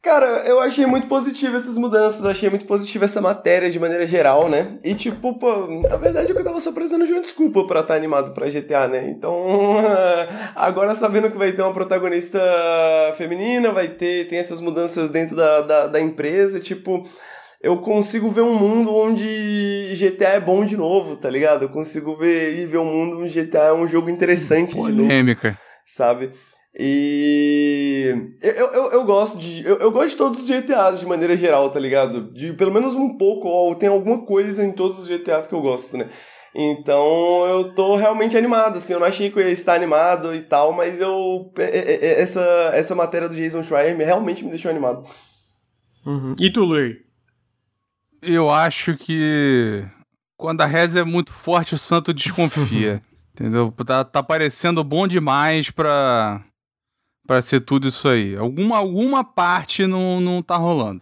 Cara, 0.03 0.45
eu 0.47 0.61
achei 0.61 0.87
muito 0.87 1.07
positivo 1.09 1.57
essas 1.57 1.77
mudanças, 1.77 2.25
eu 2.25 2.31
achei 2.31 2.49
muito 2.49 2.65
positivo 2.65 3.05
essa 3.05 3.21
matéria 3.21 3.71
de 3.71 3.79
maneira 3.79 4.07
geral, 4.07 4.49
né? 4.49 4.79
E 4.83 4.95
tipo, 4.95 5.39
pô, 5.39 5.87
a 5.91 5.97
verdade 5.99 6.31
é 6.31 6.35
que 6.35 6.41
eu 6.41 6.45
tava 6.45 6.59
só 6.59 6.73
precisando 6.73 7.07
de 7.07 7.13
uma 7.13 7.21
desculpa 7.21 7.67
pra 7.67 7.81
estar 7.81 7.93
tá 7.93 7.99
animado 7.99 8.33
pra 8.33 8.49
GTA, 8.49 8.89
né? 8.89 9.11
Então, 9.11 9.77
agora 10.57 10.95
sabendo 10.95 11.31
que 11.31 11.37
vai 11.37 11.53
ter 11.53 11.61
uma 11.61 11.75
protagonista 11.75 12.41
feminina, 13.19 13.73
vai 13.73 13.89
ter, 13.89 14.27
tem 14.27 14.39
essas 14.39 14.59
mudanças 14.59 15.11
dentro 15.11 15.37
da, 15.37 15.61
da, 15.61 15.87
da 15.89 16.01
empresa, 16.01 16.59
tipo, 16.59 17.07
eu 17.63 17.77
consigo 17.77 18.31
ver 18.31 18.41
um 18.41 18.55
mundo 18.55 18.95
onde 18.95 19.27
GTA 20.09 20.31
é 20.31 20.41
bom 20.41 20.65
de 20.65 20.77
novo, 20.77 21.17
tá 21.17 21.29
ligado? 21.29 21.63
Eu 21.63 21.69
consigo 21.69 22.17
ver 22.17 22.59
e 22.59 22.67
ver 22.67 22.79
um 22.79 22.85
mundo 22.85 23.19
onde 23.19 23.43
GTA 23.43 23.67
é 23.67 23.73
um 23.73 23.87
jogo 23.87 24.09
interessante 24.09 24.75
Polêmica. 24.75 25.51
de 25.51 25.55
novo. 25.55 25.61
Sabe? 25.87 26.31
E 26.79 28.15
eu, 28.41 28.67
eu, 28.69 28.93
eu 28.93 29.05
gosto 29.05 29.39
de. 29.39 29.67
Eu, 29.67 29.79
eu, 29.79 29.91
gosto 29.91 30.11
de 30.11 30.17
todos 30.17 30.41
os 30.41 30.49
GTAs 30.49 31.01
de 31.01 31.07
maneira 31.07 31.37
geral, 31.37 31.69
tá 31.71 31.81
ligado? 31.81 32.33
De 32.33 32.53
pelo 32.53 32.73
menos 32.73 32.95
um 32.95 33.17
pouco, 33.19 33.49
ou 33.49 33.75
tem 33.75 33.89
alguma 33.89 34.25
coisa 34.25 34.65
em 34.65 34.71
todos 34.71 34.99
os 35.01 35.09
GTAs 35.09 35.49
que 35.49 35.55
eu 35.55 35.61
gosto, 35.61 35.97
né? 35.97 36.09
Então 36.55 37.47
eu 37.47 37.75
tô 37.75 37.97
realmente 37.97 38.37
animado, 38.37 38.79
assim, 38.79 38.93
eu 38.93 39.01
não 39.01 39.07
achei 39.07 39.31
que 39.31 39.39
eu 39.39 39.47
ia 39.47 39.53
estar 39.53 39.75
animado 39.75 40.35
e 40.35 40.43
tal, 40.43 40.73
mas 40.73 41.01
eu. 41.01 41.53
Essa, 41.57 42.71
essa 42.73 42.95
matéria 42.95 43.29
do 43.29 43.35
Jason 43.35 43.63
Schreier 43.63 43.97
realmente 43.97 44.45
me 44.45 44.51
deixou 44.51 44.71
animado. 44.71 45.09
Uhum. 46.07 46.35
E 46.39 46.51
tu, 46.53 46.65
Luiz? 46.65 47.10
Eu 48.23 48.51
acho 48.51 48.97
que 48.97 49.85
quando 50.37 50.61
a 50.61 50.67
reza 50.67 51.01
é 51.01 51.05
muito 51.05 51.33
forte, 51.33 51.75
o 51.75 51.79
santo 51.79 52.13
desconfia. 52.13 53.03
entendeu? 53.33 53.73
Tá, 53.87 54.05
tá 54.05 54.23
parecendo 54.23 54.85
bom 54.85 55.07
demais 55.07 55.71
pra 55.71 56.43
para 57.27 57.41
ser 57.41 57.61
tudo 57.61 57.87
isso 57.87 58.09
aí. 58.09 58.37
Alguma, 58.37 58.79
alguma 58.79 59.23
parte 59.23 59.87
não, 59.87 60.21
não 60.21 60.43
tá 60.43 60.57
rolando. 60.57 61.01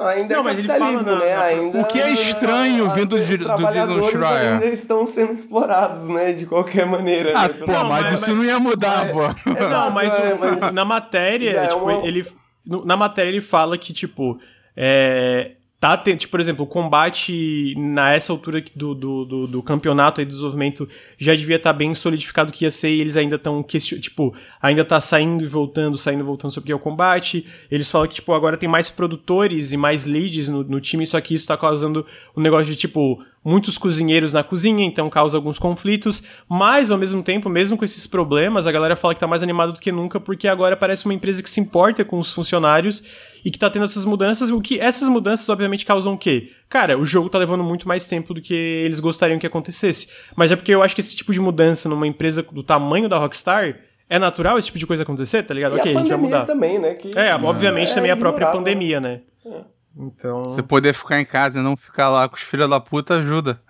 Ainda 0.00 0.36
não, 0.36 0.48
é 0.48 0.54
capitalismo, 0.54 1.04
fala, 1.04 1.18
né? 1.18 1.36
Ainda, 1.36 1.80
o 1.80 1.84
que 1.84 2.00
é 2.00 2.10
estranho 2.10 2.86
a, 2.86 2.94
vindo 2.94 3.20
de, 3.20 3.36
do 3.36 3.44
Jason 3.44 4.02
Schreier. 4.02 4.54
ainda 4.54 4.66
estão 4.66 5.06
sendo 5.06 5.32
explorados, 5.32 6.08
né? 6.08 6.32
De 6.32 6.46
qualquer 6.46 6.86
maneira. 6.86 7.34
Ah, 7.36 7.48
né? 7.48 7.54
pô, 7.54 7.70
não, 7.70 7.84
mas, 7.84 8.02
mas, 8.02 8.20
isso 8.20 8.34
não 8.34 8.44
ia 8.44 8.58
mudar, 8.58 9.12
pô. 9.12 9.22
É, 9.24 9.68
não, 9.68 9.90
mas, 9.92 10.12
é, 10.12 10.34
mas, 10.34 10.74
na 10.74 10.84
matéria, 10.84 11.50
é 11.50 11.66
tipo, 11.68 11.82
uma... 11.82 12.06
ele... 12.06 12.26
Na 12.66 12.96
matéria 12.96 13.28
ele 13.30 13.40
fala 13.40 13.76
que, 13.76 13.92
tipo, 13.92 14.40
é, 14.76 15.52
tá 15.80 15.96
tendo, 15.96 16.18
tipo, 16.18 16.32
por 16.32 16.40
exemplo, 16.40 16.66
o 16.66 16.68
combate 16.68 17.74
na 17.74 18.12
essa 18.12 18.30
altura 18.30 18.62
do, 18.76 18.94
do, 18.94 19.24
do, 19.24 19.46
do 19.46 19.62
campeonato 19.62 20.20
e 20.20 20.26
do 20.26 20.30
desenvolvimento 20.30 20.86
já 21.16 21.34
devia 21.34 21.56
estar 21.56 21.72
tá 21.72 21.78
bem 21.78 21.94
solidificado 21.94 22.52
que 22.52 22.66
ia 22.66 22.70
ser 22.70 22.90
e 22.90 23.00
eles 23.00 23.16
ainda 23.16 23.36
estão 23.36 23.62
tipo, 23.62 24.34
ainda 24.60 24.84
tá 24.84 25.00
saindo 25.00 25.42
e 25.42 25.46
voltando, 25.46 25.96
saindo 25.96 26.20
e 26.20 26.22
voltando 26.22 26.50
sobre 26.50 26.64
o 26.64 26.66
que 26.66 26.72
é 26.72 26.76
o 26.76 26.78
combate. 26.78 27.46
Eles 27.70 27.90
falam 27.90 28.06
que, 28.06 28.16
tipo, 28.16 28.34
agora 28.34 28.58
tem 28.58 28.68
mais 28.68 28.90
produtores 28.90 29.72
e 29.72 29.76
mais 29.78 30.04
leads 30.04 30.50
no, 30.50 30.62
no 30.62 30.80
time, 30.80 31.06
só 31.06 31.18
que 31.18 31.34
isso 31.34 31.46
tá 31.46 31.56
causando 31.56 32.04
um 32.36 32.42
negócio 32.42 32.66
de, 32.66 32.76
tipo, 32.76 33.24
muitos 33.44 33.78
cozinheiros 33.78 34.32
na 34.32 34.42
cozinha, 34.42 34.84
então 34.84 35.08
causa 35.08 35.36
alguns 35.36 35.58
conflitos, 35.58 36.22
mas 36.48 36.90
ao 36.90 36.98
mesmo 36.98 37.22
tempo, 37.22 37.48
mesmo 37.48 37.76
com 37.76 37.84
esses 37.84 38.06
problemas, 38.06 38.66
a 38.66 38.72
galera 38.72 38.94
fala 38.94 39.14
que 39.14 39.20
tá 39.20 39.26
mais 39.26 39.42
animada 39.42 39.72
do 39.72 39.80
que 39.80 39.90
nunca, 39.90 40.20
porque 40.20 40.46
agora 40.46 40.76
parece 40.76 41.06
uma 41.06 41.14
empresa 41.14 41.42
que 41.42 41.48
se 41.48 41.60
importa 41.60 42.04
com 42.04 42.18
os 42.18 42.32
funcionários 42.32 43.02
e 43.44 43.50
que 43.50 43.58
tá 43.58 43.70
tendo 43.70 43.86
essas 43.86 44.04
mudanças, 44.04 44.50
o 44.50 44.60
que 44.60 44.78
essas 44.78 45.08
mudanças 45.08 45.48
obviamente 45.48 45.86
causam 45.86 46.14
o 46.14 46.18
quê? 46.18 46.50
Cara, 46.68 46.98
o 46.98 47.04
jogo 47.04 47.30
tá 47.30 47.38
levando 47.38 47.64
muito 47.64 47.88
mais 47.88 48.06
tempo 48.06 48.34
do 48.34 48.42
que 48.42 48.54
eles 48.54 49.00
gostariam 49.00 49.38
que 49.38 49.46
acontecesse, 49.46 50.08
mas 50.36 50.50
é 50.50 50.56
porque 50.56 50.74
eu 50.74 50.82
acho 50.82 50.94
que 50.94 51.00
esse 51.00 51.16
tipo 51.16 51.32
de 51.32 51.40
mudança 51.40 51.88
numa 51.88 52.06
empresa 52.06 52.42
do 52.42 52.62
tamanho 52.62 53.08
da 53.08 53.16
Rockstar 53.16 53.78
é 54.08 54.18
natural 54.18 54.58
esse 54.58 54.66
tipo 54.66 54.78
de 54.78 54.86
coisa 54.86 55.04
acontecer, 55.04 55.44
tá 55.44 55.54
ligado? 55.54 55.76
E 55.76 55.80
ok, 55.80 55.94
a, 55.94 55.96
a 55.96 55.98
gente 56.00 56.08
vai 56.08 56.18
mudar. 56.18 56.44
também, 56.44 56.78
né? 56.78 56.94
Que... 56.94 57.16
É, 57.16 57.34
obviamente 57.36 57.92
é, 57.92 57.94
também 57.94 58.10
é 58.10 58.12
a 58.12 58.16
própria 58.16 58.48
pandemia, 58.48 59.00
né? 59.00 59.20
É. 59.46 59.79
Então. 59.96 60.44
Você 60.44 60.62
poder 60.62 60.92
ficar 60.92 61.20
em 61.20 61.24
casa 61.24 61.58
e 61.58 61.62
não 61.62 61.76
ficar 61.76 62.08
lá 62.08 62.28
com 62.28 62.36
os 62.36 62.42
filhos 62.42 62.68
da 62.68 62.80
puta 62.80 63.14
ajuda. 63.14 63.60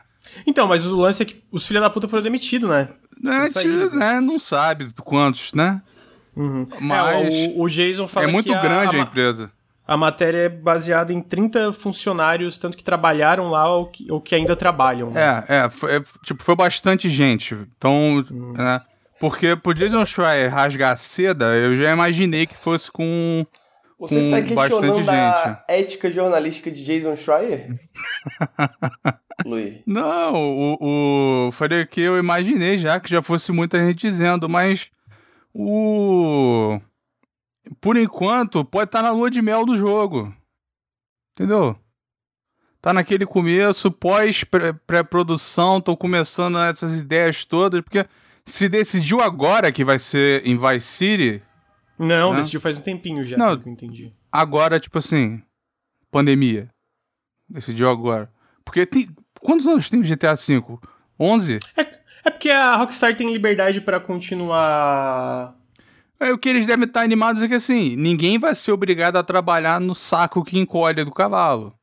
Então, 0.47 0.67
mas 0.67 0.87
o 0.87 0.97
lance 0.97 1.23
é 1.23 1.27
que 1.27 1.43
os 1.51 1.67
filhos 1.67 1.83
da 1.83 1.91
puta 1.91 2.07
foram 2.07 2.23
demitidos, 2.23 2.69
né? 2.69 2.89
É, 3.25 3.49
tira, 3.49 3.91
né? 3.91 4.21
Não 4.21 4.39
sabe 4.39 4.91
quantos, 5.03 5.53
né? 5.53 5.83
Uhum. 6.37 6.67
Mas 6.81 7.35
é, 7.35 7.49
o, 7.55 7.63
o, 7.63 7.69
Jason 7.69 8.07
fala 8.09 8.27
é 8.27 8.31
muito 8.31 8.53
que 8.53 8.59
grande 8.61 8.97
a, 8.97 9.01
a, 9.01 9.03
empresa. 9.03 9.51
A 9.87 9.97
matéria 9.97 10.39
é 10.39 10.49
baseada 10.49 11.13
em 11.13 11.21
30 11.21 11.73
funcionários, 11.73 12.57
tanto 12.57 12.77
que 12.77 12.85
trabalharam 12.85 13.49
lá 13.49 13.69
ou 13.69 13.87
que, 13.87 14.11
ou 14.11 14.21
que 14.21 14.35
ainda 14.35 14.55
trabalham. 14.55 15.11
Né? 15.11 15.45
É, 15.49 15.57
é, 15.57 15.71
foi, 15.71 15.97
é, 15.97 16.03
tipo, 16.25 16.43
foi 16.43 16.55
bastante 16.55 17.11
gente. 17.11 17.55
Então, 17.77 18.25
hum. 18.31 18.53
né? 18.57 18.81
Porque 19.19 19.55
pro 19.55 19.75
Jason 19.75 20.07
Schreier 20.07 20.51
rasgar 20.51 20.93
a 20.93 20.97
seda, 20.97 21.55
eu 21.57 21.77
já 21.77 21.93
imaginei 21.93 22.47
que 22.47 22.57
fosse 22.57 22.91
com 22.91 23.45
você 24.01 24.21
está 24.21 24.41
questionando 24.41 25.11
a 25.11 25.63
ética 25.69 26.11
jornalística 26.11 26.71
de 26.71 26.83
Jason 26.83 27.15
Schreier? 27.17 27.79
Luiz. 29.45 29.81
Não, 29.87 30.33
o, 30.35 31.49
o 31.49 31.53
falei 31.53 31.85
que 31.85 32.01
eu 32.01 32.19
imaginei 32.19 32.79
já 32.79 32.99
que 32.99 33.11
já 33.11 33.21
fosse 33.21 33.53
muita 33.53 33.79
gente 33.79 34.01
dizendo, 34.01 34.49
mas 34.49 34.91
o 35.53 36.81
por 37.79 37.99
enquanto 37.99 38.65
pode 38.65 38.89
estar 38.89 39.03
tá 39.03 39.09
na 39.09 39.13
lua 39.13 39.31
de 39.31 39.43
mel 39.43 39.67
do 39.67 39.77
jogo. 39.77 40.35
Entendeu? 41.35 41.77
Tá 42.81 42.95
naquele 42.95 43.27
começo, 43.27 43.91
pós 43.91 44.45
pré-produção, 44.87 45.77
estão 45.77 45.95
começando 45.95 46.59
essas 46.59 46.99
ideias 46.99 47.45
todas, 47.45 47.83
porque 47.83 48.07
se 48.47 48.67
decidiu 48.67 49.21
agora 49.21 49.71
que 49.71 49.85
vai 49.85 49.99
ser 49.99 50.47
em 50.47 50.57
Vice 50.57 50.87
City, 50.87 51.43
não, 52.01 52.31
né? 52.31 52.39
decidiu 52.39 52.61
faz 52.63 52.79
um 52.79 52.81
tempinho 52.81 53.23
já, 53.27 53.37
Não, 53.37 53.59
que 53.59 53.69
eu 53.69 53.73
entendi. 53.73 54.11
Agora, 54.33 54.81
tipo 54.81 54.99
assim, 54.99 55.43
pandemia. 56.11 56.71
Decidiu 57.47 57.91
agora. 57.91 58.33
Porque 58.65 58.87
tem. 58.87 59.09
Quantos 59.39 59.67
anos 59.67 59.91
tem 59.91 60.01
o 60.01 60.03
GTA 60.03 60.35
V? 60.35 60.79
11? 61.19 61.59
É, 61.77 61.81
é 62.25 62.31
porque 62.31 62.51
a 62.51 62.77
Rockstar 62.77 63.15
tem 63.17 63.31
liberdade 63.31 63.81
para 63.83 64.01
continuar. 64.01 65.55
É, 66.19 66.33
o 66.33 66.39
que 66.39 66.49
eles 66.49 66.67
devem 66.67 66.87
estar 66.87 67.03
animados 67.03 67.43
é 67.43 67.49
que 67.49 67.55
assim, 67.55 67.97
ninguém 67.97 68.39
vai 68.39 68.55
ser 68.55 68.73
obrigado 68.73 69.17
a 69.17 69.23
trabalhar 69.23 69.81
no 69.81 69.95
saco 69.95 70.45
que 70.45 70.59
encolhe 70.59 71.05
do 71.05 71.13
cavalo. 71.13 71.75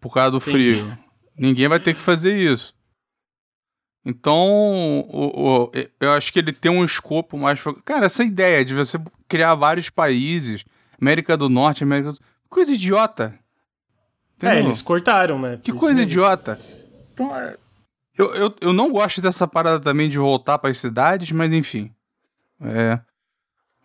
Por 0.00 0.12
causa 0.12 0.30
do 0.30 0.36
Entendi. 0.38 0.52
frio. 0.52 0.98
Ninguém 1.36 1.68
vai 1.68 1.80
ter 1.80 1.94
que 1.94 2.00
fazer 2.00 2.34
isso. 2.36 2.74
Então, 4.04 5.00
o, 5.08 5.68
o, 5.68 5.72
eu 5.98 6.12
acho 6.12 6.32
que 6.32 6.38
ele 6.38 6.52
tem 6.52 6.70
um 6.70 6.84
escopo 6.84 7.38
mais. 7.38 7.62
Cara, 7.84 8.06
essa 8.06 8.22
ideia 8.22 8.64
de 8.64 8.74
você 8.74 9.00
criar 9.26 9.54
vários 9.54 9.88
países, 9.88 10.64
América 11.00 11.36
do 11.36 11.48
Norte, 11.48 11.84
América 11.84 12.12
do 12.12 12.18
Coisa 12.54 12.70
idiota. 12.70 13.36
Entendeu? 14.36 14.56
É, 14.56 14.60
eles 14.60 14.80
cortaram, 14.80 15.40
né? 15.40 15.58
Que 15.60 15.72
coisa 15.72 16.02
idiota. 16.02 16.56
Então, 17.12 17.36
é... 17.36 17.56
eu, 18.16 18.32
eu, 18.32 18.54
eu 18.60 18.72
não 18.72 18.92
gosto 18.92 19.20
dessa 19.20 19.44
parada 19.48 19.80
também 19.80 20.08
de 20.08 20.18
voltar 20.18 20.58
para 20.60 20.70
as 20.70 20.78
cidades, 20.78 21.32
mas 21.32 21.52
enfim. 21.52 21.92
É. 22.60 23.00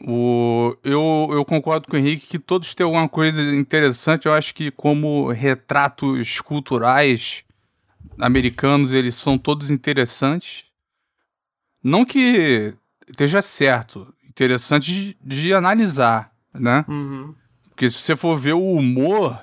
O, 0.07 0.77
eu, 0.83 1.29
eu 1.31 1.43
concordo 1.43 1.87
com 1.87 1.95
o 1.95 1.99
Henrique 1.99 2.27
que 2.27 2.37
todos 2.37 2.75
têm 2.75 2.83
alguma 2.83 3.09
coisa 3.09 3.41
interessante. 3.41 4.27
Eu 4.27 4.33
acho 4.33 4.53
que, 4.53 4.69
como 4.69 5.31
retratos 5.31 6.39
culturais 6.39 7.43
americanos, 8.19 8.91
eles 8.91 9.15
são 9.15 9.37
todos 9.37 9.71
interessantes. 9.71 10.65
Não 11.83 12.03
que 12.03 12.73
esteja 13.07 13.41
certo, 13.41 14.13
interessante 14.27 14.91
de, 14.91 15.17
de 15.23 15.53
analisar, 15.53 16.33
né? 16.53 16.85
Uhum. 16.87 17.33
Porque 17.69 17.89
se 17.89 17.97
você 17.97 18.15
for 18.15 18.37
ver 18.37 18.53
o 18.53 18.73
humor 18.73 19.41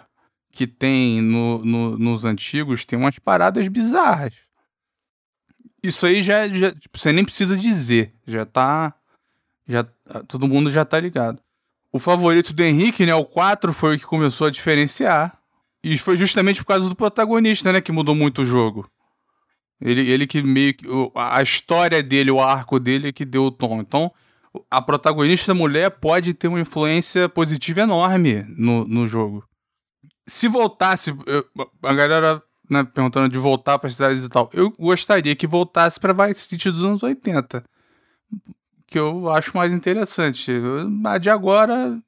que 0.50 0.66
tem 0.66 1.20
no, 1.22 1.64
no, 1.64 1.98
nos 1.98 2.24
antigos, 2.24 2.84
tem 2.84 2.98
umas 2.98 3.18
paradas 3.18 3.66
bizarras. 3.68 4.34
Isso 5.82 6.04
aí 6.06 6.22
já, 6.22 6.46
já 6.48 6.72
tipo, 6.72 6.98
você 6.98 7.12
nem 7.12 7.24
precisa 7.24 7.56
dizer, 7.56 8.14
já 8.26 8.44
tá. 8.44 8.94
Já, 9.68 9.84
todo 10.28 10.46
mundo 10.46 10.70
já 10.70 10.84
tá 10.84 11.00
ligado. 11.00 11.40
O 11.92 11.98
favorito 11.98 12.52
do 12.52 12.62
Henrique, 12.62 13.06
né? 13.06 13.14
O 13.14 13.24
4 13.24 13.72
foi 13.72 13.96
o 13.96 13.98
que 13.98 14.04
começou 14.04 14.46
a 14.46 14.50
diferenciar. 14.50 15.38
E 15.82 15.96
foi 15.98 16.16
justamente 16.16 16.60
por 16.60 16.66
causa 16.66 16.88
do 16.88 16.96
protagonista, 16.96 17.72
né? 17.72 17.80
Que 17.80 17.92
mudou 17.92 18.14
muito 18.14 18.42
o 18.42 18.44
jogo. 18.44 18.90
Ele, 19.80 20.08
ele 20.10 20.26
que 20.26 20.42
meio 20.42 20.74
que. 20.74 20.86
A 21.14 21.42
história 21.42 22.02
dele, 22.02 22.30
o 22.30 22.40
arco 22.40 22.80
dele 22.80 23.08
é 23.08 23.12
que 23.12 23.24
deu 23.24 23.44
o 23.44 23.50
tom. 23.50 23.80
Então, 23.80 24.12
a 24.70 24.80
protagonista 24.80 25.54
mulher 25.54 25.90
pode 25.90 26.34
ter 26.34 26.48
uma 26.48 26.60
influência 26.60 27.28
positiva 27.28 27.82
enorme 27.82 28.44
no, 28.56 28.86
no 28.86 29.06
jogo. 29.06 29.44
se 30.26 30.48
voltasse, 30.48 31.14
a 31.82 31.94
galera 31.94 32.42
né, 32.68 32.84
perguntando 32.84 33.28
de 33.28 33.38
voltar 33.38 33.78
para 33.78 33.90
cidades 33.90 34.24
e 34.24 34.28
tal, 34.28 34.50
eu 34.52 34.70
gostaria 34.70 35.36
que 35.36 35.46
voltasse 35.46 36.00
para 36.00 36.26
Vice 36.26 36.40
City 36.40 36.70
dos 36.70 36.84
anos 36.84 37.02
80. 37.02 37.64
Que 38.88 38.98
eu 38.98 39.28
acho 39.30 39.56
mais 39.56 39.72
interessante. 39.72 40.52
A 41.04 41.18
de 41.18 41.28
agora 41.28 42.00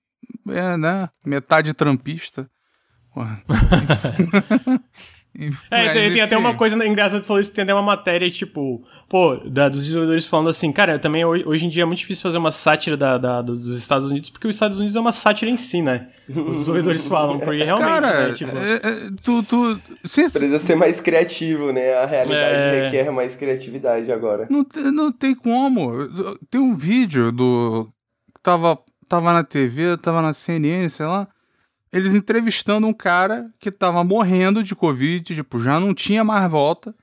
é, 0.48 0.76
né? 0.76 1.08
Metade 1.24 1.74
trampista. 1.74 2.50
é, 5.70 5.92
tem, 5.92 6.12
tem, 6.12 6.20
até 6.20 6.36
uma 6.36 6.54
coisa 6.54 6.74
engraçada, 6.84 7.20
tu 7.20 7.26
falou 7.26 7.40
isso, 7.40 7.52
tem 7.52 7.62
até 7.62 7.72
uma 7.72 7.82
matéria, 7.82 8.28
tipo, 8.30 8.84
pô, 9.08 9.36
da, 9.36 9.68
dos 9.68 9.82
desenvolvedores 9.82 10.26
falando 10.26 10.48
assim, 10.48 10.72
cara, 10.72 10.98
também 10.98 11.24
hoje 11.24 11.64
em 11.64 11.68
dia 11.68 11.84
é 11.84 11.86
muito 11.86 12.00
difícil 12.00 12.22
fazer 12.22 12.38
uma 12.38 12.50
sátira 12.50 12.96
da, 12.96 13.16
da, 13.18 13.40
dos 13.40 13.66
Estados 13.78 14.10
Unidos, 14.10 14.30
porque 14.30 14.48
os 14.48 14.56
Estados 14.56 14.78
Unidos 14.78 14.96
é 14.96 15.00
uma 15.00 15.12
sátira 15.12 15.50
em 15.50 15.56
si, 15.56 15.80
né? 15.80 16.08
Os 16.28 16.34
desenvolvedores 16.34 17.06
falam, 17.08 17.38
porque 17.38 17.62
realmente, 17.62 17.88
cara, 17.88 18.28
né, 18.28 18.34
tipo... 18.34 18.56
É, 18.56 18.74
é, 18.74 19.10
tu, 19.22 19.42
tu... 19.44 19.80
Precisa 20.02 20.58
ser 20.58 20.74
mais 20.74 21.00
criativo, 21.00 21.72
né? 21.72 21.94
A 21.94 22.06
realidade 22.06 22.76
é... 22.76 22.84
requer 22.84 23.10
mais 23.12 23.36
criatividade 23.36 24.10
agora. 24.10 24.48
Não, 24.50 24.66
não 24.92 25.12
tem 25.12 25.34
como. 25.34 25.92
Tem 26.50 26.60
um 26.60 26.74
vídeo 26.74 27.30
do... 27.30 27.88
Tava, 28.42 28.78
tava 29.08 29.32
na 29.32 29.44
TV, 29.44 29.96
tava 29.98 30.20
na 30.20 30.32
CNN, 30.32 30.88
sei 30.88 31.06
lá 31.06 31.28
eles 31.92 32.14
entrevistando 32.14 32.86
um 32.86 32.92
cara 32.92 33.50
que 33.58 33.70
tava 33.70 34.04
morrendo 34.04 34.62
de 34.62 34.74
Covid, 34.74 35.34
tipo, 35.34 35.58
já 35.58 35.80
não 35.80 35.94
tinha 35.94 36.22
mais 36.22 36.50
volta. 36.50 36.94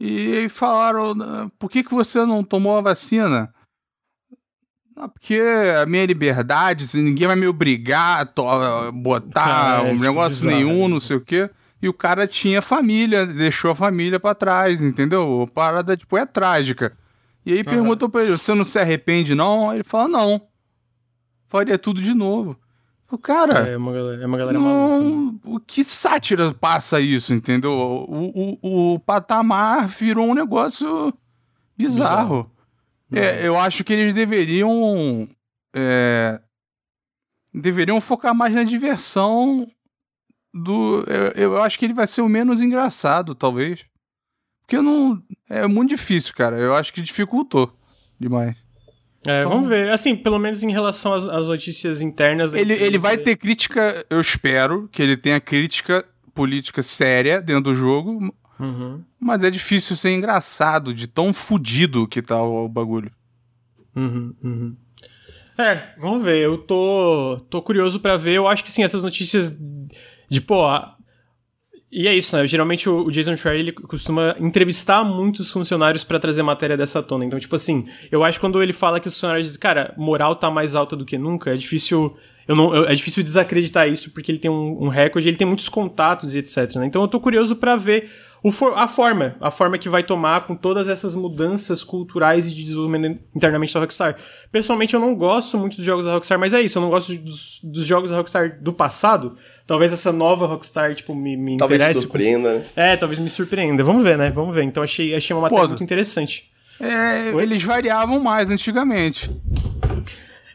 E 0.00 0.48
falaram, 0.48 1.50
por 1.58 1.70
que, 1.70 1.82
que 1.82 1.92
você 1.92 2.24
não 2.24 2.44
tomou 2.44 2.76
a 2.76 2.82
vacina? 2.82 3.52
Ah, 4.94 5.08
porque 5.08 5.40
a 5.80 5.86
minha 5.86 6.04
liberdade, 6.06 6.86
ninguém 7.00 7.26
vai 7.26 7.36
me 7.36 7.46
obrigar 7.46 8.28
a 8.36 8.92
botar 8.92 9.44
cara, 9.44 9.82
um 9.84 9.90
é 9.90 9.94
negócio 9.94 10.48
bizarro, 10.48 10.64
nenhum, 10.64 10.88
não 10.88 11.00
sei 11.00 11.16
o 11.16 11.20
quê. 11.20 11.50
E 11.80 11.88
o 11.88 11.92
cara 11.92 12.26
tinha 12.26 12.60
família, 12.60 13.24
deixou 13.24 13.70
a 13.70 13.74
família 13.74 14.18
para 14.18 14.34
trás, 14.34 14.82
entendeu? 14.82 15.42
A 15.42 15.46
parada, 15.46 15.96
tipo, 15.96 16.18
é 16.18 16.26
trágica. 16.26 16.96
E 17.46 17.52
aí 17.52 17.58
uhum. 17.58 17.64
perguntou 17.64 18.08
pra 18.08 18.22
ele, 18.22 18.32
você 18.32 18.52
não 18.54 18.64
se 18.64 18.78
arrepende 18.78 19.34
não? 19.34 19.72
Ele 19.72 19.84
fala, 19.84 20.08
não. 20.08 20.42
Faria 21.46 21.78
tudo 21.78 22.00
de 22.02 22.12
novo. 22.12 22.58
O 23.10 23.16
cara. 23.16 23.68
É 23.68 23.76
uma 23.76 23.92
galera, 23.92 24.22
é 24.22 24.26
uma 24.26 24.38
galera 24.38 24.58
não, 24.58 24.64
maluca. 25.02 25.48
O 25.48 25.60
que 25.60 25.82
sátira 25.82 26.52
passa 26.52 27.00
isso, 27.00 27.32
entendeu? 27.32 27.72
O, 27.72 28.58
o, 28.62 28.94
o 28.94 28.98
patamar 29.00 29.88
virou 29.88 30.26
um 30.28 30.34
negócio 30.34 31.12
bizarro. 31.76 32.50
bizarro. 33.10 33.38
É, 33.40 33.46
eu 33.46 33.58
acho 33.58 33.82
que 33.82 33.92
eles 33.92 34.12
deveriam. 34.12 35.26
É, 35.74 36.40
deveriam 37.54 38.00
focar 38.00 38.34
mais 38.34 38.54
na 38.54 38.62
diversão 38.62 39.66
do. 40.52 41.02
Eu, 41.34 41.52
eu 41.54 41.62
acho 41.62 41.78
que 41.78 41.86
ele 41.86 41.94
vai 41.94 42.06
ser 42.06 42.20
o 42.20 42.28
menos 42.28 42.60
engraçado, 42.60 43.34
talvez. 43.34 43.86
Porque 44.60 44.78
não. 44.82 45.22
É 45.48 45.66
muito 45.66 45.88
difícil, 45.90 46.34
cara. 46.34 46.58
Eu 46.58 46.74
acho 46.74 46.92
que 46.92 47.00
dificultou 47.00 47.72
demais. 48.20 48.54
É, 49.28 49.40
então, 49.40 49.50
vamos 49.50 49.68
ver. 49.68 49.90
Assim, 49.90 50.16
pelo 50.16 50.38
menos 50.38 50.62
em 50.62 50.70
relação 50.70 51.12
às, 51.14 51.26
às 51.28 51.46
notícias 51.46 52.00
internas. 52.00 52.54
Ele, 52.54 52.72
ele 52.72 52.98
vai 52.98 53.16
ter 53.18 53.36
crítica, 53.36 54.04
eu 54.08 54.20
espero 54.20 54.88
que 54.90 55.02
ele 55.02 55.16
tenha 55.16 55.40
crítica 55.40 56.04
política 56.34 56.82
séria 56.82 57.42
dentro 57.42 57.64
do 57.64 57.74
jogo. 57.74 58.34
Uhum. 58.58 59.02
Mas 59.20 59.42
é 59.42 59.50
difícil 59.50 59.94
ser 59.96 60.10
engraçado 60.10 60.92
de 60.94 61.06
tão 61.06 61.32
fudido 61.32 62.08
que 62.08 62.22
tá 62.22 62.42
o, 62.42 62.64
o 62.64 62.68
bagulho. 62.68 63.10
Uhum, 63.94 64.34
uhum. 64.42 64.76
É, 65.58 65.94
vamos 65.98 66.22
ver. 66.22 66.38
Eu 66.38 66.58
tô, 66.58 67.40
tô 67.50 67.60
curioso 67.60 67.98
para 68.00 68.16
ver. 68.16 68.34
Eu 68.34 68.46
acho 68.46 68.62
que 68.62 68.70
sim, 68.70 68.84
essas 68.84 69.02
notícias 69.02 69.52
de, 70.30 70.40
pô, 70.40 70.64
e 71.90 72.06
é 72.06 72.14
isso, 72.14 72.36
né? 72.36 72.46
Geralmente 72.46 72.88
o 72.88 73.10
Jason 73.10 73.36
Schreier 73.36 73.60
ele 73.60 73.72
costuma 73.72 74.36
entrevistar 74.38 75.02
muitos 75.02 75.50
funcionários 75.50 76.04
para 76.04 76.20
trazer 76.20 76.42
matéria 76.42 76.76
dessa 76.76 77.02
tona. 77.02 77.24
Então, 77.24 77.38
tipo 77.38 77.56
assim, 77.56 77.88
eu 78.12 78.22
acho 78.22 78.38
que 78.38 78.44
quando 78.44 78.62
ele 78.62 78.74
fala 78.74 79.00
que 79.00 79.08
os 79.08 79.14
funcionários 79.14 79.46
dizem, 79.46 79.60
cara, 79.60 79.94
moral 79.96 80.36
tá 80.36 80.50
mais 80.50 80.74
alta 80.74 80.94
do 80.94 81.06
que 81.06 81.16
nunca, 81.16 81.50
é 81.50 81.56
difícil. 81.56 82.14
Eu 82.46 82.56
não, 82.56 82.74
é 82.86 82.94
difícil 82.94 83.22
desacreditar 83.22 83.88
isso 83.88 84.10
porque 84.10 84.30
ele 84.30 84.38
tem 84.38 84.50
um, 84.50 84.84
um 84.84 84.88
recorde, 84.88 85.28
ele 85.28 85.36
tem 85.36 85.46
muitos 85.46 85.68
contatos 85.68 86.34
e 86.34 86.38
etc. 86.38 86.76
Né? 86.76 86.86
Então 86.86 87.02
eu 87.02 87.08
tô 87.08 87.20
curioso 87.20 87.56
para 87.56 87.76
ver 87.76 88.10
for, 88.52 88.72
a 88.76 88.86
forma, 88.86 89.36
a 89.40 89.50
forma 89.50 89.76
que 89.76 89.88
vai 89.88 90.02
tomar 90.02 90.46
com 90.46 90.54
todas 90.54 90.88
essas 90.88 91.14
mudanças 91.14 91.82
culturais 91.82 92.46
e 92.46 92.50
de 92.50 92.62
desenvolvimento 92.62 93.20
internamente 93.34 93.74
da 93.74 93.80
Rockstar. 93.80 94.16
Pessoalmente 94.52 94.94
eu 94.94 95.00
não 95.00 95.14
gosto 95.14 95.58
muito 95.58 95.76
dos 95.76 95.84
jogos 95.84 96.04
da 96.04 96.14
Rockstar, 96.14 96.38
mas 96.38 96.54
é 96.54 96.60
isso, 96.60 96.78
eu 96.78 96.82
não 96.82 96.90
gosto 96.90 97.14
dos, 97.16 97.60
dos 97.62 97.84
jogos 97.84 98.10
da 98.10 98.16
Rockstar 98.16 98.62
do 98.62 98.72
passado 98.72 99.36
talvez 99.68 99.92
essa 99.92 100.10
nova 100.10 100.46
Rockstar, 100.46 100.94
tipo, 100.94 101.14
me, 101.14 101.36
me 101.36 101.58
talvez 101.58 101.78
interesse. 101.78 102.00
Talvez 102.00 102.10
surpreenda, 102.10 102.54
né? 102.54 102.64
É, 102.74 102.96
talvez 102.96 103.20
me 103.20 103.30
surpreenda. 103.30 103.84
Vamos 103.84 104.02
ver, 104.02 104.16
né? 104.16 104.30
Vamos 104.30 104.52
ver. 104.52 104.64
Então 104.64 104.82
achei, 104.82 105.14
achei 105.14 105.36
uma 105.36 105.42
matéria 105.42 105.62
Pô, 105.62 105.68
muito 105.68 105.84
interessante. 105.84 106.50
É, 106.80 107.28
eles 107.40 107.62
variavam 107.62 108.18
mais 108.18 108.50
antigamente. 108.50 109.30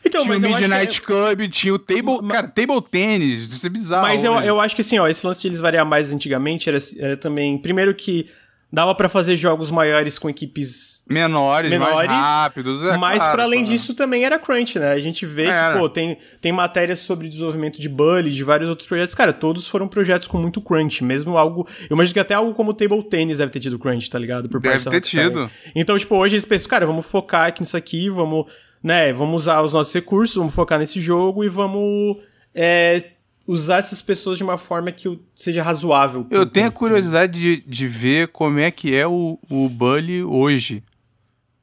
Então, 0.05 0.23
tinha 0.23 0.35
o 0.35 0.39
Midnight 0.39 0.99
é... 0.99 1.05
Club, 1.05 1.49
tinha 1.49 1.73
o 1.73 1.79
Table. 1.79 2.19
Mas... 2.23 2.31
Cara, 2.31 2.47
Table 2.47 2.81
Tennis, 2.89 3.53
isso 3.53 3.65
é 3.65 3.69
bizarro. 3.69 4.07
Mas 4.07 4.23
eu, 4.23 4.33
eu 4.41 4.59
acho 4.59 4.75
que 4.75 4.81
assim, 4.81 4.97
ó, 4.99 5.07
esse 5.07 5.25
lance 5.25 5.41
de 5.41 5.47
eles 5.47 5.59
variar 5.59 5.85
mais 5.85 6.11
antigamente 6.11 6.67
era, 6.67 6.77
era 6.97 7.15
também. 7.15 7.57
Primeiro 7.57 7.93
que 7.93 8.27
dava 8.73 8.95
para 8.95 9.07
fazer 9.07 9.37
jogos 9.37 9.69
maiores 9.69 10.17
com 10.17 10.27
equipes 10.27 11.05
menores, 11.07 11.69
menores 11.69 11.93
mais 11.93 12.09
rápidos. 12.09 12.81
É, 12.81 12.97
mas 12.97 13.19
claro, 13.19 13.31
para 13.33 13.43
além 13.43 13.61
disso 13.63 13.93
também 13.93 14.25
era 14.25 14.39
crunch, 14.39 14.79
né? 14.79 14.93
A 14.93 14.99
gente 14.99 15.27
vê 15.27 15.45
que, 15.45 15.77
pô, 15.77 15.87
tem, 15.87 16.17
tem 16.41 16.51
matérias 16.51 17.01
sobre 17.01 17.29
desenvolvimento 17.29 17.79
de 17.79 17.87
Bully, 17.87 18.31
de 18.31 18.43
vários 18.43 18.67
outros 18.67 18.87
projetos. 18.87 19.13
Cara, 19.13 19.31
todos 19.31 19.67
foram 19.67 19.87
projetos 19.87 20.27
com 20.27 20.39
muito 20.39 20.59
crunch, 20.59 21.03
mesmo 21.03 21.37
algo... 21.37 21.67
Eu 21.87 21.93
imagino 21.93 22.15
que 22.15 22.19
até 22.19 22.33
algo 22.33 22.55
como 22.55 22.71
o 22.71 22.73
Table 22.73 23.03
Tennis 23.03 23.37
deve 23.37 23.51
ter 23.51 23.59
tido 23.59 23.77
crunch, 23.77 24.09
tá 24.09 24.17
ligado? 24.17 24.49
Por 24.49 24.59
deve 24.59 24.89
ter 24.89 25.01
tido. 25.01 25.51
Então, 25.75 25.95
tipo, 25.95 26.15
hoje 26.15 26.33
eles 26.33 26.45
pensam, 26.45 26.67
cara, 26.67 26.87
vamos 26.87 27.05
focar 27.05 27.49
aqui 27.49 27.61
nisso 27.61 27.77
aqui, 27.77 28.09
vamos, 28.09 28.47
né, 28.81 29.13
vamos 29.13 29.43
usar 29.43 29.61
os 29.61 29.73
nossos 29.73 29.93
recursos, 29.93 30.35
vamos 30.35 30.55
focar 30.55 30.79
nesse 30.79 30.99
jogo 30.99 31.43
e 31.43 31.47
vamos... 31.47 32.17
É, 32.55 33.12
usar 33.45 33.77
essas 33.77 34.01
pessoas 34.01 34.37
de 34.37 34.43
uma 34.43 34.57
forma 34.57 34.91
que 34.91 35.19
seja 35.35 35.61
razoável. 35.61 36.25
Eu 36.29 36.45
tenho 36.45 36.67
a 36.67 36.71
curiosidade 36.71 37.39
de, 37.39 37.61
de 37.61 37.87
ver 37.87 38.29
como 38.29 38.59
é 38.59 38.71
que 38.71 38.95
é 38.95 39.05
o, 39.05 39.37
o 39.49 39.69
Bully 39.69 40.23
hoje. 40.23 40.83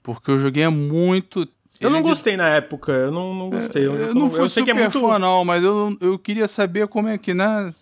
Porque 0.03 0.31
eu 0.31 0.39
joguei 0.39 0.67
muito. 0.69 1.49
Eu 1.81 1.89
não 1.89 2.03
gostei 2.03 2.37
na 2.37 2.49
época, 2.49 2.93
eu 2.93 3.11
não, 3.11 3.35
não 3.35 3.51
gostei. 3.51 3.87
Eu, 3.87 3.95
eu 3.95 4.15
não 4.15 4.31
fui 4.31 4.41
eu 4.41 4.49
sei 4.49 4.63
super 4.63 4.75
que 4.75 4.79
é 4.79 4.83
muito... 4.83 5.01
fã, 5.01 5.19
não, 5.19 5.45
mas 5.45 5.63
eu, 5.63 5.97
eu 6.01 6.19
queria 6.19 6.47
saber 6.47 6.87
como 6.89 7.09
é 7.09 7.17
que, 7.17 7.33
né? 7.33 7.73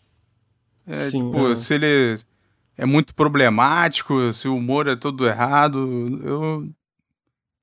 É, 0.86 1.10
Sim, 1.10 1.24
tipo, 1.24 1.52
é. 1.52 1.56
se 1.56 1.74
ele 1.74 2.18
é 2.76 2.86
muito 2.86 3.12
problemático, 3.14 4.32
se 4.32 4.46
o 4.46 4.56
humor 4.56 4.86
é 4.86 4.94
todo 4.94 5.26
errado. 5.26 6.20
Eu 6.24 6.68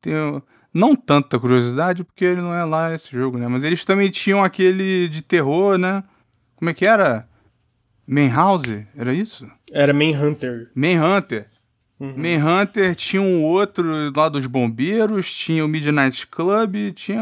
tenho 0.01 0.43
não 0.73 0.93
tanta 0.93 1.39
curiosidade, 1.39 2.03
porque 2.03 2.25
ele 2.25 2.41
não 2.41 2.53
é 2.53 2.65
lá 2.65 2.93
esse 2.93 3.09
jogo, 3.11 3.37
né? 3.37 3.47
Mas 3.47 3.63
eles 3.63 3.85
também 3.85 4.09
tinham 4.09 4.43
aquele 4.43 5.07
de 5.07 5.21
terror, 5.21 5.77
né? 5.77 6.03
Como 6.55 6.69
é 6.69 6.73
que 6.73 6.85
era? 6.85 7.27
Manhouse? 8.07 8.87
Era 8.95 9.13
isso? 9.13 9.49
Era 9.71 9.93
Manhunter. 9.93 10.69
Manhunter. 10.75 11.47
Uhum. 11.99 12.13
Manhunter 12.17 12.95
tinha 12.95 13.21
um 13.21 13.43
outro 13.43 14.11
lá 14.15 14.29
dos 14.29 14.45
bombeiros, 14.47 15.33
tinha 15.33 15.65
o 15.65 15.67
Midnight 15.67 16.27
Club, 16.27 16.93
tinha. 16.93 17.21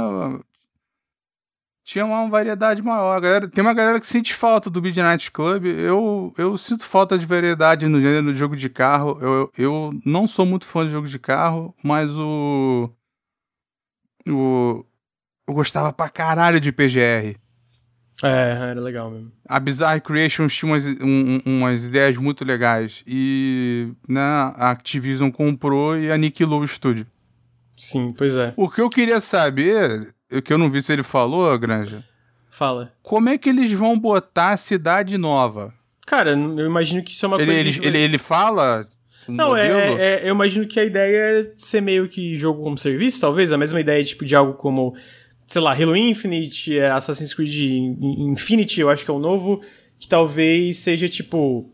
Tinha 1.85 2.05
uma 2.05 2.29
variedade 2.29 2.81
maior. 2.81 3.19
Galera, 3.19 3.47
tem 3.47 3.61
uma 3.61 3.73
galera 3.73 3.99
que 3.99 4.07
sente 4.07 4.33
falta 4.33 4.69
do 4.69 4.81
Midnight 4.81 5.29
Club. 5.31 5.65
Eu, 5.65 6.33
eu 6.37 6.57
sinto 6.57 6.85
falta 6.85 7.17
de 7.17 7.25
variedade 7.25 7.87
no 7.87 7.99
gênero 7.99 8.27
do 8.27 8.33
jogo 8.33 8.55
de 8.55 8.69
carro. 8.69 9.17
Eu, 9.21 9.51
eu 9.57 10.01
não 10.05 10.25
sou 10.25 10.45
muito 10.45 10.65
fã 10.65 10.85
de 10.85 10.91
jogo 10.91 11.07
de 11.07 11.19
carro, 11.19 11.75
mas 11.83 12.09
o. 12.11 12.89
O. 14.27 14.85
Eu 15.45 15.53
gostava 15.53 15.91
pra 15.91 16.09
caralho 16.09 16.59
de 16.59 16.71
PGR. 16.71 17.37
É, 18.21 18.69
era 18.71 18.79
legal 18.79 19.09
mesmo. 19.09 19.31
A 19.47 19.59
Bizarre 19.59 20.01
Creations 20.01 20.55
tinha 20.55 20.71
umas, 20.71 20.85
um, 20.85 21.39
umas 21.45 21.85
ideias 21.85 22.17
muito 22.17 22.45
legais. 22.45 23.03
E 23.07 23.89
né, 24.07 24.21
a 24.21 24.71
Activision 24.71 25.31
comprou 25.31 25.97
e 25.97 26.11
aniquilou 26.11 26.61
o 26.61 26.65
estúdio. 26.65 27.07
Sim, 27.75 28.13
pois 28.15 28.37
é. 28.37 28.53
O 28.55 28.69
que 28.69 28.81
eu 28.81 28.89
queria 28.89 29.19
saber, 29.19 30.13
o 30.31 30.41
que 30.41 30.53
eu 30.53 30.57
não 30.57 30.69
vi 30.69 30.81
se 30.81 30.93
ele 30.93 31.03
falou, 31.03 31.57
Granja. 31.57 32.03
Fala. 32.49 32.93
Como 33.01 33.29
é 33.29 33.37
que 33.37 33.49
eles 33.49 33.71
vão 33.71 33.97
botar 33.97 34.49
a 34.49 34.57
cidade 34.57 35.17
nova? 35.17 35.73
Cara, 36.05 36.31
eu 36.31 36.65
imagino 36.65 37.01
que 37.01 37.11
isso 37.11 37.25
é 37.25 37.27
uma 37.27 37.41
ele, 37.41 37.45
coisa. 37.45 37.79
Ele, 37.79 37.87
ele, 37.87 37.97
ele 37.97 38.17
fala 38.17 38.85
um 39.27 39.33
não, 39.33 39.55
é, 39.55 39.67
é, 39.67 39.93
é, 39.93 40.21
eu 40.23 40.33
imagino 40.33 40.67
que 40.67 40.79
a 40.79 40.83
ideia 40.83 41.17
é 41.17 41.51
ser 41.57 41.81
meio 41.81 42.07
que 42.07 42.35
jogo 42.35 42.61
como 42.61 42.77
serviço, 42.77 43.21
talvez, 43.21 43.51
a 43.51 43.57
mesma 43.57 43.79
ideia 43.79 44.03
tipo, 44.03 44.25
de 44.25 44.35
algo 44.35 44.53
como 44.53 44.95
sei 45.47 45.61
lá, 45.61 45.73
Halo 45.73 45.95
Infinite, 45.95 46.77
é, 46.77 46.89
Assassin's 46.89 47.33
Creed 47.33 47.97
Infinity, 48.01 48.81
eu 48.81 48.89
acho 48.89 49.05
que 49.05 49.11
é 49.11 49.13
o 49.13 49.19
novo, 49.19 49.61
que 49.99 50.07
talvez 50.07 50.77
seja 50.77 51.07
tipo 51.07 51.73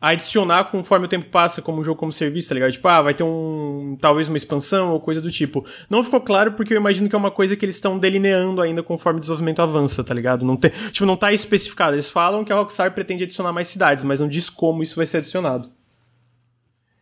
adicionar 0.00 0.64
conforme 0.64 1.06
o 1.06 1.08
tempo 1.08 1.26
passa, 1.26 1.60
como 1.60 1.80
um 1.80 1.84
jogo 1.84 1.98
como 1.98 2.12
serviço, 2.12 2.48
tá 2.48 2.54
ligado? 2.54 2.72
Tipo, 2.72 2.88
ah, 2.88 3.02
vai 3.02 3.14
ter 3.14 3.24
um. 3.24 3.96
talvez 4.00 4.28
uma 4.28 4.36
expansão 4.36 4.92
ou 4.92 5.00
coisa 5.00 5.20
do 5.20 5.30
tipo. 5.30 5.64
Não 5.90 6.04
ficou 6.04 6.20
claro 6.20 6.52
porque 6.52 6.72
eu 6.72 6.78
imagino 6.78 7.08
que 7.08 7.14
é 7.14 7.18
uma 7.18 7.30
coisa 7.30 7.56
que 7.56 7.64
eles 7.64 7.74
estão 7.74 7.98
delineando 7.98 8.60
ainda 8.62 8.82
conforme 8.82 9.18
o 9.18 9.20
desenvolvimento 9.20 9.60
avança, 9.60 10.04
tá 10.04 10.14
ligado? 10.14 10.44
Não 10.44 10.56
tem, 10.56 10.70
tipo, 10.92 11.06
não 11.06 11.16
tá 11.16 11.32
especificado. 11.32 11.94
Eles 11.94 12.08
falam 12.08 12.44
que 12.44 12.52
a 12.52 12.56
Rockstar 12.56 12.92
pretende 12.94 13.24
adicionar 13.24 13.52
mais 13.52 13.68
cidades, 13.68 14.04
mas 14.04 14.20
não 14.20 14.28
diz 14.28 14.48
como 14.48 14.82
isso 14.82 14.96
vai 14.96 15.06
ser 15.06 15.18
adicionado. 15.18 15.70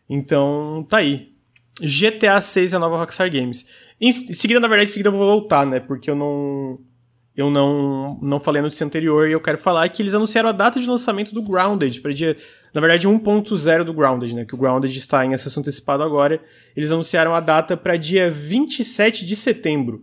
Então, 0.08 0.86
tá 0.88 0.98
aí. 0.98 1.35
GTA 1.80 2.40
6 2.40 2.72
é 2.72 2.76
a 2.76 2.78
nova 2.78 2.96
Rockstar 2.96 3.30
Games. 3.30 3.68
Em 4.00 4.12
seguida, 4.12 4.60
na 4.60 4.68
verdade, 4.68 4.90
em 4.90 4.92
seguida 4.92 5.08
eu 5.08 5.12
vou 5.12 5.26
voltar, 5.26 5.66
né? 5.66 5.80
Porque 5.80 6.10
eu 6.10 6.14
não 6.14 6.78
eu 7.36 7.50
não, 7.50 8.18
não 8.22 8.40
falei 8.40 8.62
no 8.62 8.66
notícia 8.66 8.86
anterior 8.86 9.28
e 9.28 9.32
eu 9.32 9.40
quero 9.40 9.58
falar 9.58 9.86
que 9.90 10.00
eles 10.00 10.14
anunciaram 10.14 10.48
a 10.48 10.52
data 10.52 10.80
de 10.80 10.86
lançamento 10.86 11.34
do 11.34 11.42
Grounded 11.42 12.00
para 12.00 12.10
dia, 12.10 12.34
na 12.72 12.80
verdade 12.80 13.06
1.0 13.06 13.84
do 13.84 13.92
Grounded, 13.92 14.34
né, 14.34 14.44
que 14.46 14.54
o 14.54 14.58
Grounded 14.58 14.96
está 14.96 15.24
em 15.24 15.34
acesso 15.34 15.60
antecipado 15.60 16.02
agora. 16.02 16.40
Eles 16.74 16.90
anunciaram 16.90 17.34
a 17.34 17.40
data 17.40 17.76
para 17.76 17.98
dia 17.98 18.30
27 18.30 19.26
de 19.26 19.36
setembro, 19.36 20.02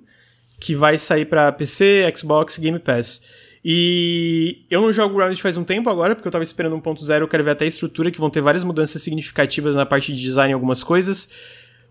que 0.59 0.75
vai 0.75 0.95
sair 0.99 1.25
para 1.25 1.51
PC, 1.51 2.13
Xbox, 2.15 2.59
Game 2.59 2.77
Pass. 2.77 3.23
E 3.65 4.65
eu 4.69 4.81
não 4.81 4.91
jogo 4.91 5.15
Grounded 5.15 5.41
faz 5.41 5.57
um 5.57 5.63
tempo 5.63 5.89
agora, 5.89 6.13
porque 6.13 6.27
eu 6.27 6.31
tava 6.31 6.43
esperando 6.43 6.77
1.0, 6.77 7.21
eu 7.21 7.27
quero 7.27 7.43
ver 7.43 7.51
até 7.51 7.65
a 7.65 7.67
estrutura, 7.67 8.11
que 8.11 8.19
vão 8.19 8.29
ter 8.29 8.41
várias 8.41 8.63
mudanças 8.63 9.01
significativas 9.01 9.75
na 9.75 9.87
parte 9.87 10.13
de 10.13 10.21
design 10.21 10.51
em 10.51 10.53
algumas 10.53 10.83
coisas. 10.83 11.31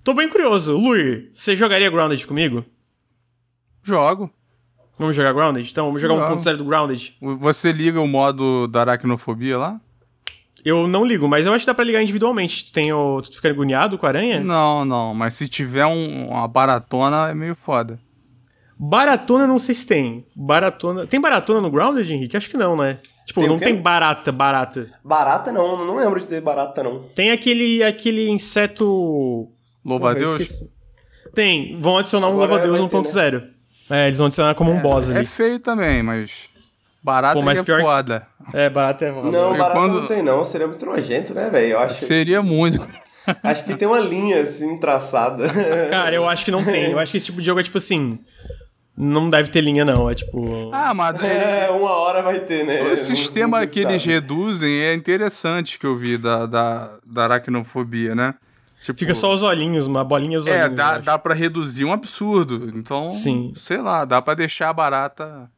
Tô 0.05 0.13
bem 0.15 0.29
curioso. 0.29 0.77
Luir, 0.77 1.31
você 1.33 1.55
jogaria 1.55 1.89
Grounded 1.89 2.27
comigo? 2.27 2.65
Jogo. 3.83 4.31
Vamos 4.99 5.17
jogar 5.17 5.33
Grounded? 5.33 5.69
Então, 5.71 5.87
vamos 5.87 6.01
jogar 6.01 6.15
um 6.15 6.37
1.0 6.37 6.57
do 6.57 6.65
Grounded. 6.65 7.17
Você 7.21 7.73
liga 7.73 8.01
o 8.01 8.07
modo 8.07 8.67
da 8.67 8.81
aracnofobia 8.81 9.57
lá? 9.57 9.81
Eu 10.65 10.87
não 10.87 11.05
ligo, 11.05 11.27
mas 11.29 11.47
eu 11.47 11.53
acho 11.53 11.65
que 11.65 11.67
dá 11.67 11.75
pra 11.75 11.85
ligar 11.85 12.03
individualmente. 12.03 12.67
Tu, 12.67 12.73
tem 12.73 12.93
o... 12.93 13.21
tu 13.23 13.35
fica 13.35 13.49
agoniado 13.49 13.99
com 13.99 14.07
a 14.07 14.09
aranha? 14.09 14.41
Não, 14.41 14.85
não. 14.85 15.15
Mas 15.15 15.35
se 15.35 15.49
tiver 15.49 15.87
um, 15.87 16.29
uma 16.29 16.47
baratona, 16.47 17.31
é 17.31 17.35
meio 17.35 17.55
foda. 17.55 17.99
Baratona 18.79 19.47
não 19.47 19.59
sei 19.59 19.75
se 19.75 19.87
tem. 19.87 20.27
Baratona... 20.35 21.07
Tem 21.07 21.21
baratona 21.21 21.61
no 21.61 21.71
Grounded, 21.71 22.13
Henrique? 22.13 22.37
Acho 22.37 22.51
que 22.51 22.57
não, 22.57 22.77
né? 22.77 22.99
Tipo, 23.25 23.41
tem 23.41 23.49
não 23.49 23.59
tem 23.59 23.75
barata, 23.77 24.31
barata. 24.31 24.91
Barata 25.05 25.53
não, 25.53 25.85
não 25.85 25.97
lembro 25.97 26.21
de 26.21 26.27
ter 26.27 26.41
barata 26.41 26.83
não. 26.83 27.05
Tem 27.15 27.31
aquele, 27.31 27.83
aquele 27.83 28.29
inseto... 28.29 29.49
Louva-a-Deus? 29.85 30.65
Tem, 31.35 31.79
vão 31.81 31.99
adicionar 31.99 32.29
um 32.29 32.37
louva-a-Deus 32.37 32.81
1.0. 32.81 33.33
Né? 33.33 33.49
É, 33.91 34.07
eles 34.07 34.19
vão 34.19 34.27
adicionar 34.27 34.55
como 34.55 34.71
um 34.71 34.79
é, 34.79 34.81
boss 34.81 35.09
ali. 35.09 35.21
É 35.21 35.25
feio 35.25 35.59
também, 35.59 36.03
mas. 36.03 36.51
Barato 37.03 37.41
Pô, 37.41 37.45
mas 37.45 37.61
é 37.61 37.63
pior 37.63 37.81
foda. 37.81 38.27
É, 38.53 38.71
barato 38.71 39.05
é 39.05 39.13
foda. 39.13 39.37
Não, 39.37 39.57
barato 39.57 39.73
quando... 39.73 40.01
não 40.01 40.07
tem 40.07 40.23
não. 40.23 40.45
Seria 40.45 40.67
muito 40.69 40.87
nojento, 40.87 41.35
né, 41.35 41.51
velho? 41.51 41.73
Eu 41.73 41.79
acho 41.81 42.05
Seria 42.05 42.41
que... 42.41 42.47
muito. 42.47 43.03
Acho 43.41 43.63
que 43.63 43.77
tem 43.77 43.87
uma 43.87 44.01
linha, 44.01 44.43
assim, 44.43 44.77
traçada. 44.79 45.47
Cara, 45.89 46.13
eu 46.13 46.29
acho 46.29 46.45
que 46.45 46.51
não 46.51 46.65
tem. 46.65 46.91
Eu 46.91 46.99
acho 46.99 47.13
que 47.13 47.19
esse 47.19 47.27
tipo 47.27 47.39
de 47.39 47.47
jogo 47.47 47.61
é 47.61 47.63
tipo 47.63 47.79
assim... 47.79 48.19
Não 48.97 49.31
deve 49.31 49.49
ter 49.51 49.61
linha, 49.61 49.85
não. 49.85 50.11
É 50.11 50.15
tipo. 50.15 50.71
Ah, 50.73 50.93
mas. 50.93 51.23
É, 51.23 51.71
uma 51.71 51.91
hora 51.93 52.21
vai 52.21 52.41
ter, 52.41 52.65
né? 52.65 52.83
O 52.83 52.97
sistema 52.97 53.67
que 53.67 53.81
eles 53.81 54.05
reduzem 54.05 54.81
é 54.81 54.93
interessante 54.93 55.79
que 55.79 55.87
eu 55.87 55.97
vi 55.97 56.19
da, 56.19 56.47
da, 56.47 56.99
da 57.07 57.25
aracnofobia, 57.25 58.15
né? 58.15 58.35
Tipo, 58.83 58.99
Fica 58.99 59.15
só 59.15 59.33
os 59.33 59.43
olhinhos, 59.45 59.87
uma 59.87 60.03
bolinha 60.03 60.39
os 60.39 60.47
é, 60.47 60.51
olhinhos. 60.51 60.73
É, 60.73 60.75
dá, 60.75 60.99
dá 60.99 61.19
pra 61.19 61.35
reduzir 61.35 61.85
um 61.85 61.93
absurdo. 61.93 62.69
Então, 62.77 63.11
Sim. 63.11 63.53
sei 63.55 63.79
lá, 63.79 64.05
dá 64.05 64.21
pra 64.21 64.35
deixar 64.35 64.71
a 64.71 64.73
barata. 64.73 65.49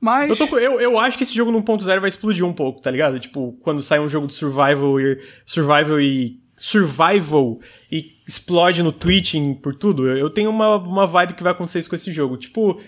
Mas. 0.00 0.30
Eu, 0.30 0.48
tô, 0.48 0.58
eu, 0.58 0.80
eu 0.80 0.98
acho 0.98 1.18
que 1.18 1.22
esse 1.22 1.34
jogo 1.34 1.52
no 1.52 1.62
1.0 1.62 2.00
vai 2.00 2.08
explodir 2.08 2.44
um 2.46 2.52
pouco, 2.52 2.80
tá 2.80 2.90
ligado? 2.90 3.20
Tipo, 3.20 3.52
quando 3.60 3.82
sai 3.82 4.00
um 4.00 4.08
jogo 4.08 4.26
de 4.26 4.32
survival 4.32 4.98
e. 4.98 5.20
Survival 5.44 6.00
e. 6.00 6.40
Survival 6.56 7.60
e 7.90 8.12
explode 8.26 8.82
no 8.82 8.92
Twitch 8.92 9.34
por 9.60 9.74
tudo, 9.74 10.08
eu 10.08 10.30
tenho 10.30 10.48
uma, 10.48 10.76
uma 10.76 11.06
vibe 11.08 11.34
que 11.34 11.42
vai 11.42 11.50
acontecer 11.50 11.80
isso 11.80 11.88
com 11.88 11.96
esse 11.96 12.12
jogo. 12.12 12.36
Tipo, 12.36 12.80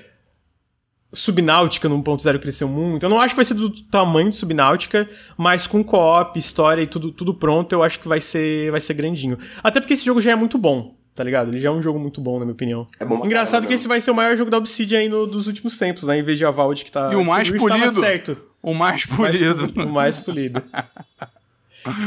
Subnáutica 1.14 1.88
no 1.88 2.02
1.0 2.02 2.38
cresceu 2.38 2.68
muito. 2.68 3.04
Eu 3.04 3.10
não 3.10 3.20
acho 3.20 3.30
que 3.34 3.36
vai 3.36 3.44
ser 3.44 3.54
do 3.54 3.70
tamanho 3.70 4.30
de 4.30 4.36
Subnáutica, 4.36 5.08
mas 5.36 5.66
com 5.66 5.82
co-op, 5.82 6.38
história 6.38 6.82
e 6.82 6.86
tudo, 6.86 7.12
tudo 7.12 7.34
pronto, 7.34 7.72
eu 7.72 7.82
acho 7.82 7.98
que 8.00 8.08
vai 8.08 8.20
ser, 8.20 8.70
vai 8.70 8.80
ser 8.80 8.94
grandinho. 8.94 9.38
Até 9.62 9.80
porque 9.80 9.94
esse 9.94 10.04
jogo 10.04 10.20
já 10.20 10.32
é 10.32 10.34
muito 10.34 10.58
bom, 10.58 10.94
tá 11.14 11.22
ligado? 11.22 11.50
Ele 11.50 11.60
já 11.60 11.68
é 11.68 11.72
um 11.72 11.82
jogo 11.82 11.98
muito 11.98 12.20
bom, 12.20 12.38
na 12.38 12.44
minha 12.44 12.54
opinião. 12.54 12.86
É 12.98 13.04
bom 13.04 13.24
Engraçado 13.24 13.52
caramba, 13.52 13.68
que 13.68 13.74
esse 13.74 13.88
vai 13.88 14.00
ser 14.00 14.10
o 14.10 14.14
maior 14.14 14.36
jogo 14.36 14.50
da 14.50 14.58
Obsidian 14.58 14.98
aí 14.98 15.08
no, 15.08 15.26
dos 15.26 15.46
últimos 15.46 15.76
tempos, 15.78 16.04
né? 16.04 16.18
Em 16.18 16.22
vez 16.22 16.38
de 16.38 16.44
a 16.44 16.50
Vault 16.50 16.84
que 16.84 16.92
tá. 16.92 17.10
E 17.12 17.16
o 17.16 17.24
mais 17.24 17.48
o 17.48 17.56
polido. 17.56 18.00
certo. 18.00 18.36
O 18.62 18.74
mais 18.74 19.04
polido. 19.06 19.82
O 19.82 19.88
mais 19.88 20.18
polido. 20.18 20.62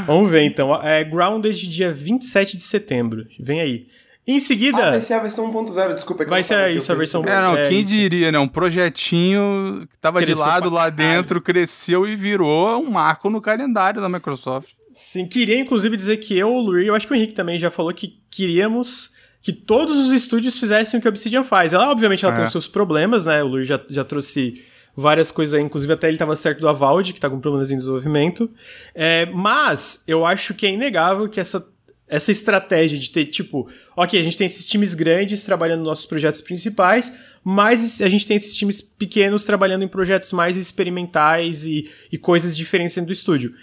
Vamos 0.06 0.32
ver 0.32 0.44
então. 0.44 0.74
É 0.82 1.04
Grounded 1.04 1.68
dia 1.68 1.94
27 1.94 2.58
de 2.58 2.64
setembro. 2.64 3.28
Vem 3.40 3.62
aí. 3.62 3.88
Em 4.28 4.42
seguida. 4.42 4.78
Ah, 4.78 4.92
vai 4.92 5.02
ser 5.02 5.14
a 5.14 5.20
versão 5.20 5.50
1.0, 5.50 5.94
desculpa. 5.94 6.24
É 6.24 6.26
vai 6.26 6.44
ser 6.44 6.72
isso, 6.72 6.92
a 6.92 6.96
versão 6.96 7.24
É, 7.24 7.42
não, 7.42 7.56
é, 7.56 7.70
quem 7.70 7.82
diria, 7.82 8.30
né? 8.30 8.38
Um 8.38 8.48
projetinho 8.48 9.88
que 9.90 9.98
tava 9.98 10.20
Cresceu 10.20 10.36
de 10.36 10.42
lado 10.42 10.70
lá 10.70 10.90
dentro, 10.90 11.42
cresceu 11.42 12.06
e 12.06 12.14
virou 12.16 12.84
um 12.84 12.92
marco 12.92 13.30
no 13.30 13.40
calendário 13.40 14.02
da 14.02 14.10
Microsoft. 14.10 14.72
Sim, 14.94 15.26
queria 15.26 15.58
inclusive 15.58 15.96
dizer 15.96 16.18
que 16.18 16.38
eu, 16.38 16.54
o 16.54 16.60
Lurie, 16.60 16.88
eu 16.88 16.96
acho 16.96 17.08
que 17.08 17.14
o 17.14 17.16
Henrique 17.16 17.34
também 17.34 17.58
já 17.58 17.72
falou 17.72 17.94
que 17.94 18.20
queríamos 18.30 19.12
que 19.42 19.54
todos 19.54 19.98
os 19.98 20.12
estúdios 20.12 20.60
fizessem 20.60 21.00
o 21.00 21.02
que 21.02 21.08
a 21.08 21.12
Obsidian 21.12 21.44
faz. 21.46 21.72
Ela, 21.72 21.90
obviamente, 21.90 22.26
ela 22.26 22.34
é. 22.34 22.38
tem 22.38 22.46
os 22.46 22.52
seus 22.52 22.68
problemas, 22.68 23.26
né? 23.26 23.42
O 23.42 23.48
Lurie 23.48 23.66
já, 23.66 23.80
já 23.90 24.04
trouxe 24.04 24.62
várias 24.94 25.32
coisas 25.32 25.54
aí, 25.54 25.64
inclusive 25.64 25.94
até 25.94 26.10
ele 26.10 26.18
tava 26.18 26.36
certo 26.36 26.60
do 26.60 26.68
Avald, 26.68 27.14
que 27.14 27.20
tá 27.20 27.30
com 27.30 27.40
problemas 27.40 27.72
em 27.72 27.78
desenvolvimento. 27.78 28.52
É, 28.94 29.28
mas 29.28 30.04
eu 30.06 30.26
acho 30.26 30.54
que 30.54 30.66
é 30.66 30.72
inegável 30.72 31.30
que 31.30 31.40
essa 31.40 31.66
essa 32.08 32.32
estratégia 32.32 32.98
de 32.98 33.10
ter, 33.10 33.26
tipo, 33.26 33.70
ok, 33.96 34.20
a 34.20 34.24
gente 34.24 34.38
tem 34.38 34.48
esses 34.48 34.66
times 34.68 34.94
grandes 34.94 35.44
trabalhando 35.44 35.80
nos 35.80 35.88
nossos 35.88 36.06
projetos 36.06 36.40
principais, 36.40 37.14
mas 37.44 38.02
a 38.02 38.10
gente 38.10 38.26
tem 38.26 38.38
esses 38.38 38.56
times 38.56 38.82
pequenos 38.82 39.46
trabalhando 39.46 39.84
em 39.84 39.88
projetos 39.88 40.32
mais 40.32 40.56
experimentais 40.56 41.66
e, 41.66 41.90
e 42.12 42.18
coisas 42.18 42.56
diferentes 42.56 42.96
dentro 42.96 43.08
do 43.08 43.14
estúdio. 43.14 43.54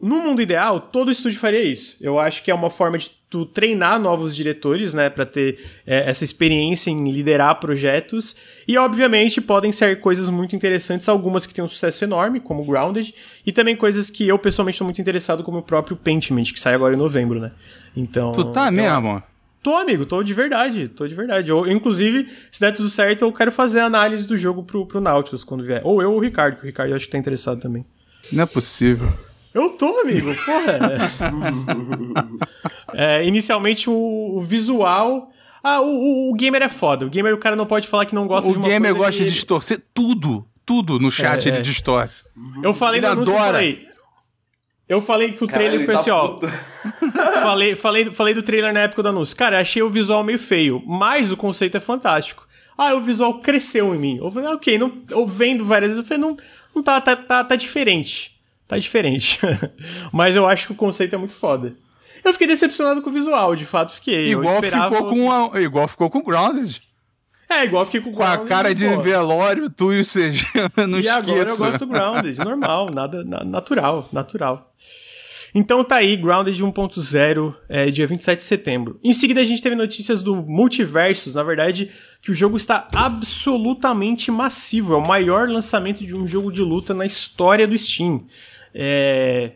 No 0.00 0.20
mundo 0.20 0.40
ideal, 0.40 0.80
todo 0.80 1.10
estúdio 1.10 1.40
faria 1.40 1.62
isso. 1.62 1.96
Eu 2.00 2.20
acho 2.20 2.44
que 2.44 2.50
é 2.50 2.54
uma 2.54 2.70
forma 2.70 2.96
de 2.98 3.10
tu 3.28 3.44
treinar 3.44 3.98
novos 3.98 4.34
diretores, 4.34 4.94
né, 4.94 5.10
para 5.10 5.26
ter 5.26 5.58
é, 5.86 6.08
essa 6.08 6.22
experiência 6.22 6.90
em 6.90 7.10
liderar 7.10 7.58
projetos. 7.58 8.36
E 8.66 8.78
obviamente 8.78 9.40
podem 9.40 9.72
ser 9.72 10.00
coisas 10.00 10.28
muito 10.28 10.54
interessantes, 10.54 11.08
algumas 11.08 11.46
que 11.46 11.52
têm 11.52 11.64
um 11.64 11.68
sucesso 11.68 12.04
enorme, 12.04 12.38
como 12.38 12.64
Grounded, 12.64 13.12
e 13.44 13.50
também 13.50 13.74
coisas 13.74 14.08
que 14.08 14.26
eu 14.26 14.38
pessoalmente 14.38 14.76
estou 14.76 14.84
muito 14.84 15.00
interessado, 15.00 15.42
como 15.42 15.58
o 15.58 15.62
próprio 15.62 15.96
Pentiment, 15.96 16.44
que 16.44 16.60
sai 16.60 16.74
agora 16.74 16.94
em 16.94 16.98
novembro, 16.98 17.40
né? 17.40 17.50
Então. 17.96 18.30
Tu 18.32 18.44
tá 18.44 18.70
mesmo? 18.70 19.22
Tô, 19.60 19.76
amigo, 19.76 20.06
tô 20.06 20.22
de 20.22 20.32
verdade, 20.32 20.86
tô 20.88 21.06
de 21.08 21.14
verdade. 21.14 21.50
Eu, 21.50 21.66
inclusive, 21.66 22.28
se 22.52 22.60
der 22.60 22.72
tudo 22.72 22.88
certo, 22.88 23.22
eu 23.22 23.32
quero 23.32 23.50
fazer 23.50 23.80
a 23.80 23.86
análise 23.86 24.26
do 24.26 24.38
jogo 24.38 24.62
pro, 24.62 24.86
pro 24.86 25.00
Nautilus 25.00 25.42
quando 25.42 25.64
vier. 25.64 25.80
Ou 25.84 26.00
eu 26.00 26.12
ou 26.12 26.18
o 26.18 26.20
Ricardo, 26.20 26.56
que 26.56 26.62
o 26.62 26.66
Ricardo 26.66 26.90
eu 26.90 26.96
acho 26.96 27.06
que 27.06 27.10
tá 27.10 27.18
interessado 27.18 27.60
também. 27.60 27.84
Não 28.32 28.44
é 28.44 28.46
possível. 28.46 29.12
Eu 29.54 29.70
tô, 29.70 30.00
amigo, 30.00 30.34
porra. 30.44 30.78
é, 32.94 33.24
inicialmente 33.24 33.88
o, 33.88 34.36
o 34.36 34.42
visual. 34.42 35.30
Ah, 35.62 35.80
o, 35.80 36.30
o, 36.30 36.34
gamer 36.34 36.62
é 36.62 36.68
foda. 36.68 37.06
O 37.06 37.10
gamer, 37.10 37.34
o 37.34 37.38
cara 37.38 37.56
não 37.56 37.66
pode 37.66 37.88
falar 37.88 38.06
que 38.06 38.14
não 38.14 38.26
gosta 38.26 38.48
o 38.48 38.52
de 38.52 38.58
uma 38.58 38.68
gamer 38.68 38.94
gosta 38.94 39.24
de 39.24 39.30
distorcer 39.30 39.82
tudo. 39.92 40.46
Tudo 40.64 40.98
no 40.98 41.10
chat 41.10 41.46
é, 41.46 41.48
ele 41.48 41.58
é. 41.58 41.62
distorce. 41.62 42.22
Eu 42.62 42.74
falei 42.74 43.00
ele 43.00 43.06
no 43.06 43.12
anúncio, 43.12 43.34
adora. 43.34 43.46
Eu 43.46 43.52
falei, 43.52 43.88
eu 44.88 45.02
falei 45.02 45.32
que 45.32 45.44
o 45.44 45.46
trailer 45.46 45.84
foi 45.84 45.94
tá 45.94 46.00
assim, 46.00 46.10
ó. 46.10 46.38
falei, 47.42 47.74
falei, 47.74 48.12
falei 48.12 48.34
do 48.34 48.42
trailer 48.42 48.72
na 48.72 48.80
época 48.80 49.02
do 49.02 49.08
anúncio. 49.08 49.34
Cara, 49.34 49.58
achei 49.58 49.82
o 49.82 49.88
visual 49.88 50.22
meio 50.22 50.38
feio, 50.38 50.82
mas 50.86 51.32
o 51.32 51.36
conceito 51.38 51.78
é 51.78 51.80
fantástico. 51.80 52.46
Ah, 52.76 52.94
o 52.94 53.00
visual 53.00 53.40
cresceu 53.40 53.94
em 53.94 53.98
mim. 53.98 54.18
Eu 54.18 54.30
falei, 54.30 54.50
ok, 54.50 54.78
não, 54.78 54.92
eu 55.10 55.26
vendo 55.26 55.64
várias 55.64 55.92
vezes, 55.92 56.04
eu 56.04 56.06
falei, 56.06 56.22
não, 56.22 56.36
não 56.74 56.82
tá, 56.82 57.00
tá, 57.00 57.16
tá, 57.16 57.42
tá 57.42 57.56
diferente 57.56 58.37
tá 58.68 58.78
diferente. 58.78 59.40
Mas 60.12 60.36
eu 60.36 60.46
acho 60.46 60.66
que 60.66 60.72
o 60.72 60.76
conceito 60.76 61.14
é 61.14 61.18
muito 61.18 61.34
foda. 61.34 61.74
Eu 62.24 62.32
fiquei 62.32 62.46
decepcionado 62.46 63.00
com 63.00 63.10
o 63.10 63.12
visual, 63.12 63.56
de 63.56 63.64
fato 63.64 63.94
fiquei. 63.94 64.30
Igual 64.32 64.60
ficou 64.62 65.08
com 65.08 65.32
a, 65.32 65.60
igual 65.60 65.88
ficou 65.88 66.10
com 66.10 66.18
o 66.18 66.22
Grounded. 66.22 66.80
É, 67.48 67.64
igual 67.64 67.86
fiquei 67.86 68.00
com 68.02 68.10
o 68.10 68.12
Grounded. 68.12 68.38
Com 68.40 68.44
a 68.44 68.48
cara 68.48 68.74
de 68.74 68.86
pô. 68.86 69.00
velório, 69.00 69.70
tu 69.70 69.92
e 69.92 70.00
o 70.00 70.04
CG, 70.04 70.44
não 70.86 70.98
E 70.98 71.00
esqueça. 71.00 71.18
agora 71.18 71.48
eu 71.48 71.56
gosto 71.56 71.78
do 71.78 71.86
Grounded, 71.86 72.38
normal, 72.38 72.90
nada, 72.90 73.24
na, 73.24 73.42
natural, 73.42 74.06
natural. 74.12 74.74
Então 75.54 75.82
tá 75.82 75.96
aí, 75.96 76.14
Grounded 76.16 76.62
1.0, 76.62 77.54
é, 77.70 77.90
dia 77.90 78.06
27 78.06 78.38
de 78.38 78.44
setembro. 78.44 79.00
Em 79.02 79.14
seguida 79.14 79.40
a 79.40 79.44
gente 79.44 79.62
teve 79.62 79.74
notícias 79.74 80.22
do 80.22 80.36
Multiversus, 80.36 81.36
na 81.36 81.42
verdade, 81.42 81.90
que 82.20 82.30
o 82.30 82.34
jogo 82.34 82.58
está 82.58 82.86
absolutamente 82.94 84.30
massivo. 84.30 84.92
É 84.92 84.96
o 84.96 85.06
maior 85.06 85.48
lançamento 85.48 86.04
de 86.04 86.14
um 86.14 86.26
jogo 86.26 86.52
de 86.52 86.60
luta 86.60 86.92
na 86.92 87.06
história 87.06 87.66
do 87.66 87.78
Steam. 87.78 88.26
É, 88.74 89.52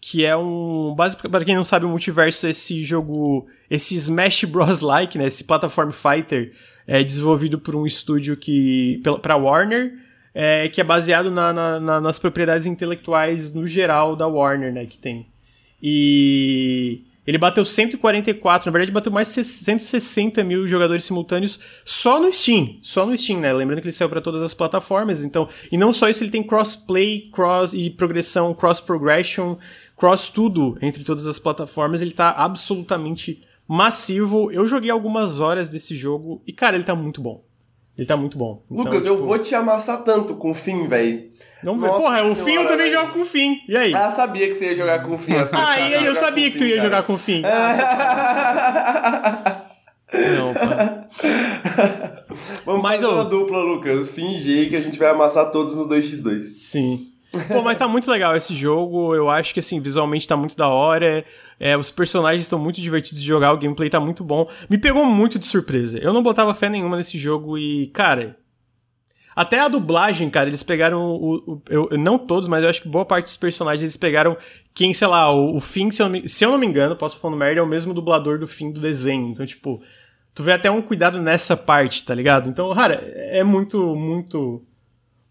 que 0.00 0.24
é 0.24 0.36
um. 0.36 0.94
Basicamente, 0.96 1.32
para 1.32 1.44
quem 1.44 1.54
não 1.54 1.64
sabe, 1.64 1.86
o 1.86 1.88
Multiverso 1.88 2.46
é 2.46 2.50
esse 2.50 2.82
jogo. 2.82 3.46
Esse 3.70 3.94
Smash 3.96 4.44
Bros. 4.44 4.80
like, 4.80 5.18
né? 5.18 5.26
Esse 5.26 5.44
platform 5.44 5.90
fighter 5.90 6.52
é 6.86 7.02
desenvolvido 7.02 7.58
por 7.58 7.74
um 7.74 7.86
estúdio 7.86 8.36
que. 8.36 9.02
para 9.22 9.36
Warner. 9.36 9.92
é, 10.34 10.68
que 10.68 10.80
é 10.80 10.84
baseado 10.84 11.30
na, 11.30 11.52
na, 11.52 11.80
na, 11.80 12.00
nas 12.00 12.18
propriedades 12.18 12.66
intelectuais 12.66 13.52
no 13.52 13.66
geral 13.66 14.14
da 14.14 14.26
Warner, 14.26 14.72
né, 14.72 14.86
que 14.86 14.96
tem. 14.96 15.26
E 15.82 17.02
ele 17.26 17.38
bateu 17.38 17.64
144, 17.64 18.66
na 18.66 18.72
verdade 18.72 18.92
bateu 18.92 19.12
mais 19.12 19.32
de 19.34 19.44
160 19.44 20.42
mil 20.42 20.66
jogadores 20.66 21.04
simultâneos 21.04 21.60
só 21.84 22.20
no 22.20 22.32
Steam, 22.32 22.78
só 22.82 23.04
no 23.04 23.16
Steam, 23.16 23.40
né? 23.40 23.52
Lembrando 23.52 23.80
que 23.80 23.86
ele 23.86 23.92
saiu 23.92 24.08
para 24.08 24.20
todas 24.20 24.42
as 24.42 24.54
plataformas, 24.54 25.22
então 25.22 25.48
e 25.70 25.76
não 25.76 25.92
só 25.92 26.08
isso, 26.08 26.24
ele 26.24 26.30
tem 26.30 26.42
crossplay, 26.42 27.30
cross 27.32 27.72
e 27.72 27.90
progressão, 27.90 28.54
cross 28.54 28.80
progression, 28.80 29.56
cross 29.96 30.30
tudo 30.30 30.78
entre 30.80 31.04
todas 31.04 31.26
as 31.26 31.38
plataformas. 31.38 32.00
Ele 32.00 32.12
tá 32.12 32.30
absolutamente 32.30 33.42
massivo. 33.68 34.50
Eu 34.50 34.66
joguei 34.66 34.90
algumas 34.90 35.38
horas 35.38 35.68
desse 35.68 35.94
jogo 35.94 36.42
e 36.46 36.52
cara, 36.52 36.76
ele 36.76 36.84
tá 36.84 36.94
muito 36.94 37.20
bom. 37.20 37.44
Ele 38.00 38.06
tá 38.06 38.16
muito 38.16 38.38
bom. 38.38 38.62
Então, 38.70 38.84
Lucas, 38.84 39.02
tipo... 39.02 39.08
eu 39.08 39.18
vou 39.18 39.38
te 39.38 39.54
amassar 39.54 40.02
tanto 40.02 40.34
com 40.36 40.52
o 40.52 40.54
Fim, 40.54 40.88
velho. 40.88 41.30
Vamos 41.62 41.82
ver. 41.82 41.90
Porra, 41.90 42.24
o 42.24 42.34
Fim 42.34 42.52
eu 42.52 42.62
também 42.66 42.90
véio. 42.90 42.98
jogo 42.98 43.12
com 43.12 43.20
o 43.20 43.26
Fim. 43.26 43.60
E 43.68 43.76
aí? 43.76 43.94
Ah, 43.94 44.08
sabia 44.08 44.48
que 44.48 44.54
você 44.54 44.68
ia 44.68 44.74
jogar 44.74 45.02
com 45.02 45.16
o 45.16 45.18
Fim. 45.18 45.34
ah, 45.52 45.78
e 45.78 45.94
aí 45.96 46.06
eu 46.06 46.14
sabia 46.14 46.50
que 46.50 46.56
tu 46.56 46.64
ia 46.64 46.76
cara. 46.76 46.88
jogar 46.88 47.02
com 47.02 47.12
o 47.12 47.18
Fim. 47.18 47.42
Não, 50.12 50.54
pá. 50.54 51.08
Vamos 52.64 52.82
mas, 52.82 53.02
fazer 53.02 53.12
uma 53.12 53.24
dupla, 53.26 53.58
Lucas. 53.58 54.10
Fingir 54.10 54.70
que 54.70 54.76
a 54.76 54.80
gente 54.80 54.98
vai 54.98 55.10
amassar 55.10 55.50
todos 55.50 55.76
no 55.76 55.86
2x2. 55.86 56.40
Sim. 56.40 57.09
Pô, 57.48 57.62
mas 57.62 57.78
tá 57.78 57.86
muito 57.86 58.10
legal 58.10 58.34
esse 58.36 58.54
jogo. 58.54 59.14
Eu 59.14 59.30
acho 59.30 59.54
que, 59.54 59.60
assim, 59.60 59.80
visualmente 59.80 60.26
tá 60.26 60.36
muito 60.36 60.56
da 60.56 60.68
hora. 60.68 61.24
É, 61.58 61.76
os 61.76 61.90
personagens 61.90 62.46
estão 62.46 62.58
muito 62.58 62.80
divertidos 62.80 63.22
de 63.22 63.28
jogar, 63.28 63.52
o 63.52 63.58
gameplay 63.58 63.88
tá 63.88 64.00
muito 64.00 64.24
bom. 64.24 64.48
Me 64.68 64.78
pegou 64.78 65.04
muito 65.04 65.38
de 65.38 65.46
surpresa. 65.46 65.98
Eu 65.98 66.12
não 66.12 66.22
botava 66.22 66.54
fé 66.54 66.68
nenhuma 66.68 66.96
nesse 66.96 67.18
jogo 67.18 67.56
e, 67.56 67.86
cara. 67.88 68.36
Até 69.34 69.60
a 69.60 69.68
dublagem, 69.68 70.28
cara, 70.28 70.48
eles 70.48 70.62
pegaram 70.62 71.02
o. 71.02 71.36
o 71.46 71.62
eu, 71.70 71.88
não 71.96 72.18
todos, 72.18 72.48
mas 72.48 72.64
eu 72.64 72.68
acho 72.68 72.82
que 72.82 72.88
boa 72.88 73.04
parte 73.04 73.26
dos 73.26 73.36
personagens 73.36 73.82
eles 73.82 73.96
pegaram 73.96 74.36
quem, 74.74 74.92
sei 74.92 75.06
lá, 75.06 75.32
o, 75.32 75.56
o 75.56 75.60
Finn, 75.60 75.90
se 75.90 76.02
eu, 76.02 76.28
se 76.28 76.44
eu 76.44 76.50
não 76.50 76.58
me 76.58 76.66
engano, 76.66 76.96
posso 76.96 77.18
falando 77.18 77.38
merda, 77.38 77.60
é 77.60 77.62
o 77.62 77.66
mesmo 77.66 77.94
dublador 77.94 78.38
do 78.38 78.48
fim 78.48 78.72
do 78.72 78.80
desenho. 78.80 79.28
Então, 79.28 79.46
tipo, 79.46 79.80
tu 80.34 80.42
vê 80.42 80.52
até 80.52 80.70
um 80.70 80.82
cuidado 80.82 81.22
nessa 81.22 81.56
parte, 81.56 82.04
tá 82.04 82.14
ligado? 82.14 82.48
Então, 82.48 82.74
cara, 82.74 82.94
é 83.14 83.44
muito, 83.44 83.94
muito 83.94 84.64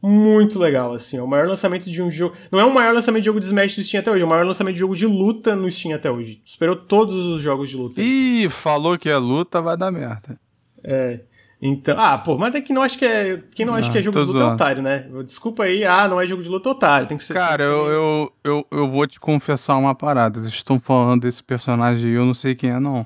muito 0.02 0.58
legal, 0.58 0.94
assim. 0.94 1.18
É 1.18 1.22
o 1.22 1.28
maior 1.28 1.48
lançamento 1.48 1.90
de 1.90 2.02
um 2.02 2.10
jogo. 2.10 2.36
Não 2.52 2.60
é 2.60 2.66
o 2.66 2.74
maior 2.74 2.94
lançamento 2.94 3.22
de 3.22 3.26
jogo 3.26 3.40
de 3.40 3.48
Smash 3.48 3.76
do 3.76 3.84
Steam 3.84 4.00
até 4.00 4.12
hoje, 4.12 4.22
é 4.22 4.26
o 4.26 4.30
maior 4.30 4.46
lançamento 4.46 4.74
de 4.74 4.80
jogo 4.80 4.96
de 4.96 5.06
luta 5.06 5.56
no 5.56 5.72
Steam 5.72 5.96
até 5.96 6.10
hoje. 6.10 6.42
Superou 6.46 6.76
todos 6.76 7.16
os 7.16 7.42
jogos 7.42 7.70
de 7.70 7.78
luta. 7.78 8.02
Ih, 8.02 8.50
falou 8.50 8.98
que 8.98 9.10
é 9.10 9.18
luta, 9.18 9.62
vai 9.62 9.76
dar 9.76 9.92
merda. 9.92 10.40
É. 10.84 11.22
Então, 11.62 12.00
ah, 12.00 12.18
pô, 12.18 12.38
mas 12.38 12.56
é 12.56 12.62
que 12.62 12.72
não 12.72 12.82
acho 12.82 12.98
que 12.98 13.04
é. 13.04 13.44
Quem 13.54 13.66
não, 13.66 13.74
não 13.74 13.80
acha 13.80 13.92
que 13.92 13.98
é 13.98 14.02
jogo 14.02 14.18
de 14.18 14.26
luta 14.26 14.40
zoando. 14.40 14.52
é 14.52 14.56
otário, 14.56 14.82
né? 14.82 15.06
Desculpa 15.26 15.64
aí, 15.64 15.84
ah, 15.84 16.08
não 16.08 16.22
é 16.22 16.26
jogo 16.26 16.42
de 16.42 16.48
luta 16.48 16.70
é 16.70 16.72
otário, 16.72 17.08
tem 17.08 17.18
que 17.18 17.24
ser. 17.24 17.34
Cara, 17.34 17.64
eu, 17.64 17.88
eu, 17.88 18.34
eu, 18.46 18.68
eu 18.72 18.90
vou 18.90 19.06
te 19.06 19.20
confessar 19.20 19.76
uma 19.76 19.94
parada. 19.94 20.40
Vocês 20.40 20.54
estão 20.54 20.80
falando 20.80 21.24
desse 21.24 21.44
personagem 21.44 22.12
e 22.12 22.14
eu 22.14 22.26
não 22.26 22.34
sei 22.34 22.56
quem 22.56 22.70
é, 22.70 22.80
não. 22.80 23.06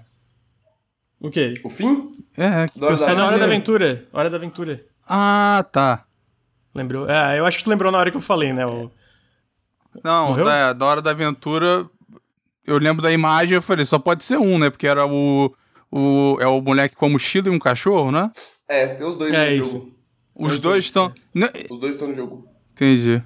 O 1.19 1.31
quê? 1.31 1.55
O 1.63 1.69
fim? 1.69 2.15
É, 2.37 2.67
que 2.67 2.79
personagem... 2.79 3.13
É 3.13 3.15
na 3.15 3.25
Hora 3.25 3.39
da 3.39 3.45
Aventura. 3.45 4.05
Hora 4.13 4.29
da 4.29 4.37
Aventura. 4.37 4.85
Ah, 5.07 5.65
tá. 5.71 6.05
Lembrou? 6.73 7.09
É, 7.09 7.39
eu 7.39 7.45
acho 7.45 7.57
que 7.57 7.63
tu 7.63 7.69
lembrou 7.69 7.91
na 7.91 7.97
hora 7.97 8.11
que 8.11 8.17
eu 8.17 8.21
falei, 8.21 8.51
né? 8.51 8.65
O... 8.65 8.89
Não, 10.03 10.35
da, 10.43 10.73
da 10.73 10.85
hora 10.85 11.01
da 11.01 11.11
aventura, 11.11 11.87
eu 12.65 12.77
lembro 12.77 13.01
da 13.01 13.11
imagem 13.11 13.55
eu 13.55 13.61
falei, 13.61 13.85
só 13.85 13.99
pode 13.99 14.23
ser 14.23 14.37
um, 14.37 14.57
né? 14.57 14.69
Porque 14.69 14.87
era 14.87 15.05
o. 15.05 15.53
o 15.91 16.37
é 16.39 16.47
o 16.47 16.61
moleque 16.61 16.95
com 16.95 17.05
a 17.05 17.09
mochila 17.09 17.47
e 17.47 17.51
um 17.51 17.59
cachorro, 17.59 18.11
né? 18.11 18.31
É, 18.67 18.87
tem 18.87 19.05
os 19.05 19.15
dois 19.15 19.33
é 19.33 19.49
no 19.49 19.55
isso. 19.55 19.71
jogo. 19.71 19.93
Os, 20.35 20.59
dois 20.59 20.85
estão. 20.85 21.13
Os 21.69 21.77
dois 21.77 21.93
estão 21.93 22.07
no 22.07 22.15
jogo. 22.15 22.47
Entendi. 22.71 23.21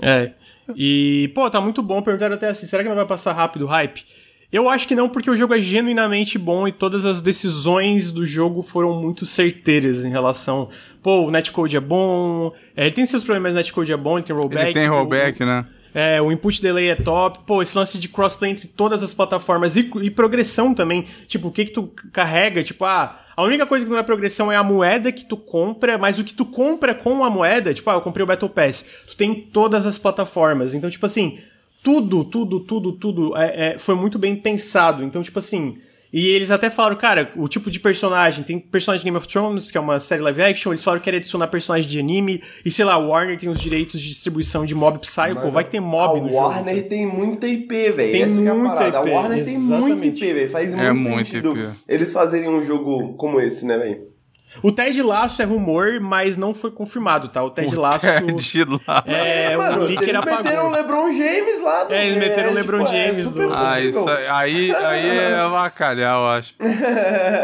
É. 0.00 0.32
E, 0.74 1.30
pô, 1.34 1.50
tá 1.50 1.60
muito 1.60 1.82
bom. 1.82 2.00
Perguntaram 2.00 2.36
até 2.36 2.48
assim: 2.48 2.66
será 2.66 2.82
que 2.82 2.88
não 2.88 2.96
vai 2.96 3.06
passar 3.06 3.32
rápido 3.32 3.62
o 3.62 3.68
hype? 3.68 4.04
Eu 4.52 4.68
acho 4.68 4.86
que 4.86 4.94
não, 4.94 5.08
porque 5.08 5.30
o 5.30 5.36
jogo 5.36 5.54
é 5.54 5.60
genuinamente 5.60 6.38
bom 6.38 6.68
e 6.68 6.72
todas 6.72 7.06
as 7.06 7.22
decisões 7.22 8.12
do 8.12 8.26
jogo 8.26 8.62
foram 8.62 8.92
muito 9.00 9.24
certeiras 9.24 10.04
em 10.04 10.10
relação. 10.10 10.68
Pô, 11.02 11.26
o 11.26 11.30
netcode 11.30 11.74
é 11.74 11.80
bom. 11.80 12.52
É, 12.76 12.84
ele 12.84 12.94
tem 12.94 13.06
seus 13.06 13.24
problemas, 13.24 13.52
o 13.52 13.56
netcode 13.56 13.90
é 13.90 13.96
bom, 13.96 14.18
ele 14.18 14.26
tem 14.26 14.36
rollback. 14.36 14.64
Ele 14.64 14.72
tem 14.74 14.86
rollback, 14.86 15.42
o, 15.42 15.46
né? 15.46 15.66
É, 15.94 16.20
o 16.20 16.30
input 16.30 16.60
delay 16.60 16.90
é 16.90 16.94
top. 16.94 17.40
Pô, 17.46 17.62
esse 17.62 17.76
lance 17.76 17.98
de 17.98 18.08
crossplay 18.08 18.50
entre 18.50 18.66
todas 18.66 19.02
as 19.02 19.14
plataformas 19.14 19.74
e, 19.76 19.90
e, 20.02 20.10
progressão 20.10 20.74
também. 20.74 21.06
Tipo, 21.26 21.48
o 21.48 21.50
que 21.50 21.64
que 21.64 21.72
tu 21.72 21.90
carrega? 22.12 22.62
Tipo, 22.62 22.84
ah, 22.84 23.20
a 23.34 23.42
única 23.42 23.64
coisa 23.64 23.86
que 23.86 23.90
não 23.90 23.98
é 23.98 24.02
progressão 24.02 24.52
é 24.52 24.56
a 24.56 24.62
moeda 24.62 25.10
que 25.10 25.24
tu 25.24 25.36
compra, 25.36 25.96
mas 25.96 26.18
o 26.18 26.24
que 26.24 26.34
tu 26.34 26.44
compra 26.44 26.94
com 26.94 27.24
a 27.24 27.30
moeda, 27.30 27.72
tipo, 27.72 27.88
ah, 27.88 27.94
eu 27.94 28.02
comprei 28.02 28.22
o 28.22 28.26
Battle 28.26 28.50
Pass. 28.50 28.84
Tu 29.08 29.16
tem 29.16 29.34
todas 29.34 29.86
as 29.86 29.96
plataformas. 29.96 30.74
Então, 30.74 30.90
tipo 30.90 31.06
assim, 31.06 31.38
tudo, 31.82 32.24
tudo, 32.24 32.60
tudo, 32.60 32.92
tudo 32.92 33.36
é, 33.36 33.74
é, 33.74 33.78
foi 33.78 33.94
muito 33.94 34.18
bem 34.18 34.36
pensado. 34.36 35.02
Então, 35.02 35.22
tipo 35.22 35.38
assim. 35.38 35.78
E 36.12 36.28
eles 36.28 36.50
até 36.50 36.68
falaram, 36.68 36.96
cara, 36.96 37.32
o 37.36 37.48
tipo 37.48 37.70
de 37.70 37.80
personagem. 37.80 38.44
Tem 38.44 38.58
personagem 38.58 39.00
de 39.00 39.04
Game 39.04 39.16
of 39.16 39.26
Thrones, 39.26 39.70
que 39.70 39.78
é 39.78 39.80
uma 39.80 39.98
série 39.98 40.20
live 40.20 40.42
action. 40.42 40.70
Eles 40.70 40.82
falaram 40.82 41.02
que 41.02 41.08
era 41.08 41.16
adicionar 41.16 41.46
personagem 41.46 41.88
de 41.88 41.98
anime. 41.98 42.42
E 42.64 42.70
sei 42.70 42.84
lá, 42.84 42.98
o 42.98 43.08
Warner 43.08 43.38
tem 43.38 43.48
os 43.48 43.58
direitos 43.58 43.98
de 43.98 44.08
distribuição 44.08 44.66
de 44.66 44.74
Mob 44.74 44.98
Psycho. 44.98 45.36
Mano, 45.36 45.50
vai 45.50 45.64
ter 45.64 45.80
Mob 45.80 46.20
no 46.20 46.28
jogo. 46.28 46.38
A 46.38 46.48
Warner 46.48 46.86
tem 46.86 47.06
muita 47.06 47.48
IP, 47.48 47.92
velho. 47.92 48.24
Essa 48.24 48.42
é 48.42 48.48
a 48.48 48.54
parada. 48.54 48.88
IP, 48.88 48.96
a 48.96 49.14
Warner 49.14 49.38
exatamente. 49.38 49.44
tem 49.44 49.80
muita 49.80 50.06
IP, 50.06 50.32
velho. 50.34 50.50
Faz 50.50 50.74
é 50.74 50.92
muito 50.92 51.08
é 51.08 51.24
sentido 51.24 51.54
muito 51.54 51.76
eles 51.88 52.12
fazerem 52.12 52.48
um 52.48 52.62
jogo 52.62 53.14
como 53.14 53.40
esse, 53.40 53.64
né, 53.64 53.78
velho? 53.78 54.11
O 54.60 54.70
Ted 54.70 55.00
Laço 55.02 55.40
é 55.40 55.44
rumor, 55.44 56.00
mas 56.00 56.36
não 56.36 56.52
foi 56.52 56.70
confirmado, 56.70 57.28
tá? 57.28 57.42
O 57.42 57.50
Ted 57.50 57.74
o 57.74 57.80
Laço. 57.80 58.00
Ted 58.00 58.64
Laço. 58.86 59.08
É, 59.08 59.56
Mano, 59.56 59.82
o 59.82 59.90
eles 59.90 60.00
meteram 60.00 60.66
o 60.66 60.70
LeBron 60.70 61.12
James 61.12 61.60
lá. 61.62 61.84
Do... 61.84 61.94
É, 61.94 62.06
eles 62.06 62.18
meteram 62.18 62.50
o 62.50 62.54
LeBron 62.54 62.84
tipo, 62.84 62.94
é 62.94 63.06
James. 63.06 63.26
É 63.26 63.30
do... 63.30 63.54
Ah, 63.54 63.80
isso 63.80 64.08
aí, 64.08 64.74
aí 64.74 65.08
é 65.18 65.36
vacalhar, 65.48 66.16
eu 66.16 66.26
acho. 66.26 66.54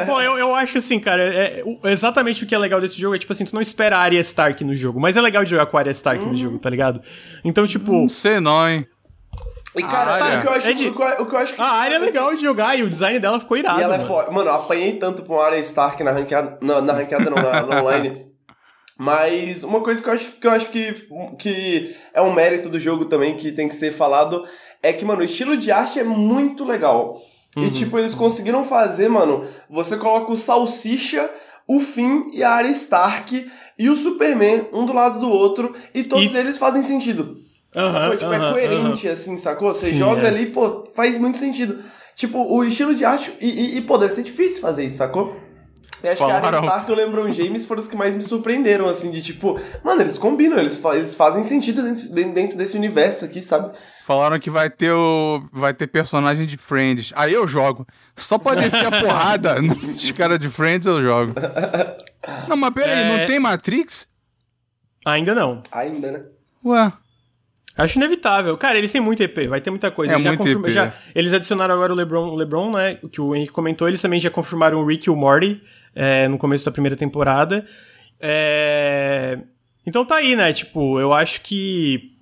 Pô, 0.06 0.20
eu, 0.20 0.39
eu 0.39 0.55
acho 0.55 0.78
assim, 0.78 0.98
cara, 1.01 1.22
é, 1.22 1.62
exatamente 1.85 2.44
o 2.44 2.47
que 2.47 2.55
é 2.55 2.59
legal 2.59 2.80
desse 2.80 3.01
jogo 3.01 3.14
é 3.14 3.18
tipo 3.18 3.32
assim, 3.32 3.44
tu 3.44 3.55
não 3.55 3.62
espera 3.62 3.97
a 3.97 4.01
Arya 4.01 4.20
Stark 4.20 4.62
no 4.64 4.74
jogo, 4.74 5.01
mas 5.01 5.16
é 5.16 5.20
legal 5.20 5.44
de 5.44 5.51
jogar 5.51 5.66
com 5.66 5.76
a 5.76 5.80
Arya 5.80 5.93
Stark 5.93 6.24
no 6.24 6.36
jogo, 6.36 6.59
tá 6.59 6.68
ligado? 6.68 7.01
Então, 7.44 7.66
tipo. 7.66 7.93
Não 7.93 8.09
sei 8.09 8.40
não, 8.40 8.68
hein? 8.68 8.86
E, 9.78 9.82
cara, 9.82 10.18
tá, 10.18 10.38
o, 10.38 10.40
que 10.40 10.46
eu 10.46 10.52
acho, 10.52 10.68
é 10.68 10.72
de... 10.72 10.88
o, 10.88 10.94
que 10.94 11.34
eu, 11.34 11.38
acho 11.38 11.55
que. 11.55 11.60
A 11.60 11.66
área 11.66 11.96
é 11.96 11.98
legal 11.98 12.34
de 12.34 12.42
jogar 12.42 12.78
e 12.78 12.82
o 12.82 12.88
design 12.88 13.18
dela 13.18 13.38
ficou 13.38 13.56
irado. 13.56 13.80
E 13.80 13.82
ela 13.82 13.94
é 13.94 13.98
mano. 13.98 14.10
é 14.10 14.12
forte. 14.12 14.32
Mano, 14.32 14.50
eu 14.50 14.55
apanhei 14.55 14.94
tanto 14.94 15.22
com 15.22 15.38
a 15.38 15.46
área 15.46 15.59
Stark 15.59 16.02
na 16.02 16.10
ranqueada. 16.10 16.59
Na, 16.62 16.80
na 16.80 16.92
ranqueada 16.92 17.30
não, 17.30 17.36
na, 17.36 17.62
na 17.62 17.80
online. 17.82 18.16
Mas 18.98 19.62
uma 19.62 19.80
coisa 19.80 20.02
que 20.02 20.09
eu 20.09 20.12
acho, 20.12 20.32
que, 20.32 20.46
eu 20.46 20.50
acho 20.50 20.66
que, 20.70 20.92
que 21.38 21.96
é 22.12 22.20
um 22.20 22.32
mérito 22.32 22.68
do 22.68 22.80
jogo 22.80 23.05
também, 23.05 23.36
que 23.36 23.52
tem 23.52 23.68
que 23.68 23.76
ser 23.76 23.92
falado, 23.92 24.44
é 24.82 24.92
que, 24.92 25.05
mano, 25.05 25.20
o 25.20 25.24
estilo 25.24 25.56
de 25.56 25.70
arte 25.70 26.00
é 26.00 26.05
muito 26.05 26.64
legal. 26.64 27.16
Uhum. 27.56 27.64
E, 27.64 27.70
tipo, 27.70 27.96
eles 27.96 28.12
conseguiram 28.12 28.64
fazer, 28.64 29.09
mano, 29.09 29.46
você 29.70 29.96
coloca 29.96 30.32
o 30.32 30.36
Salsicha, 30.36 31.30
o 31.68 31.78
Finn 31.78 32.30
e 32.32 32.42
a 32.42 32.50
área 32.50 32.70
Stark 32.70 33.48
e 33.78 33.88
o 33.88 33.94
Superman, 33.94 34.66
um 34.72 34.84
do 34.84 34.92
lado 34.92 35.20
do 35.20 35.30
outro, 35.30 35.76
e 35.94 36.02
todos 36.02 36.34
e... 36.34 36.36
eles 36.36 36.56
fazem 36.56 36.82
sentido. 36.82 37.36
Uhum, 37.77 37.90
sacou? 37.90 38.16
Tipo, 38.16 38.32
é 38.32 38.53
coerente, 38.53 39.09
assim, 39.09 39.36
sacou? 39.36 39.74
Você 39.74 39.90
Sim, 39.90 39.99
joga 39.99 40.23
é. 40.23 40.28
ali, 40.28 40.47
pô, 40.47 40.89
faz 40.95 41.19
muito 41.19 41.39
sentido. 41.39 41.82
Tipo, 42.16 42.39
o 42.39 42.65
estilo 42.65 42.95
de 42.95 43.05
arte. 43.05 43.32
E, 43.40 43.47
e, 43.47 43.78
e, 43.78 43.81
pô, 43.82 43.99
deve 43.99 44.12
ser 44.12 44.24
difícil 44.24 44.61
fazer 44.61 44.85
isso, 44.85 44.97
sacou? 44.97 45.36
Eu 46.03 46.12
acho 46.12 46.19
Falaram. 46.19 46.40
que 46.40 46.47
a 46.47 46.59
Arya 46.59 46.61
Stark 46.61 46.90
e 46.90 46.95
o 46.95 46.97
LeBron 46.97 47.32
James 47.32 47.65
foram 47.65 47.81
os 47.81 47.89
que 47.89 47.97
mais 47.97 48.15
me 48.15 48.23
surpreenderam, 48.23 48.89
assim, 48.89 49.11
de 49.11 49.20
tipo, 49.20 49.61
mano, 49.82 50.01
eles 50.01 50.16
combinam, 50.16 50.59
eles, 50.59 50.77
fa 50.77 50.97
eles 50.97 51.15
fazem 51.15 51.43
sentido 51.43 51.82
dentro, 51.82 52.09
dentro 52.32 52.57
desse 52.59 52.77
universo 52.77 53.24
aqui, 53.24 53.43
sabe? 53.43 53.77
Falaram 54.07 54.39
que 54.39 54.49
vai 54.49 54.70
ter 54.70 54.93
o. 54.93 55.43
Vai 55.53 55.74
ter 55.74 55.86
personagem 55.86 56.47
de 56.47 56.57
Friends. 56.57 57.12
Aí 57.15 57.32
eu 57.32 57.47
jogo. 57.47 57.86
Só 58.16 58.39
pra 58.39 58.55
descer 58.55 58.86
a 58.86 58.90
porrada 59.03 59.61
nos 59.61 60.11
caras 60.12 60.39
de 60.39 60.49
Friends 60.49 60.86
eu 60.86 61.03
jogo. 61.03 61.35
Não, 62.49 62.57
mas 62.57 62.70
peraí, 62.70 63.03
é... 63.03 63.19
não 63.19 63.27
tem 63.27 63.39
Matrix? 63.39 64.09
Ainda 65.05 65.35
não. 65.35 65.62
Ainda, 65.70 66.12
né? 66.12 66.23
Ué. 66.65 66.93
Acho 67.78 67.96
inevitável. 67.96 68.56
Cara, 68.56 68.76
eles 68.76 68.90
têm 68.90 69.00
muito 69.00 69.22
EP, 69.22 69.46
vai 69.48 69.60
ter 69.60 69.70
muita 69.70 69.90
coisa. 69.90 70.12
É 70.12 70.16
eles 70.16 70.26
muito 70.26 70.38
confirma, 70.38 70.68
EP. 70.68 70.74
Já, 70.74 70.92
eles 71.14 71.32
adicionaram 71.32 71.74
agora 71.74 71.92
o 71.92 71.96
LeBron, 71.96 72.28
o 72.28 72.34
LeBron, 72.34 72.72
né? 72.72 72.98
O 73.02 73.09
que 73.09 73.20
o 73.20 73.36
Henrique 73.36 73.52
comentou. 73.52 73.86
Eles 73.86 74.02
também 74.02 74.18
já 74.18 74.28
confirmaram 74.28 74.80
o 74.80 74.84
Rick 74.84 75.09
e 75.09 75.10
o 75.10 75.16
Morty 75.16 75.62
é, 75.94 76.26
no 76.26 76.36
começo 76.36 76.64
da 76.64 76.72
primeira 76.72 76.96
temporada. 76.96 77.64
É... 78.20 79.38
Então 79.86 80.05
tá 80.05 80.16
aí, 80.16 80.34
né? 80.34 80.52
Tipo, 80.52 80.98
eu 80.98 81.12
acho 81.14 81.40
que 81.40 82.12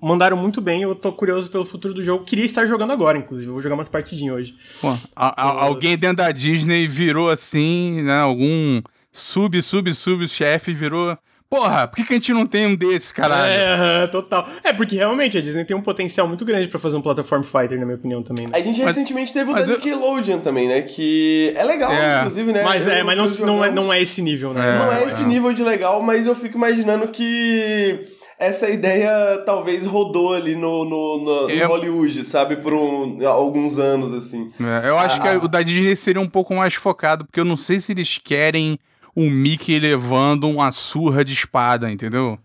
mandaram 0.00 0.36
muito 0.36 0.60
bem. 0.60 0.82
Eu 0.82 0.94
tô 0.94 1.12
curioso 1.12 1.50
pelo 1.50 1.64
futuro 1.64 1.94
do 1.94 2.02
jogo. 2.02 2.24
Queria 2.24 2.44
estar 2.44 2.66
jogando 2.66 2.92
agora, 2.92 3.18
inclusive. 3.18 3.50
vou 3.50 3.62
jogar 3.62 3.74
umas 3.74 3.88
partidinhas 3.88 4.34
hoje. 4.34 4.54
Pô, 4.80 4.88
a, 5.16 5.42
a, 5.42 5.64
alguém 5.64 5.96
dentro 5.96 6.18
da 6.18 6.30
Disney 6.30 6.86
virou 6.86 7.30
assim, 7.30 8.02
né? 8.02 8.18
Algum 8.20 8.82
sub, 9.10 9.60
sub, 9.62 9.92
sub 9.94 10.28
chefe 10.28 10.72
virou 10.72 11.16
Porra, 11.50 11.88
por 11.88 11.96
que, 11.96 12.04
que 12.04 12.12
a 12.12 12.16
gente 12.16 12.32
não 12.34 12.46
tem 12.46 12.66
um 12.66 12.76
desses, 12.76 13.10
caralho? 13.10 13.50
É, 13.50 14.06
total. 14.08 14.46
É, 14.62 14.70
porque 14.70 14.96
realmente 14.96 15.38
a 15.38 15.40
Disney 15.40 15.64
tem 15.64 15.74
um 15.74 15.80
potencial 15.80 16.28
muito 16.28 16.44
grande 16.44 16.68
pra 16.68 16.78
fazer 16.78 16.98
um 16.98 17.00
platform 17.00 17.42
fighter, 17.42 17.78
na 17.78 17.86
minha 17.86 17.96
opinião, 17.96 18.22
também. 18.22 18.46
Né? 18.46 18.52
A 18.54 18.60
gente 18.60 18.78
mas, 18.80 18.94
recentemente 18.94 19.32
teve 19.32 19.50
o 19.50 19.54
da 19.54 19.64
Nickelodeon 19.64 20.36
eu... 20.36 20.40
também, 20.42 20.68
né? 20.68 20.82
Que 20.82 21.54
é 21.56 21.64
legal, 21.64 21.90
é. 21.90 22.18
inclusive, 22.18 22.52
né? 22.52 22.62
Mas, 22.62 22.86
é, 22.86 23.02
mas 23.02 23.16
não, 23.16 23.46
não, 23.46 23.64
é, 23.64 23.70
não 23.70 23.90
é 23.90 24.02
esse 24.02 24.20
nível, 24.20 24.52
né? 24.52 24.60
É, 24.60 24.78
não 24.78 24.92
é 24.92 25.04
esse 25.04 25.24
nível 25.24 25.54
de 25.54 25.64
legal, 25.64 26.02
mas 26.02 26.26
eu 26.26 26.34
fico 26.34 26.58
imaginando 26.58 27.08
que 27.08 27.98
essa 28.38 28.68
ideia 28.68 29.42
talvez 29.46 29.86
rodou 29.86 30.34
ali 30.34 30.54
no, 30.54 30.84
no, 30.84 31.18
no, 31.18 31.48
no 31.48 31.66
Hollywood, 31.66 32.24
sabe? 32.26 32.56
Por 32.56 32.74
um, 32.74 33.26
alguns 33.26 33.78
anos, 33.78 34.12
assim. 34.12 34.52
É, 34.60 34.88
eu 34.90 34.98
acho 34.98 35.18
ah, 35.22 35.22
que 35.22 35.46
o 35.46 35.48
da 35.48 35.62
Disney 35.62 35.96
seria 35.96 36.20
um 36.20 36.28
pouco 36.28 36.54
mais 36.54 36.74
focado, 36.74 37.24
porque 37.24 37.40
eu 37.40 37.44
não 37.44 37.56
sei 37.56 37.80
se 37.80 37.92
eles 37.92 38.18
querem 38.18 38.78
um 39.18 39.28
Mickey 39.28 39.80
levando 39.80 40.48
uma 40.48 40.70
surra 40.70 41.24
de 41.24 41.32
espada, 41.32 41.90
entendeu? 41.90 42.38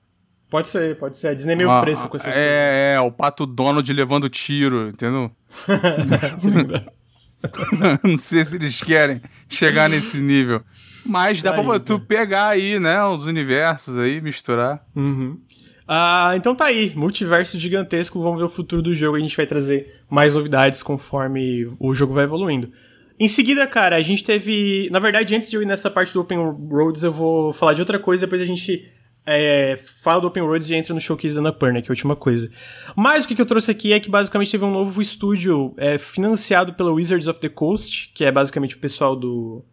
Pode 0.49 0.69
ser, 0.69 0.97
pode 0.97 1.19
ser. 1.19 1.27
A 1.27 1.33
Disney 1.35 1.53
é 1.53 1.55
meio 1.55 1.69
ah, 1.69 1.81
fresca 1.81 2.07
com 2.07 2.17
essas 2.17 2.29
é, 2.29 2.31
coisas. 2.31 2.49
É, 2.49 2.99
o 3.01 3.11
Pato 3.11 3.45
Donald 3.45 3.93
levando 3.93 4.27
tiro, 4.27 4.87
entendeu? 4.87 5.29
não 8.03 8.17
sei 8.17 8.43
se 8.43 8.55
eles 8.55 8.81
querem 8.81 9.21
chegar 9.47 9.87
nesse 9.87 10.17
nível. 10.17 10.63
Mas 11.05 11.43
dá 11.43 11.55
aí, 11.55 11.63
pra 11.63 11.79
tu 11.79 11.99
pegar 11.99 12.47
aí, 12.47 12.79
né, 12.79 13.03
os 13.05 13.27
universos 13.27 13.97
aí, 13.97 14.19
misturar. 14.19 14.83
Uhum. 14.95 15.39
Ah, 15.87 16.33
então 16.35 16.55
tá 16.55 16.65
aí, 16.65 16.93
multiverso 16.95 17.57
gigantesco, 17.57 18.21
vamos 18.21 18.39
ver 18.39 18.45
o 18.45 18.49
futuro 18.49 18.81
do 18.81 18.95
jogo, 18.95 19.17
a 19.17 19.19
gente 19.19 19.35
vai 19.35 19.45
trazer 19.45 20.01
mais 20.09 20.33
novidades 20.33 20.81
conforme 20.81 21.67
o 21.79 21.93
jogo 21.93 22.13
vai 22.13 22.23
evoluindo. 22.23 22.71
Em 23.19 23.27
seguida, 23.27 23.65
cara, 23.67 23.95
a 23.95 24.01
gente 24.01 24.23
teve. 24.23 24.89
Na 24.91 24.99
verdade, 24.99 25.35
antes 25.35 25.49
de 25.49 25.55
eu 25.55 25.61
ir 25.61 25.65
nessa 25.65 25.89
parte 25.89 26.13
do 26.13 26.21
Open 26.21 26.37
Roads, 26.37 27.03
eu 27.03 27.11
vou 27.11 27.53
falar 27.53 27.73
de 27.73 27.81
outra 27.81 27.99
coisa, 27.99 28.25
depois 28.25 28.41
a 28.41 28.45
gente 28.45 28.91
é, 29.25 29.79
fala 30.01 30.21
do 30.21 30.27
Open 30.27 30.43
Roads 30.43 30.69
e 30.69 30.75
entra 30.75 30.93
no 30.93 30.99
showcase 30.99 31.33
da 31.33 31.39
Annapurna, 31.39 31.81
que 31.81 31.87
é 31.87 31.91
a 31.91 31.93
última 31.93 32.15
coisa. 32.15 32.51
Mas 32.95 33.23
o 33.23 33.27
que, 33.27 33.39
eu 33.39 33.45
trouxe 33.45 33.71
aqui 33.71 33.93
é 33.93 33.99
que 33.99 34.09
basicamente 34.09 34.51
teve 34.51 34.65
um 34.65 34.71
novo 34.71 35.01
estúdio 35.01 35.73
é, 35.77 35.97
financiado 35.97 36.73
pela 36.73 36.91
Wizards 36.91 37.27
of 37.27 37.39
the 37.39 37.49
Coast, 37.49 38.11
que 38.13 38.25
é 38.25 38.31
basicamente 38.31 38.75
o 38.75 38.79
pessoal 38.79 39.15
do 39.15 39.63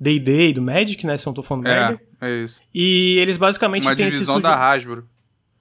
D&D 0.00 0.48
e 0.48 0.52
do 0.52 0.62
Magic, 0.62 1.06
né? 1.06 1.16
Se 1.18 1.26
eu 1.26 1.30
não 1.30 1.34
tô 1.34 1.42
falando 1.42 1.66
é, 1.66 1.70
merda. 1.70 2.00
É, 2.20 2.42
isso. 2.42 2.60
E 2.74 3.18
eles 3.18 3.36
basicamente 3.36 3.82
uma 3.82 3.94
têm 3.94 4.08
esse 4.08 4.20
estúdio... 4.20 4.42
da 4.42 4.56
Hasbro. 4.56 5.06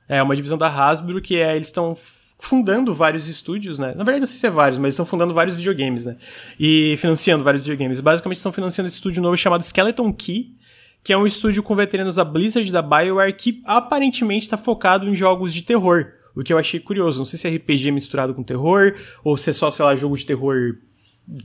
É, 0.08 0.22
uma 0.22 0.36
divisão 0.36 0.58
da 0.58 0.68
Hasbro, 0.68 1.22
que 1.22 1.36
é, 1.36 1.56
eles 1.56 1.68
estão 1.68 1.98
fundando 2.44 2.94
vários 2.94 3.30
estúdios, 3.30 3.80
né? 3.80 3.94
Na 3.96 4.04
verdade, 4.04 4.20
não 4.20 4.28
sei 4.28 4.36
se 4.36 4.46
é 4.46 4.50
vários, 4.50 4.78
mas 4.78 4.94
estão 4.94 5.06
fundando 5.06 5.34
vários 5.34 5.56
videogames, 5.56 6.06
né? 6.06 6.18
E 6.60 6.98
financiando 6.98 7.42
vários 7.42 7.64
videogames. 7.64 8.02
Basicamente, 8.02 8.36
estão 8.36 8.52
financiando 8.52 8.90
esse 8.90 8.98
estúdio 8.98 9.24
novo 9.24 9.38
chamado 9.38 9.64
Skeleton 9.64 10.12
Key, 10.12 10.54
que 11.02 11.14
é 11.14 11.18
um 11.18 11.26
estúdio 11.26 11.64
com 11.64 11.74
veteranos 11.74 12.16
da 12.16 12.26
Blizzard 12.26 12.70
da 12.70 12.82
BioWare 12.82 13.34
que 13.34 13.62
aparentemente 13.64 14.44
está 14.44 14.58
focado 14.58 15.08
em 15.08 15.16
jogos 15.16 15.54
de 15.54 15.62
terror. 15.62 16.12
O 16.36 16.44
que 16.44 16.52
eu 16.52 16.58
achei 16.58 16.82
curioso. 16.82 17.18
Não 17.20 17.26
sei 17.26 17.40
se 17.40 17.48
é 17.48 17.56
RPG 17.56 17.92
misturado 17.92 18.34
com 18.34 18.44
terror, 18.44 18.94
ou 19.24 19.38
se 19.38 19.50
é 19.50 19.54
só, 19.54 19.72
sei 19.72 19.86
lá, 19.86 19.96
jogo 19.96 20.18
de 20.18 20.26
terror 20.26 20.76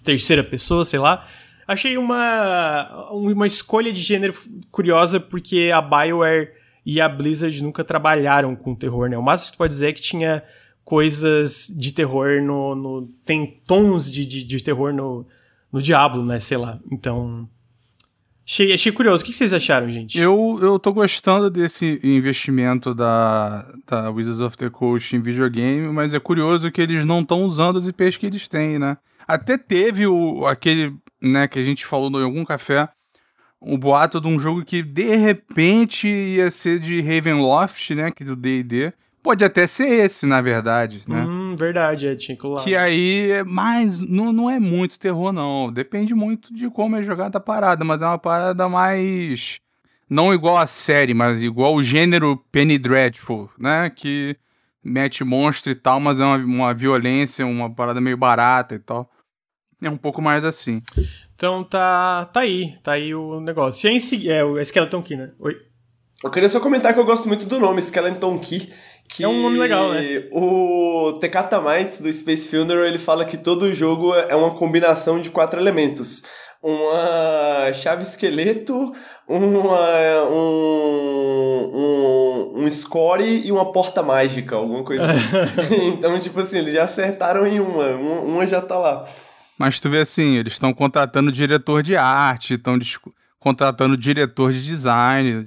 terceira 0.02 0.42
pessoa, 0.42 0.84
sei 0.84 0.98
lá. 0.98 1.24
Achei 1.66 1.96
uma, 1.96 3.08
uma 3.12 3.46
escolha 3.46 3.92
de 3.92 4.00
gênero 4.00 4.34
curiosa, 4.72 5.20
porque 5.20 5.70
a 5.72 5.80
BioWare 5.80 6.50
e 6.84 7.00
a 7.00 7.08
Blizzard 7.08 7.62
nunca 7.62 7.84
trabalharam 7.84 8.56
com 8.56 8.74
terror, 8.74 9.08
né? 9.08 9.16
O 9.16 9.22
máximo 9.22 9.52
que 9.52 9.56
tu 9.56 9.58
pode 9.58 9.72
dizer 9.72 9.90
é 9.90 9.92
que 9.92 10.02
tinha 10.02 10.42
coisas 10.88 11.70
de 11.76 11.92
terror 11.92 12.40
no. 12.40 12.74
no 12.74 13.08
tem 13.26 13.60
tons 13.66 14.10
de, 14.10 14.24
de, 14.24 14.42
de, 14.42 14.64
terror 14.64 14.90
no, 14.90 15.26
no 15.70 15.82
Diablo, 15.82 16.24
né? 16.24 16.40
Sei 16.40 16.56
lá. 16.56 16.80
Então. 16.90 17.46
Achei, 18.46 18.72
achei 18.72 18.90
curioso. 18.90 19.22
O 19.22 19.26
que 19.26 19.34
vocês 19.34 19.52
acharam, 19.52 19.92
gente? 19.92 20.18
Eu, 20.18 20.58
eu 20.62 20.78
tô 20.78 20.94
gostando 20.94 21.50
desse 21.50 22.00
investimento 22.02 22.94
da, 22.94 23.70
da 23.86 24.10
Wizards 24.10 24.40
of 24.40 24.56
the 24.56 24.70
Coast 24.70 25.14
em 25.14 25.20
videogame, 25.20 25.92
mas 25.92 26.14
é 26.14 26.18
curioso 26.18 26.72
que 26.72 26.80
eles 26.80 27.04
não 27.04 27.20
estão 27.20 27.42
usando 27.44 27.76
as 27.76 27.86
IPs 27.86 28.16
que 28.16 28.24
eles 28.24 28.48
têm, 28.48 28.78
né? 28.78 28.96
Até 29.26 29.58
teve 29.58 30.06
o, 30.06 30.46
aquele, 30.46 30.96
né, 31.20 31.46
que 31.46 31.58
a 31.58 31.64
gente 31.64 31.84
falou 31.84 32.10
em 32.18 32.24
algum 32.24 32.46
café, 32.46 32.88
o 33.60 33.74
um 33.74 33.78
boato 33.78 34.22
de 34.22 34.26
um 34.26 34.40
jogo 34.40 34.64
que 34.64 34.82
de 34.82 35.16
repente 35.16 36.08
ia 36.08 36.50
ser 36.50 36.80
de 36.80 37.02
Ravenloft, 37.02 37.94
né, 37.94 38.10
que 38.10 38.22
é 38.22 38.26
do 38.26 38.34
D&D, 38.34 38.94
Pode 39.22 39.44
até 39.44 39.66
ser 39.66 39.88
esse, 39.88 40.26
na 40.26 40.40
verdade, 40.40 41.02
né? 41.06 41.22
Hum, 41.22 41.56
verdade, 41.56 42.06
é, 42.06 42.14
tinha 42.14 42.36
que 42.36 42.64
Que 42.64 42.76
aí, 42.76 43.30
é 43.30 43.44
mais, 43.44 44.00
não, 44.00 44.32
não 44.32 44.48
é 44.48 44.60
muito 44.60 44.98
terror, 44.98 45.32
não. 45.32 45.72
Depende 45.72 46.14
muito 46.14 46.54
de 46.54 46.70
como 46.70 46.96
é 46.96 47.02
jogada 47.02 47.38
a 47.38 47.40
parada, 47.40 47.84
mas 47.84 48.00
é 48.02 48.06
uma 48.06 48.18
parada 48.18 48.68
mais... 48.68 49.60
Não 50.08 50.32
igual 50.32 50.56
a 50.56 50.66
série, 50.66 51.12
mas 51.12 51.42
igual 51.42 51.74
o 51.74 51.82
gênero 51.82 52.42
Penny 52.50 52.78
Dreadful, 52.78 53.50
né? 53.58 53.90
Que 53.90 54.36
mete 54.82 55.22
monstro 55.22 55.70
e 55.70 55.74
tal, 55.74 56.00
mas 56.00 56.18
é 56.18 56.24
uma, 56.24 56.36
uma 56.36 56.74
violência, 56.74 57.46
uma 57.46 57.68
parada 57.68 58.00
meio 58.00 58.16
barata 58.16 58.74
e 58.74 58.78
tal. 58.78 59.10
É 59.82 59.90
um 59.90 59.96
pouco 59.96 60.22
mais 60.22 60.44
assim. 60.44 60.82
Então 61.36 61.62
tá, 61.62 62.24
tá 62.26 62.40
aí, 62.40 62.74
tá 62.82 62.92
aí 62.92 63.14
o 63.14 63.40
negócio. 63.40 63.88
E 63.88 63.90
aí, 63.90 64.28
é 64.28 64.44
o 64.44 64.58
Skeleton 64.64 65.02
Key, 65.02 65.16
né? 65.16 65.30
Oi. 65.38 65.56
Eu 66.24 66.30
queria 66.30 66.48
só 66.48 66.58
comentar 66.58 66.92
que 66.92 66.98
eu 66.98 67.04
gosto 67.04 67.28
muito 67.28 67.46
do 67.46 67.60
nome, 67.60 67.80
Skeleton 67.80 68.38
Key. 68.40 68.72
Que 69.08 69.24
é 69.24 69.28
um 69.28 69.42
nome 69.42 69.58
legal, 69.58 69.90
né? 69.92 70.28
O 70.30 71.16
Tekata 71.18 71.60
Mites 71.60 72.00
do 72.00 72.12
Space 72.12 72.46
Funeral, 72.46 72.84
ele 72.84 72.98
fala 72.98 73.24
que 73.24 73.38
todo 73.38 73.72
jogo 73.72 74.14
é 74.14 74.36
uma 74.36 74.54
combinação 74.54 75.20
de 75.20 75.30
quatro 75.30 75.58
elementos. 75.58 76.22
Uma 76.62 77.72
chave 77.72 78.02
esqueleto, 78.02 78.92
uma, 79.26 80.28
um, 80.28 81.70
um, 81.74 82.64
um 82.64 82.70
score 82.70 83.24
e 83.24 83.50
uma 83.50 83.72
porta 83.72 84.02
mágica, 84.02 84.56
alguma 84.56 84.84
coisa 84.84 85.06
assim. 85.06 85.86
então, 85.88 86.18
tipo 86.20 86.40
assim, 86.40 86.58
eles 86.58 86.74
já 86.74 86.84
acertaram 86.84 87.46
em 87.46 87.60
uma, 87.60 87.90
uma 87.90 88.46
já 88.46 88.60
tá 88.60 88.76
lá. 88.76 89.08
Mas 89.56 89.80
tu 89.80 89.88
vê 89.88 90.00
assim, 90.00 90.36
eles 90.36 90.52
estão 90.52 90.74
contratando 90.74 91.32
diretor 91.32 91.82
de 91.82 91.96
arte, 91.96 92.54
estão 92.54 92.78
contratando 93.38 93.96
diretor 93.96 94.52
de 94.52 94.62
design, 94.62 95.46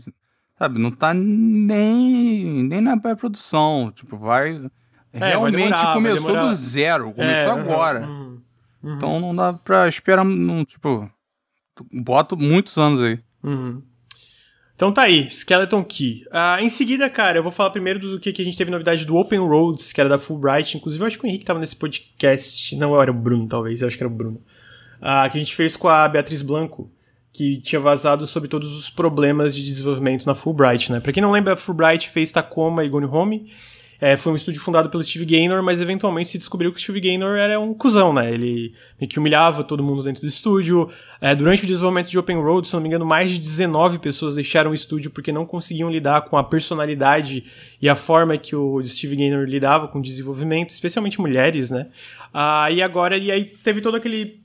Sabe, 0.62 0.78
não 0.78 0.92
tá 0.92 1.12
nem, 1.12 2.64
nem 2.66 2.82
na 2.82 2.96
pré-produção. 2.96 3.92
Tipo, 3.96 4.16
vai. 4.16 4.64
É, 5.12 5.30
realmente 5.30 5.70
demorar, 5.70 5.94
começou 5.96 6.38
do 6.38 6.54
zero, 6.54 7.12
começou 7.14 7.58
é, 7.58 7.60
agora. 7.60 8.02
Uhum, 8.06 8.42
uhum. 8.84 8.96
Então 8.96 9.20
não 9.20 9.36
dá 9.36 9.54
pra 9.54 9.88
esperar. 9.88 10.24
Não, 10.24 10.64
tipo, 10.64 11.10
boto 11.92 12.38
muitos 12.38 12.78
anos 12.78 13.02
aí. 13.02 13.20
Uhum. 13.44 13.82
Então 14.76 14.94
tá 14.94 15.02
aí, 15.02 15.28
Skeleton 15.32 15.84
Key. 15.84 16.26
Uh, 16.28 16.62
em 16.62 16.70
seguida, 16.70 17.10
cara, 17.10 17.40
eu 17.40 17.44
vou 17.44 17.52
falar 17.52 17.72
primeiro 17.72 18.00
do 18.00 18.20
que, 18.20 18.32
que 18.32 18.44
a 18.44 18.46
gente 18.46 18.58
teve 18.58 18.70
novidade 18.70 19.04
do 19.04 19.16
Open 19.16 19.40
Roads, 19.40 19.92
que 19.92 20.00
era 20.00 20.12
da 20.12 20.20
Fulbright. 20.20 20.78
Inclusive, 20.78 21.02
eu 21.04 21.08
acho 21.08 21.18
que 21.18 21.26
o 21.26 21.28
Henrique 21.28 21.44
tava 21.44 21.60
nesse 21.60 21.76
podcast. 21.76 22.76
Não, 22.76 23.02
era 23.02 23.10
o 23.10 23.16
Bruno, 23.16 23.48
talvez. 23.48 23.82
Eu 23.82 23.88
acho 23.88 23.98
que 23.98 24.04
era 24.04 24.14
o 24.14 24.16
Bruno. 24.16 24.40
Uh, 25.00 25.28
que 25.32 25.40
a 25.40 25.42
gente 25.42 25.56
fez 25.56 25.76
com 25.76 25.90
a 25.90 26.08
Beatriz 26.08 26.44
Blanco 26.44 26.88
que 27.34 27.58
tinha 27.58 27.80
vazado 27.80 28.28
sobre 28.28 28.50
todos 28.50 28.72
os 28.72 28.90
problemas 28.90 29.56
de 29.56 29.64
desenvolvimento 29.64 30.26
na 30.26 30.36
Fulbright, 30.36 30.92
né? 30.92 31.00
Pra 31.00 31.14
quem 31.14 31.24
não 31.24 31.32
lembra, 31.32 31.54
a 31.54 31.58
Fulbright 31.58 32.10
fez 32.10 32.32
Tacoma 32.32 32.84
e 32.84 32.90
Gone 32.90 33.06
Home. 33.06 33.50
É, 34.02 34.18
foi 34.18 34.34
um 34.34 34.36
estúdio 34.36 34.60
fundado 34.60 34.90
pelo 34.90 35.04
Steve 35.04 35.26
Gaynor, 35.26 35.62
mas 35.62 35.80
eventualmente 35.80 36.30
se 36.30 36.40
descobriu 36.40 36.72
que 36.72 36.80
o 36.80 36.82
Steve 36.82 37.00
Gaynor 37.00 37.38
era 37.38 37.60
um 37.60 37.72
cuzão, 37.72 38.12
né? 38.12 38.34
Ele 38.34 38.74
que 39.08 39.20
humilhava 39.20 39.64
todo 39.64 39.84
mundo 39.84 40.02
dentro 40.02 40.22
do 40.22 40.28
estúdio. 40.28 40.90
É, 41.22 41.36
durante 41.36 41.64
o 41.64 41.68
desenvolvimento 41.68 42.10
de 42.10 42.18
Open 42.18 42.42
Road, 42.42 42.68
se 42.68 42.74
não 42.74 42.82
me 42.82 42.88
engano, 42.88 43.06
mais 43.06 43.30
de 43.30 43.38
19 43.38 44.00
pessoas 44.00 44.34
deixaram 44.34 44.72
o 44.72 44.74
estúdio 44.74 45.12
porque 45.12 45.32
não 45.32 45.46
conseguiam 45.46 45.88
lidar 45.88 46.24
com 46.24 46.36
a 46.36 46.44
personalidade 46.44 47.46
e 47.80 47.88
a 47.88 47.96
forma 47.96 48.36
que 48.40 48.56
o 48.56 48.84
Steve 48.84 49.16
Gaynor 49.16 49.46
lidava 49.46 49.88
com 49.88 50.00
o 50.00 50.02
desenvolvimento, 50.02 50.72
especialmente 50.72 51.22
mulheres, 51.22 51.70
né? 51.70 51.86
Ah, 52.34 52.72
e 52.72 52.82
agora, 52.82 53.16
e 53.18 53.32
aí 53.32 53.46
teve 53.46 53.82
todo 53.82 53.98
aquele 53.98 54.41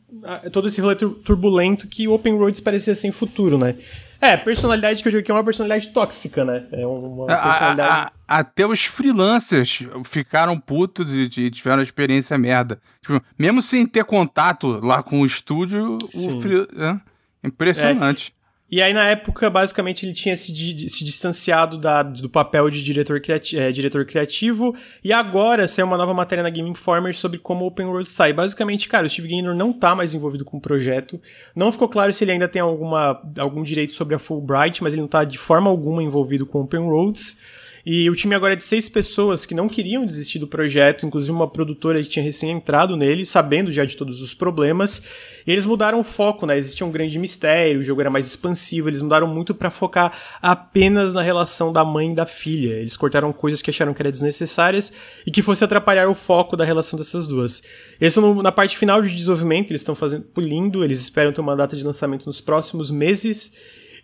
todo 0.52 0.68
esse 0.68 0.80
rolê 0.80 0.94
turbulento 0.94 1.88
que 1.88 2.06
o 2.06 2.12
Open 2.12 2.36
Roads 2.36 2.60
parecia 2.60 2.94
sem 2.94 3.10
futuro, 3.12 3.58
né? 3.58 3.74
É, 4.20 4.36
personalidade 4.36 5.02
que 5.02 5.08
eu 5.08 5.12
digo 5.12 5.24
que 5.24 5.30
é 5.30 5.34
uma 5.34 5.44
personalidade 5.44 5.88
tóxica, 5.88 6.44
né? 6.44 6.64
É 6.72 6.86
uma 6.86 7.26
personalidade. 7.26 7.80
A, 7.80 8.12
a, 8.26 8.38
até 8.38 8.66
os 8.66 8.84
freelancers 8.84 9.82
ficaram 10.04 10.58
putos 10.58 11.12
e, 11.12 11.28
e 11.40 11.50
tiveram 11.50 11.82
experiência 11.82 12.38
merda. 12.38 12.80
Tipo, 13.02 13.22
mesmo 13.38 13.60
sem 13.60 13.86
ter 13.86 14.04
contato 14.04 14.80
lá 14.82 15.02
com 15.02 15.20
o 15.20 15.26
estúdio, 15.26 15.98
o 16.14 16.40
free, 16.40 16.66
é, 16.78 16.96
impressionante. 17.44 18.34
E 18.68 18.82
aí, 18.82 18.92
na 18.92 19.08
época, 19.08 19.48
basicamente, 19.48 20.04
ele 20.04 20.12
tinha 20.12 20.36
se, 20.36 20.48
se 20.88 21.04
distanciado 21.04 21.78
da, 21.78 22.02
do 22.02 22.28
papel 22.28 22.68
de 22.68 22.82
diretor, 22.82 23.20
criati 23.20 23.56
é, 23.56 23.70
diretor 23.70 24.04
criativo. 24.04 24.74
E 25.04 25.12
agora 25.12 25.68
saiu 25.68 25.86
uma 25.86 25.96
nova 25.96 26.12
matéria 26.12 26.42
na 26.42 26.50
Game 26.50 26.68
Informer 26.68 27.14
sobre 27.14 27.38
como 27.38 27.64
o 27.64 27.68
Open 27.68 27.86
World 27.86 28.10
sai. 28.10 28.32
Basicamente, 28.32 28.88
cara, 28.88 29.06
o 29.06 29.10
Steve 29.10 29.28
Gaynor 29.28 29.54
não 29.54 29.72
tá 29.72 29.94
mais 29.94 30.14
envolvido 30.14 30.44
com 30.44 30.56
o 30.56 30.60
projeto. 30.60 31.20
Não 31.54 31.70
ficou 31.70 31.88
claro 31.88 32.12
se 32.12 32.24
ele 32.24 32.32
ainda 32.32 32.48
tem 32.48 32.60
alguma, 32.60 33.22
algum 33.38 33.62
direito 33.62 33.92
sobre 33.92 34.16
a 34.16 34.18
Fulbright, 34.18 34.82
mas 34.82 34.94
ele 34.94 35.02
não 35.02 35.08
tá 35.08 35.22
de 35.22 35.38
forma 35.38 35.70
alguma 35.70 36.02
envolvido 36.02 36.44
com 36.44 36.62
Open 36.62 36.80
Roads. 36.80 37.40
E 37.88 38.10
o 38.10 38.16
time 38.16 38.34
agora 38.34 38.54
é 38.54 38.56
de 38.56 38.64
seis 38.64 38.88
pessoas 38.88 39.46
que 39.46 39.54
não 39.54 39.68
queriam 39.68 40.04
desistir 40.04 40.40
do 40.40 40.48
projeto, 40.48 41.06
inclusive 41.06 41.30
uma 41.30 41.48
produtora 41.48 42.02
que 42.02 42.08
tinha 42.08 42.24
recém 42.24 42.50
entrado 42.50 42.96
nele, 42.96 43.24
sabendo 43.24 43.70
já 43.70 43.84
de 43.84 43.96
todos 43.96 44.20
os 44.20 44.34
problemas. 44.34 45.00
E 45.46 45.52
eles 45.52 45.64
mudaram 45.64 46.00
o 46.00 46.02
foco, 46.02 46.46
né? 46.46 46.58
Existia 46.58 46.84
um 46.84 46.90
grande 46.90 47.16
mistério, 47.16 47.78
o 47.78 47.84
jogo 47.84 48.00
era 48.00 48.10
mais 48.10 48.26
expansivo, 48.26 48.88
eles 48.88 49.00
mudaram 49.00 49.28
muito 49.28 49.54
para 49.54 49.70
focar 49.70 50.12
apenas 50.42 51.14
na 51.14 51.22
relação 51.22 51.72
da 51.72 51.84
mãe 51.84 52.10
e 52.10 52.14
da 52.16 52.26
filha. 52.26 52.72
Eles 52.72 52.96
cortaram 52.96 53.32
coisas 53.32 53.62
que 53.62 53.70
acharam 53.70 53.94
que 53.94 54.02
eram 54.02 54.10
desnecessárias 54.10 54.92
e 55.24 55.30
que 55.30 55.40
fosse 55.40 55.62
atrapalhar 55.62 56.08
o 56.08 56.14
foco 56.16 56.56
da 56.56 56.64
relação 56.64 56.98
dessas 56.98 57.28
duas. 57.28 57.62
Eles 58.00 58.16
estão 58.16 58.42
na 58.42 58.50
parte 58.50 58.76
final 58.76 59.00
de 59.00 59.14
desenvolvimento, 59.14 59.70
eles 59.70 59.82
estão 59.82 59.94
fazendo 59.94 60.24
polindo, 60.24 60.82
eles 60.82 61.00
esperam 61.00 61.30
ter 61.32 61.40
uma 61.40 61.54
data 61.54 61.76
de 61.76 61.84
lançamento 61.84 62.26
nos 62.26 62.40
próximos 62.40 62.90
meses. 62.90 63.54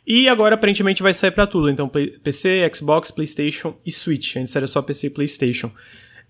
E 0.06 0.28
agora 0.28 0.56
aparentemente 0.56 1.02
vai 1.02 1.14
sair 1.14 1.30
para 1.30 1.46
tudo, 1.46 1.70
então 1.70 1.88
PC, 1.88 2.68
Xbox, 2.74 3.10
PlayStation 3.10 3.76
e 3.86 3.92
Switch. 3.92 4.36
Antes 4.36 4.54
era 4.56 4.66
só 4.66 4.82
PC 4.82 5.06
e 5.06 5.10
PlayStation. 5.10 5.70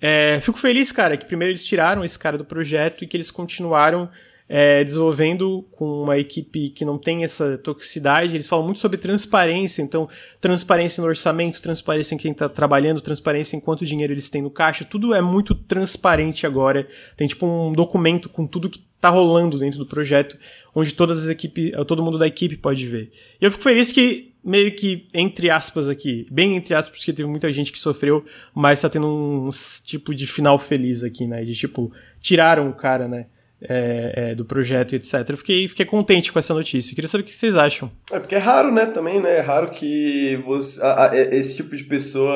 É, 0.00 0.40
fico 0.42 0.58
feliz, 0.58 0.92
cara, 0.92 1.16
que 1.16 1.24
primeiro 1.24 1.52
eles 1.52 1.64
tiraram 1.64 2.04
esse 2.04 2.18
cara 2.18 2.36
do 2.36 2.44
projeto 2.44 3.02
e 3.02 3.06
que 3.06 3.16
eles 3.16 3.30
continuaram 3.30 4.10
é, 4.48 4.84
desenvolvendo 4.84 5.66
com 5.72 6.02
uma 6.02 6.18
equipe 6.18 6.70
que 6.70 6.84
não 6.84 6.98
tem 6.98 7.24
essa 7.24 7.56
toxicidade. 7.58 8.34
Eles 8.34 8.46
falam 8.46 8.64
muito 8.64 8.80
sobre 8.80 8.98
transparência, 8.98 9.82
então 9.82 10.08
transparência 10.40 11.00
no 11.00 11.08
orçamento, 11.08 11.62
transparência 11.62 12.14
em 12.14 12.18
quem 12.18 12.32
está 12.32 12.48
trabalhando, 12.48 13.00
transparência 13.00 13.56
em 13.56 13.60
quanto 13.60 13.86
dinheiro 13.86 14.12
eles 14.12 14.28
têm 14.28 14.42
no 14.42 14.50
caixa. 14.50 14.84
Tudo 14.84 15.14
é 15.14 15.22
muito 15.22 15.54
transparente 15.54 16.46
agora. 16.46 16.86
Tem 17.16 17.26
tipo 17.26 17.46
um 17.46 17.72
documento 17.72 18.28
com 18.28 18.46
tudo 18.46 18.68
que 18.68 18.84
tá 19.00 19.08
rolando 19.08 19.58
dentro 19.58 19.80
do 19.80 19.86
projeto, 19.86 20.38
onde 20.74 20.94
todas 20.94 21.24
as 21.24 21.28
equipes, 21.28 21.72
todo 21.88 22.02
mundo 22.02 22.18
da 22.18 22.26
equipe 22.26 22.56
pode 22.56 22.86
ver. 22.86 23.10
E 23.40 23.44
eu 23.44 23.50
fico 23.50 23.64
feliz 23.64 23.90
que 23.90 24.32
meio 24.44 24.74
que 24.74 25.06
entre 25.14 25.50
aspas 25.50 25.88
aqui, 25.88 26.26
bem 26.30 26.56
entre 26.56 26.74
aspas, 26.74 26.98
porque 26.98 27.12
teve 27.12 27.28
muita 27.28 27.52
gente 27.52 27.72
que 27.72 27.78
sofreu, 27.78 28.24
mas 28.54 28.80
tá 28.80 28.88
tendo 28.88 29.06
um 29.06 29.50
tipo 29.84 30.14
de 30.14 30.26
final 30.26 30.58
feliz 30.58 31.02
aqui, 31.02 31.26
né? 31.26 31.44
De 31.44 31.54
tipo, 31.54 31.92
tiraram 32.20 32.68
o 32.68 32.74
cara, 32.74 33.08
né? 33.08 33.26
É, 33.68 34.12
é, 34.30 34.34
do 34.34 34.44
projeto, 34.44 34.94
etc. 34.94 35.24
Eu 35.28 35.36
fiquei, 35.36 35.68
fiquei 35.68 35.86
contente 35.86 36.32
com 36.32 36.38
essa 36.38 36.52
notícia. 36.52 36.94
Queria 36.94 37.06
saber 37.06 37.22
o 37.22 37.26
que 37.26 37.34
vocês 37.34 37.56
acham. 37.56 37.88
É 38.10 38.18
porque 38.18 38.34
é 38.34 38.38
raro, 38.38 38.72
né, 38.72 38.86
também, 38.86 39.20
né? 39.20 39.36
É 39.36 39.40
raro 39.40 39.70
que 39.70 40.36
você, 40.44 40.82
a, 40.82 41.10
a, 41.10 41.16
esse 41.16 41.54
tipo 41.54 41.76
de 41.76 41.84
pessoa, 41.84 42.34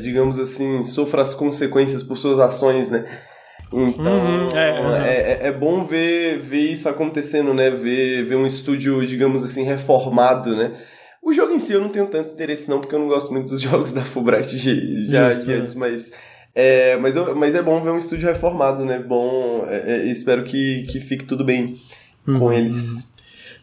digamos 0.00 0.38
assim, 0.38 0.84
sofra 0.84 1.22
as 1.22 1.34
consequências 1.34 2.02
por 2.02 2.16
suas 2.16 2.38
ações, 2.38 2.90
né? 2.90 3.04
Então, 3.72 4.04
uhum, 4.04 4.48
é, 4.54 4.80
uhum. 4.80 4.94
É, 4.94 5.38
é, 5.48 5.52
bom 5.52 5.84
ver, 5.84 6.38
ver 6.38 6.72
isso 6.72 6.88
acontecendo, 6.88 7.52
né? 7.52 7.70
Ver, 7.70 8.22
ver 8.24 8.36
um 8.36 8.46
estúdio, 8.46 9.06
digamos 9.06 9.44
assim, 9.44 9.62
reformado, 9.62 10.56
né? 10.56 10.72
O 11.22 11.32
jogo 11.32 11.52
em 11.52 11.58
si 11.58 11.74
eu 11.74 11.80
não 11.80 11.90
tenho 11.90 12.06
tanto 12.06 12.32
interesse 12.32 12.68
não, 12.68 12.80
porque 12.80 12.94
eu 12.94 13.00
não 13.00 13.08
gosto 13.08 13.30
muito 13.32 13.48
dos 13.48 13.60
jogos 13.60 13.90
da 13.90 14.00
Fulbright 14.00 14.56
de, 14.56 15.10
já 15.10 15.32
de 15.34 15.52
antes, 15.52 15.74
mas... 15.74 16.12
É, 16.60 16.96
mas, 16.96 17.14
eu, 17.14 17.36
mas 17.36 17.54
é 17.54 17.62
bom 17.62 17.80
ver 17.80 17.90
um 17.90 17.98
estúdio 17.98 18.28
reformado, 18.28 18.84
né? 18.84 18.98
Bom, 18.98 19.64
é, 19.68 19.92
é, 19.92 20.06
espero 20.06 20.42
que, 20.42 20.82
que 20.88 20.98
fique 20.98 21.24
tudo 21.24 21.44
bem 21.44 21.78
uhum. 22.26 22.38
com 22.40 22.52
eles. 22.52 23.08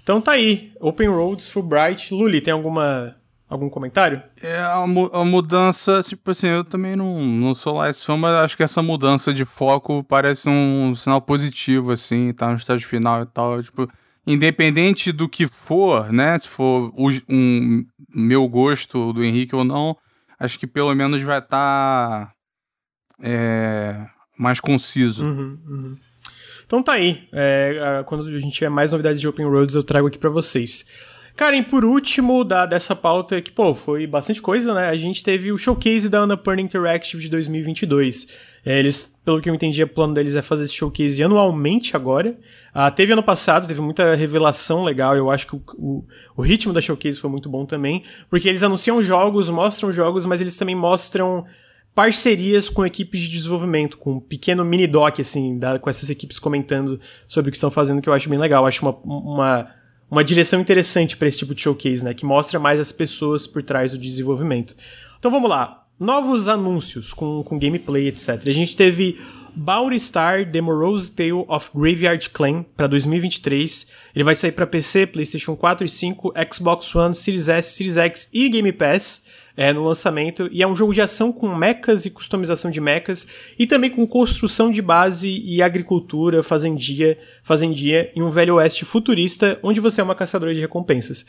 Então 0.02 0.22
tá 0.22 0.32
aí, 0.32 0.72
Open 0.80 1.10
Roads, 1.10 1.50
Fulbright. 1.50 2.14
Luli, 2.14 2.40
tem 2.40 2.54
alguma 2.54 3.18
Algum 3.48 3.70
comentário? 3.70 4.24
É, 4.42 4.60
a, 4.60 4.88
mu 4.88 5.10
a, 5.14 5.24
mudança, 5.24 6.02
tipo 6.02 6.32
assim, 6.32 6.48
eu 6.48 6.64
também 6.64 6.96
não, 6.96 7.22
não 7.22 7.54
sou 7.54 7.76
lá 7.76 7.90
esse 7.90 8.04
fã, 8.04 8.18
mas 8.18 8.34
acho 8.38 8.58
que 8.58 8.64
essa 8.64 8.82
mudança 8.82 9.32
de 9.34 9.46
foco 9.46 10.04
parece 10.04 10.50
um 10.50 10.96
sinal 10.96 11.22
positivo, 11.22 11.92
assim, 11.92 12.34
tá 12.34 12.50
no 12.50 12.56
estágio 12.56 12.88
final 12.88 13.22
e 13.22 13.26
tal. 13.28 13.62
Tipo, 13.62 13.88
independente 14.26 15.12
do 15.12 15.30
que 15.30 15.48
for, 15.48 16.12
né? 16.12 16.40
Se 16.40 16.48
for 16.48 16.92
o, 16.96 17.10
um 17.30 17.86
meu 18.16 18.48
gosto 18.48 19.14
do 19.14 19.24
Henrique 19.24 19.56
ou 19.56 19.64
não, 19.64 19.96
acho 20.40 20.58
que 20.58 20.66
pelo 20.66 20.94
menos 20.96 21.22
vai 21.22 21.38
estar 21.38 22.28
tá, 22.28 22.35
é, 23.22 24.06
mais 24.38 24.60
conciso. 24.60 25.26
Uhum, 25.26 25.58
uhum. 25.68 25.98
Então 26.66 26.82
tá 26.82 26.94
aí. 26.94 27.28
É, 27.32 28.04
quando 28.06 28.28
a 28.28 28.40
gente 28.40 28.54
tiver 28.54 28.70
mais 28.70 28.92
novidades 28.92 29.22
de 29.22 29.28
Open 29.28 29.46
Roads, 29.46 29.76
eu 29.76 29.84
trago 29.84 30.08
aqui 30.08 30.18
para 30.18 30.30
vocês. 30.30 30.86
E 31.38 31.64
por 31.64 31.84
último 31.84 32.46
da, 32.46 32.66
dessa 32.66 32.96
pauta, 32.96 33.42
que, 33.42 33.52
pô, 33.52 33.76
foi 33.76 34.08
bastante 34.08 34.42
coisa, 34.42 34.74
né? 34.74 34.88
A 34.88 34.96
gente 34.96 35.22
teve 35.22 35.52
o 35.52 35.58
showcase 35.58 36.08
da 36.08 36.20
Annapurna 36.20 36.62
Interactive 36.62 37.22
de 37.22 37.30
2022. 37.30 38.28
É, 38.66 38.80
eles, 38.80 39.14
pelo 39.24 39.42
que 39.42 39.50
eu 39.50 39.54
entendi, 39.54 39.84
o 39.84 39.88
plano 39.88 40.14
deles 40.14 40.36
é 40.36 40.42
fazer 40.42 40.64
esse 40.64 40.74
showcase 40.74 41.22
anualmente 41.22 41.96
agora. 41.96 42.36
Ah, 42.74 42.90
teve 42.90 43.12
ano 43.14 43.22
passado, 43.22 43.68
teve 43.68 43.82
muita 43.82 44.16
revelação 44.16 44.84
legal. 44.84 45.16
Eu 45.16 45.30
acho 45.30 45.46
que 45.46 45.56
o, 45.56 45.62
o, 45.78 46.06
o, 46.38 46.42
ritmo 46.42 46.72
da 46.72 46.82
showcase 46.82 47.20
foi 47.20 47.30
muito 47.30 47.50
bom 47.50 47.66
também. 47.66 48.04
Porque 48.30 48.48
eles 48.48 48.64
anunciam 48.64 49.04
jogos, 49.04 49.50
mostram 49.50 49.92
jogos, 49.92 50.26
mas 50.26 50.40
eles 50.40 50.56
também 50.58 50.74
mostram 50.74 51.46
parcerias 51.96 52.68
com 52.70 52.86
equipes 52.86 53.22
de 53.22 53.30
desenvolvimento, 53.30 53.98
com 53.98 54.14
um 54.14 54.20
pequeno 54.20 54.64
mini 54.66 54.86
doc, 54.86 55.20
assim, 55.20 55.58
da, 55.58 55.80
com 55.80 55.90
essas 55.90 56.10
equipes 56.10 56.38
comentando 56.38 57.00
sobre 57.28 57.50
o 57.50 57.52
que 57.52 57.58
estão 57.58 57.72
fazendo, 57.72 58.02
que 58.02 58.10
eu 58.10 58.14
acho 58.14 58.30
bem 58.30 58.38
legal. 58.38 58.68
Acho 58.68 58.86
uma, 58.86 58.96
uma 59.04 59.76
uma 60.10 60.24
direção 60.24 60.62
interessante 60.62 61.18
para 61.18 61.28
esse 61.28 61.40
tipo 61.40 61.56
de 61.56 61.62
showcase, 61.62 62.04
né? 62.04 62.14
Que 62.14 62.26
mostra 62.26 62.60
mais 62.60 62.80
as 62.80 62.92
pessoas 62.92 63.48
por 63.48 63.64
trás 63.64 63.92
do 63.92 63.98
desenvolvimento. 63.98 64.76
Então 65.20 65.32
vamos 65.32 65.50
lá. 65.50 65.86
Novos 66.00 66.48
anúncios 66.48 67.14
com, 67.14 67.44
com 67.44 67.58
gameplay, 67.58 68.08
etc. 68.08 68.42
A 68.46 68.52
gente 68.52 68.76
teve 68.76 69.20
Bowery 69.56 70.00
Star 70.00 70.50
The 70.50 70.62
Morose 70.62 71.12
Tale 71.12 71.46
of 71.48 71.70
Graveyard 71.74 72.30
Clan 72.30 72.64
para 72.76 72.88
2023. 72.88 73.88
Ele 74.14 74.24
vai 74.24 74.36
sair 74.36 74.52
para 74.52 74.68
PC, 74.68 75.08
PlayStation 75.08 75.56
4 75.56 75.86
e 75.86 75.90
5, 75.90 76.34
Xbox 76.54 76.94
One, 76.94 77.16
Series 77.16 77.48
S, 77.48 77.76
Series 77.76 77.98
X 77.98 78.30
e 78.34 78.50
Game 78.50 78.72
Pass 78.74 79.25
é, 79.58 79.72
no 79.72 79.84
lançamento. 79.84 80.50
E 80.52 80.62
é 80.62 80.68
um 80.68 80.76
jogo 80.76 80.94
de 80.94 81.02
ação 81.02 81.32
com 81.32 81.54
mechas 81.56 82.06
e 82.06 82.10
customização 82.10 82.70
de 82.70 82.82
mechas, 82.82 83.28
e 83.58 83.66
também 83.66 83.90
com 83.90 84.06
construção 84.08 84.72
de 84.72 84.82
base 84.82 85.42
e 85.46 85.62
agricultura, 85.62 86.44
fazendia, 86.44 87.18
fazendia 87.44 88.12
em 88.16 88.22
um 88.22 88.30
velho 88.30 88.56
oeste 88.56 88.86
futurista, 88.86 89.60
onde 89.64 89.80
você 89.80 90.02
é 90.02 90.04
uma 90.04 90.16
caçadora 90.16 90.54
de 90.54 90.60
recompensas. 90.60 91.26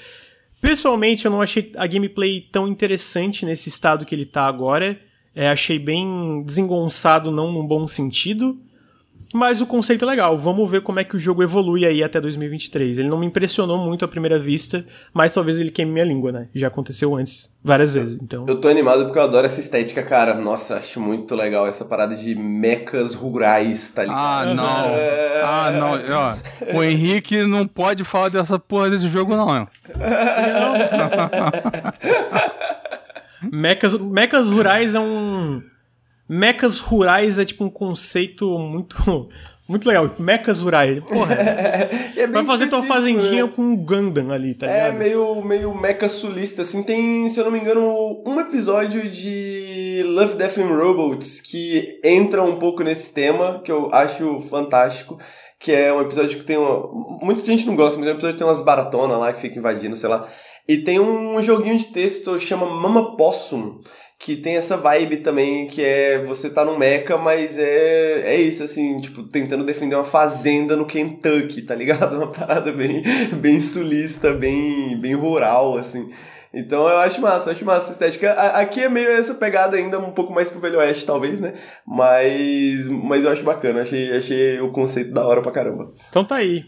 Pessoalmente, 0.60 1.24
eu 1.24 1.30
não 1.30 1.42
achei 1.42 1.70
a 1.76 1.86
gameplay 1.86 2.40
tão 2.40 2.66
interessante 2.66 3.44
nesse 3.44 3.68
estado 3.68 4.04
que 4.04 4.14
ele 4.14 4.24
tá 4.24 4.46
agora. 4.46 4.98
É, 5.34 5.48
achei 5.48 5.78
bem 5.78 6.42
desengonçado, 6.44 7.30
não 7.30 7.52
num 7.52 7.66
bom 7.66 7.86
sentido. 7.86 8.58
Mas 9.34 9.60
o 9.60 9.66
conceito 9.66 10.04
é 10.04 10.08
legal. 10.08 10.38
Vamos 10.38 10.70
ver 10.70 10.82
como 10.82 11.00
é 11.00 11.04
que 11.04 11.16
o 11.16 11.18
jogo 11.18 11.42
evolui 11.42 11.84
aí 11.84 12.02
até 12.02 12.20
2023. 12.20 12.98
Ele 12.98 13.08
não 13.08 13.18
me 13.18 13.26
impressionou 13.26 13.78
muito 13.78 14.04
à 14.04 14.08
primeira 14.08 14.38
vista, 14.38 14.84
mas 15.12 15.32
talvez 15.32 15.58
ele 15.58 15.70
queime 15.70 15.92
minha 15.92 16.04
língua, 16.04 16.30
né? 16.32 16.48
Já 16.54 16.68
aconteceu 16.68 17.14
antes, 17.16 17.52
várias 17.62 17.92
vezes. 17.92 18.18
Então. 18.22 18.44
Eu 18.46 18.60
tô 18.60 18.68
animado 18.68 19.04
porque 19.04 19.18
eu 19.18 19.22
adoro 19.22 19.46
essa 19.46 19.60
estética, 19.60 20.02
cara. 20.02 20.34
Nossa, 20.34 20.76
acho 20.76 21.00
muito 21.00 21.34
legal 21.34 21.66
essa 21.66 21.84
parada 21.84 22.14
de 22.14 22.34
mecas 22.34 23.14
rurais, 23.14 23.90
tá 23.90 24.02
ligado? 24.02 24.18
Ah, 24.18 24.54
não. 24.54 24.94
É... 24.94 25.42
Ah, 25.42 25.72
não. 25.72 25.92
Ó, 25.92 26.78
o 26.78 26.82
Henrique 26.82 27.42
não 27.46 27.66
pode 27.66 28.04
falar 28.04 28.28
dessa 28.28 28.58
porra 28.58 28.90
desse 28.90 29.08
jogo, 29.08 29.36
não. 29.36 29.46
Não. 29.46 29.68
mecas, 33.50 33.94
mecas 33.94 34.48
rurais 34.48 34.94
é 34.94 35.00
um 35.00 35.62
Mechas 36.28 36.78
rurais 36.78 37.38
é 37.38 37.44
tipo 37.44 37.64
um 37.64 37.70
conceito 37.70 38.58
muito. 38.58 38.96
Muito 39.68 39.88
legal, 39.88 40.08
mechas 40.16 40.60
rurais. 40.60 41.02
Porra, 41.02 41.34
é 42.16 42.24
vai 42.28 42.44
fazer 42.44 42.68
tua 42.68 42.84
fazendinha 42.84 43.46
né? 43.46 43.52
com 43.52 43.62
um 43.62 43.76
Gundam 43.76 44.30
ali, 44.30 44.54
tá 44.54 44.64
é 44.64 44.70
ligado? 44.72 44.86
É 44.86 44.92
meio, 44.92 45.44
meio 45.44 45.74
mecha 45.74 46.08
sulista, 46.08 46.62
assim. 46.62 46.84
Tem, 46.84 47.28
se 47.28 47.40
eu 47.40 47.44
não 47.44 47.50
me 47.50 47.58
engano, 47.58 48.22
um 48.24 48.38
episódio 48.38 49.10
de 49.10 50.04
Love, 50.06 50.36
Death 50.36 50.58
and 50.58 50.68
Robots 50.68 51.40
que 51.40 52.00
entra 52.04 52.44
um 52.44 52.60
pouco 52.60 52.84
nesse 52.84 53.12
tema, 53.12 53.60
que 53.64 53.72
eu 53.72 53.92
acho 53.92 54.40
fantástico. 54.42 55.18
Que 55.58 55.72
é 55.72 55.92
um 55.92 56.02
episódio 56.02 56.38
que 56.38 56.44
tem 56.44 56.56
uma. 56.56 56.86
Muita 57.20 57.42
gente 57.42 57.66
não 57.66 57.74
gosta, 57.74 57.98
mas 57.98 58.06
é 58.06 58.12
um 58.12 58.14
episódio 58.14 58.34
que 58.34 58.38
tem 58.38 58.46
umas 58.46 58.60
baratonas 58.60 59.18
lá 59.18 59.32
que 59.32 59.40
fica 59.40 59.58
invadindo, 59.58 59.96
sei 59.96 60.08
lá. 60.08 60.28
E 60.68 60.78
tem 60.78 61.00
um 61.00 61.42
joguinho 61.42 61.78
de 61.78 61.86
texto 61.86 62.36
que 62.38 62.46
chama 62.46 62.66
Mama 62.66 63.16
Possum 63.16 63.80
que 64.18 64.36
tem 64.36 64.56
essa 64.56 64.76
vibe 64.76 65.18
também, 65.18 65.66
que 65.66 65.82
é 65.82 66.24
você 66.24 66.48
tá 66.48 66.64
no 66.64 66.78
Mecha, 66.78 67.18
mas 67.18 67.58
é, 67.58 68.34
é 68.34 68.36
isso, 68.36 68.62
assim, 68.62 68.96
tipo, 68.96 69.22
tentando 69.24 69.64
defender 69.64 69.94
uma 69.94 70.04
fazenda 70.04 70.74
no 70.74 70.86
Kentucky, 70.86 71.62
tá 71.62 71.74
ligado? 71.74 72.16
Uma 72.16 72.32
parada 72.32 72.72
bem, 72.72 73.02
bem 73.40 73.60
sulista, 73.60 74.32
bem, 74.32 74.98
bem 74.98 75.14
rural, 75.14 75.76
assim. 75.76 76.10
Então 76.52 76.88
eu 76.88 76.96
acho 76.98 77.20
massa, 77.20 77.50
eu 77.50 77.54
acho 77.54 77.64
massa 77.64 77.90
a 77.90 77.92
estética. 77.92 78.32
Aqui 78.32 78.82
é 78.82 78.88
meio 78.88 79.10
essa 79.10 79.34
pegada 79.34 79.76
ainda 79.76 79.98
um 79.98 80.12
pouco 80.12 80.32
mais 80.32 80.50
pro 80.50 80.60
Velho 80.60 80.78
Oeste, 80.78 81.04
talvez, 81.04 81.38
né? 81.38 81.52
Mas, 81.86 82.88
mas 82.88 83.24
eu 83.24 83.30
acho 83.30 83.42
bacana, 83.42 83.82
achei, 83.82 84.16
achei 84.16 84.60
o 84.60 84.70
conceito 84.70 85.12
da 85.12 85.26
hora 85.26 85.42
pra 85.42 85.52
caramba. 85.52 85.90
Então 86.08 86.24
tá 86.24 86.36
aí. 86.36 86.64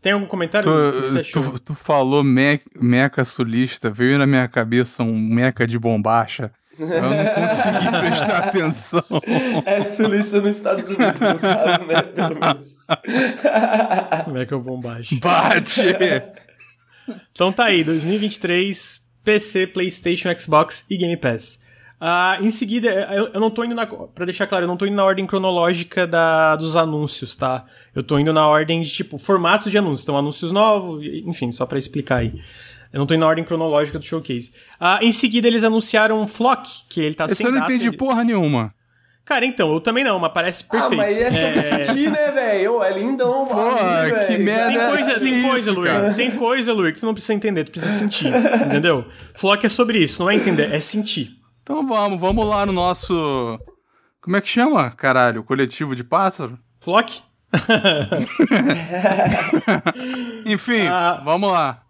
Tem 0.00 0.12
algum 0.12 0.26
comentário? 0.26 0.70
Tu, 0.70 1.32
tu, 1.32 1.60
tu 1.60 1.74
falou 1.74 2.24
me, 2.24 2.60
meca 2.80 3.24
sulista, 3.24 3.90
veio 3.90 4.16
na 4.16 4.26
minha 4.26 4.48
cabeça 4.48 5.02
um 5.02 5.18
meca 5.18 5.66
de 5.66 5.78
bombacha. 5.78 6.50
Eu 6.78 6.86
não 6.86 7.24
consegui 7.48 8.00
prestar 8.00 8.38
atenção. 8.38 9.04
É 9.64 9.84
sulista 9.84 10.40
nos 10.40 10.56
Estados 10.56 10.88
Unidos, 10.88 11.20
no 11.20 11.38
caso, 11.38 11.86
né? 11.86 12.02
Pelo 12.02 12.40
menos. 12.40 12.78
Como 14.24 14.38
é 14.38 14.46
que 14.46 14.54
é 14.54 14.56
o 14.56 14.60
bombagem? 14.60 15.18
Bate! 15.20 15.82
Então 17.30 17.52
tá 17.52 17.66
aí, 17.66 17.84
2023, 17.84 19.00
PC, 19.22 19.68
PlayStation, 19.68 20.28
Xbox 20.36 20.84
e 20.90 20.96
Game 20.96 21.16
Pass. 21.16 21.64
Ah, 22.00 22.36
em 22.42 22.50
seguida, 22.50 22.88
eu, 23.12 23.28
eu 23.28 23.40
não 23.40 23.50
tô 23.50 23.64
indo 23.64 23.74
na. 23.74 23.86
Pra 23.86 24.24
deixar 24.24 24.46
claro, 24.46 24.64
eu 24.64 24.68
não 24.68 24.76
tô 24.76 24.84
indo 24.84 24.96
na 24.96 25.04
ordem 25.04 25.26
cronológica 25.26 26.06
da, 26.06 26.56
dos 26.56 26.76
anúncios, 26.76 27.34
tá? 27.34 27.64
Eu 27.94 28.02
tô 28.02 28.18
indo 28.18 28.32
na 28.32 28.46
ordem 28.46 28.82
de, 28.82 28.90
tipo, 28.90 29.16
formatos 29.18 29.70
de 29.70 29.78
anúncios. 29.78 30.02
Então, 30.02 30.18
anúncios 30.18 30.52
novos, 30.52 31.02
enfim, 31.04 31.50
só 31.52 31.64
pra 31.64 31.78
explicar 31.78 32.16
aí. 32.16 32.34
Eu 32.96 33.00
não 33.00 33.06
tô 33.06 33.12
indo 33.12 33.20
na 33.20 33.26
ordem 33.26 33.44
cronológica 33.44 33.98
do 33.98 34.04
showcase. 34.06 34.50
Ah, 34.80 34.98
em 35.02 35.12
seguida, 35.12 35.46
eles 35.46 35.62
anunciaram 35.62 36.26
Flock, 36.26 36.66
que 36.88 36.98
ele 36.98 37.14
tá 37.14 37.26
Esse 37.26 37.34
sem 37.36 37.44
eu 37.46 37.52
não 37.52 37.60
data, 37.60 37.70
entendi 37.70 37.88
ele- 37.90 37.96
porra 37.98 38.24
nenhuma. 38.24 38.72
Cara, 39.22 39.44
então, 39.44 39.70
eu 39.70 39.80
também 39.82 40.02
não, 40.02 40.18
mas 40.18 40.32
parece 40.32 40.64
Ah, 40.66 40.70
perfeito. 40.70 40.96
mas 40.96 41.14
é 41.14 41.30
sobre 41.30 41.62
sentir, 41.62 42.10
né, 42.10 42.30
velho? 42.30 42.78
Ô, 42.78 42.82
É 42.84 42.98
lindão, 42.98 43.42
o 43.42 43.46
Porra, 43.46 43.74
bagulho, 43.82 44.26
que 44.26 44.38
merda. 44.38 44.68
Tem 44.68 44.78
coisa, 44.88 45.14
Que 45.14 45.20
tem 45.20 45.42
coisa, 45.42 45.70
isso, 45.70 45.78
Luir. 45.78 46.14
Tem 46.14 46.30
coisa, 46.30 46.72
Luir, 46.72 46.94
que 46.94 47.00
tu 47.00 47.06
não 47.06 47.12
precisa 47.12 47.34
entender, 47.34 47.64
tu 47.64 47.70
precisa 47.70 47.92
sentir. 47.98 48.32
entendeu? 48.66 49.04
Flock 49.34 49.66
é 49.66 49.68
sobre 49.68 49.98
isso, 49.98 50.22
não 50.22 50.30
é 50.30 50.34
entender, 50.34 50.72
é 50.72 50.80
sentir. 50.80 51.32
Então 51.62 51.86
vamos, 51.86 52.18
vamos 52.18 52.46
lá 52.46 52.64
no 52.64 52.72
nosso. 52.72 53.60
Como 54.22 54.38
é 54.38 54.40
que 54.40 54.48
chama, 54.48 54.90
caralho? 54.92 55.44
Coletivo 55.44 55.94
de 55.94 56.02
pássaro? 56.02 56.58
Flock? 56.80 57.20
Enfim, 60.46 60.86
Ah. 60.86 61.20
vamos 61.24 61.50
lá. 61.52 61.82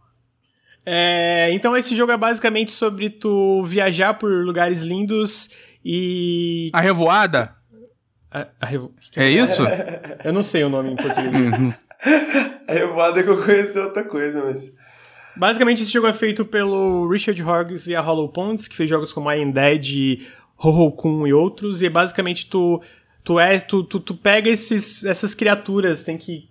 É, 0.89 1.49
então 1.51 1.77
esse 1.77 1.97
jogo 1.97 2.13
é 2.13 2.17
basicamente 2.17 2.71
sobre 2.71 3.11
tu 3.11 3.65
viajar 3.65 4.15
por 4.15 4.31
lugares 4.31 4.83
lindos 4.83 5.51
e. 5.85 6.71
A 6.73 6.81
revoada? 6.81 7.57
A- 8.31 8.47
a 8.61 8.67
revo- 8.67 8.95
É 9.17 9.29
isso? 9.29 9.63
Eu 10.25 10.33
não 10.33 10.43
sei 10.45 10.63
o 10.63 10.69
nome 10.69 10.93
em 10.93 10.97
português. 10.97 11.75
A 12.69 12.73
revoada 12.73 13.23
que 13.23 13.29
eu 13.29 13.43
conheci 13.43 13.79
é 13.79 13.83
outra 13.83 14.05
coisa, 14.05 14.45
mas... 14.45 14.73
basicamente 15.37 15.83
esse 15.83 15.91
jogo 15.93 16.07
é 16.07 16.13
feito 16.13 16.45
pelo 16.45 17.09
Richard 17.09 17.43
Hoggs 17.43 17.91
e 17.91 17.95
a 17.97 18.01
Hollow 18.01 18.29
Ponds, 18.29 18.69
que 18.69 18.77
fez 18.77 18.89
jogos 18.89 19.13
como 19.13 19.31
I 19.33 19.43
Am 19.43 19.51
Dead, 19.53 20.21
Ho-Ho-Kun 20.57 21.27
e 21.27 21.33
outros, 21.33 21.83
e 21.83 21.89
basicamente 21.89 22.49
tu. 22.49 22.81
Tu, 23.27 23.41
é, 23.41 23.59
tu, 23.59 23.83
tu, 23.83 23.99
tu 23.99 24.15
pega 24.15 24.49
esses, 24.49 25.05
essas 25.05 25.35
criaturas, 25.35 26.05
tem 26.05 26.17
que 26.17 26.49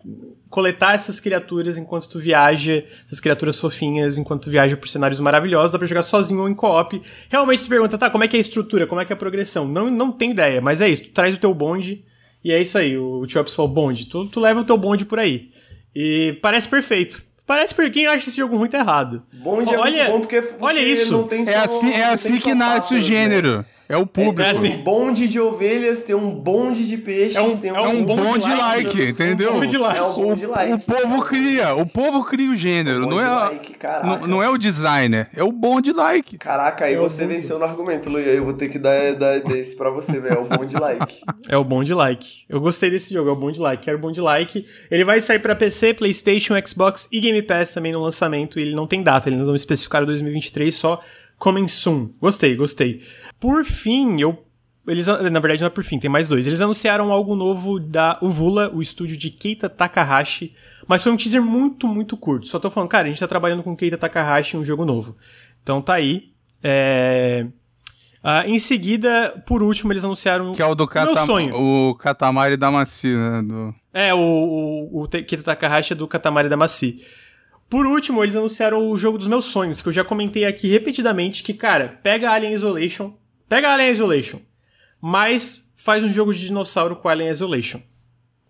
coletar 0.49 0.93
essas 0.93 1.21
criaturas 1.21 1.77
enquanto 1.77 2.09
tu 2.09 2.19
viaja, 2.19 2.83
essas 3.07 3.21
criaturas 3.21 3.57
fofinhas, 3.57 4.17
enquanto 4.17 4.43
tu 4.43 4.49
viaja 4.49 4.75
por 4.75 4.89
cenários 4.89 5.21
maravilhosos, 5.21 5.71
dá 5.71 5.77
pra 5.79 5.87
jogar 5.87 6.03
sozinho 6.03 6.41
ou 6.41 6.49
em 6.49 6.53
co-op. 6.53 7.01
Realmente 7.29 7.63
tu 7.63 7.69
pergunta, 7.69 7.97
tá, 7.97 8.09
como 8.09 8.25
é 8.25 8.27
que 8.27 8.35
é 8.35 8.39
a 8.39 8.41
estrutura, 8.41 8.85
como 8.85 8.99
é 8.99 9.05
que 9.05 9.13
é 9.13 9.15
a 9.15 9.17
progressão? 9.17 9.65
Não, 9.65 9.89
não 9.89 10.11
tem 10.11 10.31
ideia, 10.31 10.59
mas 10.59 10.81
é 10.81 10.89
isso, 10.89 11.03
tu 11.05 11.11
traz 11.11 11.33
o 11.33 11.39
teu 11.39 11.53
bonde, 11.53 12.03
e 12.43 12.51
é 12.51 12.61
isso 12.61 12.77
aí, 12.77 12.97
o 12.97 13.25
Chops 13.25 13.53
falou 13.53 13.71
bonde, 13.71 14.07
tu, 14.07 14.25
tu 14.25 14.41
leva 14.41 14.59
o 14.59 14.65
teu 14.65 14.77
bonde 14.77 15.05
por 15.05 15.17
aí. 15.17 15.51
E 15.95 16.37
parece 16.41 16.67
perfeito. 16.67 17.23
Parece 17.47 17.73
porque 17.73 17.91
quem 17.91 18.07
acha 18.07 18.27
esse 18.27 18.35
jogo 18.37 18.57
ruim 18.57 18.67
tá 18.67 18.79
errado. 18.79 19.23
Bonde 19.31 19.73
é 19.73 19.79
Olha- 19.79 20.03
muito 20.09 20.11
bom 20.11 20.19
porque, 20.19 20.41
porque 20.41 20.61
olha 20.63 20.79
isso. 20.81 21.13
não 21.13 21.23
tem 21.23 21.47
É 21.47 21.55
assim, 21.55 21.89
é 21.93 22.03
assim 22.05 22.31
tem 22.33 22.41
que 22.41 22.53
nasce 22.53 22.93
o 22.93 22.97
pássaros, 22.97 23.09
né? 23.09 23.65
É 23.87 23.95
o 23.97 24.05
público. 24.07 24.41
É 24.41 24.45
Tem 24.53 24.57
assim. 24.57 24.79
um 24.79 24.83
bonde 24.83 25.27
de 25.27 25.39
ovelhas, 25.39 26.01
tem 26.01 26.15
um 26.15 26.31
bonde 26.31 26.87
de 26.87 26.97
peixes, 26.97 27.35
É 27.35 27.41
um- 27.41 27.55
tem 27.57 27.69
é 27.71 27.75
É 27.75 27.81
um 27.81 28.03
bonde 28.03 28.21
bonde 28.23 28.49
like, 28.49 28.97
like, 28.97 29.11
entendeu? 29.11 29.53
bonde 29.53 29.77
like. 29.77 29.97
É 29.99 30.03
um 30.03 30.13
bonde 30.13 30.45
like. 30.47 30.73
O 30.73 30.79
povo 30.79 31.21
cria, 31.23 31.75
o 31.75 31.85
povo 31.85 32.23
cria 32.23 32.49
o 32.51 32.55
gênero, 32.55 33.01
não 33.01 33.21
é, 33.21 33.25
Bonde 33.25 33.29
a- 33.29 33.43
like, 33.45 33.75
não, 34.03 34.27
não 34.27 34.43
é 34.43 34.49
o 34.49 34.57
designer, 34.57 35.29
é 35.35 35.43
o 35.43 35.51
bonde 35.51 35.91
like. 35.93 36.37
Caraca, 36.37 36.85
aí 36.85 36.95
É 36.95 36.99
o 36.99 37.03
você 37.03 37.23
bonde. 37.23 37.35
venceu 37.35 37.59
no 37.59 37.65
argumento, 37.65 38.09
Luiz. 38.09 38.25
Eu 38.27 38.43
vou 38.43 38.53
ter 38.53 38.69
que 38.69 38.79
dar, 38.79 39.13
dar 39.13 39.39
desse 39.41 39.75
pra 39.75 39.89
você, 39.91 40.19
velho. 40.19 40.35
É 40.35 40.39
o 40.39 40.45
bonde 40.45 40.75
like. 40.75 41.21
É 41.47 41.55
o 41.57 41.63
Bond 41.63 41.93
Like. 41.93 42.43
Eu 42.49 42.59
gostei 42.59 42.89
desse 42.89 43.13
jogo, 43.13 43.29
é 43.29 43.33
o 43.33 43.35
Bond 43.35 43.59
Like. 43.59 43.83
Quero 43.83 43.97
o 43.99 44.01
Bond 44.01 44.19
Like. 44.19 44.65
Ele 44.89 45.03
vai 45.05 45.21
sair 45.21 45.37
pra 45.37 45.55
PC, 45.55 45.93
PlayStation, 45.93 46.55
Xbox 46.65 47.07
e 47.11 47.19
Game 47.19 47.39
Pass 47.43 47.71
também 47.73 47.91
no 47.91 48.01
lançamento. 48.01 48.59
E 48.59 48.63
ele 48.63 48.73
não 48.75 48.87
tem 48.87 49.03
data, 49.03 49.29
eles 49.29 49.45
não 49.47 49.55
especificaram 49.55 50.07
2023, 50.07 50.73
só 50.75 50.99
coming 51.37 51.67
soon. 51.67 52.09
Gostei, 52.19 52.55
gostei. 52.55 53.01
Por 53.39 53.65
fim, 53.65 54.19
eu. 54.19 54.43
Eles, 54.87 55.07
na 55.07 55.39
verdade, 55.39 55.61
não 55.61 55.67
é 55.67 55.71
por 55.71 55.83
fim, 55.83 55.97
tem 55.97 56.09
mais 56.09 56.27
dois. 56.27 56.45
Eles 56.45 56.61
anunciaram 56.61 57.11
algo 57.11 57.35
novo 57.35 57.79
da 57.79 58.19
Uvula, 58.21 58.69
o 58.71 58.83
estúdio 58.83 59.17
de 59.17 59.31
Keita 59.31 59.67
Takahashi, 59.67 60.53
mas 60.87 61.01
foi 61.01 61.11
um 61.11 61.17
teaser 61.17 61.41
muito, 61.41 61.87
muito 61.87 62.15
curto. 62.15 62.47
Só 62.47 62.59
tô 62.59 62.69
falando, 62.69 62.89
cara, 62.89 63.07
a 63.07 63.09
gente 63.09 63.19
tá 63.19 63.27
trabalhando 63.27 63.63
com 63.63 63.75
Keita 63.75 63.97
Takahashi 63.97 64.55
em 64.55 64.59
um 64.59 64.63
jogo 64.63 64.85
novo. 64.85 65.17
Então 65.63 65.81
tá 65.81 65.95
aí. 65.95 66.31
É... 66.63 67.47
Ah, 68.23 68.43
em 68.47 68.57
seguida, 68.57 69.41
por 69.45 69.61
último, 69.61 69.91
eles 69.93 70.03
anunciaram 70.03 70.51
Que 70.51 70.61
é 70.61 70.65
o 70.65 70.73
do 70.73 70.87
Katam 70.87 71.25
sonho. 71.27 71.55
o 71.55 71.95
Katamari 71.95 72.57
Damacy, 72.57 73.07
né? 73.07 73.41
Do... 73.43 73.75
É, 73.93 74.13
o, 74.13 74.19
o, 74.19 75.03
o 75.03 75.07
Kita 75.07 75.43
Takahashi 75.43 75.93
é 75.93 75.95
do 75.95 76.07
Katamari 76.07 76.49
Damacy. 76.49 77.03
Por 77.69 77.85
último, 77.85 78.23
eles 78.23 78.35
anunciaram 78.35 78.89
o 78.89 78.95
jogo 78.97 79.17
dos 79.17 79.27
meus 79.27 79.45
sonhos, 79.45 79.81
que 79.81 79.87
eu 79.89 79.93
já 79.93 80.03
comentei 80.03 80.45
aqui 80.45 80.67
repetidamente, 80.67 81.43
que, 81.43 81.53
cara, 81.53 81.99
pega 82.03 82.31
Alien 82.31 82.53
Isolation, 82.53 83.13
pega 83.49 83.73
Alien 83.73 83.91
Isolation, 83.91 84.39
mas 85.01 85.71
faz 85.75 86.03
um 86.03 86.13
jogo 86.13 86.33
de 86.33 86.39
dinossauro 86.41 86.95
com 86.95 87.09
Alien 87.09 87.29
Isolation. 87.29 87.79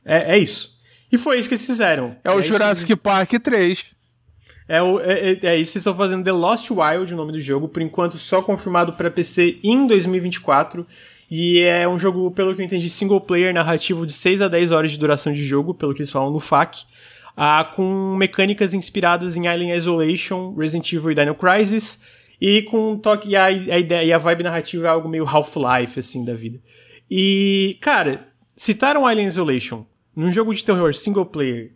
É, 0.04 0.36
é 0.36 0.38
isso. 0.38 0.76
E 1.12 1.18
foi 1.18 1.40
isso 1.40 1.48
que 1.48 1.56
eles 1.56 1.66
fizeram. 1.66 2.16
É 2.24 2.30
o 2.30 2.34
isso 2.40 2.44
que 2.44 2.48
Jurassic 2.58 2.92
eles- 2.92 3.02
Park 3.02 3.32
3. 3.42 3.86
é, 4.68 4.82
o- 4.82 5.00
é, 5.00 5.14
é- 5.32 5.40
é 5.44 5.56
isso, 5.58 5.72
eles 5.72 5.76
estão 5.78 5.96
fazendo 5.96 6.24
The 6.24 6.32
Lost 6.32 6.70
Wild, 6.70 7.14
o 7.14 7.18
nome 7.18 7.32
do 7.32 7.40
jogo, 7.40 7.68
por 7.70 7.82
enquanto 7.82 8.18
só 8.18 8.42
confirmado 8.42 8.94
para 8.94 9.10
PC 9.10 9.60
em 9.64 9.88
2024. 9.88 10.86
E 11.32 11.60
é 11.62 11.88
um 11.88 11.98
jogo, 11.98 12.30
pelo 12.32 12.54
que 12.56 12.62
eu 12.62 12.66
entendi, 12.66 12.88
single 12.90 13.20
player 13.20 13.52
narrativo 13.54 14.06
de 14.06 14.14
6 14.14 14.42
a 14.42 14.48
10 14.48 14.72
horas 14.72 14.92
de 14.92 15.00
duração 15.00 15.34
de 15.34 15.44
jogo, 15.44 15.74
pelo 15.74 15.92
que 15.94 16.02
eles 16.02 16.12
falam 16.12 16.32
no 16.32 16.40
FAQ. 16.40 16.84
Ah, 17.36 17.72
com 17.76 18.16
mecânicas 18.16 18.74
inspiradas 18.74 19.36
em 19.36 19.48
Alien 19.48 19.76
Isolation, 19.76 20.54
Resident 20.56 20.92
Evil 20.94 21.12
e 21.12 21.16
Dino 21.16 21.36
Crisis. 21.36 22.04
E 22.40 22.64
com 22.64 22.94
um 22.94 22.98
toque. 22.98 23.30
E 23.30 23.36
a, 23.36 23.46
a 23.46 23.52
ideia 23.52 24.06
e 24.06 24.14
a 24.14 24.18
vibe 24.18 24.44
narrativa 24.44 24.88
é 24.88 24.90
algo 24.90 25.08
meio 25.08 25.26
Half-Life, 25.26 26.00
assim, 26.00 26.26
da 26.26 26.34
vida. 26.34 26.60
E, 27.10 27.78
cara, 27.82 28.28
citaram 28.56 29.06
Alien 29.06 29.28
Isolation 29.28 29.86
num 30.16 30.32
jogo 30.32 30.54
de 30.54 30.64
terror 30.64 30.94
single 30.96 31.26
player 31.26 31.72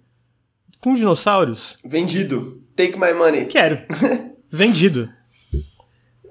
com 0.79 0.93
dinossauros. 0.93 1.77
Vendido. 1.83 2.59
Take 2.75 2.97
my 2.97 3.13
money. 3.13 3.45
Quero. 3.45 3.79
Vendido. 4.49 5.09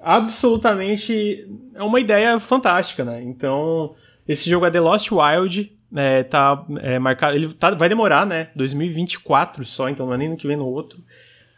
Absolutamente 0.01 1.47
é 1.75 1.83
uma 1.83 1.99
ideia 1.99 2.39
fantástica, 2.39 3.03
né? 3.03 3.21
Então, 3.21 3.95
esse 4.27 4.49
jogo 4.49 4.65
é 4.65 4.71
The 4.71 4.79
Lost 4.79 5.11
Wild, 5.11 5.77
né? 5.91 6.23
Tá 6.23 6.63
é, 6.81 6.99
marcado. 6.99 7.35
Ele 7.35 7.53
tá- 7.53 7.71
vai 7.71 7.89
demorar, 7.89 8.25
né? 8.25 8.49
2024 8.55 9.65
só, 9.65 9.89
então 9.89 10.05
não 10.05 10.13
é 10.13 10.17
nem 10.17 10.29
no 10.29 10.37
que 10.37 10.47
vem 10.47 10.57
no 10.57 10.65
outro. 10.65 10.99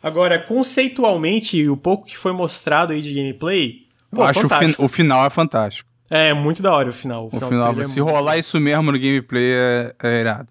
Agora, 0.03 0.39
conceitualmente, 0.39 1.67
o 1.69 1.77
pouco 1.77 2.05
que 2.05 2.17
foi 2.17 2.31
mostrado 2.31 2.93
aí 2.93 3.01
de 3.01 3.13
gameplay. 3.13 3.81
Eu 4.11 4.17
Pô, 4.17 4.23
acho 4.23 4.45
o, 4.45 4.49
fin- 4.49 4.75
o 4.77 4.87
final 4.87 5.25
é 5.25 5.29
fantástico. 5.29 5.89
É 6.09 6.33
muito 6.33 6.61
da 6.61 6.73
hora 6.73 6.89
o 6.89 6.93
final. 6.93 7.29
O 7.31 7.39
do 7.39 7.47
final, 7.47 7.79
é 7.79 7.83
se 7.83 8.01
muito- 8.01 8.11
rolar 8.13 8.37
isso 8.37 8.59
mesmo 8.59 8.91
no 8.91 8.99
gameplay, 8.99 9.51
é, 9.53 9.95
é 10.03 10.19
irado. 10.19 10.47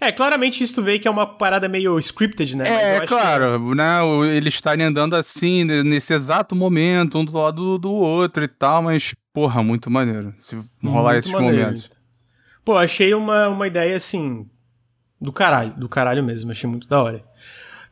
É, 0.00 0.10
claramente 0.12 0.62
isso 0.62 0.74
tu 0.74 0.82
vê 0.82 0.98
que 0.98 1.06
é 1.06 1.10
uma 1.10 1.26
parada 1.26 1.68
meio 1.68 1.96
scripted, 1.98 2.56
né? 2.56 2.68
É, 2.68 2.90
acho 2.92 3.00
que- 3.02 3.06
claro, 3.06 3.74
né? 3.74 4.02
o- 4.02 4.24
Eles 4.24 4.54
estarem 4.54 4.84
andando 4.84 5.14
assim, 5.14 5.64
ne- 5.64 5.82
nesse 5.84 6.12
exato 6.12 6.54
momento, 6.56 7.18
um 7.18 7.24
do 7.24 7.36
lado 7.38 7.62
do, 7.62 7.78
do 7.78 7.92
outro 7.92 8.42
e 8.44 8.48
tal, 8.48 8.82
mas, 8.82 9.14
porra, 9.32 9.62
muito 9.62 9.88
maneiro. 9.90 10.34
Se 10.40 10.56
rolar 10.84 11.12
Muito 11.14 11.18
esses 11.20 11.32
maneiro. 11.32 11.56
momentos. 11.66 11.90
Pô, 12.64 12.76
achei 12.76 13.12
uma, 13.14 13.48
uma 13.48 13.66
ideia 13.66 13.96
assim. 13.96 14.48
Do 15.20 15.32
caralho, 15.32 15.72
do 15.74 15.88
caralho 15.88 16.22
mesmo, 16.22 16.50
achei 16.50 16.68
muito 16.68 16.88
da 16.88 17.00
hora. 17.00 17.24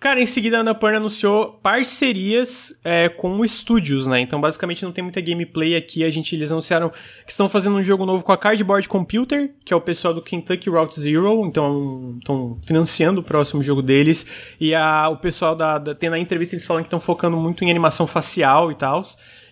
Cara, 0.01 0.19
em 0.19 0.25
seguida 0.25 0.57
a 0.57 0.61
Annapurna 0.61 0.97
anunciou 0.97 1.61
parcerias 1.63 2.81
é, 2.83 3.11
com 3.11 3.45
estúdios, 3.45 4.07
né? 4.07 4.19
Então, 4.19 4.41
basicamente, 4.41 4.83
não 4.83 4.93
tem 4.93 5.05
muita 5.05 5.21
gameplay 5.21 5.77
aqui. 5.77 6.03
A 6.03 6.09
gente, 6.09 6.35
eles 6.35 6.51
anunciaram 6.51 6.89
que 6.89 7.31
estão 7.31 7.51
fazendo 7.51 7.77
um 7.77 7.83
jogo 7.83 8.07
novo 8.07 8.25
com 8.25 8.33
a 8.33 8.39
Cardboard 8.39 8.89
Computer, 8.89 9.51
que 9.63 9.75
é 9.75 9.77
o 9.77 9.81
pessoal 9.81 10.15
do 10.15 10.23
Kentucky 10.23 10.71
Route 10.71 10.99
Zero. 10.99 11.45
Então, 11.45 12.17
estão 12.19 12.59
financiando 12.67 13.21
o 13.21 13.23
próximo 13.23 13.63
jogo 13.63 13.83
deles. 13.83 14.25
E 14.59 14.75
a, 14.75 15.11
o 15.11 15.19
pessoal 15.19 15.55
da, 15.55 15.77
da. 15.77 15.95
Tem 15.95 16.09
na 16.09 16.19
entrevista 16.19 16.55
eles 16.55 16.65
falam 16.65 16.83
que 16.83 16.87
estão 16.87 16.99
focando 16.99 17.37
muito 17.37 17.63
em 17.63 17.71
animação 17.71 18.07
facial 18.07 18.73
e 18.73 18.75
tal. 18.75 19.03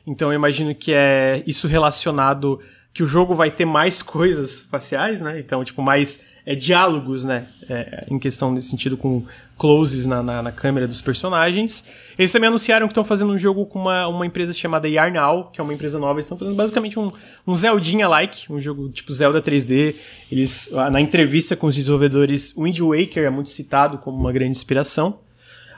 Então, 0.06 0.32
eu 0.32 0.36
imagino 0.36 0.74
que 0.74 0.94
é 0.94 1.42
isso 1.46 1.68
relacionado. 1.68 2.58
Que 2.92 3.02
o 3.02 3.06
jogo 3.06 3.34
vai 3.34 3.50
ter 3.50 3.64
mais 3.64 4.00
coisas 4.02 4.58
faciais, 4.58 5.20
né? 5.20 5.38
Então, 5.38 5.64
tipo, 5.64 5.82
mais 5.82 6.24
é, 6.46 6.54
diálogos, 6.54 7.24
né? 7.24 7.46
É, 7.68 8.06
em 8.10 8.18
questão 8.18 8.52
nesse 8.52 8.68
sentido, 8.68 8.96
com 8.96 9.24
closes 9.58 10.06
na, 10.06 10.22
na, 10.22 10.42
na 10.42 10.52
câmera 10.52 10.86
dos 10.86 11.02
personagens. 11.02 11.84
Eles 12.18 12.30
também 12.32 12.48
anunciaram 12.48 12.86
que 12.86 12.92
estão 12.92 13.04
fazendo 13.04 13.32
um 13.32 13.38
jogo 13.38 13.66
com 13.66 13.80
uma, 13.80 14.06
uma 14.06 14.24
empresa 14.24 14.54
chamada 14.54 14.88
Yarnal, 14.88 15.50
que 15.50 15.60
é 15.60 15.64
uma 15.64 15.74
empresa 15.74 15.98
nova. 15.98 16.14
Eles 16.14 16.24
estão 16.24 16.38
fazendo 16.38 16.56
basicamente 16.56 16.98
um, 16.98 17.12
um 17.46 17.56
Zeldinha-like, 17.56 18.50
um 18.52 18.60
jogo 18.60 18.88
tipo 18.88 19.12
Zelda 19.12 19.42
3D. 19.42 19.94
Eles, 20.30 20.70
na 20.90 21.00
entrevista 21.00 21.56
com 21.56 21.66
os 21.66 21.74
desenvolvedores, 21.74 22.54
Wind 22.56 22.78
Waker 22.78 23.24
é 23.24 23.30
muito 23.30 23.50
citado 23.50 23.98
como 23.98 24.16
uma 24.18 24.32
grande 24.32 24.52
inspiração. 24.52 25.20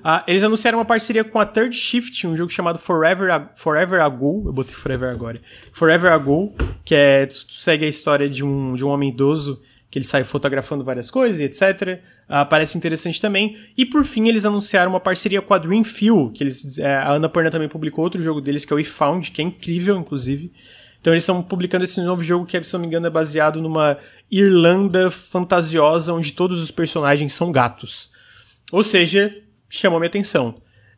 Ah, 0.03 0.25
eles 0.27 0.43
anunciaram 0.43 0.79
uma 0.79 0.85
parceria 0.85 1.23
com 1.25 1.39
a 1.39 1.45
Third 1.47 1.75
Shift, 1.77 2.27
um 2.27 2.37
jogo 2.37 2.51
chamado 2.51 2.79
Forever, 2.79 3.31
A- 3.31 3.51
Forever 3.55 4.01
Ago. 4.03 4.45
Eu 4.47 4.53
botei 4.53 4.75
Forever 4.75 5.11
agora. 5.11 5.41
Forever 5.73 6.13
Ago, 6.13 6.55
que 6.85 6.95
é. 6.95 7.29
Segue 7.31 7.85
a 7.85 7.89
história 7.89 8.29
de 8.29 8.45
um, 8.45 8.75
de 8.75 8.85
um 8.85 8.89
homem 8.89 9.11
idoso 9.11 9.61
que 9.91 9.99
ele 9.99 10.07
sai 10.07 10.23
fotografando 10.23 10.85
várias 10.85 11.11
coisas 11.11 11.41
etc. 11.41 12.01
Ah, 12.29 12.45
parece 12.45 12.79
interessante 12.79 13.21
também. 13.21 13.59
E 13.77 13.85
por 13.85 14.05
fim, 14.05 14.29
eles 14.29 14.45
anunciaram 14.45 14.93
uma 14.93 15.01
parceria 15.01 15.43
com 15.43 15.53
a 15.53 15.59
Dreamfield, 15.59 16.33
que 16.33 16.45
eles. 16.45 16.79
é, 16.79 16.95
a 16.95 17.11
Ana 17.11 17.29
Perna 17.29 17.51
também 17.51 17.69
publicou 17.69 18.05
outro 18.05 18.23
jogo 18.23 18.41
deles, 18.41 18.65
que 18.65 18.73
é 18.73 18.77
o 18.77 18.79
eFound, 18.79 19.31
que 19.33 19.43
é 19.43 19.45
incrível, 19.45 19.97
inclusive. 19.97 20.53
Então 21.01 21.13
eles 21.13 21.25
estão 21.25 21.43
publicando 21.43 21.83
esse 21.85 22.01
novo 22.03 22.23
jogo 22.23 22.47
que, 22.47 22.63
se 22.63 22.73
não 22.75 22.81
me 22.81 22.87
engano, 22.87 23.07
é 23.07 23.11
baseado 23.11 23.61
numa 23.61 23.97
Irlanda 24.31 25.11
fantasiosa 25.11 26.13
onde 26.13 26.33
todos 26.33 26.61
os 26.61 26.71
personagens 26.71 27.35
são 27.35 27.51
gatos. 27.51 28.11
Ou 28.71 28.85
seja, 28.85 29.35
chamou 29.71 29.99
minha 29.99 30.09
atenção. 30.09 30.55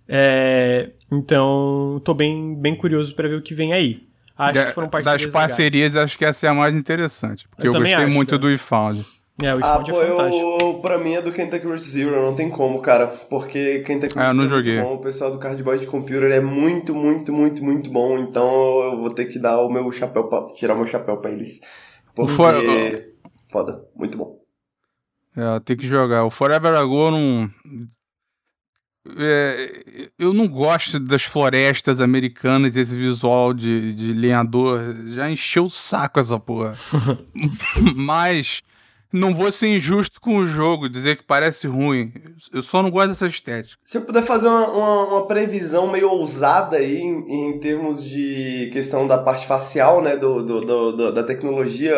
É, 0.08 0.90
então, 1.10 2.00
tô 2.04 2.12
bem, 2.14 2.54
bem 2.60 2.74
curioso 2.74 3.14
para 3.14 3.28
ver 3.28 3.36
o 3.36 3.42
que 3.42 3.54
vem 3.54 3.72
aí. 3.72 4.08
Acho 4.36 4.66
que 4.66 4.72
foram 4.72 4.88
parcerias 4.88 5.22
Das 5.22 5.32
parcerias, 5.32 5.92
legais. 5.92 6.04
acho 6.04 6.18
que 6.18 6.24
essa 6.24 6.46
é 6.46 6.48
a 6.48 6.54
mais 6.54 6.74
interessante. 6.74 7.46
Porque 7.48 7.68
eu, 7.68 7.74
eu 7.74 7.80
gostei 7.80 8.06
muito 8.06 8.30
cara. 8.30 8.40
do 8.40 8.50
iFound. 8.50 9.06
É, 9.40 9.54
o 9.54 9.60
ah, 9.62 9.78
pô, 9.78 10.02
é 10.02 10.62
eu, 10.62 10.74
pra 10.80 10.98
mim 10.98 11.14
é 11.14 11.22
do 11.22 11.32
Kentucky 11.32 11.66
Route 11.66 11.82
Zero, 11.82 12.22
não 12.22 12.34
tem 12.34 12.50
como, 12.50 12.80
cara. 12.80 13.06
Porque 13.06 13.80
Kentucky 13.80 14.14
Route 14.14 14.28
ah, 14.28 14.34
Zero 14.34 14.48
joguei. 14.48 14.78
é 14.78 14.82
bom, 14.82 14.94
o 14.94 15.00
pessoal 15.00 15.30
do 15.30 15.38
Cardboard 15.38 15.86
Computer 15.86 16.30
é 16.30 16.40
muito, 16.40 16.94
muito, 16.94 17.32
muito, 17.32 17.64
muito 17.64 17.90
bom. 17.90 18.18
Então 18.18 18.46
eu 18.92 18.98
vou 18.98 19.10
ter 19.10 19.26
que 19.26 19.38
dar 19.38 19.60
o 19.62 19.70
meu 19.70 19.90
chapéu 19.92 20.24
pra, 20.24 20.46
tirar 20.54 20.74
o 20.74 20.78
meu 20.78 20.86
chapéu 20.86 21.16
pra 21.16 21.30
eles. 21.30 21.60
Porque... 22.14 22.32
For... 22.32 22.54
Foda, 23.48 23.84
muito 23.94 24.16
bom. 24.16 24.38
É, 25.36 25.60
tem 25.60 25.76
que 25.76 25.86
jogar. 25.86 26.24
O 26.24 26.30
Forever 26.30 26.74
Ago 26.74 27.10
não. 27.10 27.50
É, 29.18 30.08
eu 30.18 30.32
não 30.32 30.46
gosto 30.46 31.00
das 31.00 31.24
florestas 31.24 32.00
americanas, 32.00 32.76
esse 32.76 32.96
visual 32.96 33.52
de, 33.52 33.92
de 33.92 34.12
lenhador. 34.12 34.94
Já 35.08 35.30
encheu 35.30 35.64
o 35.64 35.70
saco 35.70 36.20
essa 36.20 36.38
porra. 36.38 36.78
Mas 37.96 38.62
não 39.12 39.34
vou 39.34 39.50
ser 39.50 39.68
injusto 39.68 40.20
com 40.20 40.36
o 40.36 40.46
jogo, 40.46 40.88
dizer 40.88 41.16
que 41.16 41.24
parece 41.24 41.66
ruim. 41.66 42.12
Eu 42.52 42.62
só 42.62 42.82
não 42.82 42.90
gosto 42.90 43.08
dessa 43.08 43.26
estética. 43.26 43.76
Se 43.84 43.98
eu 43.98 44.02
puder 44.02 44.22
fazer 44.22 44.48
uma, 44.48 44.68
uma, 44.68 45.04
uma 45.08 45.26
previsão 45.26 45.90
meio 45.90 46.08
ousada 46.08 46.78
aí 46.78 46.98
em, 46.98 47.50
em, 47.50 47.60
termos 47.60 48.02
de 48.02 48.70
questão 48.72 49.06
da 49.06 49.18
parte 49.18 49.46
facial, 49.46 50.00
né, 50.00 50.16
do, 50.16 50.42
do, 50.42 50.60
do, 50.60 50.92
do 50.92 51.12
da 51.12 51.22
tecnologia 51.22 51.94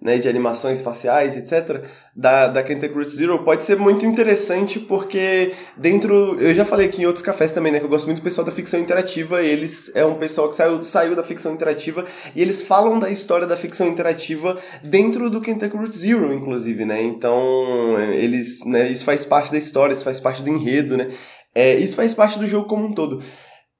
né, 0.00 0.18
de 0.18 0.28
animações 0.28 0.80
faciais, 0.80 1.36
etc., 1.36 1.84
da, 2.14 2.48
da 2.48 2.62
Kentucky 2.62 2.94
Route 2.94 3.10
Zero, 3.10 3.44
pode 3.44 3.64
ser 3.64 3.76
muito 3.76 4.06
interessante 4.06 4.80
porque 4.80 5.52
dentro, 5.76 6.40
eu 6.40 6.54
já 6.54 6.64
falei 6.64 6.86
aqui 6.86 7.02
em 7.02 7.06
outros 7.06 7.24
cafés 7.24 7.52
também, 7.52 7.72
né, 7.72 7.78
que 7.78 7.84
eu 7.84 7.90
gosto 7.90 8.06
muito 8.06 8.20
do 8.20 8.24
pessoal 8.24 8.44
da 8.44 8.52
ficção 8.52 8.80
interativa, 8.80 9.42
eles 9.42 9.94
é 9.94 10.04
um 10.04 10.14
pessoal 10.14 10.48
que 10.48 10.54
saiu, 10.54 10.82
saiu 10.82 11.14
da 11.14 11.22
ficção 11.22 11.52
interativa 11.52 12.06
e 12.34 12.40
eles 12.40 12.62
falam 12.62 12.98
da 12.98 13.10
história 13.10 13.46
da 13.46 13.56
ficção 13.56 13.86
interativa 13.86 14.56
dentro 14.82 15.28
do 15.28 15.40
Kentucky 15.40 15.76
Route 15.76 15.96
Zero, 15.96 16.32
inclusive, 16.32 16.84
né, 16.84 17.02
então 17.02 18.00
eles, 18.12 18.64
né, 18.64 18.90
isso 18.90 19.04
faz 19.04 19.24
parte 19.24 19.52
da 19.52 19.58
história, 19.58 19.92
isso 19.92 20.04
faz 20.04 20.18
parte 20.18 20.42
do 20.42 20.50
enredo, 20.50 20.96
né, 20.96 21.08
é, 21.54 21.74
isso 21.74 21.96
faz 21.96 22.12
parte 22.12 22.38
do 22.38 22.46
jogo 22.46 22.68
como 22.68 22.86
um 22.86 22.92
todo. 22.92 23.22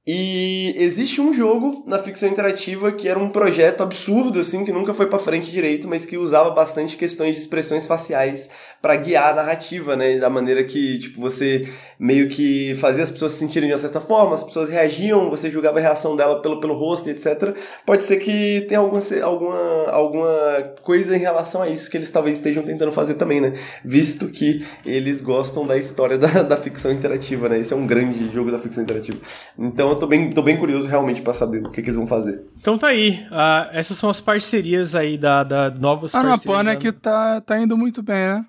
E 0.09 0.73
existe 0.77 1.21
um 1.21 1.33
jogo 1.33 1.83
na 1.85 1.99
ficção 1.99 2.29
interativa 2.29 2.93
que 2.93 3.09
era 3.09 3.19
um 3.19 3.29
projeto 3.29 3.83
absurdo, 3.83 4.39
assim, 4.39 4.65
que 4.65 4.71
nunca 4.71 4.95
foi 4.95 5.07
para 5.07 5.19
frente 5.19 5.51
direito, 5.51 5.89
mas 5.89 6.07
que 6.07 6.17
usava 6.17 6.51
bastante 6.51 6.97
questões 6.97 7.35
de 7.35 7.43
expressões 7.43 7.89
faciais 7.89 8.49
para 8.81 8.95
guiar 8.95 9.33
a 9.33 9.35
narrativa, 9.35 9.97
né? 9.97 10.19
Da 10.19 10.31
maneira 10.31 10.63
que, 10.63 11.01
tipo, 11.01 11.21
você 11.21 11.69
meio 11.99 12.29
que 12.29 12.77
fazia 12.77 13.03
as 13.03 13.11
pessoas 13.11 13.33
se 13.33 13.41
sentirem 13.41 13.69
de 13.69 13.73
uma 13.73 13.79
certa 13.79 14.01
forma, 14.01 14.37
as 14.37 14.45
pessoas 14.45 14.69
reagiam, 14.69 15.29
você 15.29 15.51
julgava 15.51 15.81
a 15.81 15.83
reação 15.83 16.15
dela 16.15 16.41
pelo, 16.41 16.61
pelo 16.61 16.75
rosto, 16.75 17.11
etc. 17.11 17.57
Pode 17.85 18.07
ser 18.07 18.19
que 18.19 18.65
tenha 18.69 18.79
alguma, 18.79 19.01
alguma, 19.25 19.91
alguma 19.91 20.73
coisa 20.83 21.17
em 21.17 21.21
relação 21.21 21.63
a 21.63 21.69
isso 21.69 21.91
que 21.91 21.97
eles 21.97 22.13
talvez 22.13 22.39
estejam 22.39 22.63
tentando 22.63 22.93
fazer 22.93 23.15
também, 23.15 23.41
né? 23.41 23.55
Visto 23.85 24.29
que 24.29 24.65
eles 24.85 25.21
gostam 25.21 25.67
da 25.67 25.77
história 25.77 26.17
da, 26.17 26.45
da 26.45 26.57
ficção 26.57 26.93
interativa, 26.93 27.49
né? 27.49 27.59
Esse 27.59 27.73
é 27.73 27.77
um 27.77 27.89
grande 27.89 28.33
jogo 28.33 28.53
da 28.53 28.59
ficção 28.61 28.85
interativa. 28.85 29.19
Então, 29.59 29.96
eu 29.97 30.01
tô 30.01 30.07
bem, 30.07 30.31
tô 30.31 30.43
bem 30.43 30.57
curioso 30.57 30.89
realmente 30.89 31.23
para 31.23 31.35
saber 31.35 31.65
o 31.65 31.71
que, 31.71 31.83
que, 31.83 31.89
eles 31.89 31.97
vão 31.97 32.07
fazer. 32.07 32.45
Então 32.61 32.79
tá 32.79 32.89
aí. 32.89 33.27
Uh, 33.31 33.69
essas 33.73 33.99
são 33.99 34.09
as 34.09 34.21
parcerias 34.21 34.95
aí 34.95 35.19
da, 35.19 35.43
da 35.43 35.71
novas 35.71 36.15
ah, 36.15 36.23
parcerias. 36.23 36.45
A 36.45 36.49
Napana 36.49 36.71
é 36.73 36.77
que 36.77 36.93
tá, 36.93 37.41
tá 37.41 37.61
indo 37.61 37.77
muito 37.77 38.03
bem, 38.03 38.17
né? 38.17 38.47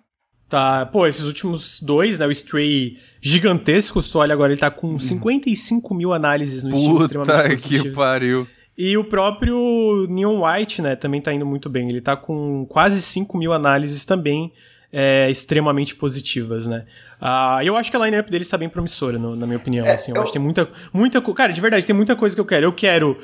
Tá, 0.50 0.86
pô, 0.86 1.06
esses 1.06 1.24
últimos 1.24 1.82
dois, 1.82 2.20
né? 2.20 2.26
O 2.26 2.32
Stray 2.32 2.98
gigantesco, 3.22 4.02
tu 4.02 4.20
olha 4.20 4.34
agora, 4.34 4.54
ele 4.54 4.60
tá 4.60 4.72
com 4.72 4.98
55 4.98 5.94
mil 5.94 6.14
análises 6.14 6.64
no 6.64 6.72
Steam, 6.72 7.02
extremamente 7.02 7.68
que 7.68 7.90
pariu. 7.92 8.48
E 8.78 8.96
o 8.96 9.04
próprio 9.04 10.06
Neon 10.08 10.44
White, 10.46 10.82
né, 10.84 10.96
também 10.96 11.20
tá 11.20 11.34
indo 11.34 11.46
muito 11.46 11.68
bem. 11.68 11.90
Ele 11.90 12.00
tá 12.00 12.16
com 12.16 12.66
quase 12.70 13.02
5 13.02 13.36
mil 13.38 13.52
análises 13.52 14.06
também 14.06 14.54
é, 14.92 15.30
extremamente 15.30 15.96
positivas, 15.96 16.68
né? 16.68 16.86
Uh, 17.22 17.64
eu 17.64 17.76
acho 17.76 17.90
que 17.90 17.98
a 17.98 18.00
line-up 18.06 18.30
deles 18.30 18.48
tá 18.48 18.58
bem 18.58 18.70
promissora, 18.70 19.18
no, 19.18 19.36
na 19.36 19.46
minha 19.46 19.58
opinião. 19.58 19.86
É, 19.86 19.94
assim, 19.94 20.12
eu, 20.12 20.16
eu, 20.16 20.22
acho 20.22 20.32
que 20.32 20.38
tem 20.38 20.44
muita, 20.44 20.70
muita. 20.94 21.22
Cara, 21.34 21.52
de 21.52 21.62
verdade, 21.62 21.86
tem 21.86 21.96
muita 21.96 22.16
coisa 22.16 22.36
que 22.36 22.42
eu 22.42 22.46
quero. 22.46 22.66
Eu 22.66 22.74
quero 22.74 23.18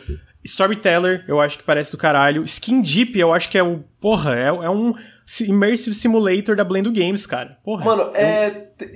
Storyteller, 0.43 1.23
eu 1.27 1.39
acho 1.39 1.57
que 1.57 1.63
parece 1.63 1.91
do 1.91 1.97
caralho. 1.97 2.43
Skin 2.43 2.81
Deep, 2.81 3.17
eu 3.17 3.31
acho 3.31 3.49
que 3.49 3.57
é 3.57 3.63
o. 3.63 3.83
Porra, 3.99 4.35
é, 4.35 4.47
é 4.47 4.69
um 4.69 4.93
Immersive 5.41 5.93
Simulator 5.93 6.55
da 6.55 6.63
Blendo 6.63 6.91
Games, 6.91 7.25
cara. 7.25 7.57
Porra. 7.63 7.85
Mano, 7.85 8.11
é. 8.15 8.67
Tem. 8.77 8.89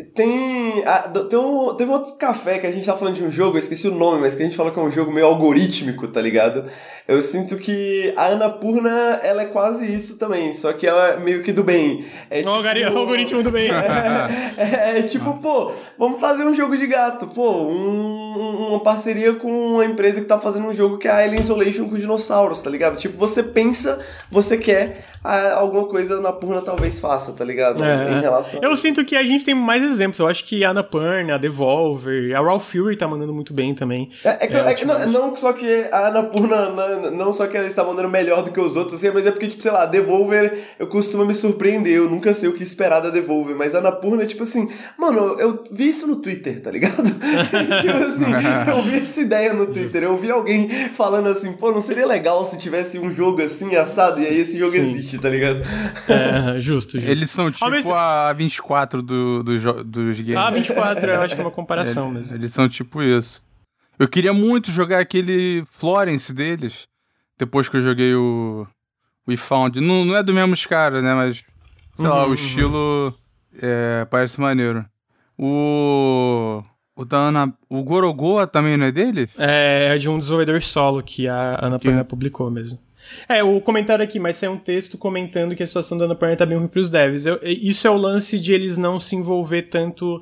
tem 1.29 1.39
um, 1.39 1.75
teve 1.75 1.89
um 1.89 1.93
outro 1.93 2.13
café 2.13 2.57
que 2.57 2.65
a 2.65 2.71
gente 2.71 2.85
tava 2.85 2.97
falando 2.97 3.15
de 3.15 3.23
um 3.23 3.29
jogo, 3.29 3.57
eu 3.57 3.59
esqueci 3.59 3.87
o 3.87 3.93
nome, 3.93 4.21
mas 4.21 4.33
que 4.33 4.41
a 4.41 4.45
gente 4.45 4.57
falou 4.57 4.71
que 4.71 4.79
é 4.79 4.81
um 4.81 4.89
jogo 4.89 5.11
meio 5.11 5.27
algorítmico, 5.27 6.07
tá 6.07 6.19
ligado? 6.19 6.65
Eu 7.07 7.21
sinto 7.21 7.57
que 7.57 8.11
a 8.17 8.27
Anapurna, 8.27 9.19
ela 9.23 9.43
é 9.43 9.45
quase 9.45 9.85
isso 9.85 10.17
também, 10.17 10.51
só 10.53 10.73
que 10.73 10.87
ela 10.87 11.09
é 11.09 11.17
meio 11.17 11.43
que 11.43 11.51
do 11.51 11.63
bem. 11.63 12.05
É 12.29 12.37
tipo, 12.37 12.49
o 12.49 12.97
algoritmo 12.97 13.43
do 13.43 13.51
bem. 13.51 13.69
É, 13.69 14.55
é, 14.57 14.99
é, 14.99 15.01
tipo, 15.03 15.37
pô, 15.37 15.71
vamos 15.97 16.19
fazer 16.19 16.43
um 16.43 16.53
jogo 16.53 16.75
de 16.75 16.87
gato. 16.87 17.27
Pô, 17.27 17.67
um, 17.67 18.69
uma 18.69 18.79
parceria 18.79 19.33
com 19.35 19.75
uma 19.75 19.85
empresa 19.85 20.19
que 20.19 20.25
tá 20.25 20.39
fazendo 20.39 20.67
um 20.67 20.73
jogo 20.73 20.97
que 20.97 21.07
é 21.07 21.11
a 21.11 21.17
Alien 21.17 21.41
Isolation 21.41 21.87
com 21.87 21.97
dinossauros, 21.97 22.61
tá 22.61 22.69
ligado? 22.69 22.97
Tipo, 22.97 23.17
você 23.17 23.43
pensa, 23.43 23.99
você 24.31 24.57
quer 24.57 25.05
alguma 25.55 25.85
coisa 25.85 26.21
na 26.21 26.31
Purna 26.31 26.61
talvez 26.61 26.99
faça, 26.99 27.33
tá 27.33 27.43
ligado? 27.43 27.83
É. 27.83 28.13
Em 28.13 28.21
relação. 28.21 28.59
Eu 28.63 28.75
sinto 28.77 29.03
que 29.03 29.15
a 29.15 29.23
gente 29.23 29.43
tem 29.43 29.55
mais 29.67 29.83
exemplos. 29.83 30.19
Eu 30.19 30.27
acho 30.27 30.43
que 30.45 30.63
a 30.63 30.71
Annapurna, 30.71 31.35
a 31.35 31.37
Devolver, 31.37 32.35
a 32.35 32.41
Raw 32.41 32.59
Fury 32.59 32.97
tá 32.97 33.07
mandando 33.07 33.33
muito 33.33 33.53
bem 33.53 33.75
também. 33.75 34.09
É, 34.23 34.29
é 34.29 34.47
que, 34.47 34.55
é, 34.55 34.59
é 34.59 34.73
que 34.73 34.85
não, 34.85 35.05
não, 35.07 35.37
só 35.37 35.53
que 35.53 35.85
a 35.91 36.07
Annapurna, 36.07 36.69
não, 36.69 37.11
não 37.11 37.31
só 37.31 37.45
que 37.45 37.55
ela 37.55 37.67
está 37.67 37.83
mandando 37.83 38.09
melhor 38.09 38.41
do 38.41 38.51
que 38.51 38.59
os 38.59 38.75
outros, 38.75 38.95
assim, 38.95 39.13
mas 39.13 39.25
é 39.25 39.31
porque, 39.31 39.47
tipo, 39.47 39.61
sei 39.61 39.71
lá, 39.71 39.83
a 39.83 39.85
Devolver, 39.85 40.57
eu 40.79 40.87
costumo 40.87 41.25
me 41.25 41.35
surpreender, 41.35 41.97
eu 41.97 42.09
nunca 42.09 42.33
sei 42.33 42.49
o 42.49 42.53
que 42.53 42.63
esperar 42.63 43.01
da 43.01 43.09
Devolver, 43.09 43.55
mas 43.55 43.75
a 43.75 43.79
Annapurna, 43.79 44.25
tipo 44.25 44.43
assim, 44.43 44.69
mano, 44.97 45.37
eu 45.39 45.63
vi 45.71 45.89
isso 45.89 46.07
no 46.07 46.15
Twitter, 46.15 46.61
tá 46.61 46.71
ligado? 46.71 47.03
tipo 47.03 47.97
assim, 48.03 48.71
eu 48.71 48.83
vi 48.83 48.97
essa 48.99 49.21
ideia 49.21 49.53
no 49.53 49.67
Twitter, 49.67 50.03
eu 50.03 50.17
vi 50.17 50.31
alguém 50.31 50.69
falando 50.93 51.27
assim, 51.27 51.51
pô, 51.53 51.71
não 51.71 51.81
seria 51.81 52.07
legal 52.07 52.43
se 52.45 52.57
tivesse 52.57 52.97
um 52.97 53.11
jogo 53.11 53.41
assim, 53.41 53.75
assado, 53.75 54.21
e 54.21 54.25
aí 54.25 54.39
esse 54.39 54.57
jogo 54.57 54.71
Sim. 54.71 54.89
existe, 54.89 55.17
tá 55.19 55.29
ligado? 55.29 55.61
É, 56.07 56.59
justo, 56.59 56.97
justo. 56.97 57.11
Eles 57.11 57.29
são 57.29 57.51
tipo 57.51 57.93
a 57.93 58.31
24 58.33 59.01
do, 59.01 59.43
do, 59.43 59.56
dos 59.63 60.21
games. 60.21 60.35
Ah, 60.37 60.51
24, 60.51 61.11
eu 61.11 61.21
acho 61.21 61.35
que 61.35 61.41
é 61.41 61.43
uma 61.43 61.51
comparação 61.51 62.11
mesmo. 62.11 62.33
Eles 62.33 62.53
são 62.53 62.67
tipo 62.67 63.01
isso. 63.01 63.43
Eu 63.99 64.07
queria 64.07 64.33
muito 64.33 64.71
jogar 64.71 64.99
aquele 64.99 65.63
Florence 65.65 66.33
deles, 66.33 66.87
depois 67.37 67.67
que 67.67 67.77
eu 67.77 67.81
joguei 67.81 68.13
o, 68.13 68.67
o 69.25 69.31
eFound. 69.31 69.79
Não, 69.81 70.05
não 70.05 70.15
é 70.15 70.21
do 70.21 70.33
mesmo 70.33 70.55
caras, 70.67 71.03
né, 71.03 71.13
mas, 71.13 71.43
sei 71.95 72.05
uhum, 72.05 72.11
lá, 72.11 72.23
o 72.23 72.27
uhum. 72.27 72.33
estilo 72.33 73.17
é, 73.61 74.05
parece 74.09 74.39
maneiro. 74.39 74.85
O... 75.37 76.63
O 76.97 77.05
da 77.05 77.17
Ana. 77.17 77.53
O 77.69 77.83
Gorogoa 77.83 78.47
também 78.47 78.75
não 78.75 78.87
é 78.87 78.91
dele? 78.91 79.29
É, 79.37 79.93
é 79.93 79.97
de 79.99 80.09
um 80.09 80.17
desenvolvedor 80.17 80.63
solo 80.63 81.03
que 81.03 81.27
a 81.27 81.59
Ana 81.63 81.77
que... 81.77 82.03
publicou 82.05 82.49
mesmo. 82.49 82.79
É, 83.27 83.43
o 83.43 83.59
comentário 83.61 84.03
aqui, 84.03 84.19
mas 84.19 84.41
é 84.41 84.49
um 84.49 84.57
texto 84.57 84.97
comentando 84.97 85.55
que 85.55 85.63
a 85.63 85.67
situação 85.67 85.97
da 85.97 86.05
Annapurna 86.05 86.35
tá 86.35 86.45
bem 86.45 86.57
ruim 86.57 86.67
pros 86.67 86.89
devs. 86.89 87.25
Eu, 87.25 87.39
isso 87.43 87.87
é 87.87 87.89
o 87.89 87.97
lance 87.97 88.39
de 88.39 88.53
eles 88.53 88.77
não 88.77 88.99
se 88.99 89.15
envolver 89.15 89.63
tanto. 89.63 90.21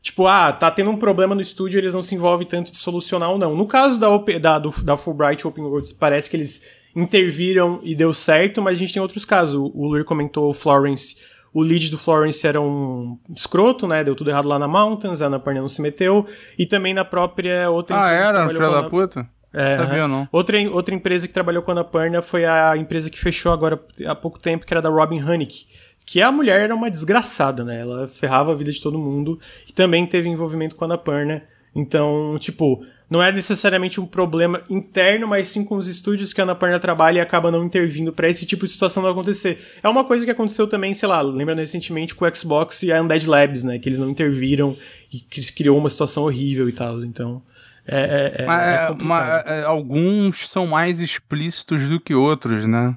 Tipo, 0.00 0.26
ah, 0.26 0.52
tá 0.52 0.70
tendo 0.70 0.90
um 0.90 0.96
problema 0.96 1.34
no 1.34 1.40
estúdio, 1.40 1.78
eles 1.78 1.94
não 1.94 2.02
se 2.02 2.14
envolvem 2.14 2.46
tanto 2.46 2.72
de 2.72 2.76
solucionar 2.76 3.30
ou 3.30 3.38
não. 3.38 3.54
No 3.54 3.66
caso 3.66 4.00
da, 4.00 4.08
da, 4.40 4.58
do, 4.58 4.70
da 4.82 4.96
Fulbright 4.96 5.46
Open 5.46 5.64
Worlds, 5.64 5.92
parece 5.92 6.28
que 6.28 6.36
eles 6.36 6.64
interviram 6.94 7.80
e 7.82 7.94
deu 7.94 8.12
certo, 8.12 8.60
mas 8.60 8.76
a 8.76 8.78
gente 8.78 8.92
tem 8.92 9.02
outros 9.02 9.24
casos. 9.24 9.54
O 9.54 9.86
Lur 9.86 10.04
comentou 10.04 10.50
o 10.50 10.54
Florence. 10.54 11.16
O 11.54 11.62
lead 11.62 11.90
do 11.90 11.98
Florence 11.98 12.46
era 12.46 12.60
um 12.60 13.18
escroto, 13.34 13.86
né? 13.86 14.02
Deu 14.02 14.14
tudo 14.14 14.30
errado 14.30 14.48
lá 14.48 14.58
na 14.58 14.66
Mountains, 14.66 15.20
a 15.20 15.26
Annapurna 15.26 15.60
não 15.60 15.68
se 15.68 15.82
meteu. 15.82 16.26
E 16.58 16.64
também 16.64 16.94
na 16.94 17.04
própria 17.04 17.70
outra... 17.70 18.04
Ah, 18.04 18.10
era? 18.10 18.48
Filho 18.48 18.58
da 18.58 18.82
puta? 18.84 19.28
É, 19.52 19.76
Sabia, 19.76 20.08
não. 20.08 20.28
Outra, 20.32 20.58
outra 20.70 20.94
empresa 20.94 21.26
que 21.26 21.32
trabalhou 21.34 21.62
com 21.62 21.70
a 21.70 21.74
Annapurna 21.74 22.22
foi 22.22 22.44
a 22.44 22.76
empresa 22.76 23.10
que 23.10 23.18
fechou 23.18 23.52
agora 23.52 23.80
há 24.06 24.14
pouco 24.14 24.38
tempo, 24.38 24.64
que 24.64 24.72
era 24.72 24.80
da 24.80 24.88
Robin 24.88 25.22
Honeck. 25.22 25.66
Que 26.04 26.20
a 26.20 26.32
mulher 26.32 26.60
era 26.60 26.74
uma 26.74 26.90
desgraçada, 26.90 27.64
né? 27.64 27.80
Ela 27.80 28.08
ferrava 28.08 28.52
a 28.52 28.54
vida 28.54 28.72
de 28.72 28.80
todo 28.80 28.98
mundo 28.98 29.38
e 29.68 29.72
também 29.72 30.06
teve 30.06 30.28
envolvimento 30.28 30.74
com 30.74 30.84
a 30.84 30.86
Annapurna. 30.86 31.42
Então, 31.74 32.36
tipo, 32.38 32.84
não 33.08 33.22
é 33.22 33.30
necessariamente 33.30 34.00
um 34.00 34.06
problema 34.06 34.62
interno, 34.68 35.28
mas 35.28 35.48
sim 35.48 35.64
com 35.64 35.76
os 35.76 35.86
estúdios 35.86 36.32
que 36.32 36.40
a 36.40 36.44
Annapurna 36.44 36.80
trabalha 36.80 37.18
e 37.18 37.20
acaba 37.20 37.50
não 37.50 37.64
intervindo 37.64 38.12
para 38.12 38.28
esse 38.28 38.46
tipo 38.46 38.66
de 38.66 38.72
situação 38.72 39.02
não 39.02 39.10
acontecer. 39.10 39.58
É 39.82 39.88
uma 39.88 40.02
coisa 40.02 40.24
que 40.24 40.30
aconteceu 40.30 40.66
também, 40.66 40.94
sei 40.94 41.08
lá, 41.08 41.20
lembrando 41.20 41.58
recentemente 41.58 42.14
com 42.14 42.24
o 42.24 42.34
Xbox 42.34 42.82
e 42.82 42.92
a 42.92 43.02
Undead 43.02 43.28
Labs, 43.28 43.64
né? 43.64 43.78
Que 43.78 43.88
eles 43.88 43.98
não 43.98 44.08
interviram 44.08 44.74
e 45.12 45.20
criou 45.54 45.76
uma 45.78 45.90
situação 45.90 46.24
horrível 46.24 46.68
e 46.68 46.72
tal. 46.72 47.04
Então, 47.04 47.42
É, 47.86 48.34
é, 48.38 48.42
é, 48.42 48.46
Mas, 48.46 48.62
é 48.62 48.74
é, 48.74 48.94
mas, 49.02 49.64
alguns 49.64 50.48
são 50.48 50.66
mais 50.66 51.00
explícitos 51.00 51.88
do 51.88 51.98
que 51.98 52.14
outros, 52.14 52.64
né? 52.66 52.94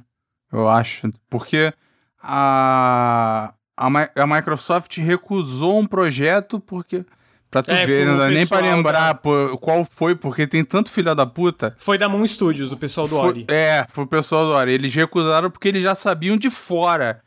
Eu 0.53 0.70
acho. 0.70 1.12
Porque 1.30 1.74
a, 2.22 3.53
a, 3.78 3.88
a 4.16 4.28
Microsoft 4.28 4.98
recusou 4.98 5.80
um 5.80 5.86
projeto 5.88 6.60
porque. 6.60 7.06
Pra 7.49 7.64
tu 7.64 7.72
É, 7.72 7.86
ver, 7.86 8.06
não 8.06 8.18
dá 8.18 8.28
nem 8.30 8.45
pra 8.45 8.60
lembrar 8.60 9.14
da- 9.14 9.16
pô, 9.16 9.57
qual 9.57 9.86
foi, 9.86 10.14
porque 10.14 10.45
tem 10.45 10.64
tanto 10.66 10.90
filho 10.91 11.16
da 11.16 11.26
puta. 11.26 11.74
Foi 11.78 11.98
da 11.98 12.10
Moon 12.10 12.28
Studios, 12.28 12.70
do 12.70 12.76
pessoal 12.78 13.07
do 13.07 13.16
Foi- 13.16 13.28
Ori. 13.28 13.45
é, 13.48 13.86
foi 13.90 14.03
o 14.03 14.07
pessoal 14.07 14.44
do 14.45 14.52
Ori. 14.52 14.74
Eles 14.74 14.94
recusaram 14.94 15.49
porque 15.49 15.70
eles 15.70 15.82
já 15.82 15.95
sabiam 15.95 16.36
de 16.36 16.49
fora. 16.49 17.22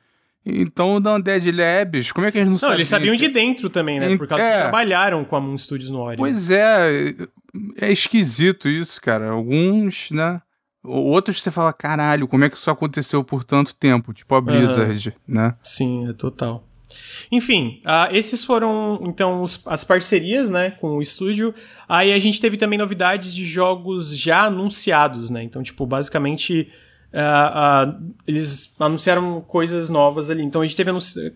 Então, 0.44 0.94
o 0.94 0.96
Undead 0.98 1.50
Labs, 1.50 2.12
como 2.12 2.26
é 2.26 2.30
que 2.32 2.38
eles 2.38 2.46
não, 2.48 2.52
Não, 2.54 2.58
sabiam? 2.58 2.74
eles 2.76 2.88
sabiam 2.88 3.14
de 3.14 3.28
dentro 3.28 3.70
também, 3.70 3.98
né? 4.00 4.16
Por 4.18 4.26
causa 4.26 4.42
que 4.44 4.48
É. 4.48 4.52
eles 4.52 4.62
trabalharam 4.64 5.24
com 5.24 5.36
a 5.36 5.40
Moon 5.40 5.56
Studios 5.56 5.90
no 5.90 6.00
Ori. 6.00 6.16
Pois 6.18 6.50
é, 6.50 7.14
é 7.80 7.90
esquisito 7.92 8.68
isso, 8.68 9.00
cara. 9.00 9.30
Alguns, 9.30 10.10
né? 10.10 10.40
Outros 10.84 11.42
você 11.42 11.50
fala, 11.50 11.72
caralho, 11.72 12.28
como 12.28 12.44
é 12.44 12.48
que 12.50 12.56
isso 12.56 12.70
aconteceu 12.70 13.22
por 13.24 13.44
tanto 13.44 13.74
tempo? 13.74 14.12
Tipo 14.14 14.34
a 14.36 14.40
Blizzard, 14.40 15.14
né? 15.26 15.54
Sim, 15.62 16.08
é 16.08 16.12
total. 16.12 16.64
Enfim, 17.30 17.82
ah, 17.84 18.08
esses 18.12 18.42
foram 18.44 18.98
então 19.02 19.42
os- 19.42 19.60
as 19.66 19.84
parcerias, 19.84 20.50
né, 20.50 20.70
com 20.70 20.96
o 20.96 21.02
estúdio. 21.02 21.54
Aí 21.86 22.12
a 22.12 22.18
gente 22.18 22.40
teve 22.40 22.56
também 22.56 22.78
novidades 22.78 23.34
de 23.34 23.44
jogos 23.44 24.16
já 24.16 24.44
anunciados, 24.44 25.28
né? 25.28 25.42
Então, 25.42 25.62
tipo, 25.62 25.84
basicamente 25.84 26.70
ah, 27.12 27.84
ah, 27.88 27.98
eles 28.26 28.74
anunciaram 28.78 29.40
coisas 29.40 29.88
novas 29.90 30.28
ali. 30.30 30.42
Então 30.42 30.60
a 30.62 30.66
gente 30.66 30.76
teve 30.76 30.90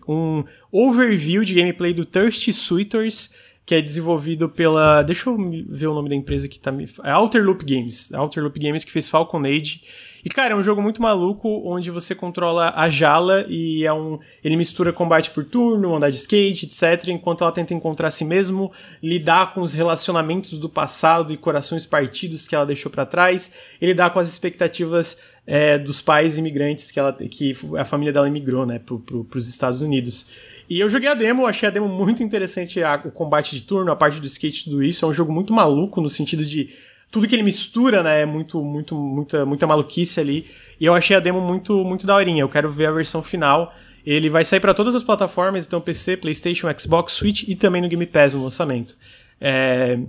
um 0.07 0.43
overview 0.71 1.43
de 1.43 1.53
gameplay 1.53 1.93
do 1.93 2.05
Thirsty 2.05 2.53
Suitors, 2.53 3.33
que 3.65 3.75
é 3.75 3.81
desenvolvido 3.81 4.49
pela. 4.49 5.01
Deixa 5.03 5.29
eu 5.29 5.37
ver 5.67 5.87
o 5.87 5.93
nome 5.93 6.09
da 6.09 6.15
empresa 6.15 6.47
que 6.47 6.59
tá 6.59 6.71
me. 6.71 6.89
É 7.03 7.13
Outer 7.13 7.43
Loop 7.43 7.63
Games. 7.63 8.11
Outer 8.13 8.43
Loop 8.43 8.59
Games 8.59 8.83
que 8.83 8.91
fez 8.91 9.07
Falcon 9.07 9.45
Age. 9.45 9.81
E, 10.25 10.29
cara, 10.29 10.53
é 10.53 10.55
um 10.55 10.63
jogo 10.63 10.81
muito 10.81 11.01
maluco 11.01 11.61
onde 11.65 11.91
você 11.91 12.15
controla 12.15 12.71
a 12.75 12.89
Jala 12.89 13.45
e 13.49 13.85
é 13.85 13.91
um. 13.91 14.19
Ele 14.41 14.55
mistura 14.55 14.93
combate 14.93 15.29
por 15.31 15.43
turno, 15.43 15.95
andar 15.95 16.11
de 16.11 16.17
skate, 16.17 16.65
etc. 16.65 17.09
Enquanto 17.09 17.43
ela 17.43 17.51
tenta 17.51 17.73
encontrar 17.73 18.09
si 18.09 18.23
mesmo, 18.23 18.71
lidar 19.01 19.53
com 19.53 19.61
os 19.61 19.73
relacionamentos 19.73 20.57
do 20.57 20.69
passado 20.69 21.33
e 21.33 21.37
corações 21.37 21.85
partidos 21.85 22.47
que 22.47 22.55
ela 22.55 22.65
deixou 22.65 22.89
pra 22.89 23.05
trás, 23.05 23.53
e 23.81 23.85
lidar 23.85 24.11
com 24.11 24.19
as 24.19 24.29
expectativas 24.29 25.17
é, 25.45 25.77
dos 25.77 26.01
pais 26.01 26.37
imigrantes 26.37 26.89
que, 26.89 26.99
ela, 26.99 27.11
que 27.13 27.55
a 27.77 27.85
família 27.85 28.13
dela 28.13 28.27
imigrou, 28.27 28.65
né, 28.65 28.79
pro, 28.79 28.99
pro, 28.99 29.27
Estados 29.37 29.81
Unidos. 29.81 30.31
E 30.69 30.79
eu 30.79 30.89
joguei 30.89 31.09
a 31.09 31.13
demo, 31.13 31.45
achei 31.45 31.67
a 31.67 31.71
demo 31.71 31.87
muito 31.87 32.23
interessante, 32.23 32.81
a- 32.81 33.01
o 33.03 33.11
combate 33.11 33.55
de 33.55 33.61
turno, 33.61 33.91
a 33.91 33.95
parte 33.95 34.19
do 34.19 34.25
skate, 34.27 34.65
tudo 34.65 34.81
isso. 34.81 35.05
É 35.05 35.07
um 35.07 35.13
jogo 35.13 35.31
muito 35.31 35.53
maluco 35.53 35.99
no 35.99 36.09
sentido 36.09 36.45
de 36.45 36.69
tudo 37.11 37.27
que 37.27 37.35
ele 37.35 37.43
mistura, 37.43 38.01
né, 38.01 38.21
é 38.21 38.25
muito, 38.25 38.63
muito, 38.63 38.95
muita, 38.95 39.45
muita 39.45 39.67
maluquice 39.67 40.19
ali. 40.19 40.47
E 40.79 40.85
eu 40.85 40.93
achei 40.93 41.15
a 41.15 41.19
demo 41.19 41.41
muito, 41.41 41.83
muito 41.83 42.07
daorinha. 42.07 42.41
Eu 42.41 42.49
quero 42.49 42.69
ver 42.71 42.87
a 42.87 42.91
versão 42.91 43.21
final. 43.21 43.73
Ele 44.05 44.29
vai 44.29 44.43
sair 44.43 44.59
para 44.59 44.73
todas 44.73 44.95
as 44.95 45.03
plataformas, 45.03 45.65
então 45.67 45.79
PC, 45.79 46.17
PlayStation, 46.17 46.67
Xbox, 46.77 47.13
Switch 47.13 47.43
e 47.47 47.55
também 47.55 47.81
no 47.81 47.87
Game 47.87 48.05
Pass 48.05 48.33
no 48.33 48.43
lançamento. 48.43 48.97
É, 49.39 49.99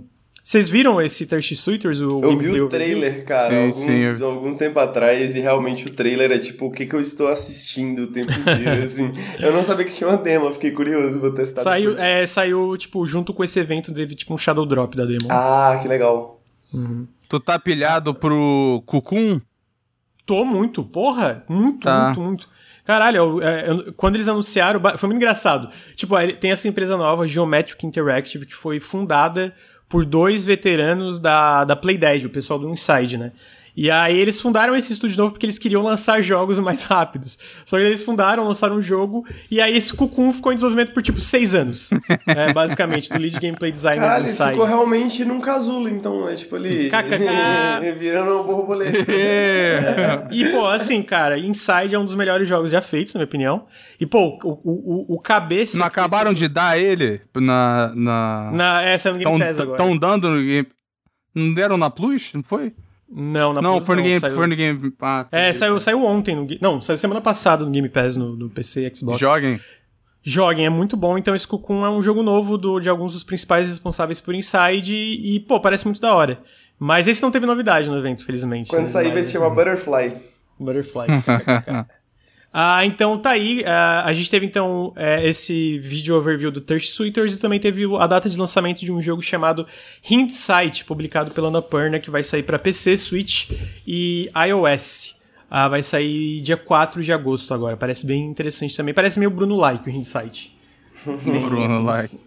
Vocês 0.47 0.69
viram 0.69 1.01
esse 1.01 1.25
Thirsty 1.25 1.55
Suitors? 1.55 1.99
O 1.99 2.21
Eu 2.21 2.37
vi 2.37 2.61
o 2.61 2.69
trailer, 2.69 3.25
cara, 3.25 3.49
Sim, 3.49 3.57
alguns, 3.57 3.75
sim, 3.77 3.97
eu- 3.97 4.29
algum 4.29 4.55
tempo 4.55 4.77
atrás, 4.77 5.35
e 5.35 5.39
realmente 5.39 5.87
o 5.87 5.91
trailer 5.91 6.31
é 6.31 6.37
tipo 6.37 6.67
o 6.67 6.71
que, 6.71 6.85
que 6.85 6.93
eu 6.95 7.01
estou 7.01 7.27
assistindo 7.27 8.03
o 8.03 8.07
tempo 8.07 8.31
inteiro, 8.31 8.83
assim. 8.85 9.11
Eu 9.39 9.51
não 9.51 9.63
sabia 9.63 9.83
que 9.85 9.93
tinha 9.93 10.07
uma 10.07 10.17
demo, 10.19 10.53
fiquei 10.53 10.69
curioso, 10.69 11.19
vou 11.19 11.31
testar 11.33 11.63
Saiu, 11.63 11.95
depois. 11.95 12.07
é, 12.07 12.25
saiu, 12.27 12.77
tipo, 12.77 13.07
junto 13.07 13.33
com 13.33 13.43
esse 13.43 13.59
evento, 13.59 13.91
teve 13.91 14.13
tipo 14.13 14.35
um 14.35 14.37
Shadow 14.37 14.67
Drop 14.67 14.95
da 14.95 15.03
demo. 15.03 15.25
Ah, 15.31 15.79
que 15.81 15.87
legal. 15.87 16.39
Tu 17.27 17.39
tá 17.39 17.57
pilhado 17.57 18.13
pro 18.13 18.83
Cucum? 18.85 19.41
Tô 20.27 20.45
muito, 20.45 20.83
porra, 20.83 21.43
muito, 21.49 21.85
Tá. 21.85 22.05
muito, 22.05 22.21
muito. 22.21 22.49
Caralho, 22.85 23.17
eu- 23.17 23.41
é, 23.41 23.67
eu- 23.67 23.93
quando 23.93 24.13
eles 24.13 24.27
anunciaram, 24.27 24.79
foi 24.95 25.07
muito 25.07 25.17
engraçado. 25.17 25.69
Tipo, 25.95 26.15
tem 26.39 26.51
essa 26.51 26.67
empresa 26.67 26.95
nova, 26.95 27.27
Geometric 27.27 27.83
Interactive, 27.83 28.45
que 28.45 28.53
foi 28.53 28.79
fundada 28.79 29.51
por 29.87 30.05
dois 30.05 30.45
veteranos 30.45 31.19
da, 31.19 31.63
da 31.63 31.75
Playdead, 31.75 32.25
o 32.25 32.29
pessoal 32.29 32.59
do 32.59 32.69
Inside, 32.69 33.17
né? 33.17 33.31
E 33.75 33.91
aí 33.91 34.17
eles 34.17 34.39
fundaram 34.39 34.75
esse 34.75 34.93
estúdio 34.93 35.17
novo 35.17 35.31
porque 35.33 35.45
eles 35.45 35.59
queriam 35.59 35.83
lançar 35.83 36.21
jogos 36.21 36.57
mais 36.59 36.83
rápidos. 36.83 37.37
Só 37.65 37.77
que 37.77 37.83
eles 37.83 38.01
fundaram, 38.01 38.47
lançaram 38.47 38.77
um 38.77 38.81
jogo, 38.81 39.25
e 39.51 39.59
aí 39.59 39.75
esse 39.75 39.93
Cocoon 39.93 40.31
ficou 40.31 40.51
em 40.51 40.55
desenvolvimento 40.55 40.93
por 40.93 41.03
tipo 41.03 41.19
seis 41.19 41.53
anos. 41.53 41.89
é, 42.25 42.53
basicamente, 42.53 43.09
do 43.09 43.19
lead 43.19 43.39
gameplay 43.39 43.71
designer 43.71 44.01
Caralho, 44.01 44.23
do 44.23 44.27
ele 44.27 44.31
Inside. 44.31 44.51
ficou 44.51 44.65
realmente 44.65 45.25
num 45.25 45.41
casulo, 45.41 45.89
então, 45.89 46.27
é 46.29 46.35
tipo 46.35 46.55
ali... 46.55 46.89
KKK. 46.89 47.91
virando 47.99 48.39
um 48.39 48.43
borboleta. 48.43 49.05
É. 49.15 50.27
E, 50.31 50.45
pô, 50.51 50.65
assim, 50.67 51.01
cara, 51.01 51.37
Inside 51.37 51.95
é 51.95 51.99
um 51.99 52.05
dos 52.05 52.15
melhores 52.15 52.47
jogos 52.47 52.71
já 52.71 52.81
feitos, 52.81 53.13
na 53.13 53.19
minha 53.19 53.25
opinião. 53.25 53.65
E, 53.99 54.05
pô, 54.05 54.37
o, 54.43 54.59
o, 54.63 55.15
o- 55.15 55.19
cabeça. 55.19 55.77
Não 55.77 55.85
acabaram 55.85 56.33
de 56.33 56.47
dar 56.47 56.77
ele 56.77 57.21
na. 57.35 57.91
na... 57.95 58.51
Na, 58.51 58.81
essa 58.83 59.09
é 59.09 59.13
Game 59.13 59.39
Pass 59.39 59.59
agora. 59.59 59.81
Estão 59.81 59.97
dando 59.97 60.29
no 60.29 60.41
Game. 60.41 60.67
Não 61.33 61.53
deram 61.53 61.77
na 61.77 61.89
Plus? 61.89 62.31
Não 62.33 62.43
foi? 62.43 62.73
Não, 63.09 63.53
na 63.53 63.61
não, 63.61 63.81
foi 63.81 63.95
no 63.95 64.01
Game. 64.03 64.19
saiu- 64.19 64.35
Foi 64.35 64.47
no 64.47 64.55
Game. 64.55 64.93
Ah, 64.99 65.27
É, 65.31 65.53
saiu, 65.53 65.79
saiu 65.79 66.03
ontem. 66.03 66.35
No, 66.35 66.47
não, 66.59 66.81
saiu 66.81 66.97
semana 66.97 67.21
passada 67.21 67.63
no 67.63 67.71
Game 67.71 67.87
Pass, 67.87 68.15
no, 68.15 68.35
no 68.35 68.49
PC 68.49 68.87
e 68.87 68.95
Xbox. 68.95 69.19
Joguem. 69.19 69.59
Joguem, 70.23 70.65
é 70.65 70.69
muito 70.69 70.97
bom. 70.97 71.17
Então, 71.17 71.35
esse 71.35 71.47
Cocoon 71.47 71.85
é 71.85 71.89
um 71.89 72.01
jogo 72.01 72.23
novo 72.23 72.57
do, 72.57 72.79
de 72.79 72.89
alguns 72.89 73.13
dos 73.13 73.23
principais 73.23 73.67
responsáveis 73.67 74.19
por 74.19 74.33
Inside. 74.33 74.91
E, 74.93 75.39
pô, 75.41 75.59
parece 75.59 75.85
muito 75.85 76.01
da 76.01 76.15
hora. 76.15 76.41
Mas 76.79 77.07
esse 77.07 77.21
não 77.21 77.29
teve 77.31 77.45
novidade 77.45 77.87
no 77.89 77.97
evento, 77.97 78.25
felizmente. 78.25 78.69
Quando 78.69 78.81
né? 78.83 78.87
sair 78.87 79.13
vai 79.13 79.23
se 79.23 79.31
chamar 79.33 79.51
Butterfly. 79.51 80.13
Butterfly. 80.59 81.05
ah, 82.57 82.85
então 82.85 83.17
tá 83.17 83.31
aí. 83.31 83.65
ah, 83.65 84.03
a 84.05 84.13
gente 84.13 84.31
teve 84.31 84.45
então 84.45 84.93
é, 84.95 85.27
esse 85.27 85.77
vídeo 85.77 86.15
overview 86.15 86.49
do 86.49 86.61
Thirsty 86.61 86.89
Suitors 86.89 87.35
e 87.35 87.37
também 87.37 87.59
teve 87.59 87.83
a 87.99 88.07
data 88.07 88.29
de 88.29 88.37
lançamento 88.37 88.79
de 88.79 88.93
um 88.93 89.01
jogo 89.01 89.21
chamado 89.21 89.67
Hindsight, 90.09 90.85
publicado 90.85 91.31
pela 91.31 91.49
Annapurna, 91.49 91.99
que 91.99 92.09
vai 92.09 92.23
sair 92.23 92.43
para 92.43 92.57
PC, 92.57 92.95
Switch 92.95 93.51
e 93.85 94.29
iOS. 94.47 95.17
Ah, 95.51 95.67
vai 95.67 95.83
sair 95.83 96.39
dia 96.39 96.55
4 96.55 97.03
de 97.03 97.11
agosto 97.11 97.53
agora. 97.53 97.75
Parece 97.75 98.05
bem 98.05 98.23
interessante 98.25 98.73
também. 98.77 98.93
Parece 98.93 99.19
meio 99.19 99.31
Bruno-like 99.31 99.89
o 99.89 99.91
Hindsight. 99.91 100.55
Bruno, 101.05 101.83
like. 101.83 102.17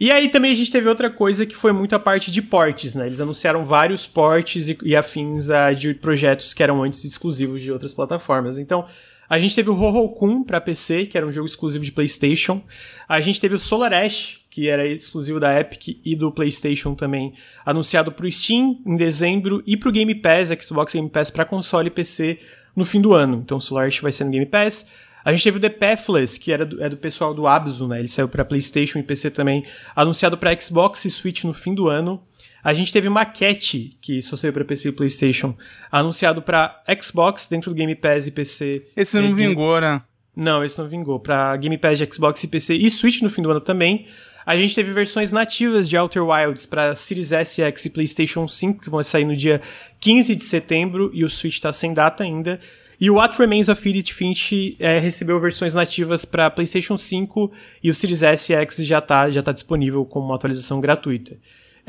E 0.00 0.10
aí 0.10 0.30
também 0.30 0.50
a 0.50 0.56
gente 0.56 0.72
teve 0.72 0.88
outra 0.88 1.10
coisa 1.10 1.44
que 1.44 1.54
foi 1.54 1.72
muito 1.72 1.94
a 1.94 1.98
parte 1.98 2.30
de 2.30 2.40
portes, 2.40 2.94
né? 2.94 3.06
Eles 3.06 3.20
anunciaram 3.20 3.66
vários 3.66 4.06
portes 4.06 4.68
e, 4.68 4.78
e 4.82 4.96
afins 4.96 5.48
de 5.78 5.92
projetos 5.92 6.54
que 6.54 6.62
eram 6.62 6.82
antes 6.82 7.04
exclusivos 7.04 7.60
de 7.60 7.70
outras 7.70 7.92
plataformas. 7.92 8.58
Então, 8.58 8.86
a 9.28 9.38
gente 9.38 9.54
teve 9.54 9.70
o 9.70 9.74
Hohokun 9.74 10.44
para 10.44 10.60
PC, 10.60 11.06
que 11.06 11.16
era 11.16 11.26
um 11.26 11.32
jogo 11.32 11.46
exclusivo 11.46 11.84
de 11.84 11.92
PlayStation. 11.92 12.62
A 13.08 13.20
gente 13.20 13.40
teve 13.40 13.54
o 13.54 13.58
Solar 13.58 13.92
Ash, 13.92 14.40
que 14.50 14.68
era 14.68 14.86
exclusivo 14.86 15.40
da 15.40 15.58
Epic 15.58 16.00
e 16.04 16.14
do 16.14 16.30
PlayStation 16.30 16.94
também, 16.94 17.34
anunciado 17.64 18.12
para 18.12 18.26
o 18.26 18.32
Steam 18.32 18.80
em 18.86 18.96
dezembro 18.96 19.62
e 19.66 19.76
para 19.76 19.88
o 19.88 19.92
Game 19.92 20.14
Pass, 20.14 20.50
Xbox 20.62 20.94
Game 20.94 21.10
Pass 21.10 21.30
para 21.30 21.44
console 21.44 21.88
e 21.88 21.90
PC 21.90 22.38
no 22.74 22.84
fim 22.84 23.00
do 23.00 23.12
ano. 23.12 23.42
Então, 23.44 23.58
o 23.58 23.60
Solar 23.60 23.88
Ash 23.88 23.98
vai 24.00 24.12
ser 24.12 24.24
no 24.24 24.30
Game 24.30 24.46
Pass. 24.46 24.86
A 25.24 25.32
gente 25.32 25.42
teve 25.42 25.58
o 25.58 25.60
The 25.60 25.70
Pathless, 25.70 26.38
que 26.38 26.52
era 26.52 26.64
do, 26.64 26.80
é 26.80 26.88
do 26.88 26.96
pessoal 26.96 27.34
do 27.34 27.48
Abzu, 27.48 27.88
né? 27.88 27.98
Ele 27.98 28.06
saiu 28.06 28.28
para 28.28 28.44
PlayStation 28.44 29.00
e 29.00 29.02
PC 29.02 29.32
também, 29.32 29.64
anunciado 29.94 30.38
para 30.38 30.58
Xbox 30.60 31.04
e 31.04 31.10
Switch 31.10 31.42
no 31.42 31.52
fim 31.52 31.74
do 31.74 31.88
ano. 31.88 32.22
A 32.66 32.74
gente 32.74 32.92
teve 32.92 33.08
Maquete, 33.08 33.96
que 34.00 34.20
só 34.20 34.34
saiu 34.34 34.52
para 34.52 34.64
PC 34.64 34.88
e 34.88 34.92
PlayStation, 34.92 35.54
anunciado 35.88 36.42
para 36.42 36.82
Xbox 37.00 37.46
dentro 37.46 37.70
do 37.70 37.76
Game 37.76 37.94
Pass 37.94 38.26
e 38.26 38.32
PC. 38.32 38.86
Esse 38.96 39.14
não 39.16 39.22
É, 39.22 39.26
Game- 39.28 39.46
vingou, 39.50 39.80
né? 39.80 40.02
Não, 40.34 40.64
esse 40.64 40.76
não 40.76 40.88
vingou. 40.88 41.20
Para 41.20 41.56
Game 41.58 41.78
Pass 41.78 41.96
de 41.96 42.08
Xbox 42.12 42.42
e 42.42 42.48
PC 42.48 42.74
e 42.74 42.90
Switch 42.90 43.22
no 43.22 43.30
fim 43.30 43.40
do 43.40 43.52
ano 43.52 43.60
também. 43.60 44.06
A 44.44 44.56
gente 44.56 44.74
teve 44.74 44.92
versões 44.92 45.30
nativas 45.30 45.88
de 45.88 45.96
Outer 45.96 46.24
Wilds 46.26 46.66
para 46.66 46.96
Series 46.96 47.30
S, 47.30 47.62
X 47.62 47.84
e 47.84 47.90
PlayStation 47.90 48.48
5, 48.48 48.82
que 48.82 48.90
vão 48.90 49.00
sair 49.04 49.24
no 49.24 49.36
dia 49.36 49.60
15 50.00 50.34
de 50.34 50.42
setembro, 50.42 51.10
e 51.14 51.24
o 51.24 51.30
Switch 51.30 51.54
está 51.54 51.72
sem 51.72 51.94
data 51.94 52.24
ainda. 52.24 52.58
E 53.00 53.08
o 53.08 53.14
What 53.14 53.38
Remains 53.38 53.68
of 53.68 53.88
Edith 53.88 54.12
Finch 54.12 54.74
é, 54.80 54.98
recebeu 54.98 55.38
versões 55.38 55.72
nativas 55.72 56.24
para 56.24 56.50
PlayStation 56.50 56.98
5 56.98 57.52
e 57.82 57.90
o 57.90 57.94
Series 57.94 58.22
S 58.24 58.52
e 58.52 58.56
X 58.56 58.76
já 58.78 58.98
está 58.98 59.30
já 59.30 59.42
tá 59.42 59.52
disponível 59.52 60.04
como 60.04 60.26
uma 60.26 60.34
atualização 60.34 60.80
gratuita. 60.80 61.36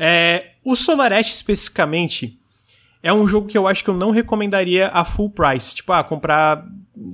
É, 0.00 0.50
o 0.68 0.76
Solar 0.76 1.14
Ash 1.14 1.30
especificamente 1.30 2.38
é 3.02 3.10
um 3.10 3.26
jogo 3.26 3.48
que 3.48 3.56
eu 3.56 3.66
acho 3.66 3.82
que 3.82 3.88
eu 3.88 3.94
não 3.94 4.10
recomendaria 4.10 4.88
a 4.88 5.02
full 5.02 5.30
price. 5.30 5.74
Tipo, 5.74 5.94
ah, 5.94 6.04
comprar, 6.04 6.62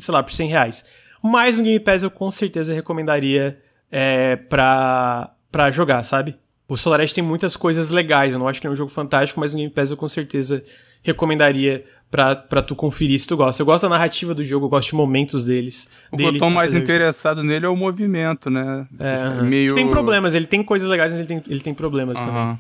sei 0.01 0.13
lá, 0.13 0.25
por 0.25 0.33
100 0.33 0.49
reais. 0.49 0.85
Mas 1.23 1.57
no 1.57 1.63
Game 1.63 1.79
Pass 1.79 2.03
eu 2.03 2.11
com 2.11 2.33
certeza 2.33 2.75
recomendaria 2.75 3.61
é, 3.93 4.35
pra, 4.35 5.31
pra 5.53 5.71
jogar, 5.71 6.03
sabe? 6.03 6.35
O 6.67 6.77
Solar 6.77 7.01
Ash 7.01 7.13
tem 7.13 7.23
muitas 7.23 7.55
coisas 7.55 7.93
legais. 7.93 8.33
Eu 8.33 8.41
não 8.41 8.49
acho 8.49 8.61
que 8.61 8.67
é 8.67 8.71
um 8.71 8.75
jogo 8.75 8.91
fantástico, 8.91 9.39
mas 9.39 9.53
no 9.53 9.59
Game 9.59 9.71
Pass 9.71 9.89
eu 9.89 9.97
com 9.97 10.09
certeza 10.09 10.65
recomendaria 11.01 11.85
pra, 12.11 12.35
pra 12.35 12.61
tu 12.61 12.75
conferir 12.75 13.21
se 13.21 13.29
tu 13.29 13.37
gosta. 13.37 13.63
Eu 13.63 13.67
gosto 13.67 13.83
da 13.83 13.91
narrativa 13.91 14.35
do 14.35 14.43
jogo, 14.43 14.67
eu 14.67 14.71
gosto 14.71 14.89
de 14.89 14.97
momentos 14.97 15.45
deles. 15.45 15.89
O 16.11 16.17
que 16.17 16.25
dele, 16.25 16.39
eu 16.39 16.41
tô 16.41 16.51
mais 16.51 16.75
interessado 16.75 17.45
nele 17.45 17.67
é 17.67 17.69
o 17.69 17.77
movimento, 17.77 18.51
né? 18.51 18.85
É, 18.99 19.43
meio. 19.43 19.77
Tem 19.77 19.89
problemas, 19.89 20.35
ele 20.35 20.47
tem 20.47 20.65
coisas 20.65 20.89
legais, 20.89 21.13
mas 21.13 21.21
ele 21.21 21.29
tem, 21.29 21.43
ele 21.47 21.61
tem 21.61 21.73
problemas 21.73 22.19
também. 22.19 22.59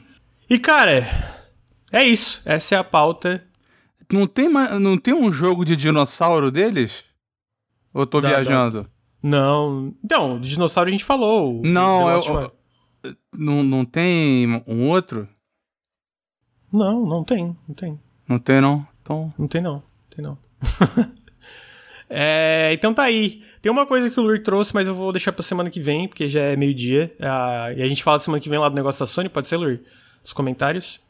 E, 0.48 0.58
cara, 0.58 1.42
é 1.92 2.04
isso. 2.04 2.42
Essa 2.44 2.74
é 2.74 2.78
a 2.78 2.84
pauta. 2.84 3.44
Não 4.12 4.26
tem, 4.26 4.48
não 4.48 4.98
tem 4.98 5.14
um 5.14 5.32
jogo 5.32 5.64
de 5.64 5.76
dinossauro 5.76 6.50
deles? 6.50 7.04
Ou 7.92 8.02
eu 8.02 8.06
tô 8.06 8.20
viajando? 8.20 8.88
Não. 9.22 9.94
Então, 10.04 10.38
de 10.38 10.50
dinossauro 10.50 10.88
a 10.88 10.92
gente 10.92 11.04
falou. 11.04 11.62
Não, 11.64 12.10
eu, 12.10 12.52
eu, 13.02 13.16
não, 13.32 13.62
não 13.62 13.84
tem 13.84 14.62
um 14.66 14.88
outro? 14.88 15.28
Não, 16.72 17.06
não 17.06 17.24
tem, 17.24 17.56
não 17.68 17.74
tem. 17.74 18.00
Não 18.28 18.38
tem 18.38 18.60
não? 18.60 18.86
Então... 19.00 19.32
Não 19.38 19.46
tem 19.46 19.62
não, 19.62 19.74
não 19.74 19.82
tem 20.10 20.24
não. 20.24 20.38
é, 22.10 22.72
então 22.74 22.92
tá 22.92 23.04
aí. 23.04 23.42
Tem 23.62 23.72
uma 23.72 23.86
coisa 23.86 24.10
que 24.10 24.20
o 24.20 24.22
Lur 24.22 24.42
trouxe, 24.42 24.74
mas 24.74 24.86
eu 24.86 24.94
vou 24.94 25.12
deixar 25.12 25.32
pra 25.32 25.42
semana 25.42 25.70
que 25.70 25.80
vem, 25.80 26.06
porque 26.06 26.28
já 26.28 26.42
é 26.42 26.56
meio-dia. 26.56 27.14
Ah, 27.20 27.72
e 27.74 27.82
a 27.82 27.88
gente 27.88 28.02
fala 28.02 28.18
semana 28.18 28.42
que 28.42 28.48
vem 28.48 28.58
lá 28.58 28.68
do 28.68 28.74
negócio 28.74 29.00
da 29.00 29.06
Sony, 29.06 29.28
pode 29.28 29.48
ser, 29.48 29.56
Lur? 29.56 29.80
Os 30.24 30.32
comentários. 30.32 31.00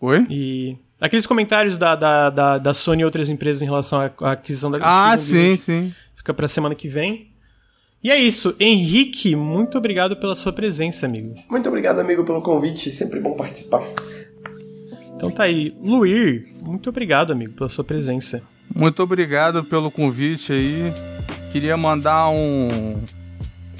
Oi? 0.00 0.26
E. 0.30 0.76
Aqueles 1.00 1.26
comentários 1.26 1.76
da, 1.76 1.94
da, 1.94 2.30
da, 2.30 2.58
da 2.58 2.74
Sony 2.74 3.02
e 3.02 3.04
outras 3.04 3.28
empresas 3.28 3.62
em 3.62 3.64
relação 3.64 4.00
à 4.00 4.32
aquisição 4.32 4.70
da 4.70 4.78
Ah, 4.80 5.16
sim, 5.18 5.56
sim. 5.56 5.94
Fica 6.14 6.32
pra 6.32 6.48
semana 6.48 6.74
que 6.74 6.88
vem. 6.88 7.28
E 8.02 8.10
é 8.10 8.16
isso. 8.16 8.54
Henrique, 8.58 9.34
muito 9.34 9.76
obrigado 9.76 10.16
pela 10.16 10.36
sua 10.36 10.52
presença, 10.52 11.06
amigo. 11.06 11.34
Muito 11.50 11.68
obrigado, 11.68 11.98
amigo, 11.98 12.24
pelo 12.24 12.40
convite. 12.40 12.90
Sempre 12.90 13.20
bom 13.20 13.34
participar. 13.34 13.82
Então 15.16 15.30
tá 15.30 15.44
aí. 15.44 15.74
Luir, 15.82 16.48
muito 16.62 16.88
obrigado, 16.90 17.32
amigo, 17.32 17.52
pela 17.54 17.68
sua 17.68 17.82
presença. 17.84 18.42
Muito 18.74 19.02
obrigado 19.02 19.64
pelo 19.64 19.90
convite 19.90 20.52
aí. 20.52 20.92
Queria 21.50 21.76
mandar 21.76 22.28
um, 22.30 23.00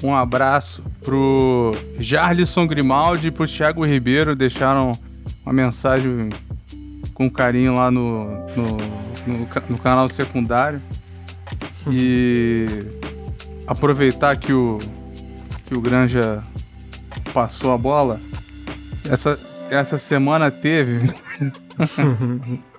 um 0.01 0.15
abraço 0.15 0.83
pro 1.01 1.75
Jarlison 1.99 2.65
Grimaldi 2.65 3.27
e 3.27 3.31
pro 3.31 3.47
Thiago 3.47 3.85
Ribeiro. 3.85 4.35
Deixaram 4.35 4.97
uma 5.45 5.53
mensagem 5.53 6.29
com 7.13 7.29
carinho 7.29 7.75
lá 7.75 7.91
no, 7.91 8.25
no, 8.55 8.77
no, 9.27 9.47
no 9.69 9.77
canal 9.77 10.07
secundário. 10.07 10.81
E 11.91 12.85
aproveitar 13.67 14.35
que 14.37 14.53
o, 14.53 14.79
que 15.65 15.75
o 15.75 15.81
Granja 15.81 16.43
passou 17.33 17.73
a 17.73 17.77
bola. 17.77 18.21
Essa, 19.09 19.39
essa 19.69 19.97
semana 19.97 20.49
teve. 20.49 21.13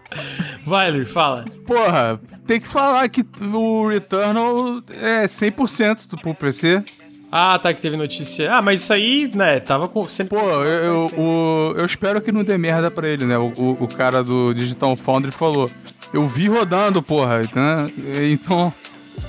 Vai, 0.65 1.05
fala. 1.05 1.45
Porra, 1.67 2.21
tem 2.47 2.61
que 2.61 2.67
falar 2.67 3.09
que 3.09 3.25
o 3.53 3.89
Returnal 3.89 4.83
é 5.01 5.25
100% 5.25 6.21
pro 6.21 6.35
PC. 6.35 6.85
Ah, 7.33 7.59
tá, 7.59 7.73
que 7.73 7.81
teve 7.81 7.97
notícia. 7.97 8.53
Ah, 8.53 8.61
mas 8.61 8.83
isso 8.83 8.93
aí, 8.93 9.31
né, 9.35 9.61
tava 9.61 9.87
com... 9.87 10.07
Pô, 10.29 10.37
eu, 10.65 11.11
eu, 11.17 11.75
eu, 11.79 11.87
espero 11.87 12.21
que 12.21 12.33
não 12.33 12.43
dê 12.43 12.59
merda 12.59 12.91
pra 12.91 13.09
ele, 13.09 13.25
né? 13.25 13.39
O, 13.39 13.53
o, 13.57 13.85
o, 13.85 13.89
cara 13.89 14.25
do 14.25 14.53
Digital 14.53 14.97
Foundry 14.97 15.31
falou, 15.31 15.71
eu 16.13 16.27
vi 16.27 16.49
rodando, 16.49 17.01
porra, 17.03 17.43
então... 17.43 17.93
então 18.31 18.75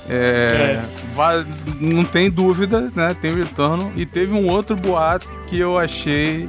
é, 0.08 0.80
é. 0.80 1.46
Não 1.80 2.04
tem 2.04 2.30
dúvida, 2.30 2.92
né? 2.94 3.14
Tem 3.14 3.32
o 3.32 3.36
Returnal. 3.36 3.92
E 3.94 4.04
teve 4.04 4.32
um 4.32 4.48
outro 4.48 4.76
boato 4.76 5.28
que 5.46 5.58
eu 5.58 5.78
achei 5.78 6.48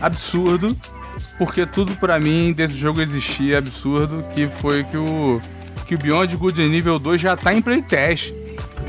absurdo, 0.00 0.76
porque 1.38 1.64
tudo 1.64 1.94
para 1.96 2.18
mim 2.18 2.52
desse 2.52 2.74
jogo 2.74 3.00
existia 3.00 3.58
absurdo, 3.58 4.24
que 4.34 4.48
foi 4.60 4.84
que 4.84 4.96
o 4.96 5.40
que 5.86 5.94
o 5.94 5.98
Beyond 5.98 6.36
Good 6.36 6.68
nível 6.68 6.98
2 6.98 7.20
já 7.20 7.36
tá 7.36 7.52
em 7.52 7.60
playtest. 7.60 8.32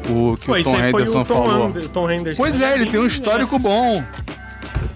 O 0.10 0.38
que 0.38 0.46
Pô, 0.46 0.54
o 0.54 0.64
Tom 0.64 0.78
Henderson 0.78 1.22
o 1.22 1.26
Tom 1.26 1.36
falou. 1.36 1.68
Ander, 1.68 1.90
Tom 1.90 2.12
Henderson. 2.12 2.42
Pois 2.42 2.60
é, 2.60 2.76
ele 2.76 2.90
tem 2.90 3.00
um 3.00 3.06
histórico 3.06 3.58
bom. 3.58 4.04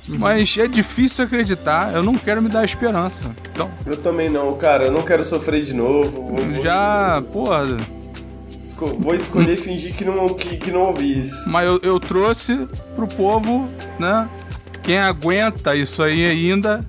Mas 0.08 0.58
é 0.58 0.68
difícil 0.68 1.26
acreditar, 1.26 1.94
eu 1.94 2.02
não 2.02 2.16
quero 2.16 2.42
me 2.42 2.50
dar 2.50 2.64
esperança. 2.64 3.36
Então, 3.52 3.70
eu 3.86 3.98
também 3.98 4.30
não, 4.30 4.56
cara, 4.56 4.86
eu 4.86 4.92
não 4.92 5.02
quero 5.02 5.24
sofrer 5.24 5.64
de 5.64 5.74
novo. 5.74 6.34
Já, 6.64 7.22
porra. 7.34 7.78
Vou 9.00 9.16
escolher 9.16 9.58
fingir 9.58 9.96
que 9.96 10.06
não, 10.06 10.30
que, 10.30 10.56
que 10.56 10.72
não 10.72 10.82
ouvi 10.82 11.20
isso. 11.20 11.50
Mas 11.50 11.66
eu, 11.66 11.80
eu 11.82 12.00
trouxe 12.00 12.68
pro 12.96 13.08
povo, 13.08 13.68
né? 14.00 14.30
Quem 14.84 15.00
aguenta 15.00 15.76
isso 15.76 16.02
aí 16.04 16.26
ainda, 16.26 16.86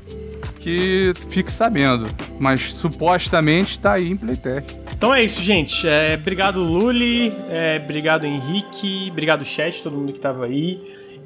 que 0.59 1.12
fique 1.30 1.51
sabendo. 1.51 2.09
Mas 2.39 2.74
supostamente 2.74 3.72
está 3.72 3.94
aí 3.94 4.10
em 4.10 4.16
playtest. 4.16 4.76
Então 4.93 5.14
é 5.14 5.22
isso, 5.22 5.40
gente. 5.40 5.86
É, 5.86 6.18
obrigado, 6.20 6.62
Luli. 6.62 7.32
É, 7.51 7.80
obrigado, 7.82 8.24
Henrique. 8.24 9.09
Obrigado, 9.10 9.44
chat, 9.44 9.82
todo 9.82 9.97
mundo 9.97 10.12
que 10.12 10.20
tava 10.20 10.44
aí. 10.44 10.80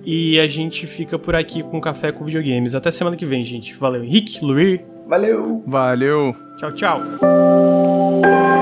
E 0.04 0.38
a 0.40 0.48
gente 0.48 0.86
fica 0.86 1.18
por 1.18 1.34
aqui 1.34 1.62
com 1.62 1.80
Café 1.80 2.12
com 2.12 2.24
Videogames. 2.24 2.74
Até 2.74 2.90
semana 2.90 3.16
que 3.16 3.24
vem, 3.24 3.44
gente. 3.44 3.74
Valeu, 3.74 4.04
Henrique, 4.04 4.44
Luir. 4.44 4.84
Valeu. 5.06 5.62
Valeu. 5.66 6.36
Tchau, 6.58 6.72
tchau. 6.72 8.61